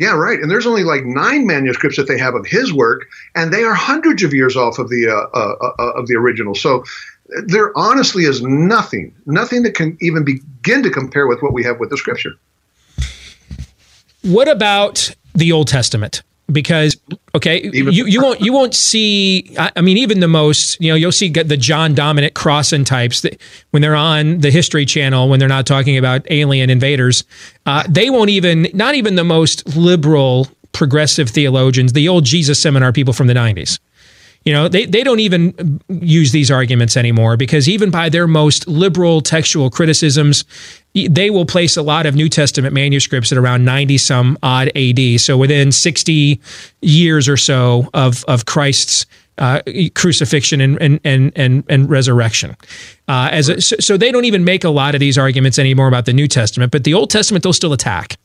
Yeah, 0.00 0.14
right. 0.14 0.40
And 0.40 0.50
there's 0.50 0.66
only 0.66 0.82
like 0.82 1.04
nine 1.04 1.46
manuscripts 1.46 1.98
that 1.98 2.08
they 2.08 2.18
have 2.18 2.34
of 2.34 2.46
his 2.46 2.72
work, 2.72 3.06
and 3.36 3.52
they 3.52 3.62
are 3.62 3.74
hundreds 3.74 4.24
of 4.24 4.34
years 4.34 4.56
off 4.56 4.78
of 4.78 4.88
the 4.88 5.06
uh, 5.08 5.38
uh, 5.38 5.72
uh 5.78 5.92
of 5.92 6.08
the 6.08 6.16
original. 6.16 6.56
So 6.56 6.82
there 7.46 7.76
honestly 7.76 8.24
is 8.24 8.42
nothing, 8.42 9.14
nothing 9.26 9.62
that 9.62 9.74
can 9.74 9.96
even 10.00 10.24
begin 10.24 10.82
to 10.82 10.90
compare 10.90 11.26
with 11.26 11.42
what 11.42 11.52
we 11.52 11.64
have 11.64 11.78
with 11.78 11.90
the 11.90 11.96
scripture. 11.96 12.34
What 14.22 14.48
about 14.48 15.14
the 15.34 15.52
Old 15.52 15.68
Testament? 15.68 16.22
Because 16.50 16.96
okay, 17.32 17.58
even, 17.58 17.92
you, 17.94 18.06
you 18.06 18.20
won't 18.20 18.40
you 18.40 18.52
won't 18.52 18.74
see. 18.74 19.54
I 19.56 19.80
mean, 19.80 19.96
even 19.96 20.18
the 20.18 20.26
most 20.26 20.80
you 20.80 20.90
know, 20.90 20.96
you'll 20.96 21.12
see 21.12 21.28
the 21.28 21.56
John 21.56 21.94
Dominic 21.94 22.34
Crossan 22.34 22.84
types 22.84 23.20
that 23.20 23.40
when 23.70 23.82
they're 23.82 23.94
on 23.94 24.40
the 24.40 24.50
History 24.50 24.84
Channel 24.84 25.28
when 25.28 25.38
they're 25.38 25.48
not 25.48 25.64
talking 25.64 25.96
about 25.96 26.26
alien 26.28 26.68
invaders, 26.68 27.22
uh, 27.66 27.84
they 27.88 28.10
won't 28.10 28.30
even 28.30 28.66
not 28.74 28.96
even 28.96 29.14
the 29.14 29.22
most 29.22 29.76
liberal 29.76 30.48
progressive 30.72 31.30
theologians, 31.30 31.92
the 31.92 32.08
old 32.08 32.24
Jesus 32.24 32.60
seminar 32.60 32.92
people 32.92 33.14
from 33.14 33.28
the 33.28 33.34
'90s 33.34 33.78
you 34.44 34.52
know, 34.54 34.68
they, 34.68 34.86
they 34.86 35.04
don't 35.04 35.20
even 35.20 35.80
use 35.88 36.32
these 36.32 36.50
arguments 36.50 36.96
anymore 36.96 37.36
because 37.36 37.68
even 37.68 37.90
by 37.90 38.08
their 38.08 38.26
most 38.26 38.66
liberal 38.66 39.20
textual 39.20 39.68
criticisms, 39.68 40.44
they 40.94 41.28
will 41.28 41.44
place 41.44 41.76
a 41.76 41.82
lot 41.82 42.06
of 42.06 42.14
New 42.14 42.28
Testament 42.28 42.72
manuscripts 42.72 43.30
at 43.32 43.38
around 43.38 43.64
90 43.64 43.98
some 43.98 44.38
odd 44.42 44.70
AD. 44.74 45.20
So 45.20 45.36
within 45.36 45.72
60 45.72 46.40
years 46.80 47.28
or 47.28 47.36
so 47.36 47.90
of, 47.92 48.24
of 48.24 48.46
Christ's 48.46 49.04
uh, 49.36 49.60
crucifixion 49.94 50.60
and, 50.60 50.80
and, 50.80 51.00
and, 51.04 51.32
and, 51.36 51.64
and 51.68 51.90
resurrection. 51.90 52.56
Uh, 53.08 53.28
as 53.32 53.48
a, 53.48 53.60
so, 53.60 53.76
so 53.80 53.96
they 53.96 54.12
don't 54.12 54.26
even 54.26 54.44
make 54.44 54.64
a 54.64 54.70
lot 54.70 54.94
of 54.94 55.00
these 55.00 55.16
arguments 55.16 55.58
anymore 55.58 55.88
about 55.88 56.06
the 56.06 56.12
New 56.12 56.28
Testament, 56.28 56.72
but 56.72 56.84
the 56.84 56.94
Old 56.94 57.10
Testament 57.10 57.42
they'll 57.42 57.52
still 57.52 57.72
attack 57.72 58.18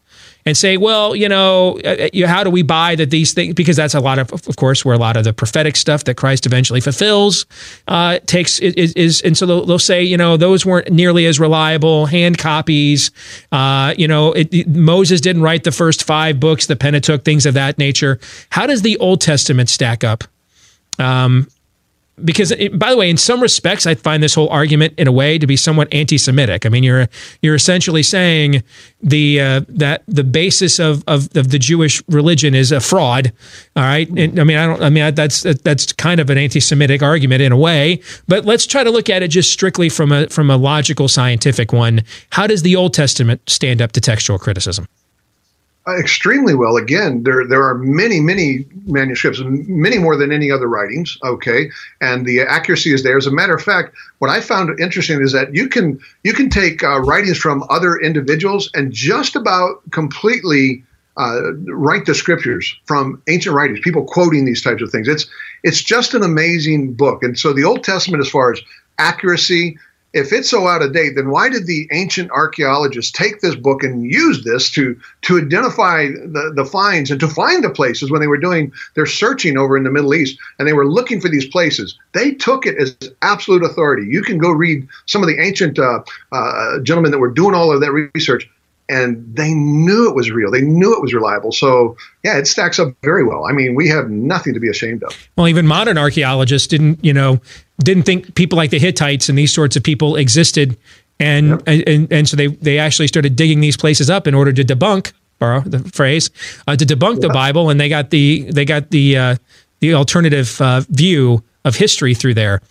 and 0.46 0.56
say, 0.56 0.78
well, 0.78 1.16
you 1.16 1.28
know, 1.28 1.80
uh, 1.84 2.08
uh, 2.14 2.28
how 2.28 2.44
do 2.44 2.52
we 2.52 2.62
buy 2.62 2.96
that 2.96 3.10
these 3.10 3.34
things? 3.34 3.56
Because 3.56 3.76
that's 3.76 3.96
a 3.96 4.00
lot 4.00 4.20
of, 4.20 4.32
of 4.32 4.56
course, 4.58 4.86
where 4.86 4.94
a 4.94 4.98
lot 4.98 5.18
of 5.18 5.24
the 5.24 5.34
prophetic 5.34 5.76
stuff 5.76 6.04
that 6.04 6.16
Christ 6.16 6.46
eventually 6.46 6.82
fulfills 6.82 7.48
uh, 7.88 8.20
takes 8.28 8.60
is, 8.60 8.94
is, 8.94 9.22
and 9.22 9.36
so 9.36 9.48
they'll, 9.48 9.66
they'll, 9.66 9.80
say, 9.80 10.04
you 10.04 10.18
know, 10.18 10.38
those 10.38 10.66
weren't 10.66 10.92
nearly 10.92 11.26
as 11.26 11.40
reliable 11.40 12.06
hand 12.06 12.38
copies. 12.38 13.12
Uh, 13.52 13.94
you 13.98 14.08
know, 14.08 14.34
it, 14.34 14.54
it, 14.54 14.68
Moses 14.68 15.20
didn't 15.20 15.42
write 15.42 15.64
the 15.64 15.72
first 15.72 16.04
five 16.04 16.40
books, 16.40 16.68
the 16.68 16.76
Pentateuch, 16.76 17.24
things 17.24 17.46
of 17.46 17.56
that 17.56 17.78
nature. 17.78 18.20
How 18.50 18.68
does 18.68 18.84
the 18.84 18.98
Old 18.98 19.22
Testament 19.22 19.70
stack 19.70 20.04
up? 20.04 20.24
Um, 21.00 21.48
because 22.24 22.52
it, 22.52 22.78
by 22.80 22.90
the 22.90 22.98
way 22.98 23.10
in 23.10 23.18
some 23.18 23.42
respects 23.42 23.86
i 23.86 23.94
find 23.94 24.24
this 24.24 24.34
whole 24.34 24.50
argument 24.50 24.94
in 24.98 25.08
a 25.08 25.12
way 25.12 25.38
to 25.38 25.48
be 25.48 25.58
somewhat 25.58 25.94
anti-semitic. 25.94 26.66
I 26.66 26.70
mean 26.70 26.84
you're 26.84 27.08
you're 27.42 27.56
essentially 27.56 28.04
saying 28.04 28.64
the 29.02 29.42
uh, 29.42 29.62
that 29.68 30.04
the 30.08 30.24
basis 30.24 30.80
of, 30.80 31.04
of, 31.08 31.36
of 31.36 31.52
the 31.52 31.60
jewish 31.60 32.02
religion 32.08 32.56
is 32.56 32.72
a 32.72 32.80
fraud 32.80 33.34
all 33.76 33.84
right? 33.84 34.08
And, 34.10 34.40
i 34.40 34.44
mean 34.44 34.58
i 34.58 34.66
don't 34.66 34.82
i 34.82 34.90
mean 34.90 35.14
that's 35.16 35.42
that's 35.42 35.92
kind 35.94 36.20
of 36.20 36.30
an 36.30 36.38
anti-semitic 36.38 37.04
argument 37.04 37.42
in 37.42 37.52
a 37.52 37.58
way 37.58 38.02
but 38.28 38.46
let's 38.46 38.66
try 38.66 38.84
to 38.84 38.92
look 38.92 39.10
at 39.10 39.24
it 39.24 39.30
just 39.30 39.52
strictly 39.52 39.90
from 39.90 40.12
a 40.12 40.28
from 40.28 40.50
a 40.50 40.58
logical 40.58 41.08
scientific 41.08 41.72
one. 41.74 42.04
How 42.32 42.48
does 42.48 42.62
the 42.62 42.76
old 42.76 42.94
testament 42.94 43.42
stand 43.50 43.82
up 43.82 43.92
to 43.94 44.02
textual 44.02 44.40
criticism 44.40 44.88
extremely 45.88 46.56
well. 46.56 46.78
Again, 46.78 47.24
there 47.24 47.46
there 47.48 47.64
are 47.64 47.76
many 47.76 48.20
many 48.20 48.66
manuscripts, 48.86 49.40
many 49.44 49.98
more 49.98 50.16
than 50.16 50.32
any 50.32 50.52
other 50.52 50.68
writings. 50.68 51.18
Okay, 51.24 51.70
and 52.02 52.26
the 52.26 52.42
accuracy 52.42 52.94
is 52.94 53.04
there. 53.04 53.18
As 53.18 53.28
a 53.28 53.32
matter 53.32 53.54
of 53.54 53.62
fact, 53.62 53.96
what 54.20 54.32
I 54.32 54.42
found 54.42 54.80
interesting 54.80 55.22
is 55.22 55.32
that 55.34 55.54
you 55.54 55.68
can 55.68 56.00
you 56.24 56.34
can 56.34 56.50
take 56.50 56.84
uh, 56.84 57.02
writings 57.02 57.38
from 57.38 57.64
other 57.70 57.98
individuals 57.98 58.70
and 58.74 58.92
just 58.92 59.36
about 59.36 59.82
completely. 59.92 60.84
Uh, 61.18 61.54
write 61.68 62.06
the 62.06 62.14
scriptures 62.14 62.76
from 62.84 63.24
ancient 63.30 63.56
writings, 63.56 63.80
people 63.82 64.04
quoting 64.04 64.44
these 64.44 64.62
types 64.62 64.82
of 64.82 64.92
things. 64.92 65.08
It's 65.08 65.26
it's 65.64 65.82
just 65.82 66.14
an 66.14 66.24
amazing 66.24 66.94
book. 66.94 67.24
And 67.24 67.40
so 67.40 67.54
the 67.54 67.64
Old 67.64 67.86
Testament, 67.86 68.22
as 68.22 68.30
far 68.30 68.52
as 68.52 68.60
accuracy, 68.98 69.78
if 70.16 70.32
it's 70.32 70.50
so 70.50 70.68
out 70.68 70.82
of 70.82 70.94
date, 70.94 71.16
then 71.16 71.30
why 71.30 71.50
did 71.50 71.68
the 71.68 71.90
ancient 71.92 72.32
archaeologists 72.32 73.12
take 73.12 73.42
this 73.42 73.54
book 73.54 73.84
and 73.84 74.10
use 74.10 74.46
this 74.46 74.72
to 74.72 74.98
to 75.24 75.38
identify 75.38 76.08
the, 76.08 76.54
the 76.56 76.66
finds 76.66 77.12
and 77.12 77.20
to 77.20 77.28
find 77.28 77.64
the 77.64 77.70
places 77.70 78.10
when 78.10 78.22
they 78.22 78.28
were 78.28 78.38
doing 78.38 78.72
their 78.96 79.06
searching 79.06 79.58
over 79.58 79.76
in 79.76 79.84
the 79.84 79.92
Middle 79.92 80.16
East 80.16 80.40
and 80.58 80.68
they 80.68 80.74
were 80.74 80.88
looking 80.88 81.20
for 81.20 81.28
these 81.28 81.46
places? 81.46 82.00
They 82.14 82.32
took 82.32 82.66
it 82.66 82.78
as 82.78 82.98
absolute 83.22 83.64
authority. 83.64 84.08
You 84.08 84.22
can 84.22 84.38
go 84.38 84.52
read 84.52 84.88
some 85.06 85.22
of 85.22 85.28
the 85.28 85.38
ancient 85.38 85.78
uh, 85.78 86.02
uh, 86.32 86.80
gentlemen 86.80 87.12
that 87.12 87.20
were 87.20 87.32
doing 87.32 87.54
all 87.54 87.74
of 87.74 87.82
that 87.82 87.92
research 87.92 88.50
and 88.88 89.36
they 89.36 89.54
knew 89.54 90.08
it 90.08 90.16
was 90.16 90.32
real. 90.32 90.52
They 90.52 90.62
knew 90.62 90.96
it 90.96 91.02
was 91.02 91.14
reliable. 91.14 91.52
So 91.52 91.98
yeah, 92.24 92.38
it 92.38 92.48
stacks 92.48 92.80
up 92.80 92.94
very 93.02 93.24
well. 93.24 93.46
I 93.46 93.52
mean, 93.52 93.76
we 93.76 93.90
have 93.90 94.10
nothing 94.10 94.54
to 94.54 94.60
be 94.62 94.70
ashamed 94.70 95.04
of. 95.04 95.28
Well, 95.36 95.48
even 95.48 95.68
modern 95.68 95.98
archaeologists 95.98 96.68
didn't, 96.68 97.04
you 97.04 97.12
know, 97.12 97.42
didn't 97.80 98.04
think 98.04 98.36
people 98.36 98.58
like 98.58 98.72
the 98.72 98.80
Hittites 98.80 99.30
and 99.30 99.38
these 99.38 99.54
sorts 99.54 99.76
of 99.76 99.84
people 99.84 100.16
existed 100.16 100.78
and 101.20 101.62
yep. 101.66 101.88
and 101.88 102.12
and 102.12 102.30
so 102.30 102.36
they 102.36 102.48
they 102.48 102.78
actually 102.78 103.08
started 103.08 103.36
digging 103.36 103.62
these 103.62 103.78
places 103.78 104.10
up 104.10 104.28
in 104.28 104.34
order 104.34 104.52
to 104.52 104.64
debunk 104.64 105.14
borrow 105.40 105.62
the 105.62 105.80
phrase 105.80 106.30
uh, 106.68 106.76
to 106.76 106.86
debunk 106.86 107.22
the 107.22 107.30
Bible, 107.30 107.70
and 107.70 107.80
they 107.80 107.90
got 107.90 108.10
the 108.10 108.50
they 108.52 108.66
got 108.66 108.90
the 108.92 109.18
uh, 109.18 109.36
the 109.80 109.94
alternative 109.94 110.60
uh, 110.62 110.82
view 110.90 111.44
of 111.64 111.76
history 111.76 112.14
through 112.14 112.34
there. 112.34 112.62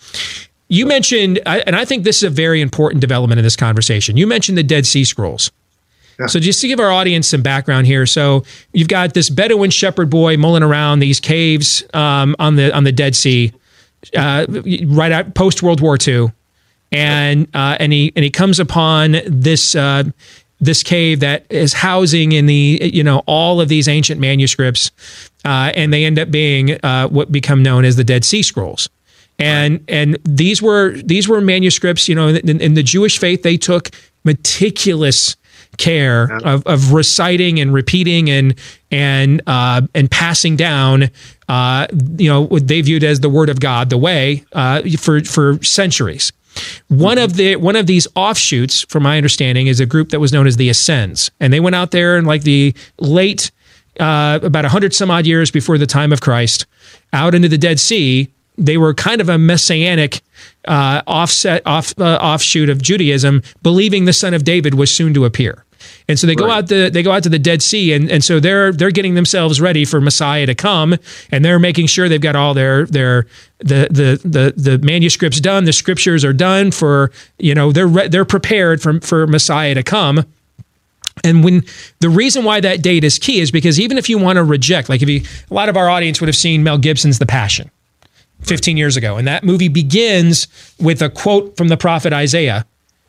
You 0.67 0.85
mentioned, 0.85 1.39
and 1.45 1.75
I 1.75 1.85
think 1.85 2.03
this 2.03 2.17
is 2.17 2.23
a 2.23 2.29
very 2.29 2.61
important 2.61 3.01
development 3.01 3.37
in 3.37 3.43
this 3.43 3.55
conversation. 3.55 4.17
You 4.17 4.25
mentioned 4.25 4.57
the 4.57 4.63
Dead 4.63 4.85
Sea 4.85 5.03
Scrolls. 5.03 5.51
Yeah. 6.19 6.27
So 6.27 6.39
just 6.39 6.61
to 6.61 6.67
give 6.67 6.79
our 6.79 6.91
audience 6.91 7.27
some 7.27 7.41
background 7.41 7.87
here, 7.87 8.05
so 8.05 8.43
you've 8.71 8.87
got 8.87 9.13
this 9.13 9.29
Bedouin 9.29 9.69
shepherd 9.69 10.09
boy 10.09 10.37
mulling 10.37 10.63
around 10.63 10.99
these 10.99 11.19
caves 11.19 11.83
um, 11.93 12.35
on 12.39 12.55
the 12.55 12.75
on 12.75 12.83
the 12.83 12.91
Dead 12.91 13.15
Sea, 13.15 13.53
uh, 14.15 14.45
right 14.85 15.11
out 15.11 15.33
post 15.35 15.63
World 15.63 15.81
War 15.81 15.97
II, 16.05 16.31
and 16.91 17.47
uh, 17.53 17.77
and 17.79 17.93
he 17.93 18.11
and 18.15 18.23
he 18.23 18.31
comes 18.31 18.59
upon 18.59 19.17
this 19.25 19.75
uh, 19.75 20.03
this 20.59 20.83
cave 20.83 21.19
that 21.19 21.45
is 21.49 21.73
housing 21.73 22.31
in 22.31 22.45
the 22.45 22.91
you 22.93 23.03
know 23.03 23.23
all 23.25 23.61
of 23.61 23.69
these 23.69 23.87
ancient 23.87 24.19
manuscripts, 24.19 24.91
uh, 25.43 25.71
and 25.75 25.93
they 25.93 26.05
end 26.05 26.19
up 26.19 26.31
being 26.31 26.79
uh, 26.83 27.07
what 27.07 27.31
become 27.31 27.61
known 27.63 27.85
as 27.85 27.95
the 27.95 28.03
Dead 28.03 28.23
Sea 28.25 28.43
Scrolls. 28.43 28.89
And 29.37 29.83
and 29.89 30.17
these 30.23 30.61
were 30.61 30.91
these 30.91 31.27
were 31.27 31.41
manuscripts 31.41 32.07
you 32.07 32.15
know 32.15 32.29
in, 32.29 32.61
in, 32.61 32.73
the 32.73 32.83
jewish 32.83 33.17
faith 33.17 33.43
they 33.43 33.57
took 33.57 33.89
meticulous 34.23 35.35
care 35.77 36.29
of, 36.43 36.65
of 36.65 36.93
reciting 36.93 37.59
and 37.59 37.73
repeating 37.73 38.29
and 38.29 38.55
and 38.91 39.41
uh, 39.47 39.81
and 39.93 40.09
passing 40.09 40.55
down, 40.55 41.09
uh, 41.49 41.87
you 42.17 42.29
know, 42.29 42.41
what 42.41 42.67
they 42.67 42.81
viewed 42.81 43.03
as 43.03 43.19
the 43.19 43.29
word 43.29 43.49
of 43.49 43.59
God, 43.59 43.89
the 43.89 43.97
way, 43.97 44.43
uh, 44.53 44.81
for 44.97 45.23
for 45.23 45.61
centuries. 45.63 46.31
One 46.87 47.17
of 47.17 47.35
the 47.35 47.57
one 47.57 47.75
of 47.75 47.87
these 47.87 48.07
offshoots, 48.15 48.83
from 48.83 49.03
my 49.03 49.17
understanding, 49.17 49.67
is 49.67 49.79
a 49.79 49.85
group 49.85 50.09
that 50.09 50.19
was 50.19 50.31
known 50.31 50.47
as 50.47 50.57
the 50.57 50.69
Essenes, 50.69 51.29
and 51.39 51.51
they 51.51 51.59
went 51.59 51.75
out 51.75 51.91
there 51.91 52.17
in 52.17 52.25
like 52.25 52.43
the 52.43 52.73
late, 52.99 53.51
uh, 53.99 54.39
about 54.41 54.65
hundred 54.65 54.93
some 54.93 55.11
odd 55.11 55.25
years 55.25 55.51
before 55.51 55.77
the 55.77 55.87
time 55.87 56.13
of 56.13 56.21
Christ, 56.21 56.65
out 57.11 57.35
into 57.35 57.49
the 57.49 57.57
Dead 57.57 57.79
Sea. 57.79 58.29
They 58.57 58.77
were 58.77 58.93
kind 58.93 59.19
of 59.19 59.27
a 59.27 59.37
messianic 59.37 60.21
uh, 60.65 61.01
offset 61.07 61.61
off 61.65 61.93
uh, 61.99 62.17
offshoot 62.21 62.69
of 62.69 62.81
Judaism, 62.81 63.43
believing 63.61 64.05
the 64.05 64.13
Son 64.13 64.33
of 64.33 64.45
David 64.45 64.75
was 64.75 64.89
soon 64.95 65.13
to 65.13 65.25
appear. 65.25 65.64
And 66.07 66.19
so 66.19 66.27
they 66.27 66.35
go 66.35 66.51
out 66.51 66.67
the 66.67 66.89
they 66.89 67.01
go 67.01 67.11
out 67.11 67.23
to 67.23 67.29
the 67.29 67.39
Dead 67.39 67.61
Sea 67.61 67.93
and, 67.93 68.11
and 68.11 68.23
so 68.23 68.39
they're 68.39 68.71
they're 68.71 68.91
getting 68.91 69.15
themselves 69.15 69.59
ready 69.59 69.85
for 69.85 69.99
Messiah 69.99 70.45
to 70.45 70.53
come 70.53 70.95
and 71.31 71.43
they're 71.43 71.59
making 71.59 71.87
sure 71.87 72.07
they've 72.07 72.21
got 72.21 72.35
all 72.35 72.53
their 72.53 72.85
their 72.85 73.25
the 73.59 73.87
the 73.89 74.21
the 74.23 74.53
the 74.55 74.77
manuscripts 74.85 75.39
done, 75.39 75.65
the 75.65 75.73
scriptures 75.73 76.23
are 76.23 76.33
done 76.33 76.71
for, 76.71 77.11
you 77.39 77.55
know, 77.55 77.71
they're 77.71 77.87
re- 77.87 78.07
they're 78.07 78.25
prepared 78.25 78.81
for 78.81 78.99
for 79.01 79.25
Messiah 79.25 79.73
to 79.73 79.83
come. 79.83 80.25
And 81.23 81.43
when 81.43 81.63
the 82.01 82.09
reason 82.09 82.43
why 82.43 82.59
that 82.59 82.83
date 82.83 83.03
is 83.03 83.17
key 83.17 83.39
is 83.39 83.49
because 83.49 83.79
even 83.79 83.97
if 83.97 84.09
you 84.09 84.17
want 84.17 84.37
to 84.37 84.43
reject, 84.43 84.89
like 84.89 85.01
if 85.01 85.09
you, 85.09 85.23
a 85.49 85.53
lot 85.53 85.69
of 85.69 85.77
our 85.77 85.89
audience 85.89 86.19
would 86.19 86.27
have 86.27 86.35
seen 86.35 86.61
Mel 86.61 86.77
Gibson's 86.77 87.19
The 87.19 87.25
Passion 87.25 87.71
15 88.41 88.77
years 88.77 88.97
ago, 88.97 89.15
and 89.15 89.27
that 89.27 89.43
movie 89.43 89.69
begins 89.69 90.47
with 90.79 91.01
a 91.01 91.09
quote 91.09 91.55
from 91.57 91.69
the 91.69 91.77
prophet 91.77 92.13
Isaiah 92.13 92.65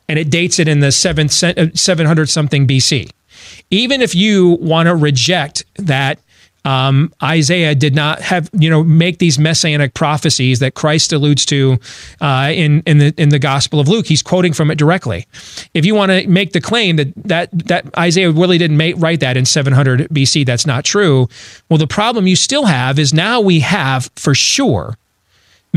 and 0.09 0.17
it 0.17 0.29
dates 0.29 0.59
it 0.59 0.67
in 0.67 0.79
the 0.79 0.91
700 0.91 2.19
uh, 2.19 2.25
something 2.25 2.67
BC. 2.67 3.09
Even 3.69 4.01
if 4.01 4.15
you 4.15 4.57
want 4.61 4.87
to 4.87 4.95
reject 4.95 5.65
that 5.77 6.19
um, 6.67 7.13
Isaiah 7.23 7.75
did 7.75 7.95
not 7.95 8.19
have, 8.21 8.49
you 8.51 8.69
know, 8.69 8.83
make 8.83 9.19
these 9.19 9.39
messianic 9.39 9.93
prophecies 9.93 10.59
that 10.59 10.73
Christ 10.73 11.13
alludes 11.13 11.45
to 11.45 11.79
uh, 12.19 12.51
in 12.53 12.81
in 12.81 12.97
the 12.97 13.13
in 13.17 13.29
the 13.29 13.39
Gospel 13.39 13.79
of 13.79 13.87
Luke. 13.87 14.05
He's 14.05 14.21
quoting 14.21 14.51
from 14.51 14.69
it 14.69 14.77
directly. 14.77 15.25
If 15.73 15.85
you 15.85 15.95
want 15.95 16.11
to 16.11 16.27
make 16.27 16.51
the 16.51 16.59
claim 16.59 16.97
that 16.97 17.13
that 17.15 17.67
that 17.67 17.97
Isaiah 17.97 18.31
really 18.31 18.57
didn't 18.57 18.75
make, 18.75 18.95
write 18.97 19.21
that 19.21 19.37
in 19.37 19.45
700 19.45 20.09
BC, 20.09 20.45
that's 20.45 20.65
not 20.65 20.83
true. 20.83 21.29
Well, 21.69 21.77
the 21.77 21.87
problem 21.87 22.27
you 22.27 22.35
still 22.35 22.65
have 22.65 22.99
is 22.99 23.13
now 23.13 23.39
we 23.39 23.61
have 23.61 24.09
for 24.17 24.35
sure 24.35 24.97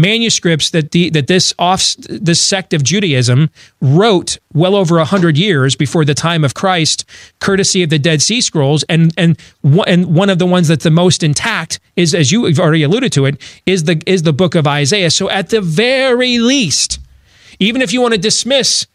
manuscripts 0.01 0.71
that 0.71 0.93
the 0.93 1.11
that 1.11 1.27
this 1.27 1.55
off 1.59 1.95
this 1.99 2.41
sect 2.41 2.73
of 2.73 2.83
Judaism 2.83 3.51
wrote 3.81 4.39
well 4.53 4.75
over 4.75 4.99
a 4.99 5.05
hundred 5.05 5.37
years 5.37 5.77
before 5.77 6.05
the 6.05 6.15
time 6.15 6.45
of 6.45 6.55
Christ, 6.55 7.05
courtesy 7.39 7.83
of 7.83 7.91
the 7.91 7.99
Dead 7.99 8.23
Sea 8.23 8.41
Scrolls, 8.41 8.83
and 8.85 9.13
and 9.17 9.39
and 9.87 10.15
one 10.15 10.31
of 10.31 10.39
the 10.39 10.47
ones 10.47 10.69
that's 10.69 10.85
the 10.85 10.91
most 10.91 11.23
intact 11.23 11.81
is, 11.97 12.15
as 12.15 12.33
you've 12.33 12.59
already 12.59 12.83
alluded 12.83 13.13
to 13.13 13.27
it, 13.27 13.41
is 13.67 13.85
the 13.85 14.03
is 14.07 14.23
the 14.23 14.33
book 14.33 14.55
of 14.55 14.67
Isaiah. 14.67 15.11
So 15.11 15.29
at 15.31 15.51
the 15.51 15.61
very 15.61 16.39
least, 16.39 16.99
even 17.59 17.83
if 17.83 17.93
you 17.93 18.01
want 18.01 18.15
to 18.15 18.21
dismiss 18.21 18.87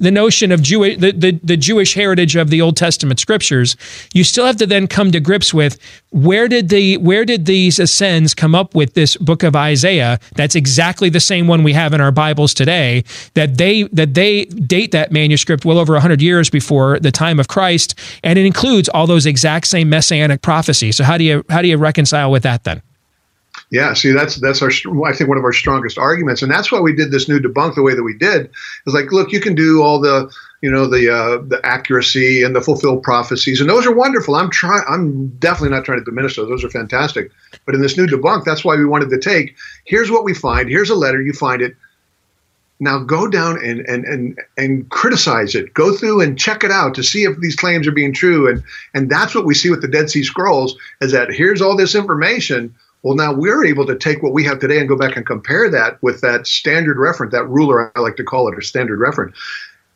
the 0.00 0.10
notion 0.10 0.50
of 0.50 0.62
Jew, 0.62 0.96
the, 0.96 1.12
the, 1.12 1.38
the 1.42 1.56
Jewish 1.56 1.94
heritage 1.94 2.34
of 2.34 2.50
the 2.50 2.60
Old 2.60 2.76
Testament 2.76 3.20
scriptures, 3.20 3.76
you 4.12 4.24
still 4.24 4.46
have 4.46 4.56
to 4.56 4.66
then 4.66 4.86
come 4.86 5.10
to 5.12 5.20
grips 5.20 5.54
with 5.54 5.78
where 6.10 6.48
did 6.48 6.70
the 6.70 6.96
where 6.96 7.24
did 7.24 7.46
these 7.46 7.78
Essenes 7.78 8.34
come 8.34 8.54
up 8.54 8.74
with 8.74 8.94
this 8.94 9.16
book 9.16 9.42
of 9.42 9.54
Isaiah? 9.54 10.18
That's 10.34 10.56
exactly 10.56 11.08
the 11.08 11.20
same 11.20 11.46
one 11.46 11.62
we 11.62 11.72
have 11.74 11.92
in 11.92 12.00
our 12.00 12.10
Bibles 12.10 12.54
today. 12.54 13.04
That 13.34 13.58
they 13.58 13.84
that 13.84 14.14
they 14.14 14.46
date 14.46 14.92
that 14.92 15.12
manuscript 15.12 15.64
well 15.64 15.78
over 15.78 15.98
hundred 16.00 16.22
years 16.22 16.50
before 16.50 16.98
the 16.98 17.12
time 17.12 17.38
of 17.38 17.48
Christ, 17.48 17.94
and 18.24 18.38
it 18.38 18.46
includes 18.46 18.88
all 18.88 19.06
those 19.06 19.26
exact 19.26 19.66
same 19.66 19.88
messianic 19.88 20.42
prophecies. 20.42 20.96
So 20.96 21.04
how 21.04 21.18
do 21.18 21.24
you 21.24 21.44
how 21.48 21.62
do 21.62 21.68
you 21.68 21.76
reconcile 21.76 22.30
with 22.30 22.42
that 22.42 22.64
then? 22.64 22.82
Yeah, 23.70 23.94
see, 23.94 24.10
that's 24.10 24.34
that's 24.36 24.62
our 24.62 24.70
I 25.06 25.12
think 25.12 25.28
one 25.28 25.38
of 25.38 25.44
our 25.44 25.52
strongest 25.52 25.96
arguments, 25.96 26.42
and 26.42 26.50
that's 26.50 26.72
why 26.72 26.80
we 26.80 26.92
did 26.92 27.12
this 27.12 27.28
new 27.28 27.38
debunk 27.38 27.76
the 27.76 27.82
way 27.82 27.94
that 27.94 28.02
we 28.02 28.14
did. 28.14 28.50
Is 28.84 28.94
like, 28.94 29.12
look, 29.12 29.30
you 29.30 29.40
can 29.40 29.54
do 29.54 29.80
all 29.80 30.00
the 30.00 30.28
you 30.60 30.68
know 30.68 30.88
the 30.88 31.08
uh, 31.08 31.38
the 31.46 31.60
accuracy 31.62 32.42
and 32.42 32.54
the 32.54 32.60
fulfilled 32.60 33.04
prophecies, 33.04 33.60
and 33.60 33.70
those 33.70 33.86
are 33.86 33.94
wonderful. 33.94 34.34
I'm 34.34 34.50
trying. 34.50 34.82
I'm 34.88 35.28
definitely 35.38 35.70
not 35.70 35.84
trying 35.84 36.00
to 36.00 36.04
diminish 36.04 36.34
those. 36.34 36.48
Those 36.48 36.64
are 36.64 36.70
fantastic. 36.70 37.30
But 37.64 37.76
in 37.76 37.80
this 37.80 37.96
new 37.96 38.08
debunk, 38.08 38.44
that's 38.44 38.64
why 38.64 38.74
we 38.74 38.84
wanted 38.84 39.10
to 39.10 39.20
take. 39.20 39.54
Here's 39.84 40.10
what 40.10 40.24
we 40.24 40.34
find. 40.34 40.68
Here's 40.68 40.90
a 40.90 40.96
letter. 40.96 41.22
You 41.22 41.32
find 41.32 41.62
it. 41.62 41.76
Now 42.80 42.98
go 42.98 43.28
down 43.28 43.64
and 43.64 43.80
and 43.86 44.04
and 44.04 44.40
and 44.56 44.90
criticize 44.90 45.54
it. 45.54 45.74
Go 45.74 45.94
through 45.94 46.22
and 46.22 46.36
check 46.36 46.64
it 46.64 46.72
out 46.72 46.94
to 46.96 47.04
see 47.04 47.22
if 47.22 47.38
these 47.38 47.54
claims 47.54 47.86
are 47.86 47.92
being 47.92 48.14
true. 48.14 48.50
And 48.50 48.64
and 48.94 49.08
that's 49.08 49.32
what 49.32 49.46
we 49.46 49.54
see 49.54 49.70
with 49.70 49.80
the 49.80 49.86
Dead 49.86 50.10
Sea 50.10 50.24
Scrolls. 50.24 50.76
Is 51.00 51.12
that 51.12 51.30
here's 51.30 51.62
all 51.62 51.76
this 51.76 51.94
information 51.94 52.74
well, 53.02 53.14
now 53.14 53.32
we're 53.32 53.64
able 53.64 53.86
to 53.86 53.96
take 53.96 54.22
what 54.22 54.32
we 54.32 54.44
have 54.44 54.58
today 54.58 54.78
and 54.78 54.88
go 54.88 54.96
back 54.96 55.16
and 55.16 55.24
compare 55.24 55.70
that 55.70 56.02
with 56.02 56.20
that 56.20 56.46
standard 56.46 56.98
reference, 56.98 57.32
that 57.32 57.48
ruler, 57.48 57.90
I 57.96 58.00
like 58.00 58.16
to 58.16 58.24
call 58.24 58.48
it, 58.48 58.54
or 58.56 58.60
standard 58.60 59.00
reference. 59.00 59.36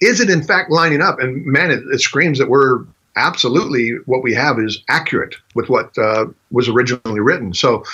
Is 0.01 0.21
it 0.21 0.31
in 0.31 0.43
fact 0.43 0.71
lining 0.71 1.03
up? 1.03 1.21
And 1.21 1.45
man, 1.45 1.71
it, 1.71 1.83
it 1.93 2.01
screams 2.01 2.39
that 2.39 2.49
we're 2.49 2.85
absolutely 3.17 3.93
what 4.07 4.23
we 4.23 4.35
have 4.35 4.59
is 4.59 4.83
accurate 4.89 5.37
with 5.55 5.69
what 5.69 5.97
uh, 5.99 6.27
was 6.51 6.69
originally 6.69 7.21
written. 7.21 7.55
So, 7.55 7.85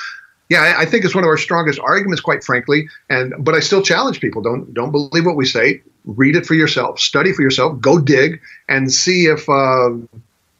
yeah, 0.48 0.62
I, 0.62 0.82
I, 0.82 0.86
think 0.86 1.04
it's 1.04 1.14
one 1.14 1.24
of 1.24 1.28
our 1.28 1.36
strongest 1.36 1.78
arguments, 1.80 2.20
quite 2.20 2.42
frankly. 2.42 2.88
And 3.08 3.34
but 3.38 3.54
I 3.54 3.60
still 3.60 3.82
challenge 3.82 4.20
people: 4.20 4.42
don't 4.42 4.72
don't 4.74 4.90
believe 4.90 5.26
what 5.26 5.36
we 5.36 5.46
say. 5.46 5.82
Read 6.04 6.34
it 6.34 6.46
for 6.46 6.54
yourself, 6.54 6.98
study 6.98 7.32
for 7.32 7.42
yourself, 7.42 7.78
go 7.80 8.00
dig, 8.00 8.40
and 8.68 8.92
see 8.92 9.26
if 9.26 9.48
uh, 9.48 9.90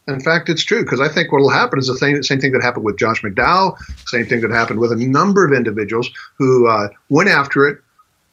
in 0.06 0.20
fact, 0.20 0.48
it's 0.48 0.62
true 0.62 0.82
because 0.82 1.00
I 1.00 1.08
think 1.08 1.30
what 1.30 1.40
will 1.40 1.50
happen 1.50 1.78
is 1.78 1.86
the 1.86 1.96
same, 1.96 2.22
same 2.22 2.40
thing 2.40 2.52
that 2.52 2.62
happened 2.62 2.84
with 2.84 2.98
Josh 2.98 3.22
McDowell, 3.22 3.78
same 4.06 4.26
thing 4.26 4.40
that 4.40 4.50
happened 4.50 4.80
with 4.80 4.92
a 4.92 4.96
number 4.96 5.44
of 5.44 5.52
individuals 5.52 6.10
who 6.36 6.68
uh, 6.68 6.88
went 7.08 7.28
after 7.28 7.68
it, 7.68 7.78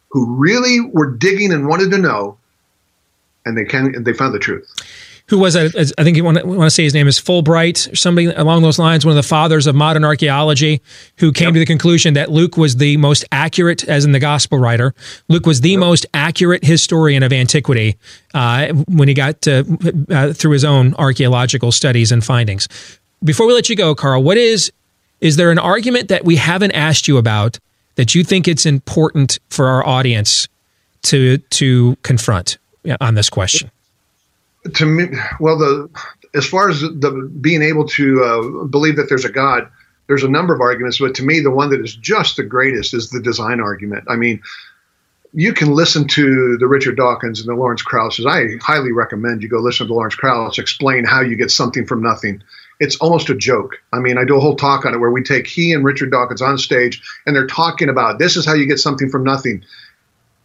who 0.09 0.25
really 0.35 0.79
were 0.79 1.11
digging 1.11 1.51
and 1.51 1.67
wanted 1.67 1.91
to 1.91 1.97
know, 1.97 2.37
and 3.45 3.57
they 3.57 3.65
can 3.65 4.03
they 4.03 4.13
found 4.13 4.33
the 4.33 4.39
truth 4.39 4.67
who 5.29 5.39
was 5.39 5.55
a, 5.55 5.65
I 5.97 6.03
think 6.03 6.15
you 6.15 6.23
want 6.23 6.37
to, 6.37 6.45
want 6.45 6.61
to 6.61 6.69
say 6.69 6.83
his 6.83 6.93
name 6.93 7.07
is 7.07 7.19
Fulbright, 7.19 7.97
somebody 7.97 8.27
along 8.27 8.61
those 8.61 8.79
lines, 8.79 9.05
one 9.05 9.11
of 9.11 9.21
the 9.21 9.27
fathers 9.27 9.67
of 9.67 9.75
modern 9.75 10.05
archaeology, 10.05 10.81
who 11.17 11.33
came 11.33 11.47
yep. 11.47 11.53
to 11.55 11.59
the 11.59 11.65
conclusion 11.65 12.13
that 12.13 12.31
Luke 12.31 12.55
was 12.55 12.77
the 12.77 12.95
most 12.97 13.25
accurate, 13.31 13.83
as 13.89 14.05
in 14.05 14.13
the 14.13 14.19
gospel 14.19 14.57
writer, 14.57 14.93
Luke 15.27 15.45
was 15.45 15.61
the 15.61 15.71
yep. 15.71 15.79
most 15.79 16.05
accurate 16.13 16.63
historian 16.63 17.23
of 17.23 17.33
antiquity 17.33 17.97
uh, 18.33 18.67
when 18.87 19.09
he 19.09 19.13
got 19.13 19.41
to, 19.41 20.05
uh, 20.09 20.31
through 20.31 20.51
his 20.51 20.63
own 20.63 20.93
archaeological 20.95 21.73
studies 21.73 22.11
and 22.11 22.23
findings. 22.23 22.69
Before 23.23 23.47
we 23.47 23.53
let 23.53 23.67
you 23.67 23.75
go, 23.75 23.95
Carl, 23.95 24.23
what 24.23 24.37
is 24.37 24.71
is 25.19 25.35
there 25.35 25.49
an 25.49 25.57
argument 25.57 26.09
that 26.09 26.23
we 26.23 26.35
haven't 26.35 26.71
asked 26.73 27.07
you 27.07 27.17
about 27.17 27.57
that 27.95 28.13
you 28.13 28.23
think 28.23 28.47
it's 28.47 28.67
important 28.67 29.39
for 29.49 29.67
our 29.67 29.85
audience 29.85 30.47
to 31.01 31.37
to 31.37 31.97
confront 32.03 32.59
on 33.01 33.15
this 33.15 33.29
question? 33.29 33.71
To 34.75 34.85
me, 34.85 35.05
well, 35.39 35.57
the 35.57 35.89
as 36.35 36.45
far 36.45 36.69
as 36.69 36.81
the 36.81 37.31
being 37.41 37.61
able 37.61 37.87
to 37.87 38.23
uh, 38.23 38.65
believe 38.65 38.95
that 38.97 39.09
there's 39.09 39.25
a 39.25 39.31
God, 39.31 39.69
there's 40.07 40.23
a 40.23 40.29
number 40.29 40.53
of 40.53 40.61
arguments, 40.61 40.99
but 40.99 41.15
to 41.15 41.23
me, 41.23 41.39
the 41.39 41.51
one 41.51 41.69
that 41.69 41.81
is 41.81 41.95
just 41.95 42.37
the 42.37 42.43
greatest 42.43 42.93
is 42.93 43.09
the 43.09 43.21
design 43.21 43.59
argument. 43.59 44.05
I 44.07 44.15
mean, 44.15 44.41
you 45.33 45.53
can 45.53 45.73
listen 45.73 46.07
to 46.07 46.57
the 46.57 46.67
Richard 46.67 46.97
Dawkins 46.97 47.39
and 47.39 47.49
the 47.49 47.55
Lawrence 47.59 47.81
Krauss. 47.81 48.19
I 48.25 48.47
highly 48.61 48.91
recommend 48.91 49.43
you 49.43 49.49
go 49.49 49.59
listen 49.59 49.87
to 49.87 49.93
Lawrence 49.93 50.15
Krauss 50.15 50.57
explain 50.57 51.03
how 51.03 51.21
you 51.21 51.35
get 51.35 51.51
something 51.51 51.85
from 51.85 52.01
nothing. 52.01 52.41
It's 52.79 52.95
almost 52.97 53.29
a 53.29 53.35
joke. 53.35 53.75
I 53.91 53.99
mean, 53.99 54.17
I 54.17 54.23
do 54.23 54.37
a 54.37 54.39
whole 54.39 54.55
talk 54.55 54.85
on 54.85 54.93
it 54.93 54.99
where 54.99 55.11
we 55.11 55.23
take 55.23 55.47
he 55.47 55.73
and 55.73 55.83
Richard 55.83 56.11
Dawkins 56.11 56.41
on 56.41 56.57
stage 56.57 57.01
and 57.25 57.35
they're 57.35 57.47
talking 57.47 57.89
about 57.89 58.19
this 58.19 58.37
is 58.37 58.45
how 58.45 58.53
you 58.53 58.65
get 58.65 58.79
something 58.79 59.09
from 59.09 59.23
nothing 59.23 59.63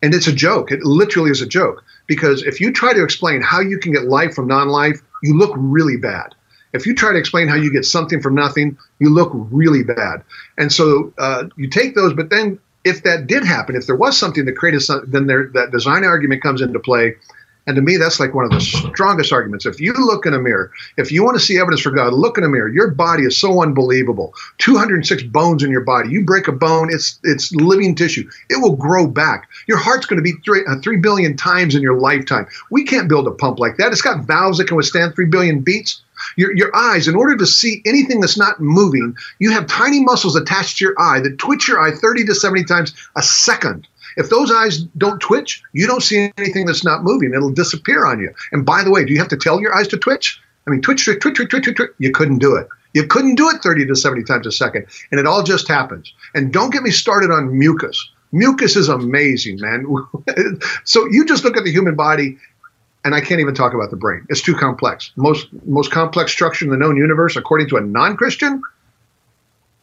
And 0.02 0.12
it's 0.12 0.26
a 0.26 0.32
joke. 0.32 0.72
It 0.72 0.82
literally 0.82 1.30
is 1.30 1.40
a 1.40 1.46
joke 1.46 1.82
because 2.06 2.42
if 2.42 2.60
you 2.60 2.72
try 2.72 2.92
to 2.92 3.04
explain 3.04 3.40
how 3.40 3.60
you 3.60 3.78
can 3.78 3.92
get 3.92 4.04
life 4.04 4.34
from 4.34 4.48
non-life, 4.48 5.00
you 5.22 5.36
look 5.38 5.52
really 5.56 5.96
bad. 5.96 6.34
If 6.72 6.86
you 6.86 6.94
try 6.94 7.12
to 7.12 7.18
explain 7.18 7.48
how 7.48 7.54
you 7.54 7.72
get 7.72 7.84
something 7.84 8.20
from 8.20 8.34
nothing, 8.34 8.76
you 8.98 9.10
look 9.10 9.30
really 9.32 9.82
bad. 9.82 10.24
And 10.58 10.72
so 10.72 11.12
uh, 11.18 11.44
you 11.56 11.68
take 11.68 11.94
those, 11.94 12.14
but 12.14 12.30
then 12.30 12.58
if 12.84 13.04
that 13.04 13.26
did 13.26 13.44
happen, 13.44 13.76
if 13.76 13.86
there 13.86 13.96
was 13.96 14.18
something 14.18 14.44
that 14.46 14.56
created 14.56 14.80
something, 14.80 15.10
then 15.10 15.26
there, 15.26 15.50
that 15.54 15.70
design 15.70 16.04
argument 16.04 16.42
comes 16.42 16.60
into 16.60 16.80
play. 16.80 17.14
And 17.66 17.76
to 17.76 17.82
me, 17.82 17.96
that's 17.96 18.18
like 18.18 18.34
one 18.34 18.44
of 18.44 18.50
the 18.50 18.60
strongest 18.60 19.32
arguments. 19.32 19.66
If 19.66 19.80
you 19.80 19.92
look 19.92 20.26
in 20.26 20.34
a 20.34 20.38
mirror, 20.38 20.72
if 20.96 21.12
you 21.12 21.22
want 21.22 21.38
to 21.38 21.44
see 21.44 21.60
evidence 21.60 21.80
for 21.80 21.92
God, 21.92 22.12
look 22.12 22.36
in 22.36 22.42
a 22.42 22.48
mirror. 22.48 22.68
Your 22.68 22.90
body 22.90 23.22
is 23.22 23.38
so 23.38 23.62
unbelievable. 23.62 24.34
206 24.58 25.22
bones 25.24 25.62
in 25.62 25.70
your 25.70 25.82
body. 25.82 26.10
You 26.10 26.24
break 26.24 26.48
a 26.48 26.52
bone, 26.52 26.92
it's 26.92 27.20
it's 27.22 27.54
living 27.54 27.94
tissue. 27.94 28.28
It 28.50 28.60
will 28.60 28.74
grow 28.74 29.06
back. 29.06 29.48
Your 29.68 29.78
heart's 29.78 30.06
going 30.06 30.18
to 30.18 30.22
beat 30.22 30.42
three, 30.44 30.64
uh, 30.68 30.80
3 30.80 30.96
billion 30.96 31.36
times 31.36 31.76
in 31.76 31.82
your 31.82 31.98
lifetime. 31.98 32.46
We 32.70 32.84
can't 32.84 33.08
build 33.08 33.28
a 33.28 33.32
pump 33.32 33.60
like 33.60 33.76
that. 33.76 33.92
It's 33.92 34.02
got 34.02 34.26
valves 34.26 34.58
that 34.58 34.66
can 34.66 34.76
withstand 34.76 35.14
3 35.14 35.26
billion 35.26 35.60
beats. 35.60 36.02
Your, 36.36 36.56
your 36.56 36.74
eyes, 36.74 37.08
in 37.08 37.16
order 37.16 37.36
to 37.36 37.46
see 37.46 37.82
anything 37.84 38.20
that's 38.20 38.38
not 38.38 38.60
moving, 38.60 39.16
you 39.38 39.50
have 39.50 39.66
tiny 39.66 40.02
muscles 40.02 40.36
attached 40.36 40.78
to 40.78 40.84
your 40.84 41.00
eye 41.00 41.20
that 41.20 41.38
twitch 41.38 41.68
your 41.68 41.80
eye 41.80 41.90
30 41.90 42.24
to 42.26 42.34
70 42.34 42.64
times 42.64 42.94
a 43.16 43.22
second. 43.22 43.86
If 44.16 44.30
those 44.30 44.50
eyes 44.50 44.82
don't 44.96 45.20
twitch, 45.20 45.62
you 45.72 45.86
don't 45.86 46.02
see 46.02 46.32
anything 46.38 46.66
that's 46.66 46.84
not 46.84 47.04
moving. 47.04 47.34
It'll 47.34 47.52
disappear 47.52 48.06
on 48.06 48.20
you. 48.20 48.32
And 48.52 48.64
by 48.64 48.82
the 48.84 48.90
way, 48.90 49.04
do 49.04 49.12
you 49.12 49.18
have 49.18 49.28
to 49.28 49.36
tell 49.36 49.60
your 49.60 49.74
eyes 49.74 49.88
to 49.88 49.96
twitch? 49.96 50.40
I 50.66 50.70
mean, 50.70 50.80
twitch, 50.80 51.04
twitch, 51.04 51.20
twitch, 51.20 51.36
twitch, 51.36 51.50
twitch, 51.50 51.76
twitch. 51.76 51.90
You 51.98 52.12
couldn't 52.12 52.38
do 52.38 52.56
it. 52.56 52.68
You 52.94 53.06
couldn't 53.06 53.36
do 53.36 53.48
it 53.48 53.62
30 53.62 53.86
to 53.86 53.96
70 53.96 54.24
times 54.24 54.46
a 54.46 54.52
second. 54.52 54.86
And 55.10 55.18
it 55.18 55.26
all 55.26 55.42
just 55.42 55.66
happens. 55.68 56.12
And 56.34 56.52
don't 56.52 56.70
get 56.70 56.82
me 56.82 56.90
started 56.90 57.30
on 57.30 57.58
mucus. 57.58 58.10
Mucus 58.32 58.76
is 58.76 58.88
amazing, 58.88 59.60
man. 59.60 59.86
so 60.84 61.06
you 61.10 61.24
just 61.24 61.44
look 61.44 61.56
at 61.56 61.64
the 61.64 61.70
human 61.70 61.94
body, 61.94 62.38
and 63.04 63.14
I 63.14 63.20
can't 63.20 63.40
even 63.40 63.54
talk 63.54 63.74
about 63.74 63.90
the 63.90 63.96
brain. 63.96 64.24
It's 64.30 64.40
too 64.40 64.54
complex. 64.54 65.10
Most 65.16 65.48
most 65.66 65.90
complex 65.90 66.32
structure 66.32 66.64
in 66.64 66.70
the 66.70 66.78
known 66.78 66.96
universe, 66.96 67.36
according 67.36 67.68
to 67.68 67.76
a 67.76 67.82
non-Christian, 67.82 68.62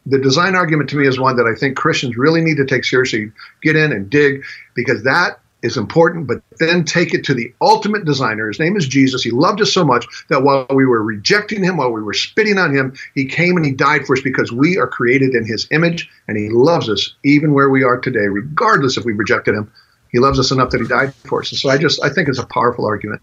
the 0.06 0.18
design 0.18 0.54
argument 0.54 0.90
to 0.90 0.96
me 0.96 1.06
is 1.06 1.18
one 1.18 1.36
that 1.36 1.46
I 1.46 1.58
think 1.58 1.76
Christians 1.76 2.16
really 2.16 2.40
need 2.40 2.56
to 2.56 2.66
take 2.66 2.84
seriously, 2.84 3.30
get 3.62 3.76
in 3.76 3.92
and 3.92 4.08
dig, 4.08 4.42
because 4.74 5.02
that 5.04 5.40
is 5.62 5.76
important, 5.76 6.26
but 6.26 6.42
then 6.58 6.84
take 6.84 7.12
it 7.12 7.24
to 7.24 7.34
the 7.34 7.52
ultimate 7.60 8.04
designer. 8.04 8.48
His 8.48 8.58
name 8.58 8.76
is 8.76 8.88
Jesus. 8.88 9.22
He 9.22 9.30
loved 9.30 9.60
us 9.60 9.72
so 9.72 9.84
much 9.84 10.06
that 10.28 10.42
while 10.42 10.66
we 10.70 10.86
were 10.86 11.02
rejecting 11.02 11.62
him, 11.62 11.76
while 11.76 11.92
we 11.92 12.02
were 12.02 12.14
spitting 12.14 12.58
on 12.58 12.74
him, 12.74 12.94
he 13.14 13.26
came 13.26 13.56
and 13.56 13.66
he 13.66 13.72
died 13.72 14.06
for 14.06 14.16
us 14.16 14.22
because 14.22 14.50
we 14.50 14.78
are 14.78 14.86
created 14.86 15.34
in 15.34 15.44
his 15.44 15.68
image 15.70 16.08
and 16.28 16.38
he 16.38 16.48
loves 16.48 16.88
us 16.88 17.14
even 17.24 17.52
where 17.52 17.68
we 17.68 17.82
are 17.82 17.98
today, 17.98 18.26
regardless 18.26 18.96
if 18.96 19.04
we 19.04 19.12
rejected 19.12 19.54
him. 19.54 19.70
He 20.10 20.18
loves 20.18 20.40
us 20.40 20.50
enough 20.50 20.70
that 20.70 20.80
he 20.80 20.88
died 20.88 21.14
for 21.14 21.40
us. 21.40 21.50
So 21.50 21.68
I 21.68 21.78
just 21.78 22.02
I 22.02 22.08
think 22.08 22.28
it's 22.28 22.38
a 22.38 22.46
powerful 22.46 22.86
argument. 22.86 23.22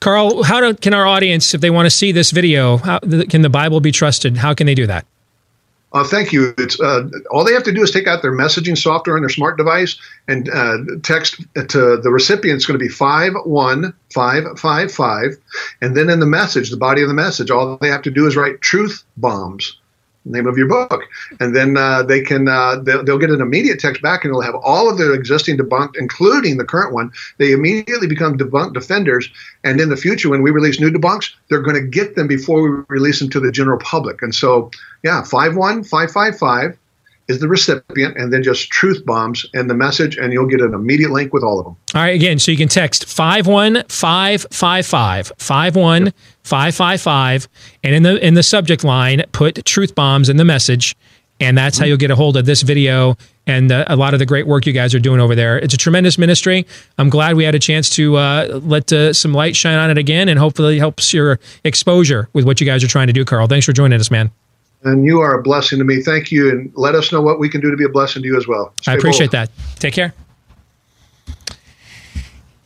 Carl, 0.00 0.42
how 0.42 0.60
do, 0.60 0.74
can 0.74 0.92
our 0.92 1.06
audience, 1.06 1.54
if 1.54 1.60
they 1.60 1.70
want 1.70 1.86
to 1.86 1.90
see 1.90 2.10
this 2.10 2.30
video, 2.30 2.78
how, 2.78 2.98
can 2.98 3.42
the 3.42 3.48
Bible 3.48 3.80
be 3.80 3.92
trusted? 3.92 4.36
How 4.36 4.52
can 4.54 4.66
they 4.66 4.74
do 4.74 4.86
that? 4.86 5.06
Uh, 5.96 6.04
thank 6.04 6.30
you. 6.30 6.52
It's 6.58 6.78
uh, 6.78 7.08
all 7.30 7.42
they 7.42 7.54
have 7.54 7.62
to 7.62 7.72
do 7.72 7.82
is 7.82 7.90
take 7.90 8.06
out 8.06 8.20
their 8.20 8.36
messaging 8.36 8.76
software 8.76 9.16
on 9.16 9.22
their 9.22 9.30
smart 9.30 9.56
device 9.56 9.98
and 10.28 10.46
uh, 10.50 10.76
text 11.02 11.42
to 11.54 11.96
the 11.96 12.10
recipient. 12.10 12.56
It's 12.56 12.66
going 12.66 12.78
to 12.78 12.84
be 12.84 12.90
five 12.90 13.32
one 13.46 13.94
five 14.12 14.44
five 14.58 14.92
five, 14.92 15.38
and 15.80 15.96
then 15.96 16.10
in 16.10 16.20
the 16.20 16.26
message, 16.26 16.68
the 16.68 16.76
body 16.76 17.00
of 17.00 17.08
the 17.08 17.14
message, 17.14 17.50
all 17.50 17.78
they 17.78 17.88
have 17.88 18.02
to 18.02 18.10
do 18.10 18.26
is 18.26 18.36
write 18.36 18.60
"truth 18.60 19.04
bombs." 19.16 19.80
Name 20.28 20.46
of 20.46 20.58
your 20.58 20.68
book, 20.68 21.04
and 21.38 21.54
then 21.54 21.76
uh, 21.76 22.02
they 22.02 22.20
can 22.20 22.48
uh, 22.48 22.76
they'll, 22.82 23.04
they'll, 23.04 23.18
get 23.18 23.30
an 23.30 23.40
immediate 23.40 23.78
text 23.78 24.02
back, 24.02 24.24
and 24.24 24.34
they'll 24.34 24.40
have 24.40 24.56
all 24.56 24.90
of 24.90 24.98
their 24.98 25.14
existing 25.14 25.56
debunked, 25.56 25.94
including 25.96 26.56
the 26.56 26.64
current 26.64 26.92
one. 26.92 27.12
They 27.38 27.52
immediately 27.52 28.08
become 28.08 28.36
debunked 28.36 28.74
defenders, 28.74 29.30
and 29.62 29.80
in 29.80 29.88
the 29.88 29.96
future, 29.96 30.28
when 30.28 30.42
we 30.42 30.50
release 30.50 30.80
new 30.80 30.90
debunks, 30.90 31.32
they're 31.48 31.62
going 31.62 31.76
to 31.76 31.86
get 31.86 32.16
them 32.16 32.26
before 32.26 32.60
we 32.60 32.84
release 32.88 33.20
them 33.20 33.30
to 33.30 33.40
the 33.40 33.52
general 33.52 33.78
public. 33.78 34.20
And 34.20 34.34
so 34.34 34.70
yeah, 35.04 35.22
51555 35.22 36.76
is 37.28 37.40
the 37.40 37.48
recipient, 37.48 38.16
and 38.16 38.32
then 38.32 38.42
just 38.42 38.70
truth 38.70 39.04
bombs 39.04 39.44
and 39.54 39.68
the 39.68 39.74
message, 39.74 40.16
and 40.16 40.32
you'll 40.32 40.46
get 40.46 40.60
an 40.60 40.72
immediate 40.74 41.10
link 41.10 41.32
with 41.32 41.42
all 41.42 41.58
of 41.58 41.64
them. 41.64 41.76
All 41.94 42.02
right, 42.02 42.14
again, 42.14 42.38
so 42.38 42.52
you 42.52 42.56
can 42.56 42.68
text 42.68 43.04
51555, 43.06 45.32
51555, 45.38 47.48
and 47.82 47.94
in 47.94 48.02
the 48.02 48.26
in 48.26 48.34
the 48.34 48.42
subject 48.42 48.84
line, 48.84 49.24
put 49.32 49.64
truth 49.64 49.94
bombs 49.94 50.28
in 50.28 50.36
the 50.36 50.44
message, 50.44 50.94
and 51.40 51.58
that's 51.58 51.78
how 51.78 51.84
you'll 51.84 51.96
get 51.96 52.10
a 52.10 52.16
hold 52.16 52.36
of 52.36 52.46
this 52.46 52.62
video 52.62 53.16
and 53.48 53.70
uh, 53.70 53.84
a 53.86 53.94
lot 53.94 54.12
of 54.12 54.18
the 54.18 54.26
great 54.26 54.44
work 54.46 54.66
you 54.66 54.72
guys 54.72 54.92
are 54.94 54.98
doing 54.98 55.20
over 55.20 55.36
there. 55.36 55.58
It's 55.58 55.74
a 55.74 55.76
tremendous 55.76 56.18
ministry. 56.18 56.66
I'm 56.98 57.08
glad 57.08 57.36
we 57.36 57.44
had 57.44 57.54
a 57.54 57.60
chance 57.60 57.88
to 57.90 58.16
uh, 58.16 58.60
let 58.64 58.92
uh, 58.92 59.12
some 59.12 59.32
light 59.32 59.54
shine 59.54 59.78
on 59.78 59.90
it 59.90 59.98
again, 59.98 60.28
and 60.28 60.38
hopefully 60.38 60.78
helps 60.78 61.12
your 61.12 61.38
exposure 61.62 62.28
with 62.32 62.44
what 62.44 62.60
you 62.60 62.66
guys 62.66 62.82
are 62.82 62.88
trying 62.88 63.06
to 63.06 63.12
do, 63.12 63.24
Carl. 63.24 63.46
Thanks 63.46 63.66
for 63.66 63.72
joining 63.72 64.00
us, 64.00 64.10
man 64.10 64.32
and 64.82 65.04
you 65.04 65.20
are 65.20 65.38
a 65.38 65.42
blessing 65.42 65.78
to 65.78 65.84
me. 65.84 66.00
Thank 66.02 66.30
you, 66.30 66.50
and 66.50 66.72
let 66.74 66.94
us 66.94 67.12
know 67.12 67.20
what 67.20 67.38
we 67.38 67.48
can 67.48 67.60
do 67.60 67.70
to 67.70 67.76
be 67.76 67.84
a 67.84 67.88
blessing 67.88 68.22
to 68.22 68.28
you 68.28 68.36
as 68.36 68.46
well. 68.46 68.72
Stay 68.82 68.92
I 68.92 68.94
appreciate 68.96 69.32
bold. 69.32 69.48
that. 69.48 69.50
Take 69.78 69.94
care. 69.94 70.14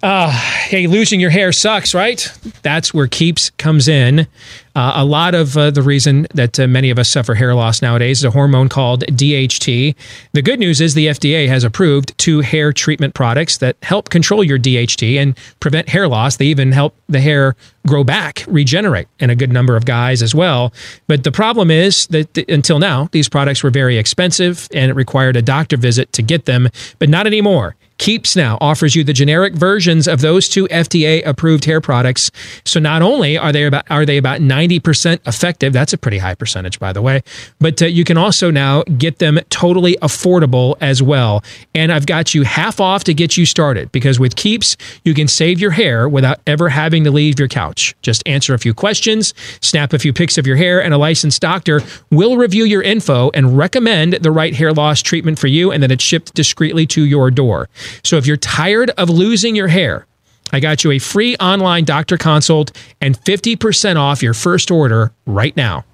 Uh, 0.02 0.30
hey, 0.30 0.86
losing 0.86 1.20
your 1.20 1.30
hair 1.30 1.52
sucks, 1.52 1.94
right? 1.94 2.32
That's 2.62 2.94
where 2.94 3.06
Keeps 3.06 3.50
comes 3.50 3.86
in. 3.86 4.26
Uh, 4.74 4.92
a 4.96 5.04
lot 5.04 5.34
of 5.34 5.56
uh, 5.56 5.70
the 5.70 5.82
reason 5.82 6.26
that 6.32 6.58
uh, 6.60 6.66
many 6.66 6.90
of 6.90 6.98
us 6.98 7.08
suffer 7.08 7.34
hair 7.34 7.54
loss 7.54 7.82
nowadays 7.82 8.18
is 8.18 8.24
a 8.24 8.30
hormone 8.30 8.68
called 8.68 9.04
DHT. 9.06 9.94
The 10.32 10.42
good 10.42 10.60
news 10.60 10.80
is 10.80 10.94
the 10.94 11.08
FDA 11.08 11.48
has 11.48 11.64
approved 11.64 12.16
two 12.18 12.40
hair 12.40 12.72
treatment 12.72 13.14
products 13.14 13.58
that 13.58 13.76
help 13.82 14.10
control 14.10 14.44
your 14.44 14.58
DHT 14.58 15.16
and 15.20 15.36
prevent 15.58 15.88
hair 15.88 16.06
loss. 16.06 16.36
They 16.36 16.46
even 16.46 16.70
help 16.72 16.94
the 17.08 17.20
hair 17.20 17.56
grow 17.86 18.04
back, 18.04 18.44
regenerate, 18.46 19.08
and 19.18 19.30
a 19.30 19.36
good 19.36 19.52
number 19.52 19.76
of 19.76 19.86
guys 19.86 20.22
as 20.22 20.34
well. 20.34 20.72
But 21.08 21.24
the 21.24 21.32
problem 21.32 21.70
is 21.70 22.06
that 22.08 22.32
th- 22.34 22.48
until 22.48 22.78
now, 22.78 23.08
these 23.12 23.28
products 23.28 23.62
were 23.62 23.70
very 23.70 23.98
expensive 23.98 24.68
and 24.72 24.90
it 24.90 24.94
required 24.94 25.36
a 25.36 25.42
doctor 25.42 25.76
visit 25.76 26.12
to 26.12 26.22
get 26.22 26.44
them, 26.44 26.68
but 26.98 27.08
not 27.08 27.26
anymore. 27.26 27.74
Keeps 28.00 28.34
now 28.34 28.56
offers 28.62 28.96
you 28.96 29.04
the 29.04 29.12
generic 29.12 29.52
versions 29.52 30.08
of 30.08 30.22
those 30.22 30.48
two 30.48 30.66
FDA 30.68 31.22
approved 31.26 31.66
hair 31.66 31.82
products. 31.82 32.30
So 32.64 32.80
not 32.80 33.02
only 33.02 33.36
are 33.36 33.52
they 33.52 33.66
about 33.66 33.84
are 33.90 34.06
they 34.06 34.16
about 34.16 34.40
90% 34.40 35.18
effective, 35.26 35.74
that's 35.74 35.92
a 35.92 35.98
pretty 35.98 36.16
high 36.16 36.34
percentage 36.34 36.78
by 36.78 36.94
the 36.94 37.02
way, 37.02 37.22
but 37.58 37.82
uh, 37.82 37.84
you 37.84 38.04
can 38.04 38.16
also 38.16 38.50
now 38.50 38.84
get 38.84 39.18
them 39.18 39.38
totally 39.50 39.98
affordable 40.00 40.78
as 40.80 41.02
well. 41.02 41.44
And 41.74 41.92
I've 41.92 42.06
got 42.06 42.34
you 42.34 42.42
half 42.44 42.80
off 42.80 43.04
to 43.04 43.12
get 43.12 43.36
you 43.36 43.44
started 43.44 43.92
because 43.92 44.18
with 44.18 44.34
Keeps, 44.34 44.78
you 45.04 45.12
can 45.12 45.28
save 45.28 45.60
your 45.60 45.72
hair 45.72 46.08
without 46.08 46.40
ever 46.46 46.70
having 46.70 47.04
to 47.04 47.10
leave 47.10 47.38
your 47.38 47.48
couch. 47.48 47.94
Just 48.00 48.26
answer 48.26 48.54
a 48.54 48.58
few 48.58 48.72
questions, 48.72 49.34
snap 49.60 49.92
a 49.92 49.98
few 49.98 50.14
pics 50.14 50.38
of 50.38 50.46
your 50.46 50.56
hair 50.56 50.82
and 50.82 50.94
a 50.94 50.98
licensed 50.98 51.42
doctor 51.42 51.82
will 52.10 52.38
review 52.38 52.64
your 52.64 52.80
info 52.80 53.30
and 53.34 53.58
recommend 53.58 54.14
the 54.14 54.30
right 54.30 54.54
hair 54.54 54.72
loss 54.72 55.02
treatment 55.02 55.38
for 55.38 55.48
you 55.48 55.70
and 55.70 55.82
then 55.82 55.90
it's 55.90 56.02
shipped 56.02 56.32
discreetly 56.32 56.86
to 56.86 57.04
your 57.04 57.30
door. 57.30 57.68
So 58.02 58.16
if 58.16 58.26
you're 58.26 58.36
tired 58.36 58.90
of 58.90 59.08
losing 59.08 59.56
your 59.56 59.68
hair, 59.68 60.06
I 60.52 60.60
got 60.60 60.84
you 60.84 60.90
a 60.92 60.98
free 60.98 61.36
online 61.36 61.84
doctor 61.84 62.16
consult 62.16 62.76
and 63.00 63.18
50% 63.18 63.96
off 63.96 64.22
your 64.22 64.34
first 64.34 64.70
order 64.70 65.12
right 65.26 65.56
now. 65.56 65.84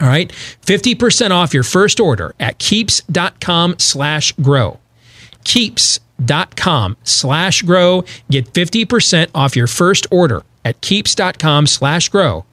All 0.00 0.08
right. 0.08 0.30
50% 0.64 1.30
off 1.30 1.54
your 1.54 1.62
first 1.62 2.00
order 2.00 2.34
at 2.38 2.58
keeps.com 2.58 3.78
slash 3.78 4.32
grow. 4.32 4.78
Keeps.com 5.44 6.96
slash 7.04 7.62
grow. 7.62 8.04
Get 8.30 8.52
50% 8.52 9.30
off 9.34 9.56
your 9.56 9.66
first 9.66 10.06
order 10.10 10.42
at 10.64 10.80
keeps.com 10.80 11.66
slash 11.66 12.08
grow 12.08 12.44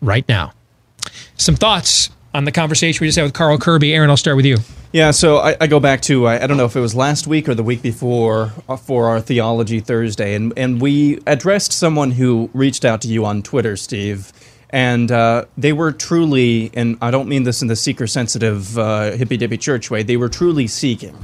right 0.00 0.28
now. 0.28 0.52
Some 1.36 1.56
thoughts 1.56 2.10
on 2.34 2.44
the 2.44 2.52
conversation 2.52 3.02
we 3.02 3.08
just 3.08 3.16
had 3.16 3.24
with 3.24 3.34
Carl 3.34 3.58
Kerby. 3.58 3.92
Aaron, 3.94 4.10
I'll 4.10 4.16
start 4.16 4.36
with 4.36 4.46
you. 4.46 4.58
Yeah, 4.92 5.12
so 5.12 5.38
I, 5.38 5.56
I, 5.60 5.66
go 5.66 5.78
back 5.78 6.00
to 6.02 6.26
I, 6.26 6.42
I, 6.42 6.46
don't 6.46 6.56
know 6.56 6.64
if 6.64 6.74
it 6.74 6.80
was 6.80 6.96
last 6.96 7.26
week 7.28 7.48
or 7.48 7.54
the 7.54 7.62
week 7.62 7.80
before 7.80 8.52
uh, 8.68 8.76
for 8.76 9.08
our 9.08 9.20
Theology 9.20 9.78
Thursday, 9.78 10.34
and 10.34 10.52
and 10.56 10.80
we 10.80 11.20
addressed 11.26 11.72
someone 11.72 12.12
who 12.12 12.50
reached 12.52 12.84
out 12.84 13.00
to 13.02 13.08
you 13.08 13.24
on 13.24 13.42
Twitter, 13.42 13.76
Steve, 13.76 14.32
and 14.70 15.12
uh, 15.12 15.44
they 15.56 15.72
were 15.72 15.92
truly, 15.92 16.70
and 16.74 16.98
I 17.00 17.12
don't 17.12 17.28
mean 17.28 17.44
this 17.44 17.62
in 17.62 17.68
the 17.68 17.76
seeker 17.76 18.08
sensitive 18.08 18.76
uh, 18.78 19.12
hippy 19.12 19.36
dippy 19.36 19.58
church 19.58 19.90
way, 19.90 20.02
they 20.02 20.16
were 20.16 20.28
truly 20.28 20.66
seeking. 20.66 21.16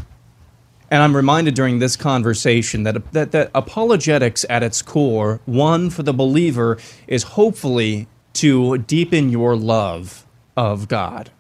And 0.89 1.03
I'm 1.03 1.17
reminded 1.17 1.55
during 1.55 1.81
this 1.81 1.97
conversation 1.97 2.85
that, 2.85 3.13
that 3.13 3.33
that 3.33 3.51
apologetics 3.53 4.47
at 4.49 4.63
its 4.63 4.83
core, 4.83 5.41
one 5.45 5.91
for 5.91 6.05
the 6.05 6.13
believer, 6.13 6.79
is 7.09 7.25
hopefully 7.25 8.07
to 8.35 8.79
deepen 8.79 9.31
your 9.31 9.57
love 9.57 10.26
of 10.57 10.89
God 10.89 11.31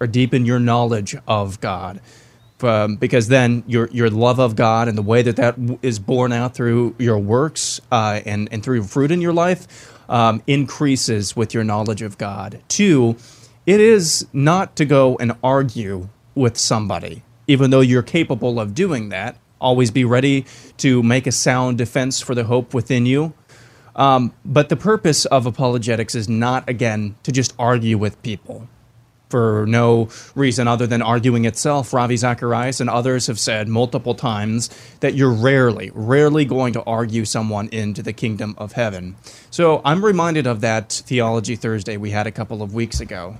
or 0.00 0.06
deepen 0.06 0.44
your 0.44 0.58
knowledge 0.58 1.14
of 1.26 1.60
God. 1.60 2.00
Um, 2.62 2.94
because 2.94 3.26
then 3.26 3.64
your 3.66 3.88
your 3.88 4.08
love 4.08 4.38
of 4.38 4.54
God 4.54 4.86
and 4.86 4.96
the 4.96 5.02
way 5.02 5.22
that 5.22 5.34
that 5.34 5.56
is 5.82 5.98
borne 5.98 6.32
out 6.32 6.54
through 6.54 6.94
your 6.96 7.18
works 7.18 7.80
uh, 7.90 8.20
and 8.24 8.48
and 8.52 8.62
through 8.62 8.84
fruit 8.84 9.10
in 9.10 9.20
your 9.20 9.32
life 9.32 9.92
um, 10.08 10.42
increases 10.46 11.34
with 11.34 11.54
your 11.54 11.64
knowledge 11.64 12.02
of 12.02 12.18
God. 12.18 12.62
Two, 12.68 13.16
it 13.66 13.80
is 13.80 14.28
not 14.32 14.76
to 14.76 14.84
go 14.84 15.16
and 15.18 15.32
argue 15.42 16.08
with 16.36 16.56
somebody, 16.56 17.24
even 17.48 17.70
though 17.70 17.80
you're 17.80 18.00
capable 18.00 18.60
of 18.60 18.74
doing 18.74 19.08
that 19.08 19.36
always 19.62 19.90
be 19.90 20.04
ready 20.04 20.44
to 20.76 21.02
make 21.02 21.26
a 21.26 21.32
sound 21.32 21.78
defense 21.78 22.20
for 22.20 22.34
the 22.34 22.44
hope 22.44 22.74
within 22.74 23.06
you. 23.06 23.32
Um, 23.94 24.32
but 24.44 24.68
the 24.68 24.76
purpose 24.76 25.24
of 25.26 25.46
apologetics 25.46 26.14
is 26.14 26.28
not, 26.28 26.68
again, 26.68 27.16
to 27.24 27.32
just 27.32 27.54
argue 27.58 27.98
with 27.98 28.22
people 28.22 28.68
for 29.32 29.64
no 29.66 30.10
reason 30.34 30.68
other 30.68 30.86
than 30.86 31.00
arguing 31.00 31.46
itself. 31.46 31.94
Ravi 31.94 32.18
Zacharias 32.18 32.80
and 32.80 32.90
others 32.90 33.28
have 33.28 33.40
said 33.40 33.66
multiple 33.66 34.14
times 34.14 34.68
that 35.00 35.14
you're 35.14 35.32
rarely, 35.32 35.90
rarely 35.94 36.44
going 36.44 36.74
to 36.74 36.82
argue 36.82 37.24
someone 37.24 37.70
into 37.70 38.02
the 38.02 38.12
kingdom 38.12 38.54
of 38.58 38.72
heaven. 38.72 39.16
So 39.50 39.80
I'm 39.86 40.04
reminded 40.04 40.46
of 40.46 40.60
that 40.60 41.02
Theology 41.06 41.56
Thursday 41.56 41.96
we 41.96 42.10
had 42.10 42.26
a 42.26 42.30
couple 42.30 42.62
of 42.62 42.74
weeks 42.74 43.00
ago. 43.00 43.38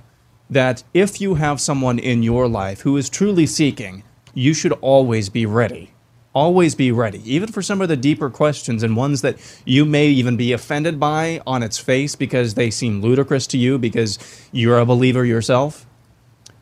That 0.49 0.83
if 0.95 1.21
you 1.21 1.35
have 1.35 1.61
someone 1.61 1.99
in 1.99 2.23
your 2.23 2.47
life 2.47 2.81
who 2.81 2.97
is 2.97 3.07
truly 3.07 3.45
seeking, 3.45 4.03
you 4.33 4.55
should 4.55 4.73
always 4.81 5.29
be 5.29 5.45
ready. 5.45 5.92
Always 6.33 6.73
be 6.73 6.91
ready, 6.91 7.21
even 7.31 7.51
for 7.51 7.61
some 7.61 7.79
of 7.79 7.89
the 7.89 7.95
deeper 7.95 8.29
questions 8.29 8.81
and 8.81 8.95
ones 8.97 9.21
that 9.21 9.37
you 9.65 9.85
may 9.85 10.07
even 10.07 10.35
be 10.35 10.51
offended 10.51 10.99
by 10.99 11.41
on 11.45 11.61
its 11.61 11.77
face 11.77 12.15
because 12.15 12.55
they 12.55 12.71
seem 12.71 13.01
ludicrous 13.01 13.45
to 13.47 13.57
you 13.57 13.77
because 13.77 14.17
you're 14.51 14.79
a 14.79 14.85
believer 14.85 15.23
yourself. 15.23 15.85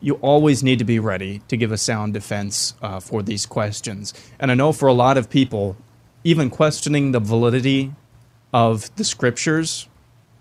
You 0.00 0.14
always 0.16 0.62
need 0.62 0.78
to 0.80 0.84
be 0.84 0.98
ready 0.98 1.40
to 1.48 1.56
give 1.56 1.72
a 1.72 1.78
sound 1.78 2.12
defense 2.12 2.74
uh, 2.82 3.00
for 3.00 3.22
these 3.22 3.46
questions. 3.46 4.12
And 4.38 4.50
I 4.50 4.54
know 4.54 4.72
for 4.72 4.88
a 4.88 4.92
lot 4.92 5.16
of 5.16 5.30
people, 5.30 5.76
even 6.22 6.50
questioning 6.50 7.12
the 7.12 7.20
validity 7.20 7.94
of 8.52 8.94
the 8.96 9.04
scriptures, 9.04 9.88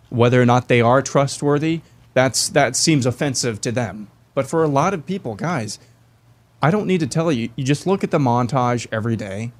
whether 0.09 0.41
or 0.41 0.45
not 0.45 0.67
they 0.67 0.81
are 0.81 1.01
trustworthy, 1.01 1.81
that's 2.13 2.49
that 2.49 2.75
seems 2.75 3.05
offensive 3.05 3.61
to 3.61 3.71
them. 3.71 4.09
But 4.33 4.47
for 4.47 4.63
a 4.63 4.67
lot 4.67 4.93
of 4.93 5.05
people, 5.05 5.35
guys, 5.35 5.79
I 6.61 6.69
don't 6.69 6.85
need 6.85 6.99
to 6.99 7.07
tell 7.07 7.31
you. 7.31 7.49
You 7.55 7.63
just 7.63 7.87
look 7.87 8.03
at 8.03 8.11
the 8.11 8.19
montage 8.19 8.87
every 8.91 9.15
day. 9.15 9.51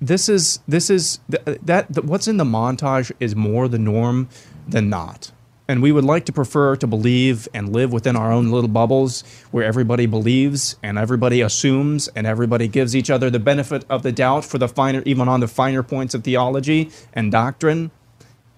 This 0.00 0.28
is 0.28 0.60
this 0.68 0.90
is 0.90 1.20
th- 1.30 1.42
uh, 1.46 1.54
that, 1.62 1.90
that 1.94 2.04
what's 2.04 2.28
in 2.28 2.36
the 2.36 2.44
montage 2.44 3.10
is 3.18 3.34
more 3.34 3.68
the 3.68 3.78
norm 3.78 4.28
than 4.68 4.90
not. 4.90 5.32
And 5.68 5.82
we 5.82 5.90
would 5.90 6.04
like 6.04 6.26
to 6.26 6.32
prefer 6.32 6.76
to 6.76 6.86
believe 6.86 7.48
and 7.54 7.72
live 7.72 7.92
within 7.92 8.14
our 8.14 8.30
own 8.30 8.50
little 8.50 8.68
bubbles 8.68 9.24
where 9.50 9.64
everybody 9.64 10.06
believes 10.06 10.76
and 10.82 10.98
everybody 10.98 11.40
assumes 11.40 12.06
and 12.08 12.26
everybody 12.26 12.68
gives 12.68 12.94
each 12.94 13.10
other 13.10 13.30
the 13.30 13.40
benefit 13.40 13.84
of 13.88 14.02
the 14.02 14.12
doubt 14.12 14.44
for 14.44 14.58
the 14.58 14.68
finer 14.68 15.02
even 15.06 15.28
on 15.28 15.40
the 15.40 15.48
finer 15.48 15.82
points 15.82 16.14
of 16.14 16.22
theology 16.22 16.90
and 17.14 17.32
doctrine. 17.32 17.90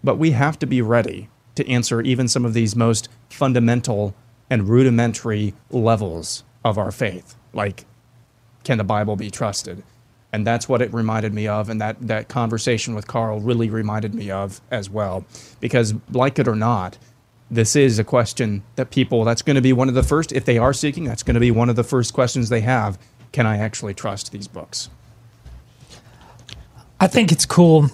But 0.02 0.16
we 0.16 0.32
have 0.32 0.58
to 0.58 0.66
be 0.66 0.82
ready 0.82 1.30
to 1.54 1.66
answer 1.66 2.02
even 2.02 2.28
some 2.28 2.44
of 2.44 2.52
these 2.52 2.76
most 2.76 3.08
fundamental 3.30 4.14
and 4.50 4.68
rudimentary 4.68 5.54
levels 5.70 6.44
of 6.64 6.76
our 6.76 6.90
faith 6.90 7.37
like 7.52 7.84
can 8.64 8.78
the 8.78 8.84
bible 8.84 9.16
be 9.16 9.30
trusted? 9.30 9.82
And 10.30 10.46
that's 10.46 10.68
what 10.68 10.82
it 10.82 10.92
reminded 10.92 11.32
me 11.32 11.48
of 11.48 11.70
and 11.70 11.80
that, 11.80 11.96
that 12.00 12.28
conversation 12.28 12.94
with 12.94 13.06
carl 13.06 13.40
really 13.40 13.70
reminded 13.70 14.14
me 14.14 14.30
of 14.30 14.60
as 14.70 14.90
well. 14.90 15.24
Because 15.60 15.94
like 16.12 16.38
it 16.38 16.46
or 16.46 16.56
not 16.56 16.98
this 17.50 17.74
is 17.74 17.98
a 17.98 18.04
question 18.04 18.62
that 18.76 18.90
people 18.90 19.24
that's 19.24 19.42
going 19.42 19.56
to 19.56 19.62
be 19.62 19.72
one 19.72 19.88
of 19.88 19.94
the 19.94 20.02
first 20.02 20.32
if 20.32 20.44
they 20.44 20.58
are 20.58 20.72
seeking 20.72 21.04
that's 21.04 21.22
going 21.22 21.34
to 21.34 21.40
be 21.40 21.50
one 21.50 21.70
of 21.70 21.76
the 21.76 21.84
first 21.84 22.12
questions 22.12 22.50
they 22.50 22.60
have 22.60 22.98
can 23.32 23.46
i 23.46 23.56
actually 23.56 23.94
trust 23.94 24.32
these 24.32 24.48
books? 24.48 24.90
I 27.00 27.06
think 27.06 27.30
it's 27.30 27.46
cool 27.46 27.90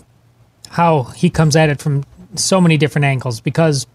how 0.71 1.05
he 1.05 1.31
comes 1.31 1.57
at 1.57 1.69
it 1.69 1.81
from 1.81 2.05
so 2.37 2.61
many 2.61 2.77
different 2.77 3.05
angles 3.05 3.41
because 3.41 3.87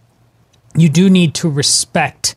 you 0.76 0.88
do 0.88 1.10
need 1.10 1.34
to 1.36 1.50
respect 1.50 2.36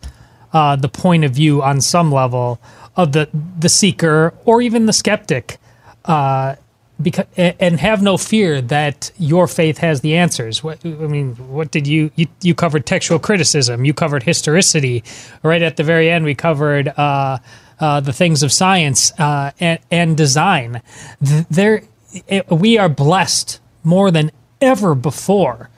uh, 0.52 0.76
the 0.76 0.88
point 0.88 1.24
of 1.24 1.32
view 1.32 1.62
on 1.62 1.80
some 1.80 2.10
level 2.10 2.60
of 2.96 3.12
the 3.12 3.28
the 3.58 3.68
seeker 3.68 4.34
or 4.44 4.62
even 4.62 4.86
the 4.86 4.92
skeptic, 4.92 5.58
uh, 6.04 6.56
because 7.00 7.26
and 7.36 7.80
have 7.80 8.02
no 8.02 8.16
fear 8.16 8.60
that 8.60 9.10
your 9.18 9.46
faith 9.46 9.78
has 9.78 10.00
the 10.00 10.16
answers. 10.16 10.62
What 10.62 10.84
I 10.84 10.88
mean, 10.88 11.34
what 11.36 11.70
did 11.70 11.86
you 11.86 12.10
you, 12.16 12.26
you 12.42 12.54
covered 12.54 12.86
textual 12.86 13.18
criticism, 13.18 13.84
you 13.84 13.94
covered 13.94 14.22
historicity. 14.24 15.04
Right 15.42 15.62
at 15.62 15.76
the 15.76 15.84
very 15.84 16.10
end, 16.10 16.24
we 16.24 16.34
covered. 16.34 16.88
Uh, 16.88 17.38
uh, 17.80 17.98
the 17.98 18.12
things 18.12 18.44
of 18.44 18.52
science 18.52 19.10
uh, 19.18 19.50
and, 19.58 19.80
and 19.90 20.16
design. 20.16 20.80
There, 21.20 21.82
it, 22.28 22.48
we 22.48 22.78
are 22.78 22.88
blessed 22.88 23.58
more 23.82 24.12
than 24.12 24.30
ever 24.60 24.94
before 24.94 25.68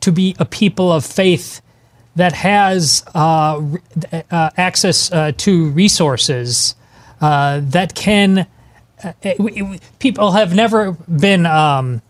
to 0.00 0.12
be 0.12 0.36
a 0.38 0.44
people 0.44 0.92
of 0.92 1.04
faith 1.04 1.62
that 2.16 2.32
has 2.32 3.04
uh, 3.14 3.62
uh, 4.30 4.50
access 4.56 5.12
uh, 5.12 5.32
to 5.36 5.70
resources 5.70 6.74
uh, 7.20 7.60
that 7.62 7.94
can. 7.94 8.46
Uh, 9.04 9.12
we- 9.38 9.62
we- 9.62 9.80
people 9.98 10.32
have 10.32 10.54
never 10.54 10.92
been 10.92 11.44
um, 11.46 12.00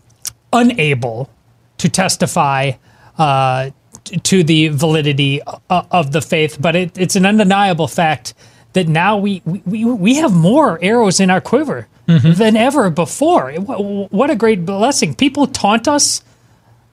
unable 0.53 1.29
to 1.77 1.89
testify 1.89 2.71
uh, 3.17 3.69
t- 4.05 4.17
to 4.17 4.43
the 4.43 4.69
validity 4.69 5.41
of 5.69 6.11
the 6.13 6.21
faith, 6.21 6.57
but 6.61 6.75
it, 6.75 6.97
it's 6.97 7.15
an 7.17 7.25
undeniable 7.25 7.87
fact 7.89 8.33
that 8.73 8.87
now 8.87 9.17
we, 9.17 9.41
we, 9.65 9.83
we 9.83 10.15
have 10.15 10.33
more 10.33 10.79
arrows 10.81 11.19
in 11.19 11.29
our 11.29 11.41
quiver 11.41 11.87
than 12.07 12.55
ever 12.55 12.89
before. 12.89 13.51
Wh- 13.51 14.11
What 14.13 14.29
a 14.29 14.35
great 14.35 14.65
blessing. 14.65 15.13
People 15.13 15.45
taunt 15.45 15.89
us 15.89 16.23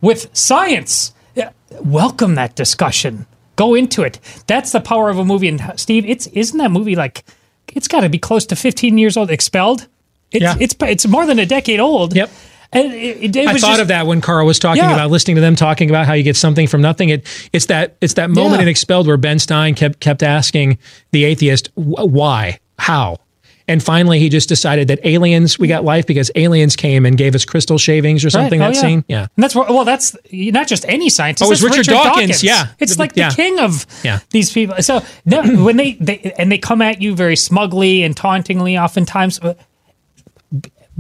with 0.01 0.29
science. 0.37 1.14
Yeah, 1.35 1.51
Welcome 1.81 2.35
that 2.37 2.55
discussion. 2.55 3.27
Go 3.57 3.75
into 3.75 4.03
it. 4.03 4.19
That's 4.47 4.73
the 4.73 4.81
power 4.81 5.11
of 5.11 5.19
a 5.19 5.25
movie. 5.25 5.49
And 5.49 5.61
Steve, 5.77 6.05
it's 6.07 6.27
isn't 6.29 6.59
that 6.59 6.71
movie 6.71 6.97
like 6.97 7.25
it's 7.73 7.89
got 7.89 8.01
to 8.01 8.09
be 8.09 8.19
close 8.19 8.45
to 8.47 8.57
15 8.57 8.99
years 8.99 9.17
old. 9.17 9.31
Expelled. 9.31 9.87
It's 10.33 10.43
Yeah. 10.43 10.57
it's 10.61 10.75
it's 10.81 11.07
more 11.07 11.27
than 11.27 11.39
a 11.39 11.47
decade 11.47 11.81
old. 11.81 12.15
Yep. 12.17 12.31
And 12.73 12.93
it, 12.93 13.37
it 13.37 13.47
I 13.49 13.53
was 13.53 13.63
thought 13.63 13.69
just- 13.73 13.83
of 13.83 13.89
that 13.89 14.07
when 14.09 14.21
Carl 14.21 14.47
was 14.47 14.59
talking 14.59 14.83
Yeah. 14.83 14.93
about 14.95 15.11
listening 15.13 15.37
to 15.37 15.41
them 15.41 15.55
talking 15.55 15.89
about 15.89 16.07
how 16.07 16.13
you 16.15 16.25
get 16.25 16.37
something 16.37 16.67
from 16.67 16.81
nothing. 16.83 17.11
It 17.11 17.27
it's 17.53 17.67
that 17.67 17.97
it's 18.01 18.15
that 18.15 18.31
moment 18.31 18.57
Yeah. 18.57 18.63
in 18.63 18.69
Expelled 18.69 19.07
where 19.07 19.17
Ben 19.17 19.39
Stein 19.39 19.75
kept 19.77 20.01
kept 20.01 20.23
asking 20.25 20.79
the 21.13 21.25
atheist 21.25 21.69
why, 21.75 22.59
how, 22.79 23.19
and 23.69 23.83
finally 23.83 24.19
he 24.19 24.29
just 24.29 24.49
decided 24.49 24.89
that 24.89 24.99
aliens 25.05 25.59
we 25.59 25.69
got 25.69 25.85
life 25.85 26.07
because 26.07 26.31
aliens 26.35 26.77
came 26.77 27.07
and 27.07 27.17
gave 27.17 27.35
us 27.35 27.45
crystal 27.45 27.79
shavings 27.79 28.25
or 28.25 28.31
something. 28.31 28.61
Right. 28.61 28.75
That 28.75 28.79
Oh, 28.79 28.89
scene, 28.89 29.05
yeah. 29.09 29.27
And 29.37 29.43
that's 29.43 29.55
where, 29.55 29.65
well, 29.69 29.85
that's 29.85 30.17
not 30.33 30.67
just 30.69 30.85
any 30.89 31.09
scientist. 31.09 31.49
Oh, 31.49 31.53
it's 31.53 31.63
that's 31.63 31.77
Richard 31.77 31.93
Dawkins, 31.93 32.43
yeah. 32.45 32.69
it's 32.79 32.99
like 32.99 33.13
yeah. 33.15 33.31
the 33.31 33.35
king 33.37 33.59
of 33.61 33.87
Yeah. 34.03 34.21
these 34.31 34.53
people. 34.53 34.77
So 34.83 35.01
when 35.25 35.77
they, 35.77 35.93
they 35.95 36.33
and 36.39 36.51
they 36.53 36.59
come 36.59 36.83
at 36.83 37.01
you 37.01 37.15
very 37.15 37.37
smugly 37.37 38.03
and 38.03 38.17
tauntingly, 38.17 38.77
oftentimes. 38.79 39.41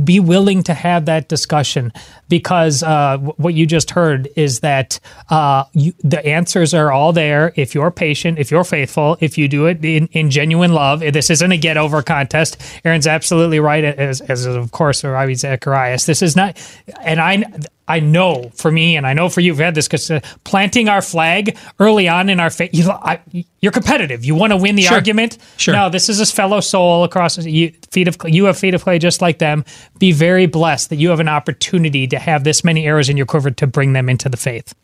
Be 0.03 0.19
willing 0.19 0.63
to 0.65 0.75
have 0.75 1.05
that 1.07 1.29
discussion 1.29 1.93
because 2.29 2.83
uh, 2.83 3.19
wh- 3.19 3.39
what 3.39 3.55
you 3.55 3.67
just 3.67 3.91
heard 3.91 4.29
is 4.35 4.61
that 4.61 4.99
uh, 5.31 5.65
you, 5.73 5.93
the 6.03 6.25
answers 6.27 6.75
are 6.75 6.91
all 6.91 7.13
there. 7.13 7.53
If 7.55 7.75
you're 7.75 7.91
patient, 7.91 8.39
if 8.39 8.51
you're 8.51 8.65
faithful, 8.65 9.17
if 9.21 9.39
you 9.39 9.47
do 9.49 9.67
it 9.67 9.85
in, 9.85 10.09
in 10.09 10.31
genuine 10.31 10.73
love, 10.73 11.01
this 11.01 11.31
isn't 11.31 11.53
a 11.53 11.57
get 11.57 11.77
over 11.77 12.03
contest. 12.03 12.61
Aaron's 12.85 13.07
absolutely 13.07 13.61
right, 13.61 13.85
as, 13.85 14.21
as 14.23 14.47
of 14.47 14.73
course 14.73 15.05
Ravi 15.05 15.35
Zacharias. 15.35 16.07
This 16.07 16.23
is 16.23 16.35
not, 16.35 16.57
and 17.03 17.21
I 17.21 17.45
I 17.87 18.01
know 18.01 18.51
for 18.55 18.71
me, 18.71 18.97
and 18.97 19.07
I 19.07 19.13
know 19.13 19.29
for 19.29 19.43
you, 19.43 19.53
we've 19.53 19.61
had 19.61 19.75
this 19.75 19.87
because 19.87 20.11
uh, 20.11 20.21
planting 20.45 20.89
our 20.89 21.03
flag 21.03 21.57
early 21.79 22.09
on 22.09 22.31
in 22.31 22.41
our 22.41 22.49
faith, 22.49 22.71
you, 22.73 23.45
you're 23.61 23.73
competitive. 23.73 24.25
You 24.25 24.35
want 24.35 24.53
to 24.53 24.57
win 24.57 24.75
the 24.75 24.83
Sure. 24.83 24.95
argument. 24.95 25.37
Sure. 25.59 25.75
No, 25.75 25.91
this 25.91 26.09
is 26.09 26.19
a 26.19 26.25
fellow 26.25 26.61
soul 26.61 27.05
across 27.05 27.37
you, 27.45 27.73
feet 27.91 28.09
of 28.09 28.17
you 28.25 28.47
have 28.47 28.59
feet 28.59 28.73
of 28.75 28.83
clay 28.85 28.99
just 28.99 29.21
like 29.21 29.39
them. 29.39 29.67
Be 29.99 30.13
very 30.13 30.47
blessed 30.47 30.89
that 30.91 30.97
you 30.97 31.11
have 31.11 31.21
an 31.21 31.29
opportunity 31.29 32.07
to 32.07 32.19
have 32.19 32.45
this 32.45 32.65
many 32.65 32.87
arrows 32.87 33.11
in 33.11 33.19
your 33.19 33.27
quiver 33.27 33.51
to 33.51 33.67
bring 33.67 33.93
them 33.93 34.09
into 34.09 34.31
the 34.31 34.39
faith. 34.39 34.75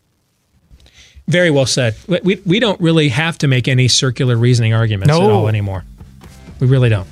Very 1.27 1.49
well 1.49 1.65
said. 1.65 1.95
We, 2.07 2.19
we, 2.23 2.35
we 2.45 2.59
don't 2.59 2.79
really 2.81 3.09
have 3.09 3.37
to 3.39 3.47
make 3.47 3.67
any 3.67 3.87
circular 3.87 4.35
reasoning 4.35 4.73
arguments 4.73 5.13
at 5.13 5.21
all 5.21 5.47
anymore. 5.47 5.85
We 6.59 6.67
really 6.67 6.89
don't. 6.89 7.07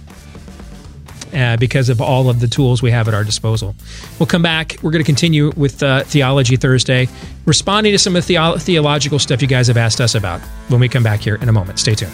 Uh, 1.31 1.55
because 1.57 1.89
of 1.89 2.01
all 2.01 2.27
of 2.27 2.39
the 2.39 2.47
tools 2.47 2.81
we 2.81 2.89
have 2.89 3.07
at 3.07 3.13
our 3.13 3.23
disposal. 3.23 3.75
We'll 4.17 4.25
come 4.25 4.41
back. 4.41 4.77
We're 4.81 4.89
going 4.89 5.03
to 5.03 5.05
continue 5.05 5.51
with 5.55 5.83
uh, 5.83 6.03
Theology 6.03 6.55
Thursday, 6.55 7.07
responding 7.45 7.91
to 7.91 7.99
some 7.99 8.15
of 8.15 8.25
the 8.25 8.33
theo- 8.33 8.57
theological 8.57 9.19
stuff 9.19 9.39
you 9.39 9.47
guys 9.47 9.67
have 9.67 9.77
asked 9.77 10.01
us 10.01 10.15
about 10.15 10.41
when 10.69 10.79
we 10.79 10.89
come 10.89 11.03
back 11.03 11.19
here 11.19 11.35
in 11.35 11.47
a 11.47 11.51
moment. 11.51 11.77
Stay 11.77 11.93
tuned. 11.93 12.11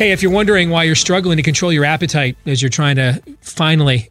Hey, 0.00 0.12
if 0.12 0.22
you're 0.22 0.32
wondering 0.32 0.70
why 0.70 0.84
you're 0.84 0.94
struggling 0.94 1.36
to 1.36 1.42
control 1.42 1.70
your 1.70 1.84
appetite 1.84 2.34
as 2.46 2.62
you're 2.62 2.70
trying 2.70 2.96
to 2.96 3.22
finally 3.42 4.08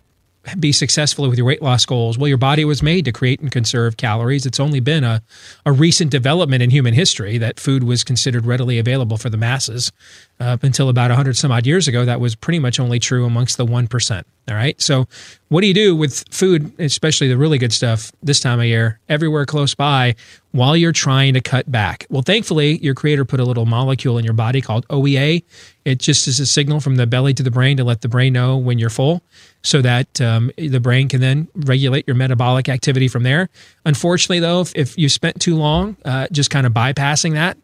be 0.60 0.72
successful 0.72 1.28
with 1.28 1.38
your 1.38 1.46
weight 1.46 1.62
loss 1.62 1.86
goals, 1.86 2.18
well, 2.18 2.28
your 2.28 2.38
body 2.38 2.64
was 2.64 2.82
made 2.82 3.06
to 3.06 3.12
create 3.12 3.40
and 3.40 3.52
conserve 3.52 3.98
calories. 3.98 4.46
It's 4.46 4.60
only 4.60 4.80
been 4.80 5.04
a, 5.04 5.22
a 5.66 5.72
recent 5.72 6.12
development 6.12 6.64
in 6.64 6.70
human 6.70 6.94
history 6.94 7.38
that 7.38 7.60
food 7.60 7.84
was 7.84 8.04
considered 8.04 8.46
readily 8.46 8.80
available 8.80 9.18
for 9.18 9.30
the 9.30 9.38
masses. 9.38 9.92
Up 10.40 10.64
until 10.64 10.88
about 10.88 11.10
100 11.10 11.36
some 11.36 11.52
odd 11.52 11.68
years 11.68 11.90
ago, 11.90 12.06
that 12.06 12.22
was 12.22 12.34
pretty 12.34 12.60
much 12.60 12.80
only 12.80 12.98
true 12.98 13.26
amongst 13.26 13.58
the 13.58 13.66
1%. 13.66 14.24
All 14.48 14.56
right. 14.56 14.80
So, 14.82 15.06
what 15.50 15.62
do 15.62 15.68
you 15.68 15.74
do 15.74 15.96
with 15.96 16.24
food, 16.32 16.72
especially 16.80 17.28
the 17.28 17.38
really 17.38 17.58
good 17.58 17.74
stuff 17.74 18.12
this 18.24 18.40
time 18.40 18.60
of 18.60 18.66
year, 18.66 19.00
everywhere 19.10 19.46
close 19.46 19.76
by, 19.76 20.16
while 20.52 20.78
you're 20.78 20.94
trying 20.94 21.34
to 21.34 21.42
cut 21.42 21.70
back? 21.72 22.08
Well, 22.10 22.22
thankfully, 22.22 22.78
your 22.78 22.96
creator 22.96 23.26
put 23.26 23.40
a 23.40 23.44
little 23.44 23.66
molecule 23.66 24.18
in 24.18 24.24
your 24.24 24.34
body 24.34 24.62
called 24.62 24.88
OEA. 24.88 25.44
It 25.86 26.00
just 26.00 26.28
is 26.28 26.40
a 26.40 26.46
signal 26.46 26.80
from 26.80 26.96
the 26.96 27.06
belly 27.06 27.34
to 27.36 27.44
the 27.44 27.52
brain 27.52 27.78
to 27.78 27.84
let 27.84 28.02
the 28.02 28.08
brain 28.08 28.34
know 28.34 28.58
when 28.58 28.80
you're 28.80 28.90
full 28.90 29.22
so 29.62 29.82
that 29.82 30.22
um, 30.22 30.52
the 30.58 30.80
brain 30.80 31.08
can 31.08 31.22
then 31.22 31.48
regulate 31.54 32.08
your 32.08 32.16
metabolic 32.16 32.70
activity 32.70 33.08
from 33.08 33.24
there. 33.24 33.50
Unfortunately, 33.86 34.40
though, 34.40 34.62
if, 34.62 34.76
if 34.76 34.98
you 34.98 35.10
spent 35.10 35.40
too 35.42 35.56
long 35.56 35.98
uh, 36.06 36.28
just 36.32 36.50
kind 36.50 36.66
of 36.66 36.74
bypassing 36.74 37.34
that, 37.34 37.58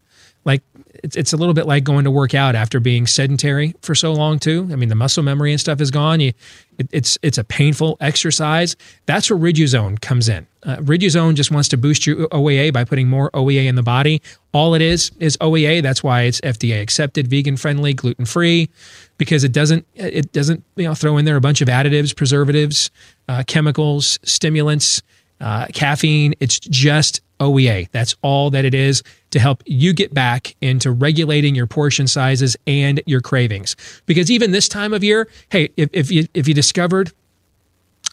like 0.46 0.62
it's, 1.04 1.16
it's 1.16 1.34
a 1.34 1.38
little 1.38 1.54
bit 1.54 1.68
like 1.68 1.84
going 1.84 2.06
to 2.06 2.12
work 2.12 2.34
out 2.34 2.56
after 2.56 2.80
being 2.80 3.08
sedentary 3.08 3.76
for 3.82 3.96
so 3.96 4.14
long 4.14 4.40
too. 4.40 4.68
I 4.72 4.76
mean, 4.76 4.90
the 4.90 4.96
muscle 4.96 5.24
memory 5.24 5.52
and 5.52 5.60
stuff 5.60 5.82
is 5.82 5.92
gone. 5.92 6.20
You, 6.20 6.34
it, 6.78 6.88
it's 6.92 7.18
it's 7.22 7.38
a 7.38 7.44
painful 7.44 7.98
exercise. 8.00 8.76
That's 9.06 9.30
where 9.30 9.40
Riduzone 9.40 10.00
comes 10.02 10.30
in. 10.30 10.48
Uh, 10.64 10.78
Riduzone 10.78 11.36
just 11.36 11.52
wants 11.52 11.70
to 11.70 11.78
boost 11.78 12.08
your 12.08 12.28
OEA 12.30 12.74
by 12.74 12.84
putting 12.84 13.08
more 13.08 13.30
OEA 13.32 13.68
in 13.68 13.76
the 13.76 13.84
body. 13.84 14.22
All 14.52 14.74
it 14.74 14.82
is 14.82 15.12
is 15.20 15.38
OEA. 15.38 15.82
That's 15.82 16.04
why 16.04 16.24
it's 16.24 16.42
FDA 16.42 16.82
accepted, 16.82 17.28
vegan 17.28 17.58
friendly, 17.58 17.94
gluten 17.94 18.26
free, 18.26 18.70
because 19.18 19.44
it 19.44 19.52
doesn't 19.52 19.86
it 19.96 20.32
doesn't 20.32 20.64
you 20.76 20.86
know 20.86 20.96
throw 20.96 21.18
in 21.18 21.26
there 21.26 21.36
a 21.36 21.42
bunch 21.42 21.62
of 21.62 21.68
additives, 21.68 22.16
preservatives, 22.16 22.90
uh, 23.28 23.44
chemicals, 23.46 24.18
stimulants, 24.24 25.02
uh, 25.42 25.68
caffeine. 25.68 26.34
It's 26.40 26.60
just 26.60 27.22
OEA. 27.40 27.90
That's 27.92 28.16
all 28.22 28.50
that 28.52 28.66
it 28.66 28.74
is 28.74 29.04
to 29.32 29.40
help 29.40 29.62
you 29.66 29.94
get 29.94 30.14
back 30.14 30.56
into 30.62 30.92
regulating 30.92 31.56
your 31.56 31.68
portion 31.68 32.08
sizes 32.08 32.56
and 32.66 33.02
your 33.06 33.22
cravings. 33.22 33.76
Because 34.06 34.32
even 34.32 34.52
this 34.52 34.68
time 34.68 34.94
of 34.94 35.04
year, 35.04 35.28
hey, 35.50 35.70
if, 35.78 35.90
if 35.92 36.12
you 36.12 36.28
if 36.34 36.48
you 36.48 36.54
discovered 36.54 37.12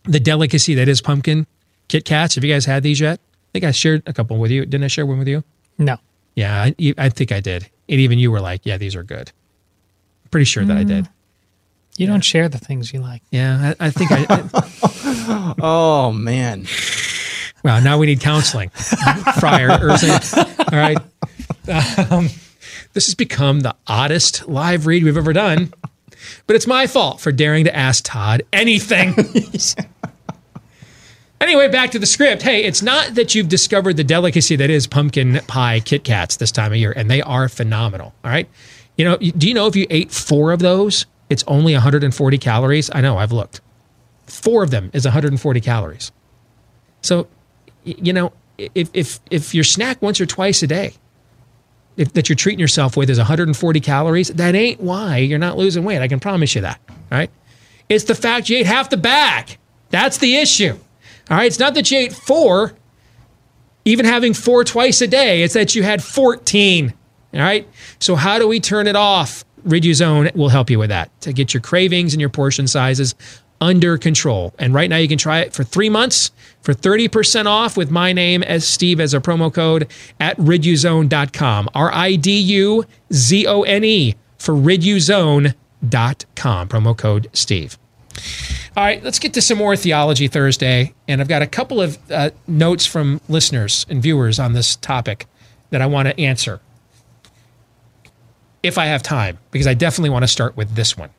the 0.04 0.18
delicacy 0.18 0.74
that 0.74 0.88
is 0.88 1.00
pumpkin 1.00 1.46
Kit 1.92 2.04
Kats, 2.06 2.36
have 2.36 2.44
you 2.44 2.52
guys 2.52 2.64
had 2.64 2.82
these 2.82 3.00
yet? 3.00 3.20
I 3.20 3.52
think 3.52 3.64
I 3.66 3.70
shared 3.70 4.02
a 4.06 4.14
couple 4.14 4.38
with 4.38 4.50
you. 4.50 4.64
Didn't 4.64 4.84
I 4.84 4.88
share 4.88 5.04
one 5.04 5.18
with 5.18 5.28
you? 5.28 5.44
No. 5.76 5.98
Yeah, 6.34 6.62
I, 6.62 6.94
I 6.96 7.10
think 7.10 7.32
I 7.32 7.40
did. 7.40 7.68
And 7.88 8.00
even 8.00 8.18
you 8.18 8.30
were 8.30 8.40
like, 8.40 8.62
"Yeah, 8.64 8.78
these 8.78 8.96
are 8.96 9.02
good." 9.02 9.30
Pretty 10.30 10.46
sure 10.46 10.64
that 10.64 10.78
I 10.78 10.84
did. 10.84 11.06
You 11.98 12.06
don't 12.06 12.24
share 12.24 12.48
the 12.48 12.56
things 12.56 12.94
you 12.94 13.00
like. 13.00 13.20
Yeah, 13.30 13.74
I, 13.78 13.88
I 13.88 13.90
think 13.90 14.10
I. 14.10 14.24
I 14.30 15.54
oh 15.60 16.12
man. 16.12 16.64
Well, 17.62 17.80
now 17.80 17.98
we 17.98 18.06
need 18.06 18.20
counseling. 18.20 18.70
Friar. 19.38 19.70
All 19.70 20.72
right. 20.72 20.98
Um, 22.10 22.28
this 22.92 23.06
has 23.06 23.14
become 23.14 23.60
the 23.60 23.74
oddest 23.86 24.48
live 24.48 24.86
read 24.86 25.04
we've 25.04 25.16
ever 25.16 25.32
done, 25.32 25.72
but 26.46 26.56
it's 26.56 26.66
my 26.66 26.86
fault 26.86 27.20
for 27.20 27.32
daring 27.32 27.64
to 27.64 27.74
ask 27.74 28.04
Todd 28.04 28.42
anything. 28.52 29.14
anyway, 31.40 31.68
back 31.68 31.90
to 31.92 31.98
the 31.98 32.06
script. 32.06 32.42
Hey, 32.42 32.64
it's 32.64 32.82
not 32.82 33.14
that 33.14 33.34
you've 33.34 33.48
discovered 33.48 33.96
the 33.96 34.04
delicacy 34.04 34.56
that 34.56 34.70
is 34.70 34.86
pumpkin 34.86 35.40
pie 35.46 35.80
Kit 35.80 36.04
Kats 36.04 36.36
this 36.36 36.52
time 36.52 36.72
of 36.72 36.78
year, 36.78 36.92
and 36.92 37.10
they 37.10 37.22
are 37.22 37.48
phenomenal. 37.48 38.14
All 38.24 38.30
right. 38.30 38.48
You 38.96 39.06
know, 39.06 39.16
do 39.16 39.48
you 39.48 39.54
know 39.54 39.66
if 39.66 39.76
you 39.76 39.86
ate 39.88 40.10
four 40.10 40.52
of 40.52 40.58
those, 40.58 41.06
it's 41.30 41.44
only 41.46 41.72
140 41.72 42.38
calories? 42.38 42.90
I 42.92 43.00
know, 43.00 43.18
I've 43.18 43.32
looked. 43.32 43.60
Four 44.26 44.62
of 44.62 44.70
them 44.70 44.90
is 44.92 45.04
140 45.04 45.60
calories. 45.60 46.12
So 47.00 47.26
you 47.84 48.12
know, 48.12 48.32
if 48.58 48.90
if 48.92 49.20
if 49.30 49.54
your 49.54 49.64
snack 49.64 50.00
once 50.02 50.20
or 50.20 50.26
twice 50.26 50.62
a 50.62 50.66
day 50.66 50.94
if, 51.96 52.12
that 52.14 52.28
you're 52.28 52.36
treating 52.36 52.60
yourself 52.60 52.96
with 52.96 53.10
is 53.10 53.18
140 53.18 53.80
calories, 53.80 54.28
that 54.28 54.54
ain't 54.54 54.80
why 54.80 55.18
you're 55.18 55.38
not 55.38 55.58
losing 55.58 55.84
weight. 55.84 56.00
I 56.00 56.08
can 56.08 56.20
promise 56.20 56.54
you 56.54 56.62
that. 56.62 56.80
Right? 57.10 57.30
It's 57.88 58.04
the 58.04 58.14
fact 58.14 58.48
you 58.48 58.58
ate 58.58 58.66
half 58.66 58.90
the 58.90 58.96
bag. 58.96 59.58
That's 59.90 60.18
the 60.18 60.36
issue. 60.36 60.78
All 61.30 61.36
right. 61.36 61.46
It's 61.46 61.58
not 61.58 61.74
that 61.74 61.90
you 61.90 61.98
ate 61.98 62.12
four, 62.12 62.72
even 63.84 64.06
having 64.06 64.34
four 64.34 64.64
twice 64.64 65.00
a 65.00 65.06
day. 65.06 65.42
It's 65.42 65.54
that 65.54 65.74
you 65.74 65.82
had 65.82 66.02
14. 66.02 66.94
All 67.34 67.40
right. 67.40 67.68
So 67.98 68.16
how 68.16 68.38
do 68.38 68.48
we 68.48 68.60
turn 68.60 68.86
it 68.86 68.96
off? 68.96 69.44
Riduzone 69.66 70.34
will 70.34 70.48
help 70.48 70.70
you 70.70 70.78
with 70.78 70.88
that 70.88 71.08
to 71.20 71.32
get 71.32 71.54
your 71.54 71.60
cravings 71.60 72.14
and 72.14 72.20
your 72.20 72.30
portion 72.30 72.66
sizes 72.66 73.14
under 73.62 73.96
control. 73.96 74.52
And 74.58 74.74
right 74.74 74.90
now 74.90 74.98
you 74.98 75.08
can 75.08 75.16
try 75.16 75.38
it 75.40 75.54
for 75.54 75.64
three 75.64 75.88
months 75.88 76.32
for 76.62 76.74
30% 76.74 77.46
off 77.46 77.76
with 77.76 77.90
my 77.90 78.12
name 78.12 78.42
as 78.42 78.66
Steve 78.66 79.00
as 79.00 79.14
a 79.14 79.20
promo 79.20 79.54
code 79.54 79.88
at 80.20 80.36
riduzone.com. 80.36 81.70
R 81.74 81.90
I 81.94 82.16
D 82.16 82.38
U 82.38 82.84
Z 83.12 83.46
O 83.46 83.62
N 83.62 83.84
E 83.84 84.16
for 84.36 84.54
riduzone.com. 84.54 85.54
Promo 86.68 86.98
code 86.98 87.30
Steve. 87.32 87.78
All 88.76 88.84
right, 88.84 89.02
let's 89.02 89.18
get 89.18 89.34
to 89.34 89.42
some 89.42 89.58
more 89.58 89.76
Theology 89.76 90.28
Thursday. 90.28 90.92
And 91.06 91.20
I've 91.20 91.28
got 91.28 91.42
a 91.42 91.46
couple 91.46 91.80
of 91.80 91.98
uh, 92.10 92.30
notes 92.46 92.84
from 92.84 93.20
listeners 93.28 93.86
and 93.88 94.02
viewers 94.02 94.38
on 94.38 94.54
this 94.54 94.76
topic 94.76 95.26
that 95.70 95.80
I 95.80 95.86
want 95.86 96.08
to 96.08 96.20
answer 96.20 96.60
if 98.62 98.78
I 98.78 98.86
have 98.86 99.02
time, 99.02 99.38
because 99.50 99.66
I 99.66 99.74
definitely 99.74 100.10
want 100.10 100.22
to 100.22 100.28
start 100.28 100.56
with 100.56 100.74
this 100.74 100.96
one. 100.96 101.10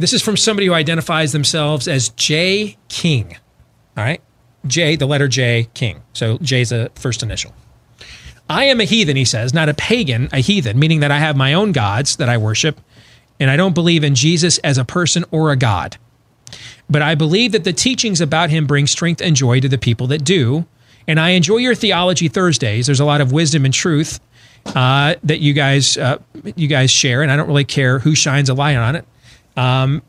This 0.00 0.14
is 0.14 0.22
from 0.22 0.38
somebody 0.38 0.66
who 0.66 0.72
identifies 0.72 1.32
themselves 1.32 1.86
as 1.86 2.08
J. 2.08 2.78
King. 2.88 3.36
All 3.98 4.02
right. 4.02 4.22
J, 4.66 4.96
the 4.96 5.04
letter 5.04 5.28
J, 5.28 5.68
King. 5.74 6.02
So 6.14 6.38
J's 6.38 6.72
a 6.72 6.88
first 6.94 7.22
initial. 7.22 7.52
I 8.48 8.64
am 8.64 8.80
a 8.80 8.84
heathen, 8.84 9.14
he 9.14 9.26
says, 9.26 9.52
not 9.52 9.68
a 9.68 9.74
pagan, 9.74 10.30
a 10.32 10.38
heathen, 10.38 10.78
meaning 10.78 11.00
that 11.00 11.10
I 11.10 11.18
have 11.18 11.36
my 11.36 11.52
own 11.52 11.72
gods 11.72 12.16
that 12.16 12.30
I 12.30 12.38
worship, 12.38 12.80
and 13.38 13.50
I 13.50 13.58
don't 13.58 13.74
believe 13.74 14.02
in 14.02 14.14
Jesus 14.14 14.56
as 14.58 14.78
a 14.78 14.86
person 14.86 15.26
or 15.30 15.52
a 15.52 15.56
God. 15.56 15.98
But 16.88 17.02
I 17.02 17.14
believe 17.14 17.52
that 17.52 17.64
the 17.64 17.72
teachings 17.74 18.22
about 18.22 18.48
him 18.48 18.66
bring 18.66 18.86
strength 18.86 19.20
and 19.20 19.36
joy 19.36 19.60
to 19.60 19.68
the 19.68 19.76
people 19.76 20.06
that 20.06 20.24
do. 20.24 20.64
And 21.06 21.20
I 21.20 21.30
enjoy 21.30 21.58
your 21.58 21.74
theology 21.74 22.28
Thursdays. 22.28 22.86
There's 22.86 23.00
a 23.00 23.04
lot 23.04 23.20
of 23.20 23.32
wisdom 23.32 23.66
and 23.66 23.74
truth 23.74 24.18
uh, 24.66 25.16
that 25.24 25.40
you 25.40 25.52
guys 25.52 25.98
uh, 25.98 26.18
you 26.56 26.68
guys 26.68 26.90
share, 26.90 27.22
and 27.22 27.30
I 27.30 27.36
don't 27.36 27.48
really 27.48 27.64
care 27.64 27.98
who 27.98 28.14
shines 28.14 28.48
a 28.48 28.54
light 28.54 28.76
on 28.76 28.96
it. 28.96 29.04
Um, 29.60 30.02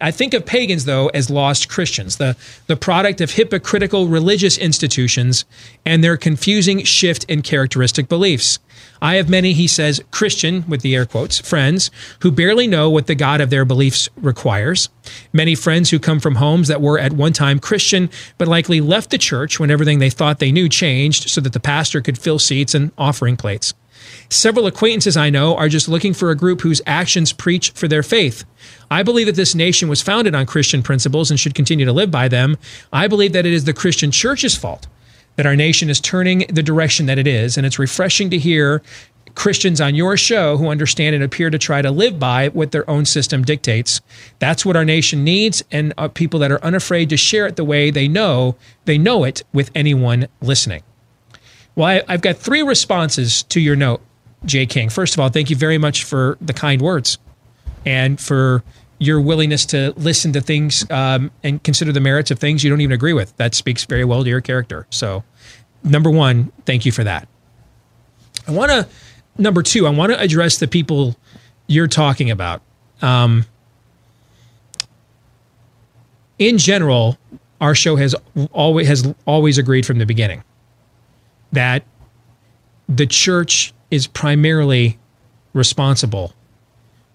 I 0.00 0.10
think 0.10 0.34
of 0.34 0.44
pagans, 0.44 0.84
though, 0.84 1.06
as 1.08 1.30
lost 1.30 1.68
Christians, 1.68 2.16
the, 2.16 2.36
the 2.66 2.76
product 2.76 3.20
of 3.20 3.30
hypocritical 3.30 4.08
religious 4.08 4.58
institutions 4.58 5.44
and 5.86 6.02
their 6.02 6.16
confusing 6.16 6.82
shift 6.82 7.22
in 7.24 7.42
characteristic 7.42 8.08
beliefs. 8.08 8.58
I 9.00 9.14
have 9.14 9.30
many, 9.30 9.52
he 9.52 9.68
says, 9.68 10.02
Christian, 10.10 10.64
with 10.68 10.82
the 10.82 10.96
air 10.96 11.06
quotes, 11.06 11.38
friends 11.38 11.92
who 12.20 12.32
barely 12.32 12.66
know 12.66 12.90
what 12.90 13.06
the 13.06 13.14
God 13.14 13.40
of 13.40 13.50
their 13.50 13.64
beliefs 13.64 14.08
requires. 14.16 14.88
Many 15.32 15.54
friends 15.54 15.90
who 15.90 16.00
come 16.00 16.18
from 16.18 16.34
homes 16.34 16.66
that 16.66 16.82
were 16.82 16.98
at 16.98 17.12
one 17.12 17.32
time 17.32 17.60
Christian, 17.60 18.10
but 18.36 18.48
likely 18.48 18.80
left 18.80 19.10
the 19.10 19.18
church 19.18 19.60
when 19.60 19.70
everything 19.70 20.00
they 20.00 20.10
thought 20.10 20.40
they 20.40 20.52
knew 20.52 20.68
changed 20.68 21.30
so 21.30 21.40
that 21.40 21.52
the 21.52 21.60
pastor 21.60 22.00
could 22.00 22.18
fill 22.18 22.40
seats 22.40 22.74
and 22.74 22.90
offering 22.98 23.36
plates. 23.36 23.74
Several 24.30 24.66
acquaintances 24.66 25.16
I 25.16 25.30
know 25.30 25.56
are 25.56 25.68
just 25.68 25.88
looking 25.88 26.12
for 26.12 26.30
a 26.30 26.36
group 26.36 26.60
whose 26.60 26.82
actions 26.86 27.32
preach 27.32 27.70
for 27.70 27.88
their 27.88 28.02
faith. 28.02 28.44
I 28.90 29.02
believe 29.02 29.26
that 29.26 29.36
this 29.36 29.54
nation 29.54 29.88
was 29.88 30.02
founded 30.02 30.34
on 30.34 30.46
Christian 30.46 30.82
principles 30.82 31.30
and 31.30 31.40
should 31.40 31.54
continue 31.54 31.86
to 31.86 31.92
live 31.92 32.10
by 32.10 32.28
them. 32.28 32.58
I 32.92 33.08
believe 33.08 33.32
that 33.32 33.46
it 33.46 33.52
is 33.52 33.64
the 33.64 33.72
Christian 33.72 34.10
church's 34.10 34.54
fault 34.54 34.86
that 35.36 35.46
our 35.46 35.56
nation 35.56 35.88
is 35.88 36.00
turning 36.00 36.40
the 36.48 36.64
direction 36.64 37.06
that 37.06 37.16
it 37.16 37.26
is. 37.28 37.56
And 37.56 37.64
it's 37.64 37.78
refreshing 37.78 38.28
to 38.30 38.38
hear 38.38 38.82
Christians 39.36 39.80
on 39.80 39.94
your 39.94 40.16
show 40.16 40.56
who 40.56 40.68
understand 40.68 41.14
and 41.14 41.22
appear 41.22 41.48
to 41.48 41.58
try 41.58 41.80
to 41.80 41.92
live 41.92 42.18
by 42.18 42.48
what 42.48 42.72
their 42.72 42.88
own 42.90 43.04
system 43.04 43.44
dictates. 43.44 44.00
That's 44.40 44.66
what 44.66 44.74
our 44.74 44.84
nation 44.84 45.22
needs, 45.22 45.62
and 45.70 45.94
uh, 45.96 46.08
people 46.08 46.40
that 46.40 46.50
are 46.50 46.62
unafraid 46.64 47.08
to 47.10 47.16
share 47.16 47.46
it 47.46 47.54
the 47.54 47.64
way 47.64 47.92
they 47.92 48.08
know 48.08 48.56
they 48.84 48.98
know 48.98 49.22
it 49.22 49.44
with 49.52 49.70
anyone 49.76 50.26
listening. 50.40 50.82
Well, 51.76 51.86
I, 51.86 52.02
I've 52.12 52.20
got 52.20 52.36
three 52.36 52.62
responses 52.62 53.44
to 53.44 53.60
your 53.60 53.76
note, 53.76 54.00
Jay 54.44 54.66
King. 54.66 54.88
First 54.88 55.14
of 55.14 55.20
all, 55.20 55.28
thank 55.28 55.50
you 55.50 55.56
very 55.56 55.78
much 55.78 56.04
for 56.04 56.38
the 56.40 56.52
kind 56.52 56.80
words 56.80 57.18
and 57.84 58.20
for 58.20 58.62
your 58.98 59.20
willingness 59.20 59.64
to 59.66 59.92
listen 59.96 60.32
to 60.32 60.40
things 60.40 60.88
um, 60.90 61.30
and 61.42 61.62
consider 61.62 61.92
the 61.92 62.00
merits 62.00 62.30
of 62.30 62.38
things 62.38 62.64
you 62.64 62.70
don't 62.70 62.80
even 62.80 62.94
agree 62.94 63.12
with. 63.12 63.36
That 63.36 63.54
speaks 63.54 63.84
very 63.84 64.04
well 64.04 64.24
to 64.24 64.28
your 64.28 64.40
character. 64.40 64.86
So, 64.90 65.24
number 65.84 66.10
one, 66.10 66.52
thank 66.66 66.84
you 66.84 66.92
for 66.92 67.04
that. 67.04 67.28
I 68.46 68.52
want 68.52 68.70
to, 68.70 68.88
number 69.36 69.62
two, 69.62 69.86
I 69.86 69.90
want 69.90 70.12
to 70.12 70.20
address 70.20 70.58
the 70.58 70.68
people 70.68 71.16
you're 71.66 71.86
talking 71.86 72.30
about. 72.30 72.62
Um, 73.02 73.46
in 76.38 76.58
general, 76.58 77.18
our 77.60 77.74
show 77.74 77.96
has 77.96 78.14
always 78.52 78.86
has 78.88 79.14
always 79.26 79.58
agreed 79.58 79.84
from 79.84 79.98
the 79.98 80.06
beginning 80.06 80.44
that 81.52 81.82
the 82.88 83.06
church 83.06 83.72
is 83.90 84.06
primarily 84.06 84.98
responsible 85.52 86.34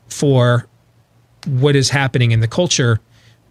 for 0.08 0.68
what 1.46 1.76
is 1.76 1.90
happening 1.90 2.32
in 2.32 2.40
the 2.40 2.48
culture 2.48 3.00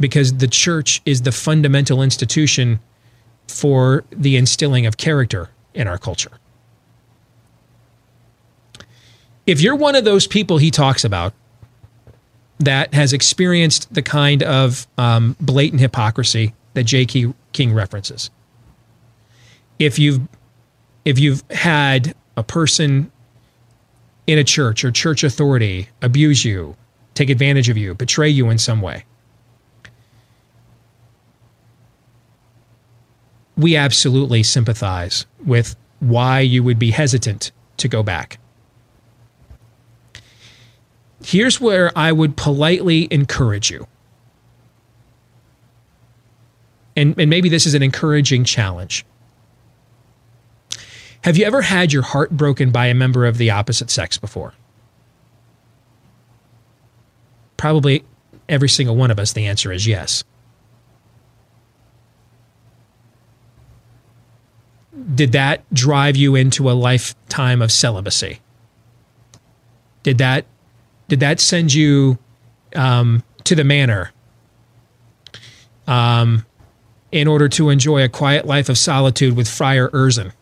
because 0.01 0.39
the 0.39 0.49
church 0.49 1.01
is 1.05 1.23
the 1.23 1.33
fundamental 1.33 2.03
institution 2.03 2.81
for 3.47 4.05
the 4.11 4.37
instilling 4.37 4.87
of 4.87 4.97
character 4.97 5.51
in 5.75 5.87
our 5.87 5.99
culture. 5.99 6.33
If 9.47 9.61
you're 9.61 9.77
one 9.77 9.95
of 9.95 10.05
those 10.05 10.27
people 10.27 10.59
he 10.59 10.71
talks 10.71 11.05
about 11.05 11.35
that 12.59 12.95
has 12.95 13.13
experienced 13.13 13.93
the 13.93 14.03
kind 14.03 14.43
of 14.43 14.87
um, 14.99 15.37
blatant 15.41 15.81
hypocrisy 15.81 16.55
that 16.75 16.85
J.K. 16.85 17.33
King 17.53 17.73
references, 17.73 18.31
if 19.79 19.99
you've 19.99 20.21
if 21.05 21.19
you've 21.19 21.43
had 21.51 22.15
a 22.37 22.43
person 22.43 23.12
in 24.27 24.39
a 24.39 24.45
church 24.45 24.85
or 24.85 24.91
church 24.91 25.25
authority 25.25 25.89
abuse 26.01 26.45
you, 26.45 26.77
take 27.15 27.31
advantage 27.31 27.69
of 27.69 27.77
you, 27.77 27.95
betray 27.95 28.29
you 28.29 28.51
in 28.51 28.59
some 28.59 28.81
way, 28.81 29.05
we 33.57 33.77
absolutely 33.77 34.43
sympathize 34.43 35.27
with 35.45 35.77
why 36.01 36.41
you 36.41 36.63
would 36.63 36.79
be 36.79 36.91
hesitant 36.91 37.53
to 37.77 37.89
go 37.89 38.03
back. 38.03 38.39
Here's 41.25 41.61
where 41.61 41.97
I 41.97 42.11
would 42.11 42.37
politely 42.37 43.07
encourage 43.11 43.71
you. 43.71 43.87
And, 46.97 47.19
and 47.19 47.31
maybe 47.31 47.49
this 47.49 47.67
is 47.67 47.75
an 47.75 47.83
encouraging 47.83 48.45
challenge. 48.45 49.05
Have 51.25 51.37
you 51.37 51.45
ever 51.45 51.63
had 51.63 51.93
your 51.93 52.03
heart 52.03 52.31
broken 52.31 52.71
by 52.71 52.87
a 52.87 52.95
member 52.95 53.27
of 53.27 53.39
the 53.39 53.51
opposite 53.51 53.91
sex 53.91 54.19
before? 54.19 54.55
Probably 57.57 58.05
every 58.49 58.69
single 58.69 58.97
one 58.97 59.11
of 59.11 59.21
us, 59.21 59.33
the 59.33 59.47
answer 59.47 59.71
is 59.73 59.87
yes. 59.87 60.25
Did 65.15 65.33
that 65.33 65.63
drive 65.73 66.17
you 66.17 66.35
into 66.35 66.69
a 66.69 66.73
lifetime 66.73 67.63
of 67.63 67.71
celibacy? 67.71 68.41
Did 70.03 70.19
that 70.19 70.45
did 71.09 71.21
that 71.21 71.39
send 71.39 71.73
you 71.73 72.19
um, 72.75 73.23
to 73.45 73.55
the 73.55 73.65
manor 73.65 74.13
um, 75.87 76.45
in 77.13 77.29
order 77.29 77.49
to 77.51 77.69
enjoy 77.69 78.03
a 78.03 78.09
quiet 78.09 78.47
life 78.47 78.69
of 78.69 78.79
solitude 78.79 79.37
with 79.37 79.49
Friar 79.49 79.89
Urzin? 79.91 80.33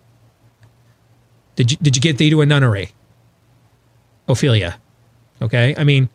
Did 1.60 1.72
you, 1.72 1.76
did 1.82 1.94
you 1.94 2.00
get 2.00 2.16
thee 2.16 2.30
to 2.30 2.40
a 2.40 2.46
nunnery? 2.46 2.92
Ophelia. 4.26 4.80
Okay. 5.42 5.74
I 5.76 5.84
mean, 5.84 6.08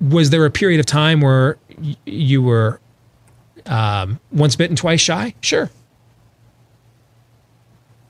was 0.00 0.30
there 0.30 0.44
a 0.44 0.50
period 0.50 0.80
of 0.80 0.86
time 0.86 1.20
where 1.20 1.56
y- 1.78 1.94
you 2.04 2.42
were 2.42 2.80
um, 3.64 4.18
once 4.32 4.56
bitten, 4.56 4.74
twice 4.74 5.00
shy? 5.00 5.36
Sure. 5.40 5.70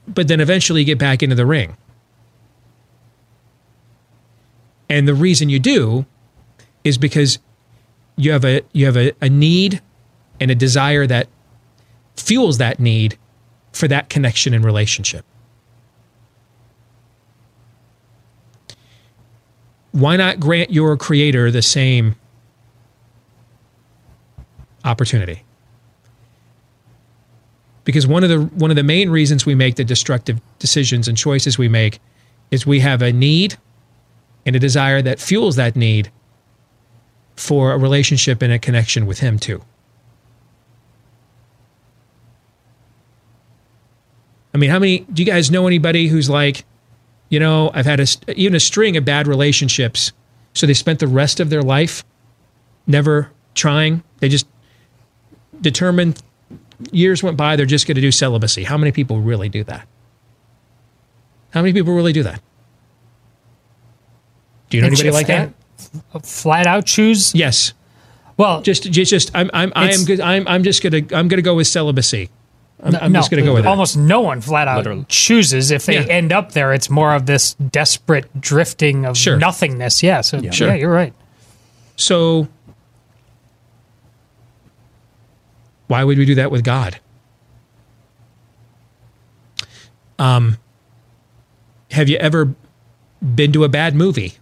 But 0.09 0.29
then 0.29 0.41
eventually 0.41 0.81
you 0.81 0.87
get 0.87 0.97
back 0.97 1.23
into 1.23 1.37
the 1.37 1.45
ring. 1.45 1.77
And 4.89 5.07
the 5.07 5.15
reason 5.15 5.51
you 5.51 5.59
do 5.59 6.07
is 6.85 6.97
because 6.97 7.39
you 8.17 8.33
have 8.33 8.47
a 8.47 8.63
you 8.73 8.87
have 8.87 8.97
a, 8.97 9.13
a 9.21 9.29
need 9.29 9.83
and 10.41 10.51
a 10.51 10.55
desire 10.55 11.07
that 11.07 11.29
fuels 12.17 12.57
that 12.57 12.81
need 12.81 13.19
for 13.73 13.89
that 13.89 14.09
connection 14.09 14.55
and 14.55 14.65
relationship. 14.65 15.27
Why 19.93 20.17
not 20.17 20.41
grant 20.41 20.71
your 20.71 20.97
creator 20.97 21.51
the 21.51 21.63
same 21.63 22.17
opportunity? 24.85 25.45
Because 27.85 28.07
one 28.07 28.25
of 28.25 28.31
the 28.31 28.41
one 28.41 28.71
of 28.71 28.77
the 28.77 28.83
main 28.83 29.11
reasons 29.11 29.45
we 29.45 29.55
make 29.55 29.77
the 29.77 29.85
destructive 29.85 30.41
decisions 30.59 31.09
and 31.09 31.17
choices 31.17 31.59
we 31.59 31.69
make 31.69 32.01
is 32.51 32.67
we 32.67 32.81
have 32.81 33.03
a 33.03 33.13
need 33.13 33.57
and 34.47 34.57
a 34.57 34.59
desire 34.59 35.03
that 35.03 35.21
fuels 35.21 35.57
that 35.57 35.77
need 35.77 36.11
for 37.37 37.73
a 37.73 37.79
relationship 37.79 38.43
and 38.43 38.53
a 38.53 38.59
connection 38.59 39.07
with 39.07 39.21
him 39.21 39.39
too. 39.39 39.63
I 44.55 44.59
mean, 44.59 44.71
how 44.71 44.79
many 44.79 45.01
do 45.01 45.23
you 45.23 45.27
guys 45.27 45.51
know 45.51 45.67
anybody 45.67 46.09
who's 46.09 46.29
like, 46.29 46.65
you 47.33 47.41
know, 47.41 47.71
I've 47.73 47.87
had 47.87 47.99
a, 47.99 48.07
even 48.37 48.55
a 48.55 48.61
string 48.61 48.99
of 48.99 49.07
bad 49.07 49.27
relationships, 49.27 50.13
so 50.53 50.67
they 50.67 50.75
spent 50.75 50.99
the 50.99 51.07
rest 51.07 51.41
of 51.41 51.49
their 51.49 51.63
life 51.63 52.05
never 52.87 53.31
trying. 53.55 54.03
They 54.19 54.29
just 54.29 54.47
determined 55.59 56.23
years 56.91 57.23
went 57.23 57.39
by, 57.39 57.57
they're 57.57 57.65
just 57.65 57.87
going 57.87 57.95
to 57.95 58.03
do 58.03 58.13
celibacy. 58.13 58.65
How 58.65 58.77
many 58.77 58.93
people 58.93 59.19
really 59.21 59.49
do 59.49 59.65
that? 59.65 59.89
How 61.55 61.63
many 61.63 61.73
people 61.73 61.95
really 61.95 62.13
do 62.13 62.23
that? 62.23 62.43
Do 64.69 64.77
you 64.77 64.83
know 64.83 64.89
anybody 64.89 65.11
like 65.11 65.29
that? 65.29 65.55
Flat 66.23 66.67
out 66.67 66.85
choose? 66.85 67.35
Yes. 67.35 67.73
Well, 68.37 68.61
just 68.61 68.91
just, 68.93 69.11
just 69.11 69.31
I'm 69.35 69.51
I'm 69.55 69.73
I 69.75 69.91
am 69.91 70.05
good. 70.05 70.21
I'm 70.21 70.47
I'm 70.47 70.63
just 70.65 70.83
gonna 70.83 71.03
I'm 71.15 71.29
gonna 71.29 71.41
go 71.43 71.55
with 71.55 71.67
celibacy. 71.67 72.29
I'm, 72.85 72.97
I'm 72.97 73.13
just 73.15 73.31
gonna 73.31 73.43
go 73.45 73.55
with 73.55 73.65
it. 73.65 73.69
almost 73.69 73.97
no 73.97 74.21
one 74.23 74.41
flat 74.41 74.67
out 74.67 75.09
chooses. 75.09 75.71
If 75.71 75.87
they 75.87 75.95
Yeah. 75.95 76.13
end 76.13 76.33
up 76.33 76.53
there, 76.53 76.73
it's 76.73 76.91
more 76.91 77.15
of 77.15 77.27
this 77.27 77.55
desperate 77.55 78.41
drifting 78.41 79.05
of 79.07 79.17
Sure. 79.17 79.37
nothingness. 79.37 80.03
Yeah, 80.03 80.21
so 80.21 80.41
Sure. 80.51 80.69
yeah, 80.69 80.75
you're 80.75 80.91
right. 80.93 81.15
So 81.97 82.49
why 85.87 86.03
would 86.05 86.19
we 86.19 86.25
do 86.25 86.35
that 86.37 86.51
with 86.51 86.65
God? 86.65 86.99
Um, 90.19 90.57
have 91.93 92.09
you 92.09 92.17
ever 92.17 92.55
been 93.35 93.53
to 93.53 93.65
a 93.65 93.69
bad 93.69 93.95
movie? 93.95 94.35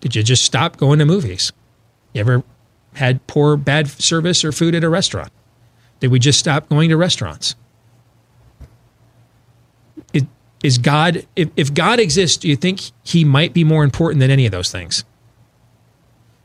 Did 0.00 0.16
you 0.16 0.22
just 0.22 0.42
stop 0.44 0.76
going 0.76 0.98
to 0.98 1.04
movies? 1.04 1.52
You 2.12 2.20
ever 2.20 2.42
had 2.94 3.26
poor, 3.26 3.56
bad 3.56 3.88
service 3.88 4.44
or 4.44 4.52
food 4.52 4.74
at 4.74 4.84
a 4.84 4.88
restaurant? 4.88 5.30
Did 6.02 6.10
we 6.10 6.18
just 6.18 6.40
stop 6.40 6.68
going 6.68 6.88
to 6.88 6.96
restaurants? 6.96 7.54
It, 10.12 10.26
is 10.64 10.76
God, 10.76 11.24
if, 11.36 11.50
if 11.56 11.72
God 11.72 12.00
exists, 12.00 12.38
do 12.38 12.48
you 12.48 12.56
think 12.56 12.80
he 13.04 13.24
might 13.24 13.54
be 13.54 13.62
more 13.62 13.84
important 13.84 14.18
than 14.18 14.28
any 14.28 14.44
of 14.44 14.50
those 14.50 14.72
things? 14.72 15.04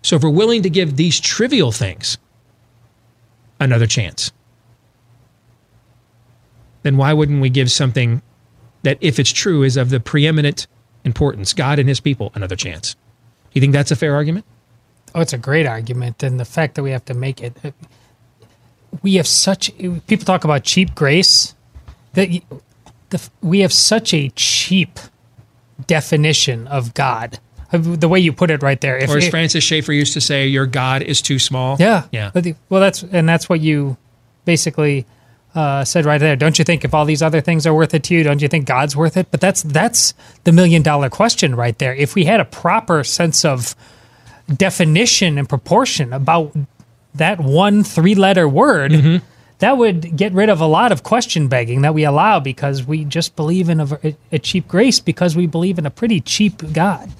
So 0.03 0.15
if 0.15 0.21
we're 0.21 0.29
willing 0.29 0.61
to 0.61 0.69
give 0.69 0.95
these 0.95 1.19
trivial 1.19 1.71
things 1.71 2.19
another 3.59 3.88
chance, 3.88 4.31
then 6.84 6.95
why 6.95 7.13
wouldn't 7.13 7.41
we 7.41 7.49
give 7.49 7.71
something 7.71 8.21
that, 8.84 8.99
if 9.01 9.17
it's 9.17 9.31
true, 9.31 9.63
is 9.63 9.75
of 9.75 9.89
the 9.89 9.99
preeminent 9.99 10.67
importance, 11.03 11.51
God 11.53 11.79
and 11.79 11.89
his 11.89 11.99
people, 11.99 12.31
another 12.35 12.55
chance? 12.55 12.93
Do 12.93 12.99
you 13.53 13.61
think 13.61 13.73
that's 13.73 13.89
a 13.89 13.95
fair 13.95 14.13
argument? 14.13 14.45
Oh, 15.15 15.21
it's 15.21 15.34
a 15.34 15.39
great 15.39 15.65
argument, 15.65 16.21
and 16.21 16.39
the 16.39 16.45
fact 16.45 16.75
that 16.75 16.84
we 16.84 16.91
have 16.91 17.05
to 17.05 17.15
make 17.15 17.41
it. 17.41 17.57
We 19.02 19.15
have 19.15 19.28
such 19.28 19.76
people 19.78 20.26
talk 20.26 20.44
about 20.44 20.64
cheap 20.64 20.95
grace 20.95 21.56
that 22.14 22.30
the, 23.10 23.30
we 23.41 23.60
have 23.60 23.72
such 23.74 24.14
a 24.14 24.30
cheap 24.30 24.99
definition 25.86 26.68
of 26.68 26.94
God. 26.94 27.40
The 27.72 28.07
way 28.07 28.19
you 28.19 28.32
put 28.32 28.49
it 28.49 28.64
right 28.64 28.80
there. 28.80 28.98
If 28.98 29.10
or 29.10 29.18
as 29.18 29.26
it- 29.26 29.30
Francis 29.30 29.64
Schaeffer 29.64 29.91
used 29.91 30.14
to 30.14 30.22
say, 30.22 30.48
your 30.48 30.65
God 30.65 31.02
is 31.02 31.22
too 31.22 31.38
small. 31.38 31.76
Yeah, 31.80 32.03
Yeah. 32.11 32.32
Well, 32.69 32.80
that's 32.80 33.03
and 33.03 33.28
that's 33.28 33.49
what 33.49 33.60
you 33.60 33.98
basically 34.45 35.06
uh, 35.53 35.84
said 35.84 36.06
right 36.06 36.19
there. 36.19 36.36
Don't 36.38 36.57
you 36.57 36.64
think 36.64 36.86
if 36.86 36.94
all 36.94 37.03
these 37.03 37.22
other 37.22 37.41
things 37.41 37.68
are 37.68 37.74
worth 37.74 37.94
it 37.94 38.03
to 38.03 38.14
you, 38.14 38.24
don't 38.24 38.41
you 38.41 38.48
think 38.48 38.65
God's 38.68 38.95
worth 38.95 39.18
it? 39.18 39.32
But 39.32 39.41
that's 39.41 39.64
that's 39.64 40.14
the 40.45 40.52
million 40.53 40.82
dollar 40.82 41.10
question 41.10 41.56
right 41.56 41.78
there. 41.78 41.94
If 41.94 42.15
we 42.15 42.24
had 42.24 42.40
a 42.40 42.45
proper 42.45 43.03
sense 43.03 43.44
of 43.44 43.76
definition 44.56 45.38
and 45.38 45.49
proportion 45.49 46.14
about 46.14 46.56
that 47.15 47.39
one 47.39 47.84
three 47.84 48.15
letter 48.15 48.47
word. 48.47 48.91
Mm-hmm. 48.91 49.25
That 49.59 49.77
would 49.77 50.15
get 50.15 50.34
rid 50.34 50.49
of 50.49 50.61
a 50.61 50.67
lot 50.67 50.91
of 50.91 51.01
question 51.01 51.47
begging 51.47 51.81
that 51.81 51.95
we 51.95 52.03
allow 52.03 52.39
because 52.39 52.85
we 52.85 53.03
just 53.05 53.35
believe 53.35 53.69
in 53.69 53.79
a, 53.79 54.15
a 54.31 54.38
cheap 54.38 54.67
grace 54.67 54.99
because 54.99 55.35
we 55.35 55.47
believe 55.47 55.79
in 55.79 55.85
a 55.88 55.89
pretty 55.89 56.21
cheap 56.21 56.61
God. 56.73 57.11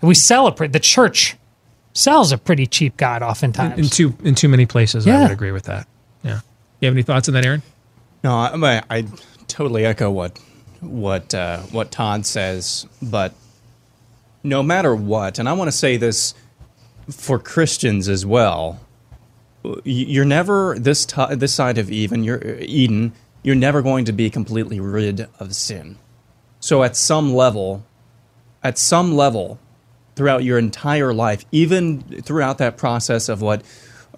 We 0.00 0.14
celebrate 0.14 0.72
the 0.72 0.80
church 0.80 1.36
sells 1.92 2.32
a 2.32 2.38
pretty 2.38 2.66
cheap 2.66 2.96
God 2.96 3.22
oftentimes. 3.22 3.78
In 3.78 3.86
too 3.86 4.14
in 4.24 4.34
too 4.34 4.48
many 4.48 4.66
places, 4.66 5.06
I 5.06 5.22
would 5.22 5.30
agree 5.30 5.52
with 5.52 5.64
that. 5.64 5.86
Yeah. 6.22 6.40
You 6.80 6.86
have 6.86 6.94
any 6.94 7.02
thoughts 7.02 7.28
on 7.28 7.34
that, 7.34 7.44
Aaron? 7.44 7.62
No, 8.24 8.34
I, 8.34 8.82
I 8.90 9.06
totally 9.48 9.84
echo 9.84 10.10
what 10.10 10.38
what 10.80 11.34
uh, 11.34 11.58
what 11.58 11.90
Todd 11.90 12.26
says. 12.26 12.86
But 13.02 13.34
no 14.42 14.62
matter 14.62 14.94
what, 14.94 15.38
and 15.38 15.48
I 15.48 15.52
want 15.52 15.68
to 15.68 15.76
say 15.76 15.96
this 15.96 16.34
for 17.10 17.38
Christians 17.38 18.08
as 18.08 18.24
well, 18.24 18.80
you're 19.84 20.24
never 20.24 20.78
this 20.78 21.04
ti 21.04 21.34
this 21.34 21.54
side 21.54 21.78
of 21.78 21.90
even 21.90 22.24
you're 22.24 22.58
Eden. 22.60 23.12
You're 23.42 23.56
never 23.56 23.82
going 23.82 24.04
to 24.04 24.12
be 24.12 24.28
completely 24.28 24.80
rid 24.80 25.28
of 25.38 25.54
sin. 25.54 25.98
So 26.60 26.82
at 26.82 26.94
some 26.94 27.34
level, 27.34 27.86
at 28.62 28.76
some 28.76 29.16
level, 29.16 29.58
throughout 30.14 30.44
your 30.44 30.58
entire 30.58 31.14
life, 31.14 31.46
even 31.50 32.02
throughout 32.22 32.58
that 32.58 32.76
process 32.76 33.30
of 33.30 33.40
what 33.40 33.62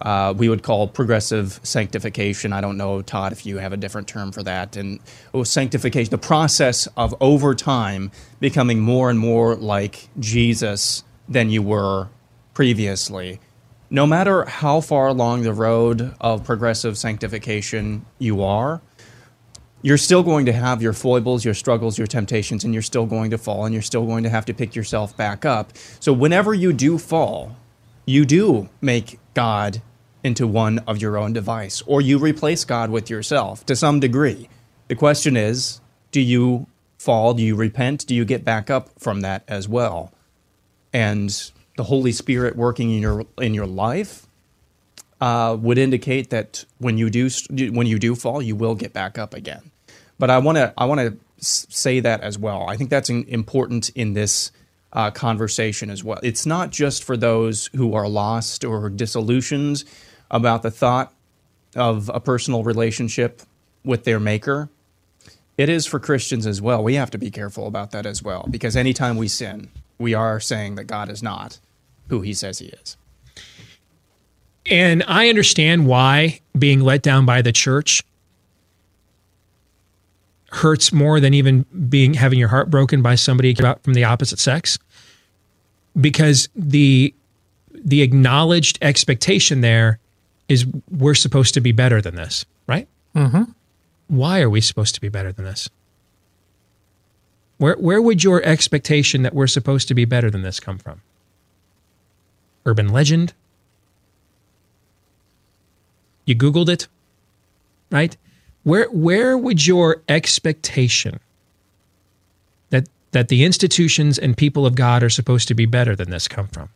uh, 0.00 0.34
we 0.36 0.48
would 0.48 0.64
call 0.64 0.88
progressive 0.88 1.60
sanctification. 1.62 2.52
I 2.52 2.60
don't 2.60 2.76
know, 2.76 3.02
Todd, 3.02 3.30
if 3.30 3.46
you 3.46 3.58
have 3.58 3.72
a 3.72 3.76
different 3.76 4.08
term 4.08 4.32
for 4.32 4.42
that. 4.42 4.76
And 4.76 4.98
oh, 5.32 5.44
sanctification, 5.44 6.10
the 6.10 6.18
process 6.18 6.88
of 6.96 7.14
over 7.20 7.54
time 7.54 8.10
becoming 8.40 8.80
more 8.80 9.10
and 9.10 9.18
more 9.18 9.54
like 9.54 10.08
Jesus 10.18 11.04
than 11.28 11.50
you 11.50 11.62
were 11.62 12.08
previously. 12.54 13.40
No 13.90 14.06
matter 14.06 14.44
how 14.46 14.80
far 14.80 15.08
along 15.08 15.42
the 15.42 15.52
road 15.52 16.14
of 16.20 16.44
progressive 16.44 16.96
sanctification 16.96 18.06
you 18.18 18.42
are, 18.42 18.80
you're 19.82 19.98
still 19.98 20.22
going 20.22 20.46
to 20.46 20.52
have 20.52 20.80
your 20.80 20.92
foibles, 20.92 21.44
your 21.44 21.54
struggles, 21.54 21.98
your 21.98 22.06
temptations, 22.06 22.64
and 22.64 22.72
you're 22.72 22.82
still 22.82 23.04
going 23.04 23.30
to 23.30 23.38
fall, 23.38 23.64
and 23.64 23.74
you're 23.74 23.82
still 23.82 24.06
going 24.06 24.22
to 24.22 24.30
have 24.30 24.44
to 24.46 24.54
pick 24.54 24.76
yourself 24.76 25.16
back 25.16 25.44
up. 25.44 25.72
So, 25.98 26.12
whenever 26.12 26.54
you 26.54 26.72
do 26.72 26.98
fall, 26.98 27.56
you 28.06 28.24
do 28.24 28.68
make 28.80 29.18
God 29.34 29.82
into 30.22 30.46
one 30.46 30.78
of 30.80 31.02
your 31.02 31.18
own 31.18 31.32
device, 31.32 31.82
or 31.84 32.00
you 32.00 32.18
replace 32.18 32.64
God 32.64 32.90
with 32.90 33.10
yourself 33.10 33.66
to 33.66 33.74
some 33.74 33.98
degree. 33.98 34.48
The 34.88 34.94
question 34.94 35.36
is 35.36 35.80
do 36.12 36.20
you 36.20 36.66
fall? 36.98 37.34
Do 37.34 37.42
you 37.42 37.56
repent? 37.56 38.06
Do 38.06 38.14
you 38.14 38.24
get 38.24 38.44
back 38.44 38.70
up 38.70 38.90
from 38.98 39.22
that 39.22 39.42
as 39.48 39.68
well? 39.68 40.12
And 40.92 41.50
the 41.82 41.88
Holy 41.88 42.12
Spirit 42.12 42.54
working 42.54 42.92
in 42.92 43.02
your 43.02 43.26
in 43.38 43.54
your 43.54 43.66
life 43.66 44.28
uh, 45.20 45.56
would 45.60 45.78
indicate 45.78 46.30
that 46.30 46.64
when 46.78 46.96
you 46.96 47.10
do 47.10 47.28
when 47.72 47.88
you 47.88 47.98
do 47.98 48.14
fall, 48.14 48.40
you 48.40 48.54
will 48.54 48.76
get 48.76 48.92
back 48.92 49.18
up 49.18 49.34
again. 49.34 49.72
But 50.16 50.30
I 50.30 50.38
want 50.38 50.58
to 50.58 50.72
I 50.78 50.84
want 50.84 51.00
to 51.00 51.18
say 51.44 51.98
that 51.98 52.20
as 52.20 52.38
well. 52.38 52.68
I 52.68 52.76
think 52.76 52.88
that's 52.88 53.10
important 53.10 53.88
in 53.96 54.12
this 54.12 54.52
uh, 54.92 55.10
conversation 55.10 55.90
as 55.90 56.04
well. 56.04 56.20
It's 56.22 56.46
not 56.46 56.70
just 56.70 57.02
for 57.02 57.16
those 57.16 57.68
who 57.74 57.94
are 57.94 58.08
lost 58.08 58.64
or 58.64 58.88
disillusioned 58.88 59.82
about 60.30 60.62
the 60.62 60.70
thought 60.70 61.12
of 61.74 62.12
a 62.14 62.20
personal 62.20 62.62
relationship 62.62 63.42
with 63.84 64.04
their 64.04 64.20
maker. 64.20 64.68
It 65.58 65.68
is 65.68 65.84
for 65.84 65.98
Christians 65.98 66.46
as 66.46 66.62
well. 66.62 66.80
We 66.84 66.94
have 66.94 67.10
to 67.10 67.18
be 67.18 67.32
careful 67.32 67.66
about 67.66 67.90
that 67.90 68.06
as 68.06 68.22
well 68.22 68.46
because 68.48 68.76
anytime 68.76 69.16
we 69.16 69.26
sin, 69.26 69.68
we 69.98 70.14
are 70.14 70.38
saying 70.38 70.76
that 70.76 70.84
God 70.84 71.10
is 71.10 71.24
not 71.24 71.58
who 72.12 72.20
he 72.20 72.34
says 72.34 72.58
he 72.58 72.66
is. 72.66 72.98
And 74.66 75.02
I 75.08 75.30
understand 75.30 75.86
why 75.86 76.40
being 76.56 76.80
let 76.80 77.00
down 77.00 77.24
by 77.24 77.40
the 77.40 77.52
church 77.52 78.02
hurts 80.50 80.92
more 80.92 81.20
than 81.20 81.32
even 81.32 81.64
being 81.88 82.12
having 82.12 82.38
your 82.38 82.48
heart 82.48 82.68
broken 82.68 83.00
by 83.00 83.14
somebody 83.14 83.54
from 83.54 83.94
the 83.94 84.04
opposite 84.04 84.38
sex 84.38 84.78
because 85.98 86.50
the 86.54 87.14
the 87.72 88.02
acknowledged 88.02 88.78
expectation 88.82 89.62
there 89.62 89.98
is 90.50 90.66
we're 90.90 91.14
supposed 91.14 91.54
to 91.54 91.62
be 91.62 91.72
better 91.72 92.02
than 92.02 92.14
this, 92.14 92.44
right? 92.66 92.86
Mm-hmm. 93.16 93.44
Why 94.08 94.42
are 94.42 94.50
we 94.50 94.60
supposed 94.60 94.94
to 94.96 95.00
be 95.00 95.08
better 95.08 95.32
than 95.32 95.46
this? 95.46 95.70
Where 97.56 97.76
where 97.76 98.02
would 98.02 98.22
your 98.22 98.42
expectation 98.42 99.22
that 99.22 99.32
we're 99.32 99.46
supposed 99.46 99.88
to 99.88 99.94
be 99.94 100.04
better 100.04 100.30
than 100.30 100.42
this 100.42 100.60
come 100.60 100.76
from? 100.76 101.00
Urban 102.64 102.88
legend? 102.88 103.32
You 106.24 106.36
googled 106.36 106.68
it? 106.68 106.88
Right? 107.90 108.16
Where 108.62 108.86
where 108.86 109.36
would 109.36 109.66
your 109.66 110.02
expectation 110.08 111.18
that 112.70 112.88
that 113.10 113.28
the 113.28 113.44
institutions 113.44 114.18
and 114.18 114.36
people 114.36 114.64
of 114.64 114.74
God 114.74 115.02
are 115.02 115.10
supposed 115.10 115.48
to 115.48 115.54
be 115.54 115.66
better 115.66 115.96
than 115.96 116.10
this 116.10 116.28
come 116.28 116.48
from? 116.48 116.68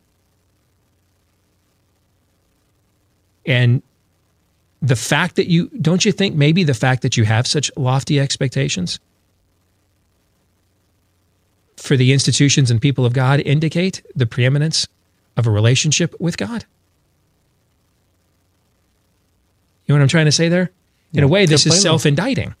And 3.45 3.81
the 4.81 4.97
fact 4.97 5.37
that 5.37 5.47
you 5.47 5.69
don't 5.81 6.03
you 6.03 6.11
think 6.11 6.35
maybe 6.35 6.63
the 6.63 6.73
fact 6.73 7.01
that 7.01 7.15
you 7.15 7.23
have 7.23 7.47
such 7.47 7.71
lofty 7.77 8.19
expectations 8.19 8.99
for 11.77 11.95
the 11.95 12.11
institutions 12.11 12.69
and 12.69 12.81
people 12.81 13.05
of 13.05 13.13
God 13.13 13.39
indicate 13.39 14.03
the 14.15 14.25
preeminence 14.25 14.87
of 15.37 15.47
a 15.47 15.51
relationship 15.51 16.13
with 16.19 16.37
God? 16.37 16.65
You 19.85 19.93
know 19.93 19.99
what 19.99 20.03
I'm 20.03 20.09
trying 20.09 20.25
to 20.25 20.31
say 20.31 20.49
there? 20.49 20.71
In 21.13 21.23
a 21.23 21.27
way, 21.27 21.45
this 21.45 21.65
is 21.65 21.81
self 21.81 22.05
indicting. 22.05 22.53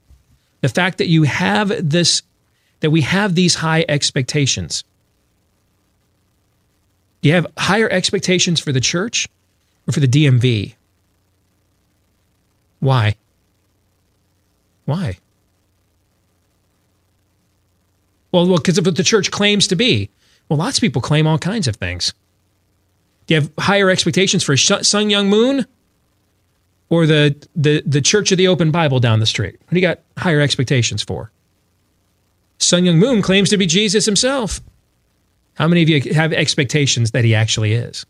The 0.61 0.69
fact 0.69 0.99
that 0.99 1.07
you 1.07 1.23
have 1.23 1.89
this, 1.89 2.21
that 2.79 2.89
we 2.89 3.01
have 3.01 3.35
these 3.35 3.55
high 3.55 3.83
expectations. 3.89 4.83
Do 7.21 7.29
you 7.29 7.35
have 7.35 7.47
higher 7.57 7.89
expectations 7.89 8.59
for 8.59 8.71
the 8.71 8.79
church 8.79 9.27
or 9.87 9.91
for 9.91 9.99
the 9.99 10.07
DMV? 10.07 10.75
Why? 12.79 13.15
Why? 14.85 15.17
Well, 18.31 18.47
well, 18.47 18.57
because 18.57 18.77
of 18.77 18.85
what 18.85 18.95
the 18.95 19.03
church 19.03 19.31
claims 19.31 19.67
to 19.67 19.75
be. 19.75 20.09
Well, 20.47 20.57
lots 20.57 20.77
of 20.77 20.81
people 20.81 21.01
claim 21.01 21.27
all 21.27 21.37
kinds 21.37 21.67
of 21.67 21.75
things. 21.75 22.13
Do 23.27 23.35
you 23.35 23.41
have 23.41 23.51
higher 23.59 23.89
expectations 23.89 24.43
for 24.43 24.55
Sun 24.57 24.83
Myung 24.83 25.27
Moon 25.27 25.65
or 26.89 27.05
the, 27.05 27.35
the, 27.55 27.83
the 27.85 28.01
Church 28.01 28.31
of 28.31 28.37
the 28.37 28.47
Open 28.47 28.71
Bible 28.71 28.99
down 28.99 29.19
the 29.19 29.25
street? 29.25 29.59
What 29.59 29.71
do 29.71 29.75
you 29.75 29.81
got 29.85 29.99
higher 30.17 30.39
expectations 30.39 31.03
for? 31.03 31.31
Sun 32.57 32.83
Myung 32.83 32.97
Moon 32.97 33.21
claims 33.21 33.49
to 33.49 33.57
be 33.57 33.65
Jesus 33.65 34.05
himself. 34.05 34.61
How 35.55 35.67
many 35.67 35.83
of 35.83 35.89
you 35.89 36.13
have 36.13 36.31
expectations 36.33 37.11
that 37.11 37.25
he 37.25 37.35
actually 37.35 37.73
is? 37.73 38.05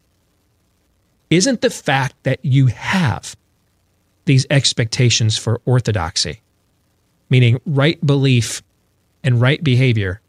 Isn't 1.29 1.61
the 1.61 1.69
fact 1.69 2.15
that 2.23 2.43
you 2.43 2.67
have 2.67 3.35
these 4.25 4.45
expectations 4.49 5.37
for 5.37 5.61
orthodoxy, 5.65 6.41
meaning 7.29 7.59
right 7.65 8.05
belief 8.05 8.61
and 9.23 9.41
right 9.41 9.63
behavior, 9.63 10.21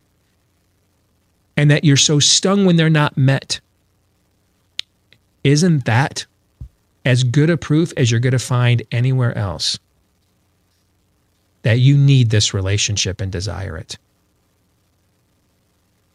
and 1.57 1.71
that 1.71 1.85
you're 1.85 1.97
so 1.97 2.19
stung 2.21 2.65
when 2.65 2.77
they're 2.77 2.89
not 2.89 3.19
met, 3.19 3.61
isn't 5.45 5.85
that 5.85 6.27
as 7.05 7.25
good 7.25 7.51
a 7.51 7.57
proof 7.57 7.93
as 7.97 8.11
you're 8.11 8.21
going 8.21 8.33
to 8.33 8.39
find 8.39 8.83
anywhere 8.91 9.37
else 9.37 9.79
that 11.63 11.79
you 11.79 11.97
need 11.97 12.31
this 12.31 12.53
relationship 12.55 13.21
and 13.21 13.33
desire 13.33 13.77
it? 13.77 13.99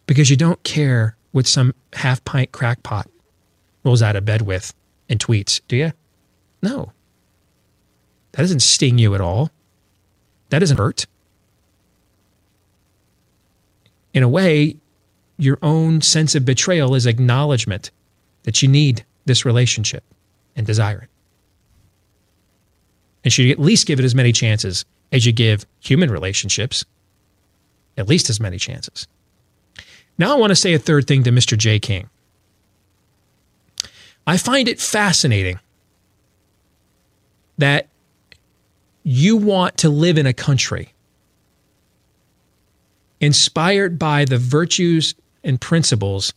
Because 0.06 0.30
you 0.30 0.38
don't 0.38 0.62
care 0.64 1.16
what 1.32 1.48
some 1.48 1.74
half 1.94 2.24
pint 2.26 2.52
crackpot 2.52 3.10
rolls 3.84 4.02
out 4.02 4.16
of 4.16 4.26
bed 4.26 4.42
with 4.44 4.74
and 5.10 5.20
tweets, 5.20 5.62
do 5.68 5.76
you? 5.76 5.92
No. 6.62 6.92
That 8.34 8.44
doesn't 8.44 8.62
sting 8.62 8.98
you 8.98 9.16
at 9.16 9.22
all. 9.22 9.52
That 10.50 10.60
doesn't 10.60 10.78
hurt. 10.78 11.06
In 14.14 14.24
a 14.24 14.30
way, 14.30 14.78
your 15.38 15.58
own 15.62 16.02
sense 16.02 16.36
of 16.36 16.46
betrayal 16.46 16.94
is 16.96 17.06
acknowledgement 17.06 17.92
that 18.44 18.62
you 18.62 18.68
need 18.68 19.04
this 19.26 19.46
relationship 19.46 20.04
and 20.56 20.66
desire 20.66 21.04
it. 21.04 21.10
And 23.24 23.32
should 23.32 23.46
you 23.46 23.52
at 23.52 23.60
least 23.60 23.88
give 23.88 24.00
it 24.00 24.06
as 24.06 24.16
many 24.16 24.32
chances 24.32 24.86
as 25.14 25.26
you 25.26 25.32
give 25.32 25.66
human 25.80 26.12
relationships, 26.12 26.84
at 27.98 28.10
least 28.10 28.30
as 28.30 28.40
many 28.40 28.58
chances. 28.58 29.08
Now, 30.18 30.36
I 30.36 30.40
want 30.40 30.52
to 30.52 30.56
say 30.56 30.74
a 30.74 30.80
third 30.80 31.08
thing 31.08 31.24
to 31.24 31.32
Mr. 31.32 31.58
J. 31.58 31.80
King. 31.80 32.10
I 34.26 34.38
find 34.38 34.68
it 34.68 34.80
fascinating 34.80 35.60
that 37.58 37.88
you 39.04 39.38
want 39.38 39.78
to 39.78 39.90
live 39.90 40.18
in 40.18 40.26
a 40.26 40.34
country 40.34 40.94
inspired 43.20 44.00
by 44.00 44.26
the 44.26 44.38
virtues 44.38 45.14
and 45.44 45.60
principles 45.60 46.34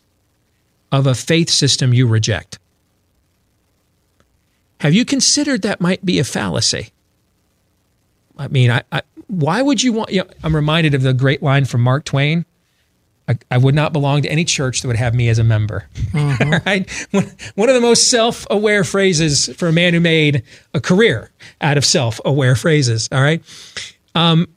of 0.93 1.07
a 1.07 1.15
faith 1.15 1.49
system 1.49 1.95
you 1.95 2.07
reject. 2.07 2.59
Have 4.81 4.95
you 4.95 5.05
considered 5.05 5.63
that 5.63 5.81
might 5.81 6.05
be 6.05 6.19
a 6.19 6.25
fallacy? 6.25 6.91
I 8.39 8.49
mean, 8.49 8.71
I, 8.71 8.83
I, 8.93 9.03
why 9.29 9.63
would 9.63 9.83
you 9.83 9.93
want? 9.93 10.11
You 10.11 10.23
know, 10.23 10.31
I'm 10.43 10.55
reminded 10.55 10.95
of 10.95 11.03
the 11.03 11.15
great 11.15 11.43
line 11.43 11.65
from 11.65 11.81
Mark 11.81 12.05
Twain. 12.05 12.45
I, 13.29 13.39
I, 13.51 13.59
would 13.59 13.75
not 13.75 13.93
belong 13.93 14.23
to 14.23 14.31
any 14.31 14.45
church 14.45 14.83
that 14.83 14.89
would 14.89 14.97
have 14.97 15.15
me 15.15 15.29
as 15.29 15.39
a 15.39 15.45
member. 15.45 15.89
Mm-hmm. 16.13 16.51
right? 16.67 17.09
One, 17.11 17.33
one 17.55 17.69
of 17.69 17.75
the 17.75 17.81
most 17.81 18.11
self 18.11 18.47
aware 18.51 18.85
phrases 18.85 19.49
for 19.57 19.69
a 19.69 19.73
man 19.73 19.95
who 19.95 20.01
made 20.01 20.43
a 20.75 20.81
career 20.81 21.31
out 21.61 21.77
of 21.77 21.85
self 21.85 22.21
aware 22.25 22.55
phrases. 22.55 23.09
All 23.11 23.23
right. 23.23 23.43
Um, 24.15 24.49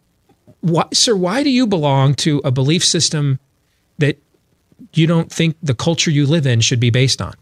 why, 0.62 0.86
sir, 0.94 1.16
why 1.16 1.42
do 1.44 1.50
you 1.50 1.66
belong 1.66 2.14
to 2.16 2.42
a 2.44 2.52
belief 2.52 2.84
system 2.84 3.40
that 3.98 4.18
you 4.94 5.08
don't 5.08 5.32
think 5.32 5.56
the 5.64 5.74
culture 5.74 6.12
you 6.12 6.26
live 6.26 6.46
in 6.46 6.62
should 6.62 6.80
be 6.80 6.90
based 6.90 7.22
on? 7.22 7.34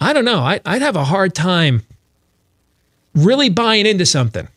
I 0.00 0.12
don't 0.12 0.24
know. 0.24 0.40
I, 0.40 0.60
I'd 0.64 0.82
have 0.82 0.96
a 0.96 1.04
hard 1.04 1.34
time 1.34 1.82
really 3.14 3.48
buying 3.48 3.86
into 3.86 4.06
something 4.06 4.48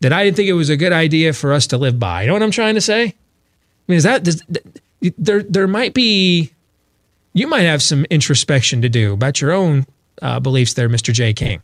that 0.00 0.12
I 0.12 0.24
didn't 0.24 0.36
think 0.36 0.48
it 0.48 0.54
was 0.54 0.70
a 0.70 0.76
good 0.76 0.92
idea 0.92 1.32
for 1.32 1.52
us 1.52 1.66
to 1.68 1.78
live 1.78 1.98
by. 1.98 2.22
You 2.22 2.28
know 2.28 2.34
what 2.34 2.42
I'm 2.42 2.50
trying 2.50 2.74
to 2.74 2.80
say? 2.80 3.04
I 3.04 3.14
mean, 3.88 3.96
is 3.96 4.04
that 4.04 4.24
does, 4.24 4.42
there? 5.18 5.42
There 5.42 5.66
might 5.66 5.94
be. 5.94 6.52
You 7.32 7.46
might 7.46 7.62
have 7.62 7.82
some 7.82 8.04
introspection 8.10 8.80
to 8.82 8.88
do 8.88 9.12
about 9.12 9.40
your 9.40 9.50
own 9.50 9.86
uh, 10.22 10.40
beliefs 10.40 10.74
there, 10.74 10.88
Mr. 10.88 11.12
J. 11.12 11.32
King. 11.32 11.62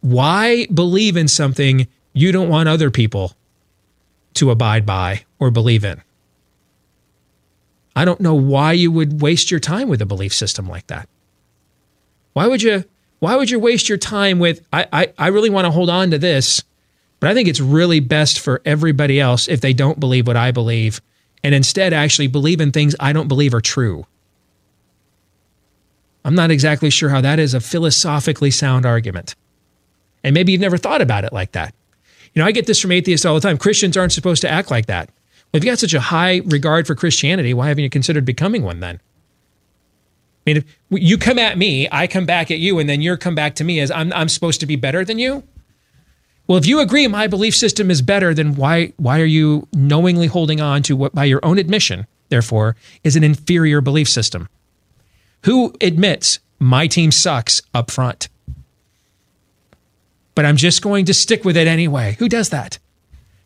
Why 0.00 0.66
believe 0.66 1.16
in 1.16 1.28
something 1.28 1.88
you 2.12 2.30
don't 2.30 2.48
want 2.48 2.68
other 2.68 2.90
people 2.90 3.32
to 4.34 4.50
abide 4.50 4.86
by 4.86 5.24
or 5.38 5.50
believe 5.50 5.84
in? 5.84 6.02
I 7.96 8.04
don't 8.04 8.20
know 8.20 8.34
why 8.34 8.72
you 8.72 8.92
would 8.92 9.22
waste 9.22 9.50
your 9.50 9.60
time 9.60 9.88
with 9.88 10.02
a 10.02 10.06
belief 10.06 10.32
system 10.32 10.68
like 10.68 10.86
that. 10.86 11.08
Why 12.36 12.48
would 12.48 12.60
you 12.60 12.84
why 13.18 13.34
would 13.34 13.48
you 13.48 13.58
waste 13.58 13.88
your 13.88 13.96
time 13.96 14.38
with 14.38 14.60
I, 14.70 14.86
I, 14.92 15.12
I 15.16 15.28
really 15.28 15.48
want 15.48 15.64
to 15.64 15.70
hold 15.70 15.88
on 15.88 16.10
to 16.10 16.18
this, 16.18 16.62
but 17.18 17.30
I 17.30 17.32
think 17.32 17.48
it's 17.48 17.60
really 17.62 17.98
best 17.98 18.40
for 18.40 18.60
everybody 18.66 19.18
else 19.18 19.48
if 19.48 19.62
they 19.62 19.72
don't 19.72 19.98
believe 19.98 20.26
what 20.26 20.36
I 20.36 20.50
believe 20.50 21.00
and 21.42 21.54
instead 21.54 21.94
actually 21.94 22.26
believe 22.26 22.60
in 22.60 22.72
things 22.72 22.94
I 23.00 23.14
don't 23.14 23.26
believe 23.26 23.54
are 23.54 23.62
true. 23.62 24.04
I'm 26.26 26.34
not 26.34 26.50
exactly 26.50 26.90
sure 26.90 27.08
how 27.08 27.22
that 27.22 27.38
is 27.38 27.54
a 27.54 27.60
philosophically 27.60 28.50
sound 28.50 28.84
argument. 28.84 29.34
And 30.22 30.34
maybe 30.34 30.52
you've 30.52 30.60
never 30.60 30.76
thought 30.76 31.00
about 31.00 31.24
it 31.24 31.32
like 31.32 31.52
that. 31.52 31.74
You 32.34 32.42
know, 32.42 32.46
I 32.46 32.52
get 32.52 32.66
this 32.66 32.82
from 32.82 32.92
atheists 32.92 33.24
all 33.24 33.34
the 33.34 33.40
time. 33.40 33.56
Christians 33.56 33.96
aren't 33.96 34.12
supposed 34.12 34.42
to 34.42 34.50
act 34.50 34.70
like 34.70 34.86
that. 34.86 35.08
Well, 35.52 35.58
if 35.58 35.64
you 35.64 35.70
got 35.70 35.78
such 35.78 35.94
a 35.94 36.00
high 36.00 36.42
regard 36.44 36.86
for 36.86 36.94
Christianity, 36.94 37.54
why 37.54 37.68
haven't 37.68 37.84
you 37.84 37.88
considered 37.88 38.26
becoming 38.26 38.62
one 38.62 38.80
then? 38.80 39.00
I 40.46 40.50
mean, 40.50 40.56
if 40.58 40.64
you 40.90 41.18
come 41.18 41.38
at 41.38 41.58
me, 41.58 41.88
I 41.90 42.06
come 42.06 42.24
back 42.24 42.50
at 42.50 42.58
you, 42.58 42.78
and 42.78 42.88
then 42.88 43.02
you 43.02 43.16
come 43.16 43.34
back 43.34 43.56
to 43.56 43.64
me 43.64 43.80
as 43.80 43.90
I'm, 43.90 44.12
I'm 44.12 44.28
supposed 44.28 44.60
to 44.60 44.66
be 44.66 44.76
better 44.76 45.04
than 45.04 45.18
you? 45.18 45.42
Well, 46.46 46.56
if 46.58 46.66
you 46.66 46.78
agree 46.78 47.08
my 47.08 47.26
belief 47.26 47.56
system 47.56 47.90
is 47.90 48.00
better, 48.00 48.32
then 48.32 48.54
why, 48.54 48.92
why 48.96 49.20
are 49.20 49.24
you 49.24 49.66
knowingly 49.72 50.28
holding 50.28 50.60
on 50.60 50.84
to 50.84 50.94
what, 50.94 51.12
by 51.12 51.24
your 51.24 51.44
own 51.44 51.58
admission, 51.58 52.06
therefore, 52.28 52.76
is 53.02 53.16
an 53.16 53.24
inferior 53.24 53.80
belief 53.80 54.08
system? 54.08 54.48
Who 55.44 55.74
admits 55.80 56.38
my 56.60 56.86
team 56.86 57.10
sucks 57.10 57.62
up 57.74 57.90
front? 57.90 58.28
But 60.36 60.44
I'm 60.44 60.56
just 60.56 60.82
going 60.82 61.06
to 61.06 61.14
stick 61.14 61.44
with 61.44 61.56
it 61.56 61.66
anyway. 61.66 62.14
Who 62.20 62.28
does 62.28 62.50
that? 62.50 62.78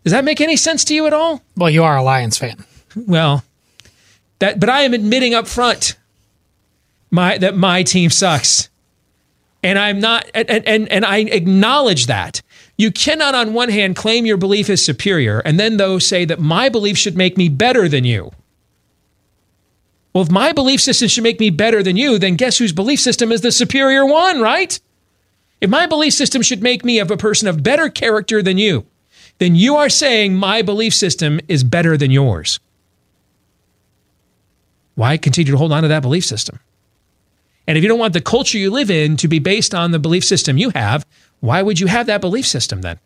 Does 0.05 0.13
that 0.13 0.25
make 0.25 0.41
any 0.41 0.57
sense 0.57 0.85
to 0.87 0.95
you 0.95 1.07
at 1.07 1.15
all? 1.15 1.43
Well, 1.57 1.71
you 1.71 1.83
are 1.85 1.97
a 1.97 2.03
Lions 2.03 2.37
fan. 2.37 2.65
Well, 2.95 3.45
that 4.41 4.61
but 4.61 4.69
I 4.69 4.83
am 4.83 4.93
admitting 4.93 5.33
up 5.35 5.47
front 5.47 5.97
my 7.11 7.39
that 7.39 7.57
my 7.57 7.83
team 7.83 8.11
sucks. 8.11 8.69
And 9.63 9.79
I'm 9.79 10.01
not 10.01 10.29
and, 10.35 10.49
and 10.51 10.89
and 10.89 11.05
I 11.05 11.19
acknowledge 11.19 12.07
that. 12.07 12.43
You 12.79 12.91
cannot 12.91 13.35
on 13.35 13.53
one 13.53 13.69
hand 13.69 13.97
claim 13.97 14.25
your 14.25 14.39
belief 14.39 14.71
is 14.71 14.85
superior 14.85 15.41
and 15.41 15.61
then 15.61 15.77
though 15.77 15.99
say 15.99 16.25
that 16.25 16.41
my 16.41 16.69
belief 16.69 16.97
should 16.97 17.17
make 17.17 17.37
me 17.37 17.49
better 17.49 17.89
than 17.89 18.05
you. 18.05 18.31
Well, 20.15 20.23
if 20.23 20.31
my 20.31 20.53
belief 20.53 20.81
system 20.81 21.09
should 21.09 21.23
make 21.23 21.39
me 21.39 21.51
better 21.51 21.83
than 21.83 21.97
you, 21.97 22.19
then 22.19 22.35
guess 22.35 22.59
whose 22.59 22.73
belief 22.73 23.01
system 23.01 23.31
is 23.31 23.43
the 23.43 23.53
superior 23.53 24.05
one, 24.05 24.41
right? 24.41 24.81
If 25.61 25.71
my 25.71 25.87
belief 25.87 26.15
system 26.15 26.43
should 26.43 26.63
make 26.63 26.85
me 26.85 26.99
of 26.99 27.11
a 27.11 27.17
person 27.17 27.47
of 27.47 27.63
better 27.63 27.89
character 27.89 28.43
than 28.43 28.59
you, 28.59 28.87
then 29.39 29.55
you 29.55 29.77
are 29.77 29.89
saying 29.89 30.35
my 30.35 30.63
belief 30.63 30.95
system 30.95 31.39
is 31.49 31.63
better 31.63 31.97
than 31.97 32.11
yours. 32.11 32.59
Why 34.95 35.17
continue 35.17 35.53
to 35.53 35.59
hold 35.59 35.73
on 35.73 35.83
to 35.83 35.89
that 35.89 36.03
belief 36.03 36.25
system? 36.25 36.59
And 37.71 37.79
if 37.79 37.85
you 37.85 37.89
don't 37.89 38.01
want 38.01 38.15
the 38.15 38.21
culture 38.21 38.59
you 38.59 38.69
live 38.69 38.91
in 38.91 39.17
to 39.19 39.29
be 39.29 39.39
based 39.39 39.77
on 39.77 39.93
the 39.93 40.01
belief 40.01 40.25
system 40.25 40.59
you 40.59 40.71
have, 40.71 41.07
why 41.39 41.63
would 41.63 41.79
you 41.79 41.87
have 41.87 42.07
that 42.07 42.21
belief 42.21 42.45
system 42.45 42.81
then? 42.83 42.99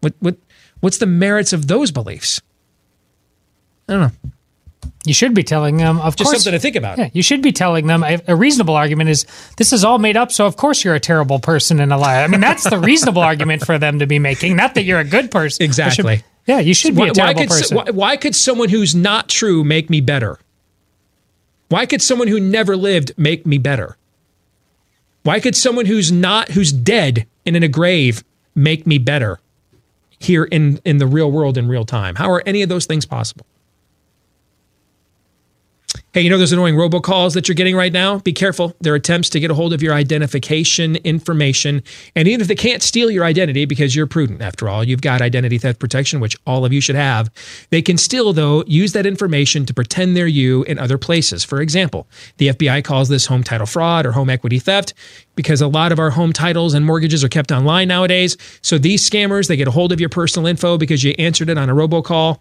What 0.00 0.12
what 0.20 0.36
what's 0.80 0.98
the 0.98 1.06
merits 1.06 1.54
of 1.54 1.66
those 1.66 1.90
beliefs? 1.90 2.42
I 3.88 3.92
don't 3.94 4.00
know. 4.02 4.30
You 5.06 5.14
should 5.14 5.32
be 5.32 5.42
telling 5.42 5.78
them, 5.78 5.98
of 5.98 6.14
Just 6.14 6.28
course. 6.28 6.44
something 6.44 6.52
to 6.52 6.60
think 6.60 6.76
about. 6.76 6.98
Yeah, 6.98 7.08
you 7.14 7.22
should 7.22 7.40
be 7.40 7.52
telling 7.52 7.86
them. 7.86 8.04
A, 8.04 8.20
a 8.28 8.36
reasonable 8.36 8.76
argument 8.76 9.08
is 9.08 9.24
this 9.56 9.72
is 9.72 9.82
all 9.82 9.98
made 9.98 10.18
up, 10.18 10.30
so 10.30 10.44
of 10.44 10.58
course 10.58 10.84
you're 10.84 10.94
a 10.94 11.00
terrible 11.00 11.38
person 11.38 11.80
and 11.80 11.90
a 11.90 11.96
liar. 11.96 12.22
I 12.22 12.26
mean, 12.26 12.40
that's 12.40 12.68
the 12.68 12.78
reasonable 12.78 13.22
argument 13.22 13.64
for 13.64 13.78
them 13.78 13.98
to 14.00 14.06
be 14.06 14.18
making, 14.18 14.56
not 14.56 14.74
that 14.74 14.82
you're 14.82 15.00
a 15.00 15.04
good 15.04 15.30
person. 15.30 15.64
Exactly. 15.64 16.16
Should- 16.16 16.24
yeah, 16.46 16.58
you 16.58 16.74
should 16.74 16.94
be 16.94 17.00
why, 17.00 17.06
a 17.06 17.08
why 17.08 17.14
terrible 17.14 17.40
could, 17.40 17.48
person. 17.48 17.76
Why, 17.78 17.84
why 17.90 18.16
could 18.18 18.34
someone 18.34 18.68
who's 18.68 18.94
not 18.94 19.30
true 19.30 19.64
make 19.64 19.88
me 19.88 20.02
better? 20.02 20.38
Why 21.70 21.86
could 21.86 22.02
someone 22.02 22.28
who 22.28 22.38
never 22.38 22.76
lived 22.76 23.12
make 23.16 23.46
me 23.46 23.56
better? 23.56 23.96
Why 25.22 25.40
could 25.40 25.54
someone 25.54 25.86
who's 25.86 26.10
not 26.10 26.50
who's 26.50 26.72
dead 26.72 27.26
and 27.46 27.56
in 27.56 27.62
a 27.62 27.68
grave 27.68 28.24
make 28.54 28.86
me 28.86 28.98
better 28.98 29.38
here 30.18 30.44
in 30.44 30.80
in 30.84 30.98
the 30.98 31.06
real 31.06 31.30
world 31.30 31.56
in 31.56 31.68
real 31.68 31.84
time? 31.84 32.16
How 32.16 32.30
are 32.30 32.42
any 32.46 32.62
of 32.62 32.68
those 32.68 32.86
things 32.86 33.06
possible? 33.06 33.46
Hey, 36.14 36.20
you 36.20 36.28
know 36.28 36.36
those 36.36 36.52
annoying 36.52 36.74
robocalls 36.74 37.32
that 37.32 37.48
you're 37.48 37.54
getting 37.54 37.74
right 37.74 37.90
now? 37.90 38.18
Be 38.18 38.34
careful. 38.34 38.76
They're 38.82 38.94
attempts 38.94 39.30
to 39.30 39.40
get 39.40 39.50
a 39.50 39.54
hold 39.54 39.72
of 39.72 39.80
your 39.80 39.94
identification 39.94 40.96
information. 40.96 41.82
And 42.14 42.28
even 42.28 42.42
if 42.42 42.48
they 42.48 42.54
can't 42.54 42.82
steal 42.82 43.10
your 43.10 43.24
identity 43.24 43.64
because 43.64 43.96
you're 43.96 44.06
prudent, 44.06 44.42
after 44.42 44.68
all, 44.68 44.84
you've 44.84 45.00
got 45.00 45.22
identity 45.22 45.56
theft 45.56 45.78
protection, 45.78 46.20
which 46.20 46.36
all 46.46 46.66
of 46.66 46.72
you 46.74 46.82
should 46.82 46.96
have, 46.96 47.30
they 47.70 47.80
can 47.80 47.96
still, 47.96 48.34
though, 48.34 48.62
use 48.66 48.92
that 48.92 49.06
information 49.06 49.64
to 49.64 49.72
pretend 49.72 50.14
they're 50.14 50.26
you 50.26 50.64
in 50.64 50.78
other 50.78 50.98
places. 50.98 51.44
For 51.44 51.62
example, 51.62 52.06
the 52.36 52.48
FBI 52.48 52.84
calls 52.84 53.08
this 53.08 53.24
home 53.24 53.42
title 53.42 53.66
fraud 53.66 54.04
or 54.04 54.12
home 54.12 54.28
equity 54.28 54.58
theft 54.58 54.92
because 55.34 55.62
a 55.62 55.66
lot 55.66 55.92
of 55.92 55.98
our 55.98 56.10
home 56.10 56.34
titles 56.34 56.74
and 56.74 56.84
mortgages 56.84 57.24
are 57.24 57.30
kept 57.30 57.50
online 57.50 57.88
nowadays. 57.88 58.36
So 58.60 58.76
these 58.76 59.08
scammers, 59.08 59.48
they 59.48 59.56
get 59.56 59.66
a 59.66 59.70
hold 59.70 59.92
of 59.92 60.00
your 60.00 60.10
personal 60.10 60.46
info 60.46 60.76
because 60.76 61.02
you 61.02 61.14
answered 61.18 61.48
it 61.48 61.56
on 61.56 61.70
a 61.70 61.74
robocall. 61.74 62.38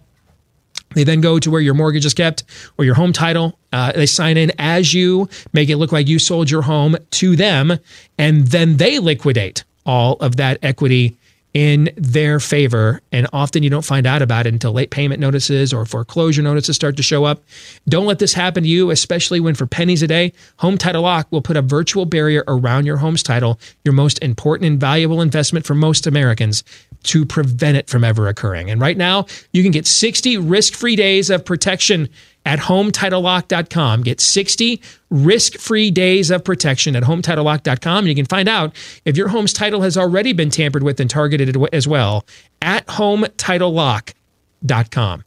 They 0.93 1.03
then 1.03 1.21
go 1.21 1.39
to 1.39 1.51
where 1.51 1.61
your 1.61 1.73
mortgage 1.73 2.05
is 2.05 2.13
kept 2.13 2.43
or 2.77 2.85
your 2.85 2.95
home 2.95 3.13
title. 3.13 3.57
Uh, 3.71 3.91
they 3.93 4.05
sign 4.05 4.37
in 4.37 4.51
as 4.59 4.93
you, 4.93 5.29
make 5.53 5.69
it 5.69 5.77
look 5.77 5.91
like 5.91 6.07
you 6.07 6.19
sold 6.19 6.49
your 6.49 6.63
home 6.63 6.97
to 7.11 7.35
them, 7.35 7.77
and 8.17 8.47
then 8.47 8.77
they 8.77 8.99
liquidate 8.99 9.63
all 9.85 10.13
of 10.17 10.35
that 10.35 10.59
equity 10.61 11.17
in 11.53 11.89
their 11.97 12.39
favor. 12.39 13.01
And 13.11 13.27
often 13.33 13.63
you 13.63 13.69
don't 13.69 13.85
find 13.85 14.07
out 14.07 14.21
about 14.21 14.47
it 14.47 14.53
until 14.53 14.71
late 14.71 14.89
payment 14.89 15.19
notices 15.19 15.73
or 15.73 15.85
foreclosure 15.85 16.41
notices 16.41 16.75
start 16.75 16.97
to 16.97 17.03
show 17.03 17.25
up. 17.25 17.43
Don't 17.87 18.05
let 18.05 18.19
this 18.19 18.33
happen 18.33 18.63
to 18.63 18.69
you, 18.69 18.89
especially 18.91 19.39
when 19.39 19.55
for 19.55 19.65
pennies 19.65 20.01
a 20.01 20.07
day, 20.07 20.33
Home 20.57 20.77
Title 20.77 21.01
Lock 21.01 21.27
will 21.31 21.41
put 21.41 21.57
a 21.57 21.61
virtual 21.61 22.05
barrier 22.05 22.43
around 22.47 22.85
your 22.85 22.97
home's 22.97 23.23
title, 23.23 23.59
your 23.83 23.93
most 23.93 24.17
important 24.19 24.69
and 24.69 24.79
valuable 24.79 25.21
investment 25.21 25.65
for 25.65 25.75
most 25.75 26.07
Americans, 26.07 26.63
to 27.03 27.25
prevent 27.25 27.77
it 27.77 27.89
from 27.89 28.03
ever 28.03 28.27
occurring. 28.27 28.69
And 28.69 28.79
right 28.79 28.97
now, 28.97 29.25
you 29.51 29.63
can 29.63 29.71
get 29.71 29.87
60 29.87 30.37
risk 30.37 30.73
free 30.73 30.95
days 30.95 31.29
of 31.29 31.43
protection 31.43 32.09
at 32.45 32.59
HometitleLock.com. 32.59 34.03
Get 34.03 34.19
60 34.19 34.81
risk 35.09 35.57
free 35.57 35.89
days 35.91 36.29
of 36.31 36.43
protection 36.43 36.95
at 36.95 37.03
HometitleLock.com. 37.03 37.99
And 37.99 38.07
you 38.07 38.15
can 38.15 38.25
find 38.25 38.49
out 38.49 38.75
if 39.05 39.15
your 39.17 39.27
home's 39.29 39.53
title 39.53 39.81
has 39.81 39.97
already 39.97 40.33
been 40.33 40.49
tampered 40.49 40.83
with 40.83 40.99
and 40.99 41.09
targeted 41.09 41.55
as 41.73 41.87
well 41.87 42.25
at 42.61 42.85
HometitleLock.com. 42.87 45.23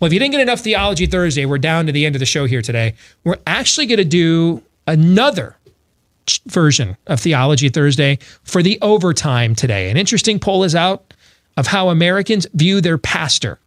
Well, 0.00 0.06
if 0.06 0.12
you 0.12 0.18
didn't 0.18 0.32
get 0.32 0.40
enough 0.40 0.60
Theology 0.60 1.06
Thursday, 1.06 1.46
we're 1.46 1.58
down 1.58 1.86
to 1.86 1.92
the 1.92 2.04
end 2.04 2.16
of 2.16 2.20
the 2.20 2.26
show 2.26 2.46
here 2.46 2.62
today. 2.62 2.94
We're 3.24 3.38
actually 3.46 3.86
going 3.86 3.98
to 3.98 4.04
do 4.04 4.62
another 4.86 5.56
version 6.46 6.96
of 7.06 7.20
Theology 7.20 7.68
Thursday 7.68 8.18
for 8.44 8.62
the 8.62 8.78
overtime 8.80 9.54
today. 9.54 9.90
An 9.90 9.96
interesting 9.96 10.38
poll 10.38 10.64
is 10.64 10.74
out 10.74 11.14
of 11.56 11.66
how 11.66 11.88
Americans 11.88 12.46
view 12.54 12.80
their 12.80 12.98
pastor. 12.98 13.58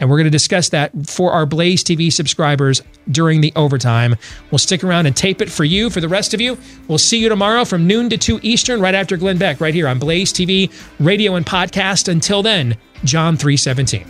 And 0.00 0.10
we're 0.10 0.16
going 0.16 0.24
to 0.24 0.30
discuss 0.30 0.70
that 0.70 0.90
for 1.06 1.30
our 1.30 1.46
Blaze 1.46 1.84
TV 1.84 2.10
subscribers 2.12 2.82
during 3.10 3.42
the 3.42 3.52
overtime. 3.54 4.16
We'll 4.50 4.58
stick 4.58 4.82
around 4.82 5.06
and 5.06 5.14
tape 5.14 5.40
it 5.40 5.50
for 5.50 5.64
you. 5.64 5.90
For 5.90 6.00
the 6.00 6.08
rest 6.08 6.34
of 6.34 6.40
you, 6.40 6.58
we'll 6.88 6.98
see 6.98 7.18
you 7.18 7.28
tomorrow 7.28 7.64
from 7.64 7.86
noon 7.86 8.08
to 8.10 8.16
2 8.16 8.40
Eastern, 8.42 8.80
right 8.80 8.94
after 8.94 9.16
Glenn 9.16 9.38
Beck, 9.38 9.60
right 9.60 9.74
here 9.74 9.86
on 9.86 9.98
Blaze 9.98 10.32
TV, 10.32 10.72
radio, 10.98 11.34
and 11.36 11.44
podcast. 11.44 12.08
Until 12.08 12.42
then, 12.42 12.76
John 13.04 13.36
317. 13.36 14.06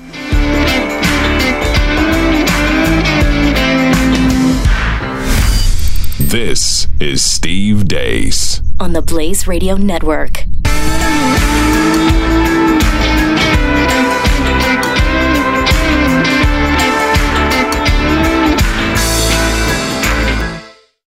This 6.19 6.87
is 7.01 7.25
Steve 7.25 7.89
Deace. 7.89 8.63
on 8.79 8.93
the 8.93 9.03
Blaze 9.03 9.47
Radio 9.47 9.75
Network. 9.77 10.45